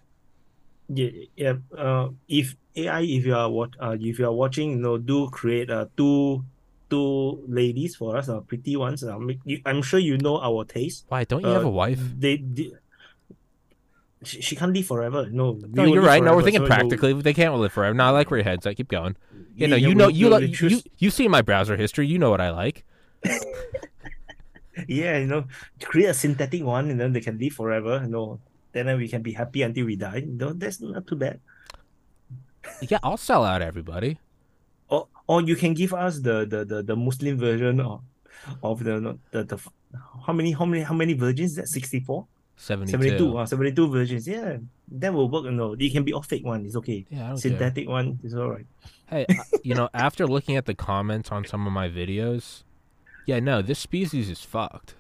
yeah 0.89 1.09
yeah. 1.35 1.53
Uh, 1.75 2.09
if 2.27 2.55
AI, 2.75 3.01
if 3.01 3.25
you 3.25 3.35
are 3.35 3.49
what 3.49 3.71
uh, 3.81 3.97
if 3.99 4.19
you 4.19 4.25
are 4.27 4.31
watching, 4.33 4.69
you 4.71 4.75
know, 4.77 4.97
do 4.97 5.29
create 5.29 5.71
uh 5.71 5.87
two 5.97 6.43
two 6.93 7.43
ladies 7.49 7.95
for 7.97 8.15
us, 8.17 8.29
uh, 8.29 8.39
pretty 8.41 8.75
ones. 8.77 9.03
Uh, 9.03 9.17
you, 9.49 9.57
I'm 9.65 9.81
sure 9.81 9.99
you 9.99 10.17
know 10.17 10.37
our 10.49 10.61
taste. 10.65 11.05
Why 11.09 11.23
don't 11.25 11.41
you 11.41 11.49
Uh, 11.49 11.57
have 11.59 11.65
a 11.73 11.75
wife? 11.83 11.99
They, 12.23 12.37
they 12.37 12.71
she, 14.23 14.39
she 14.41 14.55
can't 14.55 14.71
live 14.71 14.85
forever. 14.87 15.27
No, 15.29 15.59
No, 15.77 15.83
you're 15.83 16.01
right. 16.01 16.23
No, 16.23 16.35
we're 16.35 16.43
thinking 16.47 16.63
so, 16.63 16.73
practically. 16.75 17.11
They 17.27 17.33
can't 17.33 17.55
live 17.55 17.73
forever. 17.73 17.93
No, 17.93 18.05
I 18.05 18.11
like 18.15 18.31
where 18.31 18.39
your 18.39 18.45
head's 18.47 18.65
at. 18.65 18.77
Keep 18.77 18.87
going. 18.87 19.17
Yeah, 19.55 19.67
know, 19.67 19.75
you 19.75 19.89
we- 19.89 19.95
know, 19.99 20.07
we- 20.07 20.13
you 20.21 20.29
like 20.29 20.43
you, 20.47 20.55
choose- 20.55 20.87
you 20.97 21.09
see 21.11 21.27
my 21.27 21.41
browser 21.41 21.75
history. 21.75 22.07
You 22.07 22.17
know 22.19 22.29
what 22.31 22.39
I 22.41 22.49
like. 22.51 22.85
yeah, 24.87 25.17
you 25.19 25.27
know, 25.27 25.45
create 25.83 26.07
a 26.09 26.13
synthetic 26.13 26.63
one, 26.63 26.89
and 26.89 26.99
then 26.99 27.11
they 27.13 27.21
can 27.21 27.37
live 27.37 27.53
forever. 27.53 27.99
You 28.03 28.09
know, 28.09 28.39
then 28.71 28.87
we 28.97 29.07
can 29.07 29.21
be 29.21 29.33
happy 29.33 29.61
until 29.61 29.85
we 29.85 29.95
die. 29.95 30.23
You 30.25 30.33
know, 30.39 30.53
that's 30.53 30.79
not 30.81 31.05
too 31.05 31.15
bad. 31.19 31.39
Yeah, 32.81 32.99
I'll 33.03 33.17
sell 33.19 33.43
out 33.43 33.61
everybody. 33.61 34.17
Or 35.27 35.41
you 35.41 35.55
can 35.55 35.73
give 35.73 35.93
us 35.93 36.19
the 36.19 36.45
the 36.45 36.65
the, 36.65 36.83
the 36.83 36.95
Muslim 36.95 37.37
version 37.37 37.79
of 37.79 38.01
of 38.61 38.83
the, 38.83 39.17
the 39.31 39.43
the 39.43 39.57
how 40.25 40.33
many 40.33 40.51
how 40.51 40.65
many 40.65 40.83
how 40.83 40.93
many 40.93 41.13
virgins 41.13 41.51
is 41.51 41.55
that 41.57 41.67
64 41.67 42.27
Seventy-two. 42.55 42.97
72 43.01 43.37
uh, 43.37 43.45
72 43.45 43.89
versions 43.89 44.27
yeah 44.27 44.57
that 44.91 45.13
will 45.13 45.29
work 45.29 45.45
no 45.45 45.73
it 45.79 45.91
can 45.91 46.03
be 46.03 46.13
all 46.13 46.21
fake 46.21 46.45
one 46.45 46.65
it's 46.65 46.75
okay 46.75 47.05
Yeah, 47.09 47.19
don't 47.19 47.27
care. 47.29 47.37
synthetic 47.37 47.87
one 47.89 48.19
is 48.23 48.33
all 48.35 48.49
right 48.51 48.65
Hey, 49.07 49.25
you 49.63 49.75
know, 49.75 49.89
after 49.93 50.25
looking 50.27 50.55
at 50.55 50.65
the 50.65 50.73
comments 50.73 51.31
on 51.31 51.45
some 51.45 51.67
of 51.67 51.73
my 51.73 51.87
videos, 51.87 52.63
yeah, 53.27 53.39
no, 53.39 53.61
this 53.61 53.77
species 53.77 54.27
is 54.29 54.41
fucked. 54.41 54.95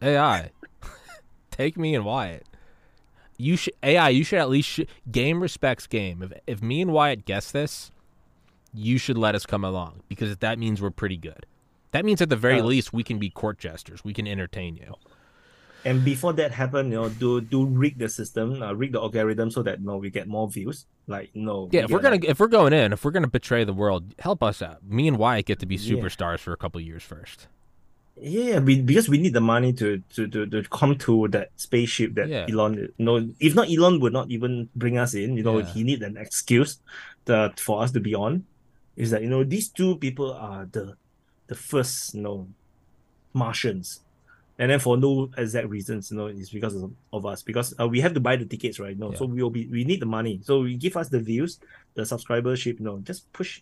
AI, 0.00 0.50
take 1.50 1.76
me 1.76 1.94
and 1.94 2.04
Wyatt. 2.04 2.46
You 3.38 3.56
should 3.56 3.74
AI. 3.82 4.10
You 4.10 4.22
should 4.24 4.38
at 4.38 4.48
least 4.48 4.68
sh- 4.68 4.80
game 5.10 5.42
respects 5.42 5.86
game. 5.86 6.22
If 6.22 6.32
if 6.46 6.62
me 6.62 6.80
and 6.82 6.92
Wyatt 6.92 7.24
guess 7.24 7.50
this, 7.50 7.90
you 8.76 8.98
should 8.98 9.18
let 9.18 9.34
us 9.34 9.46
come 9.46 9.64
along 9.64 10.02
because 10.08 10.36
that 10.38 10.58
means 10.58 10.80
we're 10.82 10.90
pretty 10.90 11.16
good. 11.16 11.46
That 11.92 12.04
means 12.04 12.20
at 12.20 12.28
the 12.28 12.36
very 12.36 12.60
Uh, 12.60 12.64
least 12.64 12.92
we 12.92 13.02
can 13.02 13.18
be 13.18 13.30
court 13.30 13.58
jesters. 13.58 14.04
We 14.04 14.12
can 14.12 14.26
entertain 14.26 14.76
you. 14.76 14.94
and 15.84 16.02
before 16.04 16.32
that 16.32 16.50
happen 16.50 16.90
you 16.90 16.98
know 16.98 17.08
do 17.08 17.40
do 17.40 17.60
rig 17.82 17.94
the 17.98 18.08
system 18.08 18.60
uh, 18.60 18.72
rig 18.74 18.90
the 18.92 18.98
algorithm 19.00 19.48
so 19.56 19.62
that 19.62 19.78
you 19.80 19.86
know, 19.86 19.96
we 20.04 20.10
get 20.10 20.26
more 20.26 20.48
views 20.50 20.78
like 21.06 21.30
no 21.34 21.68
Yeah, 21.70 21.84
if 21.86 21.90
we're 21.92 22.00
gonna 22.06 22.18
if 22.32 22.40
we're 22.40 22.54
going 22.58 22.72
in, 22.72 22.92
if 22.92 23.04
we're 23.04 23.12
gonna 23.16 23.30
betray 23.40 23.62
the 23.62 23.72
world, 23.82 24.02
help 24.18 24.42
us 24.42 24.58
out. 24.68 24.78
Me 24.82 25.06
and 25.06 25.16
Wyatt 25.16 25.46
get 25.46 25.58
to 25.60 25.66
be 25.66 25.76
Yeah. 25.76 25.88
superstars 25.94 26.40
for 26.40 26.52
a 26.52 26.56
couple 26.56 26.80
years 26.90 27.04
first. 27.14 27.46
yeah 28.18 28.58
we, 28.66 28.80
because 28.90 29.06
we 29.12 29.18
need 29.24 29.34
the 29.40 29.44
money 29.54 29.70
to 29.80 29.88
to 30.14 30.26
to, 30.34 30.40
to 30.52 30.58
come 30.78 30.92
to 31.06 31.28
that 31.36 31.48
spaceship 31.66 32.10
that 32.18 32.28
Yeah. 32.34 32.46
Elon 32.50 32.88
no 32.98 33.12
if 33.48 33.52
not 33.58 33.66
Elon 33.74 34.00
would 34.02 34.14
not 34.18 34.26
even 34.36 34.52
bring 34.74 34.96
us 35.04 35.12
in 35.22 35.36
you 35.38 35.44
know 35.46 35.58
Yeah. 35.60 35.70
he 35.72 35.80
need 35.90 36.00
an 36.02 36.16
excuse 36.16 36.72
that 37.30 37.60
for 37.66 37.74
us 37.84 37.90
to 37.96 38.00
be 38.08 38.14
on 38.26 38.32
is 38.96 39.10
that 39.10 39.22
you 39.22 39.28
know 39.28 39.44
these 39.44 39.68
two 39.68 39.96
people 39.96 40.32
are 40.32 40.66
the 40.72 40.94
the 41.46 41.54
first 41.54 42.14
you 42.14 42.22
know 42.22 42.48
Martians 43.32 44.00
and 44.58 44.70
then 44.70 44.78
for 44.80 44.96
no 44.96 45.28
exact 45.36 45.68
reasons 45.68 46.10
you 46.10 46.16
know 46.16 46.26
it's 46.26 46.50
because 46.50 46.74
of, 46.74 46.90
of 47.12 47.26
us 47.26 47.42
because 47.42 47.74
uh, 47.78 47.86
we 47.86 48.00
have 48.00 48.14
to 48.14 48.20
buy 48.20 48.36
the 48.36 48.44
tickets 48.46 48.80
right 48.80 48.98
no 48.98 49.10
Yeah. 49.12 49.18
so 49.18 49.26
we 49.26 49.42
will 49.42 49.50
be 49.50 49.66
we 49.68 49.84
need 49.84 50.00
the 50.00 50.06
money 50.08 50.40
so 50.42 50.60
we 50.62 50.76
give 50.76 50.96
us 50.96 51.08
the 51.10 51.20
views 51.20 51.60
the 51.94 52.02
subscribership 52.02 52.78
you 52.80 52.84
know 52.84 52.98
just 53.04 53.30
push 53.32 53.60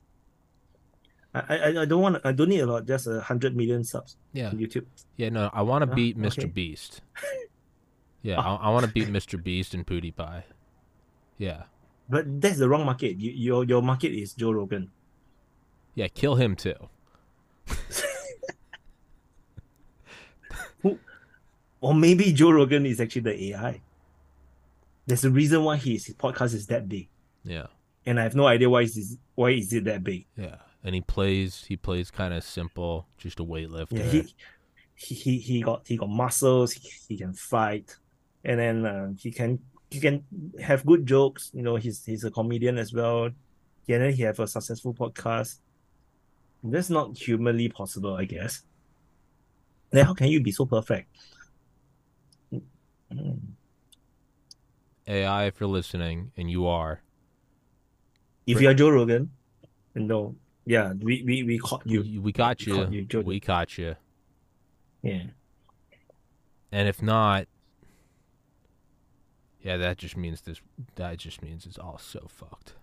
I 1.35 1.41
I, 1.57 1.69
I 1.83 1.85
don't 1.85 2.01
want 2.01 2.23
I 2.25 2.31
don't 2.31 2.49
need 2.49 2.61
a 2.61 2.67
lot 2.67 2.87
just 2.87 3.07
a 3.09 3.21
hundred 3.21 3.57
million 3.57 3.83
subs 3.83 4.17
Yeah. 4.33 4.49
on 4.51 4.59
YouTube 4.59 4.87
Yeah, 5.17 5.31
no, 5.31 5.51
I 5.53 5.63
want 5.63 5.83
to 5.85 5.91
Ah, 5.91 5.95
beat 5.95 6.17
Mr. 6.19 6.47
okay. 6.47 6.47
Beast. 6.49 7.03
Yeah, 8.25 8.41
I, 8.41 8.55
I 8.57 8.69
want 8.73 8.87
to 8.87 8.91
beat 8.91 9.09
Mr. 9.13 9.37
Beast 9.37 9.75
and 9.75 9.85
PewDiePie. 9.87 10.45
Yeah, 11.37 11.65
But 12.09 12.41
that's 12.41 12.57
the 12.57 12.65
wrong 12.71 12.87
market. 12.89 13.21
You, 13.21 13.33
your 13.37 13.65
your 13.69 13.83
market 13.85 14.17
is 14.17 14.33
Joe 14.33 14.53
Rogan. 14.57 14.89
Yeah, 15.95 16.09
kill 16.09 16.35
him 16.37 16.57
too. 16.57 16.75
Or 21.81 21.95
maybe 21.95 22.33
Joe 22.33 22.51
Rogan 22.51 22.87
is 22.87 22.99
actually 23.01 23.23
the 23.23 23.45
AI. 23.53 23.81
There's 25.07 25.25
a 25.25 25.31
reason 25.31 25.65
why 25.65 25.77
his 25.77 26.07
podcast 26.19 26.55
is 26.55 26.67
that 26.69 26.89
big. 26.89 27.09
Yeah, 27.45 27.67
And 28.07 28.19
I 28.19 28.23
have 28.23 28.35
no 28.35 28.47
idea 28.47 28.71
why 28.71 28.83
is 28.83 29.19
why 29.35 29.51
is 29.51 29.71
it 29.75 29.85
that 29.85 30.03
big. 30.03 30.25
yeah, 30.35 30.57
and 30.83 30.95
he 30.95 31.03
plays 31.03 31.63
he 31.69 31.77
plays 31.77 32.11
kind 32.11 32.33
of 32.33 32.43
simple, 32.43 33.07
just 33.19 33.39
a 33.39 33.45
weightlifter. 33.45 33.99
Yeah, 33.99 34.05
he 34.05 34.35
he 34.95 35.15
he, 35.15 35.39
he 35.39 35.61
got 35.63 35.87
he 35.87 35.99
got 35.99 36.09
muscles. 36.09 36.73
He, 36.73 36.89
he 37.09 37.19
can 37.19 37.35
fight, 37.35 37.95
and 38.45 38.59
then 38.59 38.87
uh, 38.87 39.13
he 39.19 39.31
can 39.31 39.59
he 39.91 40.01
can 40.01 40.25
have 40.63 40.87
good 40.87 41.05
jokes. 41.05 41.51
You 41.53 41.61
know, 41.63 41.77
he's 41.77 42.03
he's 42.07 42.25
a 42.25 42.31
comedian 42.31 42.79
as 42.79 42.95
well. 42.95 43.29
Yeah, 43.87 43.99
then 43.99 44.15
he 44.15 44.23
have 44.23 44.41
a 44.41 44.47
successful 44.47 44.95
podcast. 44.95 45.59
That's 46.65 46.89
not 46.91 47.17
humanly 47.19 47.69
possible, 47.69 48.15
I 48.17 48.25
guess. 48.25 48.63
Then 49.91 50.07
how 50.07 50.15
can 50.15 50.29
you 50.29 50.43
be 50.43 50.51
so 50.51 50.65
perfect? 50.67 51.09
AI, 55.07 55.45
if 55.45 55.61
you're 55.61 55.69
listening, 55.69 56.33
and 56.37 56.51
you 56.51 56.67
are, 56.67 57.03
If 58.47 58.61
you're 58.61 58.75
Joe 58.75 58.91
Rogan, 58.91 59.31
no, 59.95 60.35
yeah, 60.65 60.95
we 60.95 61.23
we, 61.23 61.43
we 61.43 61.59
caught 61.59 61.87
you. 61.87 62.01
we, 62.03 62.19
we 62.19 62.33
got 62.33 62.59
We 62.67 62.73
caught 62.73 62.93
you. 62.93 63.07
you, 63.13 63.21
We 63.21 63.41
caught 63.41 63.79
you. 63.79 63.97
Yeah. 65.03 65.25
And 66.73 66.89
if 66.89 67.03
not, 67.03 67.47
yeah, 69.61 69.77
that 69.77 69.99
just 69.99 70.17
means 70.17 70.41
this. 70.41 70.61
That 70.97 71.19
just 71.19 71.43
means 71.43 71.67
it's 71.67 71.79
all 71.79 71.99
so 71.99 72.27
fucked. 72.29 72.75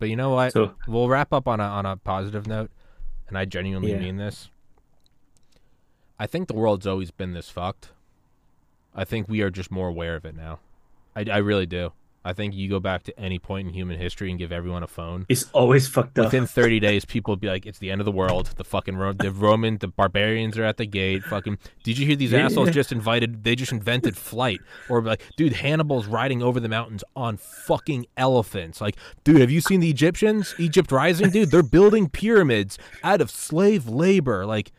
But 0.00 0.08
you 0.08 0.16
know 0.16 0.30
what? 0.30 0.52
So 0.52 0.74
we'll 0.88 1.08
wrap 1.08 1.32
up 1.32 1.46
on 1.46 1.60
a 1.60 1.64
on 1.64 1.86
a 1.86 1.96
positive 1.96 2.48
note, 2.48 2.70
and 3.28 3.38
I 3.38 3.44
genuinely 3.44 3.92
Yeah. 3.92 4.00
mean 4.00 4.16
this. 4.16 4.50
I 6.18 6.26
think 6.26 6.48
the 6.48 6.54
world's 6.54 6.86
always 6.86 7.10
been 7.12 7.32
this 7.34 7.48
fucked. 7.48 7.90
I 8.94 9.04
think 9.04 9.28
we 9.28 9.40
are 9.42 9.50
just 9.50 9.70
more 9.70 9.86
aware 9.88 10.16
of 10.16 10.24
it 10.24 10.34
now. 10.34 10.58
I, 11.14 11.24
I 11.30 11.36
really 11.38 11.66
do. 11.66 11.92
I 12.22 12.34
think 12.34 12.54
you 12.54 12.68
go 12.68 12.80
back 12.80 13.02
to 13.04 13.18
any 13.18 13.38
point 13.38 13.68
in 13.68 13.72
human 13.72 13.98
history 13.98 14.28
and 14.28 14.38
give 14.38 14.52
everyone 14.52 14.82
a 14.82 14.86
phone. 14.86 15.24
it's 15.30 15.46
always 15.54 15.88
fucked 15.88 16.18
up. 16.18 16.26
Within 16.26 16.46
30 16.46 16.78
days, 16.78 17.04
people 17.06 17.32
would 17.32 17.40
be 17.40 17.48
like, 17.48 17.64
"It's 17.64 17.78
the 17.78 17.90
end 17.90 18.00
of 18.00 18.04
the 18.04 18.12
world." 18.12 18.50
The 18.56 18.64
fucking 18.64 18.94
Ro- 18.96 19.14
the 19.14 19.30
Roman, 19.30 19.78
the 19.78 19.88
barbarians 19.88 20.58
are 20.58 20.64
at 20.64 20.76
the 20.76 20.84
gate. 20.84 21.22
Fucking, 21.24 21.56
did 21.82 21.96
you 21.98 22.06
hear 22.06 22.16
these 22.16 22.32
Yeah. 22.32 22.44
assholes 22.44 22.70
just 22.72 22.92
invited? 22.92 23.42
They 23.44 23.54
just 23.56 23.72
invented 23.72 24.18
flight, 24.18 24.60
or 24.90 25.00
like, 25.02 25.22
dude, 25.38 25.54
Hannibal's 25.54 26.06
riding 26.06 26.42
over 26.42 26.60
the 26.60 26.68
mountains 26.68 27.02
on 27.16 27.38
fucking 27.38 28.04
elephants. 28.18 28.82
Like, 28.82 28.96
dude, 29.24 29.40
have 29.40 29.50
you 29.50 29.62
seen 29.62 29.80
the 29.80 29.88
Egyptians? 29.88 30.54
Egypt 30.58 30.92
Rising, 30.92 31.30
dude, 31.30 31.50
they're 31.50 31.62
building 31.62 32.08
pyramids 32.10 32.76
out 33.02 33.22
of 33.22 33.30
slave 33.30 33.88
labor. 33.88 34.44
Like, 34.44 34.72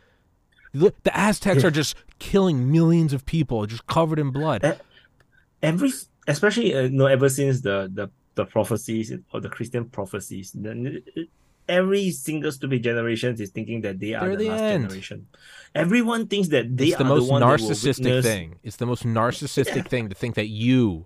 look, 0.76 1.02
the 1.04 1.18
Aztecs 1.18 1.64
Yeah. 1.64 1.70
are 1.70 1.72
just 1.72 1.96
killing 2.20 2.72
millions 2.72 3.14
of 3.14 3.26
people, 3.26 3.66
just 3.66 3.88
covered 3.88 4.20
in 4.20 4.30
blood. 4.30 4.78
Every 5.64 5.92
especially 6.28 6.74
uh, 6.76 6.82
you 6.84 6.90
know 6.90 7.06
ever 7.08 7.30
since 7.30 7.62
the 7.62 7.90
the 7.94 8.10
the 8.36 8.46
prophecies 8.46 9.12
or 9.34 9.42
the 9.42 9.50
Christian 9.50 9.86
prophecies, 9.86 10.52
then 10.54 11.02
every 11.68 12.12
single 12.12 12.52
stupid 12.52 12.84
generation 12.84 13.36
is 13.40 13.50
thinking 13.50 13.82
that 13.82 14.00
they 14.00 14.14
are 14.14 14.28
They're 14.28 14.38
the, 14.38 14.44
the 14.46 14.50
last 14.50 14.62
end. 14.62 14.84
generation. 14.84 15.28
Everyone 15.76 16.28
thinks 16.28 16.50
that 16.50 16.76
they 16.78 16.88
it's 16.88 16.98
the 16.98 17.04
are 17.04 17.08
most 17.08 17.26
the 17.28 17.32
one 17.32 17.42
narcissistic 17.42 18.04
witness- 18.06 18.26
thing. 18.26 18.60
It's 18.64 18.78
the 18.78 18.86
most 18.86 19.04
narcissistic 19.06 19.88
thing 19.88 20.10
to 20.10 20.16
think 20.16 20.36
that 20.36 20.48
you, 20.48 21.06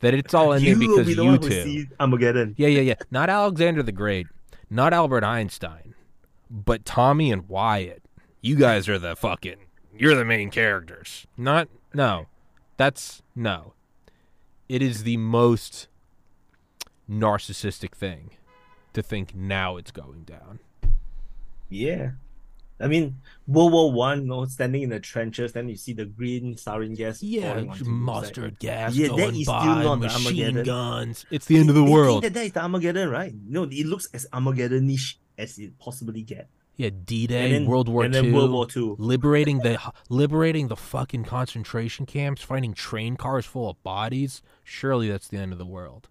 that 0.00 0.14
it's 0.14 0.34
all 0.34 0.52
in 0.52 0.62
You 0.62 0.74
there 0.76 0.88
will 0.88 0.96
because 0.96 1.06
be 1.06 1.14
the 1.14 1.22
you 1.22 1.28
one 1.30 1.42
who 1.42 1.48
two. 1.48 1.62
sees 1.62 1.86
Armageddon. 2.00 2.54
Yeah, 2.58 2.68
yeah, 2.68 2.80
yeah. 2.80 2.94
Not 3.10 3.28
Alexander 3.30 3.82
the 3.82 3.92
Great, 3.92 4.26
not 4.70 4.92
Albert 4.92 5.24
Einstein, 5.24 5.94
but 6.50 6.84
Tommy 6.84 7.30
and 7.32 7.48
Wyatt. 7.48 8.02
You 8.40 8.56
guys 8.56 8.88
are 8.88 8.98
the 8.98 9.16
fucking. 9.16 9.56
You're 9.96 10.14
the 10.16 10.24
main 10.24 10.50
characters. 10.50 11.26
Not 11.36 11.68
no. 11.94 12.26
That's 12.76 13.22
no. 13.34 13.74
It 14.68 14.82
is 14.82 15.02
the 15.02 15.16
most 15.18 15.88
narcissistic 17.10 17.92
thing 17.92 18.30
to 18.92 19.02
think 19.02 19.34
now 19.34 19.76
it's 19.76 19.90
going 19.90 20.22
down. 20.24 20.60
Yeah. 21.68 22.12
I 22.80 22.88
mean, 22.88 23.16
World 23.46 23.72
War 23.72 23.92
One, 23.92 24.22
you 24.22 24.26
know, 24.26 24.44
standing 24.46 24.82
in 24.82 24.90
the 24.90 24.98
trenches, 25.00 25.52
then 25.52 25.68
you 25.68 25.76
see 25.76 25.92
the 25.92 26.04
green 26.06 26.54
sarin 26.56 26.96
gas. 26.96 27.22
Yeah, 27.22 27.52
pouring 27.52 27.70
onto 27.70 27.84
you. 27.84 27.90
It's 27.90 28.06
like- 28.06 28.22
mustard 28.22 28.58
gas 28.58 28.94
Yeah, 28.96 29.08
that 29.16 29.34
is 29.34 29.42
still 29.42 29.54
by, 29.54 29.82
not 29.84 30.00
the 30.00 30.06
machine 30.08 30.26
Armageddon. 30.26 30.64
guns. 30.64 31.24
It's 31.30 31.46
the 31.46 31.56
end 31.58 31.68
of 31.68 31.76
the 31.76 31.84
They 31.84 31.90
world. 31.90 32.22
Think 32.22 32.34
that 32.34 32.40
that 32.40 32.46
is 32.46 32.52
the 32.52 32.62
Armageddon, 32.62 33.10
right? 33.10 33.32
No, 33.46 33.62
it 33.64 33.86
looks 33.86 34.08
as 34.12 34.26
Armageddonish 34.32 35.16
as 35.38 35.58
it 35.58 35.78
possibly 35.78 36.22
get. 36.22 36.48
Yeah, 36.76 36.90
D 37.04 37.26
Day, 37.28 37.64
World 37.64 37.88
War 37.88 38.02
and 38.04 38.12
then 38.12 38.32
World 38.32 38.50
War 38.50 38.66
Two. 38.66 38.96
liberating 38.98 39.58
the 39.58 39.78
liberating 40.08 40.66
the 40.68 40.76
fucking 40.76 41.24
concentration 41.24 42.04
camps, 42.04 42.42
finding 42.42 42.74
train 42.74 43.16
cars 43.16 43.46
full 43.46 43.70
of 43.70 43.80
bodies. 43.84 44.42
Surely 44.64 45.08
that's 45.08 45.28
the 45.28 45.38
end 45.38 45.52
of 45.52 45.58
the 45.58 45.66
world. 45.66 46.08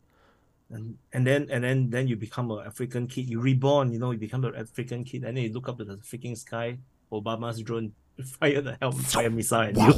and 0.69 0.97
and 1.11 1.27
then 1.27 1.47
and 1.51 1.63
then 1.65 1.89
then 1.89 2.07
you 2.07 2.15
become 2.15 2.49
an 2.51 2.65
African 2.65 3.07
kid. 3.07 3.29
You 3.29 3.41
reborn, 3.41 3.91
you 3.91 3.99
know, 3.99 4.11
you 4.11 4.17
become 4.17 4.43
an 4.45 4.55
African 4.55 5.03
kid, 5.03 5.23
and 5.25 5.35
then 5.35 5.43
you 5.43 5.51
look 5.51 5.67
up 5.67 5.77
to 5.79 5.83
the 5.83 5.97
freaking 5.97 6.37
sky. 6.37 6.77
Obama's 7.11 7.61
drone 7.61 7.91
fire 8.39 8.61
the 8.61 8.77
hellfire 8.81 9.29
missile 9.29 9.61
at 9.61 9.75
you. 9.85 9.93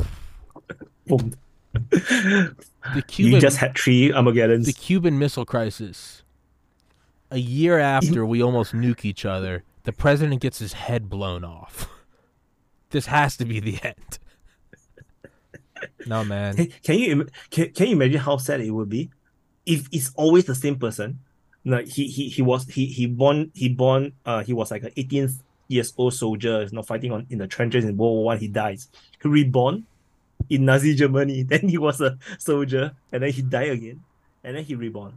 Boom. 1.07 1.33
The 1.91 3.03
you 3.17 3.39
just 3.39 3.57
had 3.57 3.77
three 3.77 4.11
Armageddons. 4.11 4.65
the 4.65 4.73
Cuban 4.73 5.19
Missile 5.19 5.45
Crisis. 5.45 6.23
A 7.31 7.37
year 7.37 7.77
after 7.79 8.25
we 8.25 8.41
almost 8.41 8.73
nuke 8.73 9.03
each 9.05 9.25
other, 9.25 9.63
the 9.85 9.93
president 9.93 10.41
gets 10.41 10.59
his 10.59 10.73
head 10.73 11.09
blown 11.09 11.43
off. 11.43 11.89
This 12.91 13.07
has 13.07 13.35
to 13.37 13.45
be 13.45 13.59
the 13.59 13.79
end. 13.83 14.19
No 16.05 16.23
man. 16.23 16.55
Can, 16.55 16.67
can 16.83 16.99
you 16.99 17.27
can, 17.49 17.71
can 17.71 17.87
you 17.87 17.93
imagine 17.93 18.19
how 18.21 18.37
sad 18.37 18.61
it 18.61 18.71
would 18.71 18.87
be 18.87 19.09
if 19.65 19.89
it's 19.91 20.11
always 20.15 20.45
the 20.45 20.55
same 20.55 20.77
person? 20.77 21.19
No, 21.65 21.79
he 21.79 22.07
he 22.07 22.29
he 22.29 22.41
was 22.41 22.67
he 22.67 22.85
he 22.85 23.07
born 23.07 23.51
he 23.53 23.67
born 23.69 24.13
uh 24.25 24.43
he 24.43 24.53
was 24.53 24.71
like 24.71 24.83
an 24.83 24.91
18 24.95 25.29
years 25.67 25.93
old 25.97 26.13
soldier, 26.13 26.61
you 26.61 26.69
know, 26.71 26.83
fighting 26.83 27.11
on 27.11 27.25
in 27.29 27.39
the 27.39 27.47
trenches 27.47 27.83
in 27.83 27.97
World 27.97 28.15
War 28.15 28.25
One. 28.25 28.37
He 28.37 28.47
dies. 28.47 28.87
He 29.21 29.27
reborn 29.27 29.85
in 30.49 30.63
Nazi 30.63 30.95
Germany. 30.95 31.43
Then 31.49 31.67
he 31.67 31.77
was 31.77 31.99
a 31.99 32.17
soldier, 32.37 32.93
and 33.11 33.23
then 33.23 33.31
he 33.31 33.41
died 33.41 33.71
again, 33.71 34.01
and 34.43 34.55
then 34.55 34.63
he 34.63 34.75
reborn. 34.75 35.13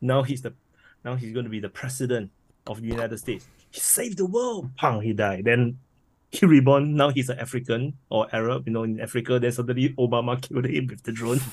Now 0.00 0.24
he's 0.24 0.42
the 0.42 0.52
now 1.04 1.14
he's 1.14 1.32
going 1.32 1.44
to 1.44 1.50
be 1.50 1.60
the 1.60 1.70
president 1.70 2.30
of 2.66 2.82
the 2.82 2.88
United 2.88 3.18
States. 3.18 3.46
He 3.70 3.80
saved 3.80 4.18
the 4.18 4.26
world. 4.26 4.70
Pang, 4.76 5.00
he 5.00 5.12
died. 5.12 5.44
Then 5.44 5.78
he 6.30 6.46
reborn. 6.46 6.94
Now 6.94 7.10
he's 7.10 7.28
an 7.28 7.38
African 7.38 7.94
or 8.10 8.26
Arab, 8.34 8.66
you 8.66 8.72
know, 8.72 8.82
in 8.82 9.00
Africa. 9.00 9.38
Then 9.38 9.52
suddenly 9.52 9.94
Obama 9.98 10.40
killed 10.40 10.66
him 10.66 10.86
with 10.86 11.02
the 11.02 11.12
drone. 11.12 11.40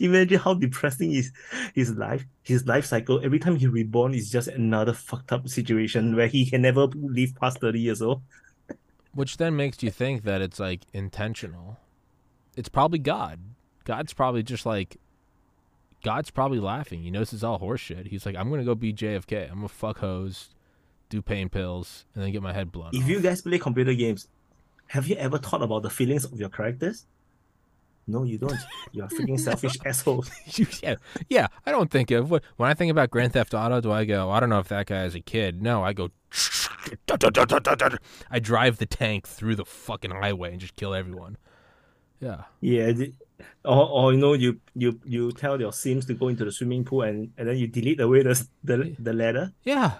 Imagine 0.00 0.38
how 0.38 0.54
depressing 0.54 1.12
is 1.12 1.32
his 1.74 1.90
life, 1.92 2.24
his 2.42 2.66
life 2.66 2.84
cycle. 2.84 3.20
Every 3.24 3.38
time 3.38 3.56
he 3.56 3.66
reborn 3.66 4.14
is 4.14 4.30
just 4.30 4.48
another 4.48 4.92
fucked 4.92 5.32
up 5.32 5.48
situation 5.48 6.14
where 6.14 6.28
he 6.28 6.48
can 6.48 6.62
never 6.62 6.86
live 6.94 7.34
past 7.40 7.60
30 7.60 7.80
years 7.80 8.00
old. 8.00 8.22
Which 9.14 9.36
then 9.36 9.56
makes 9.56 9.82
you 9.82 9.90
think 9.90 10.24
that 10.24 10.40
it's 10.40 10.60
like 10.60 10.82
intentional. 10.92 11.78
It's 12.56 12.68
probably 12.68 12.98
God. 12.98 13.40
God's 13.84 14.12
probably 14.12 14.42
just 14.42 14.64
like 14.64 14.98
God's 16.02 16.30
probably 16.30 16.58
laughing. 16.60 17.02
He 17.02 17.10
knows 17.10 17.32
it's 17.32 17.42
all 17.42 17.58
horseshit. 17.60 18.08
He's 18.08 18.26
like, 18.26 18.36
I'm 18.36 18.50
gonna 18.50 18.64
go 18.64 18.74
be 18.74 18.92
JFK. 18.92 19.48
I'm 19.50 19.56
gonna 19.56 19.68
fuck 19.68 19.98
hoes, 19.98 20.50
do 21.08 21.22
pain 21.22 21.48
pills, 21.48 22.06
and 22.14 22.22
then 22.24 22.32
get 22.32 22.42
my 22.42 22.52
head 22.52 22.72
blown 22.72 22.90
If 22.92 23.02
off. 23.04 23.08
you 23.08 23.20
guys 23.20 23.42
play 23.42 23.58
computer 23.58 23.94
games, 23.94 24.28
have 24.88 25.06
you 25.06 25.16
ever 25.16 25.38
thought 25.38 25.62
about 25.62 25.82
the 25.82 25.90
feelings 25.90 26.24
of 26.24 26.38
your 26.38 26.48
characters? 26.48 27.06
No, 28.06 28.24
you 28.24 28.36
don't. 28.36 28.52
You're 28.92 29.04
a 29.06 29.08
freaking 29.08 29.38
selfish 29.38 29.74
asshole. 29.86 30.24
yeah, 30.82 30.96
yeah. 31.28 31.46
I 31.64 31.70
don't 31.70 31.88
think 31.90 32.10
of 32.10 32.30
when 32.30 32.40
I 32.58 32.74
think 32.74 32.90
about 32.90 33.10
Grand 33.10 33.32
Theft 33.32 33.54
Auto. 33.54 33.80
Do 33.80 33.92
I 33.92 34.04
go? 34.04 34.28
I 34.30 34.40
don't 34.40 34.48
know 34.48 34.58
if 34.58 34.68
that 34.68 34.86
guy 34.86 35.04
is 35.04 35.14
a 35.14 35.20
kid. 35.20 35.62
No, 35.62 35.84
I 35.84 35.92
go. 35.92 36.10
I 38.30 38.38
drive 38.40 38.78
the 38.78 38.86
tank 38.86 39.26
through 39.28 39.54
the 39.56 39.64
fucking 39.64 40.10
highway 40.10 40.50
and 40.52 40.60
just 40.60 40.76
kill 40.76 40.94
everyone. 40.94 41.36
Yeah. 42.20 42.42
Yeah, 42.60 42.92
or, 43.64 43.88
or 43.88 44.12
you 44.12 44.18
know, 44.18 44.32
you 44.34 44.60
you 44.74 44.98
you 45.04 45.32
tell 45.32 45.60
your 45.60 45.72
Sims 45.72 46.06
to 46.06 46.14
go 46.14 46.28
into 46.28 46.44
the 46.44 46.52
swimming 46.52 46.84
pool 46.84 47.02
and, 47.02 47.30
and 47.38 47.48
then 47.48 47.56
you 47.56 47.66
delete 47.66 48.00
away 48.00 48.22
the 48.22 48.46
the, 48.64 48.94
the 48.98 49.12
ladder, 49.12 49.52
Yeah. 49.64 49.92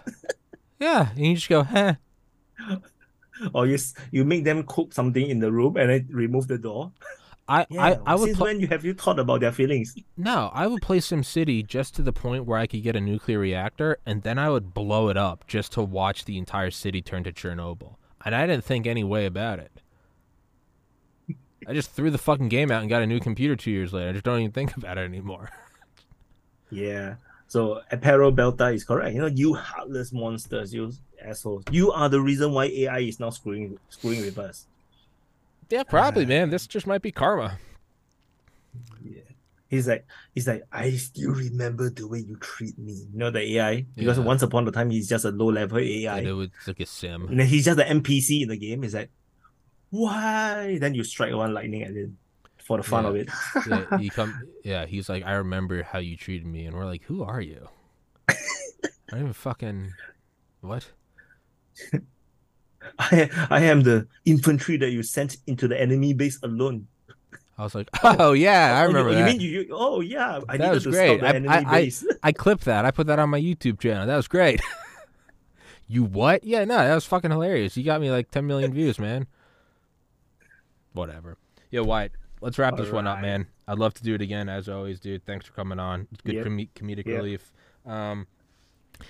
Yeah. 0.81 1.11
And 1.17 1.27
you 1.27 1.35
just 1.35 1.49
go, 1.49 1.63
huh. 1.63 1.95
or 3.55 3.67
you 3.67 3.79
you 4.11 4.25
make 4.25 4.45
them 4.45 4.63
cook 4.65 4.93
something 4.93 5.27
in 5.29 5.39
the 5.41 5.51
room 5.53 5.77
and 5.77 5.91
then 5.91 6.09
remove 6.11 6.49
the 6.49 6.59
door. 6.59 6.93
I, 7.49 7.67
Yeah, 7.71 7.85
I, 8.07 8.13
I 8.13 8.15
would 8.15 8.27
since 8.27 8.37
pl- 8.39 8.47
when 8.47 8.61
you 8.61 8.69
have 8.69 8.85
you 8.85 8.95
thought 8.95 9.19
about 9.19 9.41
their 9.41 9.53
feelings? 9.53 9.95
no, 10.17 10.51
I 10.55 10.67
would 10.67 10.81
play 10.83 10.99
SimCity 10.99 11.67
just 11.67 11.95
to 11.97 12.03
the 12.03 12.13
point 12.13 12.47
where 12.47 12.59
I 12.59 12.67
could 12.67 12.83
get 12.83 12.97
a 12.97 13.01
nuclear 13.01 13.39
reactor 13.41 13.99
and 14.07 14.23
then 14.23 14.39
I 14.39 14.49
would 14.49 14.73
blow 14.75 15.09
it 15.09 15.17
up 15.17 15.47
just 15.47 15.73
to 15.73 15.83
watch 15.83 16.25
the 16.25 16.39
entire 16.39 16.71
city 16.71 17.03
turn 17.03 17.25
to 17.25 17.33
Chernobyl. 17.33 17.97
And 18.25 18.35
I 18.35 18.47
didn't 18.47 18.65
think 18.65 18.87
any 18.87 19.03
way 19.03 19.27
about 19.27 19.59
it. 19.59 19.82
I 21.69 21.75
just 21.75 21.91
threw 21.93 22.11
the 22.11 22.19
fucking 22.19 22.49
game 22.49 22.71
out 22.71 22.81
and 22.81 22.91
got 22.91 23.03
a 23.03 23.07
new 23.07 23.21
computer 23.21 23.57
two 23.57 23.71
years 23.71 23.93
later. 23.93 24.11
I 24.11 24.13
just 24.13 24.25
don't 24.25 24.41
even 24.41 24.53
think 24.53 24.77
about 24.77 24.99
it 24.99 25.03
anymore. 25.03 25.51
Yeah. 26.71 27.17
So 27.49 27.83
Apparel 27.91 28.33
Belta 28.33 28.75
is 28.75 28.83
correct. 28.85 29.15
You 29.15 29.21
know, 29.21 29.27
you 29.27 29.55
heartless 29.55 30.13
monsters, 30.13 30.73
you 30.73 30.93
assholes. 31.23 31.65
You 31.71 31.93
are 31.93 32.09
the 32.09 32.21
reason 32.21 32.53
why 32.53 32.65
AI 32.67 33.01
is 33.01 33.21
now 33.21 33.31
screwing 33.31 33.79
screwing 33.91 34.23
with 34.23 34.39
us. 34.39 34.67
Yeah, 35.69 35.83
probably, 35.85 36.25
uh, 36.25 36.29
man. 36.29 36.51
This 36.51 36.67
just 36.67 36.87
might 36.87 37.03
be 37.03 37.13
karma. 37.13 37.59
Yeah. 39.05 39.21
He's 39.69 39.89
like, 39.89 40.07
he's 40.35 40.47
like, 40.47 40.65
I 40.71 40.91
still 40.93 41.31
remember 41.33 41.89
the 41.91 42.07
way 42.07 42.19
you 42.21 42.37
treat 42.37 42.79
me. 42.79 42.93
You 42.93 43.19
know 43.19 43.31
the 43.31 43.41
AI 43.59 43.87
because 43.97 44.19
Yeah. 44.19 44.25
once 44.25 44.43
upon 44.43 44.69
a 44.69 44.71
time 44.71 44.91
he's 44.91 45.09
just 45.09 45.25
a 45.25 45.31
low 45.31 45.47
level 45.51 45.79
AI, 45.79 46.19
And 46.19 46.27
it 46.27 46.33
was 46.33 46.49
like 46.67 46.81
a 46.81 46.87
sim. 46.87 47.29
and 47.29 47.41
he's 47.43 47.65
just 47.67 47.79
an 47.81 48.03
NPC 48.03 48.43
in 48.43 48.49
the 48.49 48.57
game. 48.57 48.83
He's 48.83 48.95
like, 48.95 49.11
why? 49.93 50.79
Then 50.81 50.95
you 50.95 51.05
strike 51.05 51.33
one 51.35 51.53
lightning 51.55 51.83
at 51.83 51.93
him 51.95 52.17
for 52.59 52.79
the 52.79 52.83
fun 52.83 53.05
Yeah. 53.05 53.11
of 53.11 53.17
it. 53.17 53.29
yeah, 53.69 53.99
he 53.99 54.09
come. 54.19 54.49
Yeah, 54.65 54.87
he's 54.87 55.09
like, 55.09 55.23
I 55.25 55.33
remember 55.35 55.83
how 55.83 55.99
you 56.01 56.17
treated 56.17 56.47
me, 56.47 56.65
and 56.67 56.75
we're 56.75 56.87
like, 56.87 57.05
who 57.05 57.23
are 57.23 57.41
you? 57.43 57.69
I 58.29 58.35
don't 59.11 59.21
even 59.21 59.33
fucking 59.35 59.93
what? 60.63 60.87
I 62.99 63.29
I 63.51 63.61
am 63.65 63.83
the 63.83 64.07
infantry 64.25 64.77
that 64.79 64.91
you 64.91 65.03
sent 65.03 65.37
into 65.47 65.69
the 65.69 65.81
enemy 65.81 66.15
base 66.15 66.39
alone. 66.43 66.89
I 67.59 67.63
was 67.65 67.75
like, 67.75 67.89
oh 68.03 68.33
yeah, 68.33 68.79
I 68.79 68.85
Oh, 68.85 68.89
you- 68.89 68.95
remember 68.97 69.19
you, 69.19 69.25
mean 69.25 69.41
you, 69.41 69.51
you? 69.51 69.69
Oh 69.73 70.01
yeah, 70.01 70.41
I 70.49 70.57
That 70.57 70.73
was 70.73 70.85
to 70.85 70.91
great. 70.91 71.19
stop 71.19 71.21
the 71.21 71.27
I- 71.27 71.31
enemy 71.37 71.49
I- 71.49 71.59
I- 71.59 71.81
base. 71.83 72.07
I 72.23 72.33
clipped 72.33 72.65
that. 72.65 72.85
I 72.85 72.91
put 72.91 73.07
that 73.09 73.19
on 73.19 73.29
my 73.29 73.41
YouTube 73.41 73.79
channel. 73.81 74.07
That 74.07 74.17
was 74.17 74.27
great. 74.29 74.61
you 75.87 76.03
what? 76.05 76.43
Yeah, 76.45 76.65
no, 76.65 76.77
that 76.79 76.95
was 76.95 77.05
fucking 77.05 77.31
hilarious. 77.31 77.77
You 77.77 77.85
got 77.85 78.01
me 78.01 78.11
like 78.11 78.31
10 78.31 78.47
million 78.47 78.73
views, 78.73 78.99
man. 78.99 79.27
Whatever. 80.93 81.37
Yeah, 81.71 81.81
Wyatt. 81.81 82.13
Let's 82.41 82.59
wrap 82.59 82.77
this 82.77 82.91
one 82.91 83.07
up, 83.07 83.21
man. 83.21 83.47
I'd 83.69 83.79
love 83.79 83.95
to 83.95 84.03
do 84.03 84.15
it 84.15 84.21
again, 84.21 84.49
as 84.49 84.69
always, 84.69 84.99
dude. 85.01 85.25
Thanks 85.25 85.47
for 85.47 85.53
coming 85.53 85.79
on. 85.79 86.09
It's 86.13 86.21
good 86.23 86.35
Yep. 86.35 86.45
com- 86.45 86.69
comedic 86.75 87.07
Yep. 87.07 87.17
relief. 87.17 87.53
Um, 87.87 88.27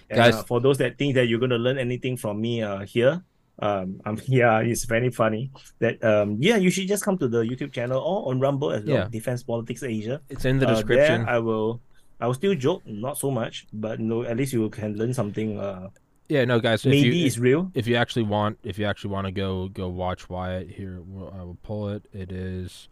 And, 0.08 0.16
Guys- 0.16 0.34
uh, 0.36 0.42
for 0.44 0.58
those 0.60 0.78
that 0.78 0.96
think 0.96 1.14
that 1.16 1.26
you're 1.28 1.38
going 1.40 1.50
to 1.50 1.58
learn 1.58 1.76
anything 1.76 2.16
from 2.16 2.40
me 2.40 2.62
uh, 2.62 2.80
here, 2.80 3.22
um, 3.58 4.00
I'm 4.06 4.16
yeah, 4.26 4.60
it's 4.60 4.84
very 4.86 5.10
funny 5.10 5.50
that 5.80 6.02
um, 6.02 6.36
yeah, 6.40 6.56
you 6.56 6.70
should 6.70 6.88
just 6.88 7.04
come 7.04 7.18
to 7.18 7.28
the 7.28 7.42
YouTube 7.42 7.72
channel 7.72 8.00
or 8.00 8.30
on 8.30 8.40
Rumble 8.40 8.70
as 8.72 8.84
well, 8.84 8.96
Yeah. 8.96 9.08
Defense 9.10 9.42
Politics 9.42 9.82
Asia. 9.82 10.20
it's 10.30 10.46
in 10.46 10.58
the 10.58 10.66
Uh, 10.68 10.74
description. 10.74 11.22
there 11.26 11.30
I 11.34 11.38
will, 11.40 11.82
I 12.20 12.26
will 12.26 12.34
still 12.34 12.54
joke, 12.54 12.82
not 12.86 13.18
so 13.18 13.30
much, 13.30 13.66
but 13.72 14.00
no, 14.00 14.22
at 14.22 14.36
least 14.38 14.52
you 14.54 14.70
can 14.70 14.96
learn 14.96 15.12
something. 15.12 15.58
Uh, 15.58 15.88
yeah, 16.32 16.44
no, 16.44 16.60
guys. 16.60 16.84
If 16.86 16.90
maybe 16.90 17.16
you, 17.16 17.26
it's 17.26 17.38
real. 17.38 17.70
if 17.74 17.86
you 17.86 17.96
actually 17.96 18.22
want 18.24 18.58
if 18.64 18.78
you 18.78 18.86
actually 18.86 19.10
want 19.10 19.26
to 19.26 19.32
go 19.32 19.68
go 19.68 19.88
watch 19.88 20.28
Wyatt 20.28 20.70
here 20.70 21.00
we'll, 21.06 21.32
I 21.38 21.42
will 21.42 21.58
pull 21.62 21.88
it 21.90 22.06
it 22.12 22.30
is 22.32 22.88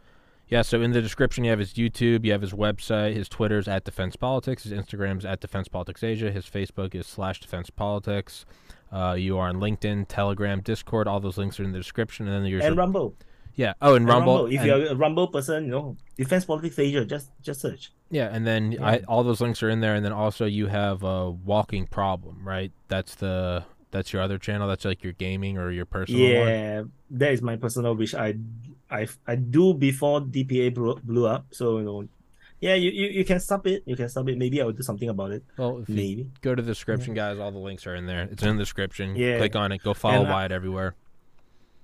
yeah 0.49 0.63
so 0.63 0.83
in 0.83 0.91
the 0.93 1.01
description 1.01 1.45
you 1.45 1.51
have 1.51 1.59
his 1.61 1.75
YouTube 1.75 2.25
you 2.25 2.33
have 2.33 2.43
his 2.43 2.53
website 2.53 3.15
his 3.15 3.29
Twitter's 3.29 3.67
at 3.69 3.85
Defense 3.85 4.17
Politics 4.17 4.65
his 4.65 4.73
Instagram's 4.73 5.25
at 5.25 5.41
Defense 5.41 5.69
Politics 5.69 6.03
Asia 6.03 6.31
his 6.31 6.45
Facebook 6.47 6.95
is 6.95 7.07
slash 7.07 7.41
Defense 7.41 7.71
Politics 7.71 8.45
uh, 8.93 9.15
you 9.19 9.39
are 9.39 9.49
on 9.49 9.57
LinkedIn 9.57 10.07
Telegram 10.09 10.61
Discord 10.61 11.07
all 11.09 11.21
those 11.21 11.39
links 11.39 11.59
are 11.61 11.65
in 11.65 11.73
the 11.73 11.79
description 11.79 12.27
and 12.29 12.35
then 12.45 12.51
there's 12.51 12.65
And 12.65 12.75
a- 12.75 12.77
Rumble. 12.77 13.15
Yeah 13.63 13.73
oh 13.87 13.95
and 13.95 14.05
And 14.05 14.09
Rumble, 14.15 14.47
If 14.47 14.61
and- 14.61 14.67
you're 14.69 14.83
a 14.95 14.99
Rumble 15.05 15.29
person, 15.37 15.59
you 15.69 15.73
know, 15.77 15.87
Defense 16.23 16.45
Politics 16.51 16.79
Asia, 16.87 17.03
just 17.15 17.27
just 17.49 17.61
search. 17.67 17.85
yeah 18.19 18.29
and 18.35 18.43
then 18.51 18.63
I, 18.91 18.95
all 19.11 19.23
those 19.31 19.41
links 19.45 19.61
are 19.65 19.71
in 19.75 19.81
there 19.85 19.95
and 19.97 20.03
then 20.07 20.13
also 20.25 20.45
you 20.59 20.67
have 20.81 20.99
a 21.17 21.31
walking 21.53 21.85
problem 21.99 22.37
right 22.55 22.73
that's 22.93 23.15
the 23.25 23.65
that's 23.95 24.09
your 24.13 24.23
other 24.27 24.39
channel 24.47 24.67
that's 24.71 24.85
like 24.91 25.01
your 25.07 25.15
gaming 25.25 25.55
or 25.63 25.67
your 25.79 25.87
personal 25.97 26.23
one 26.23 26.49
Yeah, 26.49 26.83
that 27.21 27.31
is 27.37 27.41
my 27.51 27.57
personal 27.65 27.93
wish. 28.01 28.13
I 28.27 28.29
I 28.99 29.03
I 29.27 29.35
do 29.57 29.65
before 29.75 30.17
DPA 30.37 30.67
blew, 30.77 30.95
blew 31.11 31.27
up. 31.35 31.43
So 31.59 31.65
you 31.79 31.85
know, 31.89 31.99
yeah, 32.67 32.77
you, 32.85 32.91
you 33.01 33.07
you 33.19 33.25
can 33.31 33.41
stop 33.49 33.67
it. 33.73 33.83
You 33.91 33.97
can 34.01 34.09
stop 34.15 34.29
it. 34.31 34.37
Maybe 34.39 34.57
I 34.63 34.65
will 34.67 34.79
do 34.79 34.87
something 34.91 35.09
about 35.17 35.31
it. 35.37 35.43
well 35.59 35.83
Maybe. 35.89 36.31
go 36.41 36.55
to 36.55 36.63
the 36.63 36.71
description, 36.75 37.15
guys. 37.15 37.39
All 37.43 37.51
the 37.59 37.59
links 37.69 37.85
are 37.89 37.97
in 38.01 38.07
there. 38.07 38.23
It's 38.31 38.43
in 38.43 38.57
the 38.57 38.63
description. 38.63 39.17
Yeah. 39.17 39.39
Click 39.43 39.57
on 39.57 39.73
it. 39.75 39.83
Go 39.83 39.93
follow 39.95 40.23
And 40.27 40.33
I- 40.33 40.55
everywhere. 40.61 40.95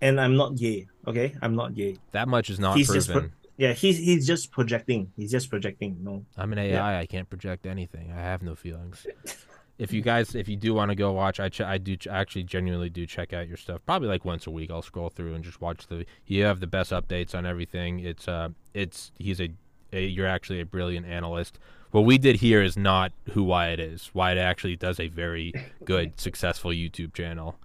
And 0.01 0.20
I'm 0.20 0.36
not 0.36 0.57
gay. 0.57 0.86
Okay, 1.07 1.34
I'm 1.40 1.55
not 1.55 1.74
gay. 1.74 1.99
That 2.12 2.28
much 2.28 2.51
is 2.51 2.59
not 2.61 2.76
He's 2.76 2.92
just 2.92 3.11
proven. 3.11 3.32
Yeah, 3.57 3.72
he's 3.72 3.97
he's 3.97 4.26
just 4.26 4.51
projecting. 4.51 5.12
He's 5.16 5.30
just 5.30 5.49
projecting. 5.49 5.99
No. 6.03 6.24
I'm 6.36 6.53
an 6.53 6.59
AI. 6.59 7.01
I 7.01 7.07
can't 7.07 7.28
project 7.28 7.66
anything. 7.66 8.12
I 8.12 8.20
have 8.20 8.42
no 8.42 8.55
feelings. 8.55 9.07
if 9.78 9.92
you 9.92 10.03
guys, 10.03 10.34
if 10.34 10.49
you 10.49 10.57
do 10.57 10.74
want 10.74 10.90
to 10.90 10.94
go 10.94 11.12
watch, 11.12 11.40
I 11.40 11.49
ch- 11.49 11.62
I 11.62 11.78
do 11.78 11.97
ch- 11.97 12.07
actually 12.07 12.44
genuinely 12.44 12.90
do 12.90 13.07
check 13.07 13.32
out 13.32 13.49
your 13.49 13.57
stuff. 13.57 13.80
Probably 13.86 14.09
like 14.09 14.26
once 14.26 14.47
a 14.47 14.51
week. 14.51 14.70
I'll 14.70 14.82
scroll 14.82 15.09
through 15.09 15.34
and 15.34 15.42
just 15.42 15.61
watch 15.62 15.86
the. 15.86 16.05
You 16.26 16.44
have 16.44 16.61
the 16.61 16.66
best 16.66 16.90
updates 16.92 17.34
on 17.34 17.47
everything. 17.47 18.01
It's 18.01 18.28
uh, 18.28 18.51
it's 18.74 19.11
he's 19.18 19.40
a, 19.40 19.49
a 19.92 20.05
you're 20.05 20.26
actually 20.26 20.61
a 20.61 20.66
brilliant 20.66 21.07
analyst. 21.07 21.59
What 21.92 22.05
we 22.05 22.18
did 22.18 22.36
here 22.36 22.62
is 22.62 22.76
not 22.76 23.12
who 23.30 23.42
Wyatt 23.42 23.80
is. 23.80 24.11
Wyatt 24.12 24.36
actually 24.36 24.76
does 24.76 25.01
a 25.01 25.09
very 25.09 25.55
good, 25.86 26.20
successful 26.20 26.72
YouTube 26.72 27.14
channel. 27.14 27.59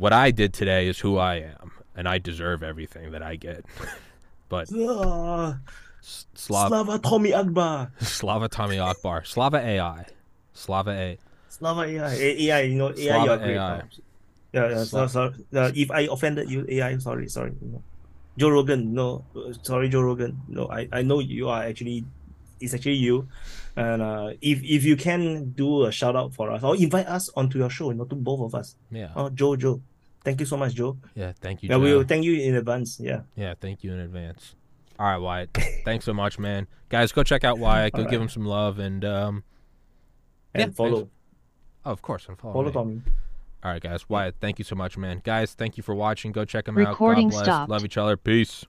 What 0.00 0.14
I 0.14 0.30
did 0.30 0.54
today 0.54 0.88
is 0.88 0.98
who 0.98 1.18
I 1.18 1.34
am, 1.44 1.72
and 1.94 2.08
I 2.08 2.16
deserve 2.16 2.62
everything 2.62 3.10
that 3.12 3.22
I 3.22 3.36
get. 3.36 3.66
but 4.48 4.62
S- 4.72 6.26
Slav, 6.34 6.68
Slava 6.68 6.98
Tommy 6.98 7.34
Akbar. 7.40 7.92
Slava 8.00 8.48
Tommy 8.48 8.78
Akbar, 8.78 9.24
Slava 9.24 9.58
AI, 9.58 10.06
Slava 10.54 10.92
A. 10.92 11.18
Slava 11.48 11.82
AI. 11.82 12.14
A- 12.14 12.42
AI, 12.48 12.60
you 12.62 12.78
know, 12.78 12.94
AI, 12.96 13.08
Slava 13.08 13.24
you're 13.26 13.36
great. 13.36 13.56
AI. 13.58 13.82
Yeah, 14.54 14.68
yeah. 14.70 14.84
So, 14.84 15.06
so, 15.06 15.34
uh, 15.54 15.70
if 15.74 15.90
I 15.90 16.08
offended 16.10 16.48
you, 16.48 16.64
AI, 16.66 16.96
sorry, 16.96 17.28
sorry. 17.28 17.52
Know. 17.60 17.84
Joe 18.38 18.48
Rogan, 18.48 18.94
no, 18.94 19.26
uh, 19.36 19.52
sorry, 19.62 19.90
Joe 19.90 20.00
Rogan. 20.00 20.40
No, 20.48 20.70
I, 20.70 20.88
I 20.90 21.02
know 21.02 21.18
you 21.18 21.50
are 21.50 21.62
actually, 21.64 22.06
it's 22.58 22.72
actually 22.72 22.94
you. 22.94 23.28
And 23.76 24.00
uh, 24.00 24.30
if 24.40 24.64
if 24.64 24.82
you 24.84 24.96
can 24.96 25.52
do 25.52 25.84
a 25.84 25.92
shout 25.92 26.16
out 26.16 26.32
for 26.32 26.50
us 26.50 26.62
or 26.64 26.74
invite 26.74 27.06
us 27.06 27.28
onto 27.36 27.58
your 27.58 27.68
show, 27.68 27.90
you 27.90 27.96
know, 27.98 28.04
to 28.06 28.14
both 28.16 28.40
of 28.40 28.54
us. 28.54 28.76
Yeah, 28.90 29.10
Oh, 29.14 29.28
Joe, 29.28 29.56
Joe. 29.56 29.82
Thank 30.24 30.40
you 30.40 30.46
so 30.46 30.56
much, 30.56 30.74
Joe. 30.74 30.98
yeah. 31.14 31.32
Thank 31.40 31.62
you. 31.62 31.70
Yeah, 31.70 31.78
we 31.78 31.94
will 31.94 32.04
thank 32.04 32.24
you 32.24 32.40
in 32.40 32.54
advance. 32.54 33.00
Yeah. 33.00 33.22
Yeah, 33.36 33.54
thank 33.58 33.82
you 33.82 33.92
in 33.92 34.00
advance. 34.00 34.54
All 34.98 35.06
right, 35.06 35.16
Wyatt. 35.16 35.56
Thanks 35.86 36.04
so 36.04 36.12
much, 36.12 36.38
man. 36.38 36.66
Guys, 36.90 37.10
go 37.10 37.22
check 37.22 37.42
out 37.42 37.58
Wyatt. 37.58 37.94
Go 37.94 38.02
All 38.02 38.10
give 38.10 38.20
him 38.20 38.28
some 38.28 38.44
love 38.44 38.78
and 38.78 39.02
um. 39.02 39.44
And 40.52 40.72
Yeah, 40.72 40.74
follow. 40.74 41.08
Oh, 41.86 41.90
of 41.90 42.02
course, 42.02 42.28
and 42.28 42.38
follow. 42.38 42.52
Follow 42.52 42.66
me. 42.66 42.72
Tommy. 42.72 43.02
All 43.64 43.70
right, 43.70 43.82
guys. 43.82 44.08
Wyatt, 44.10 44.34
thank 44.40 44.58
you 44.58 44.64
so 44.64 44.74
much, 44.76 44.98
man. 44.98 45.22
Guys, 45.24 45.54
thank 45.54 45.78
you 45.78 45.82
for 45.82 45.94
watching. 45.94 46.32
Go 46.32 46.44
check 46.44 46.68
him 46.68 46.76
Recording 46.76 47.28
out. 47.28 47.30
God 47.30 47.36
bless. 47.36 47.44
stopped. 47.46 47.70
Love 47.70 47.84
each 47.86 47.96
other. 47.96 48.18
Peace. 48.18 48.66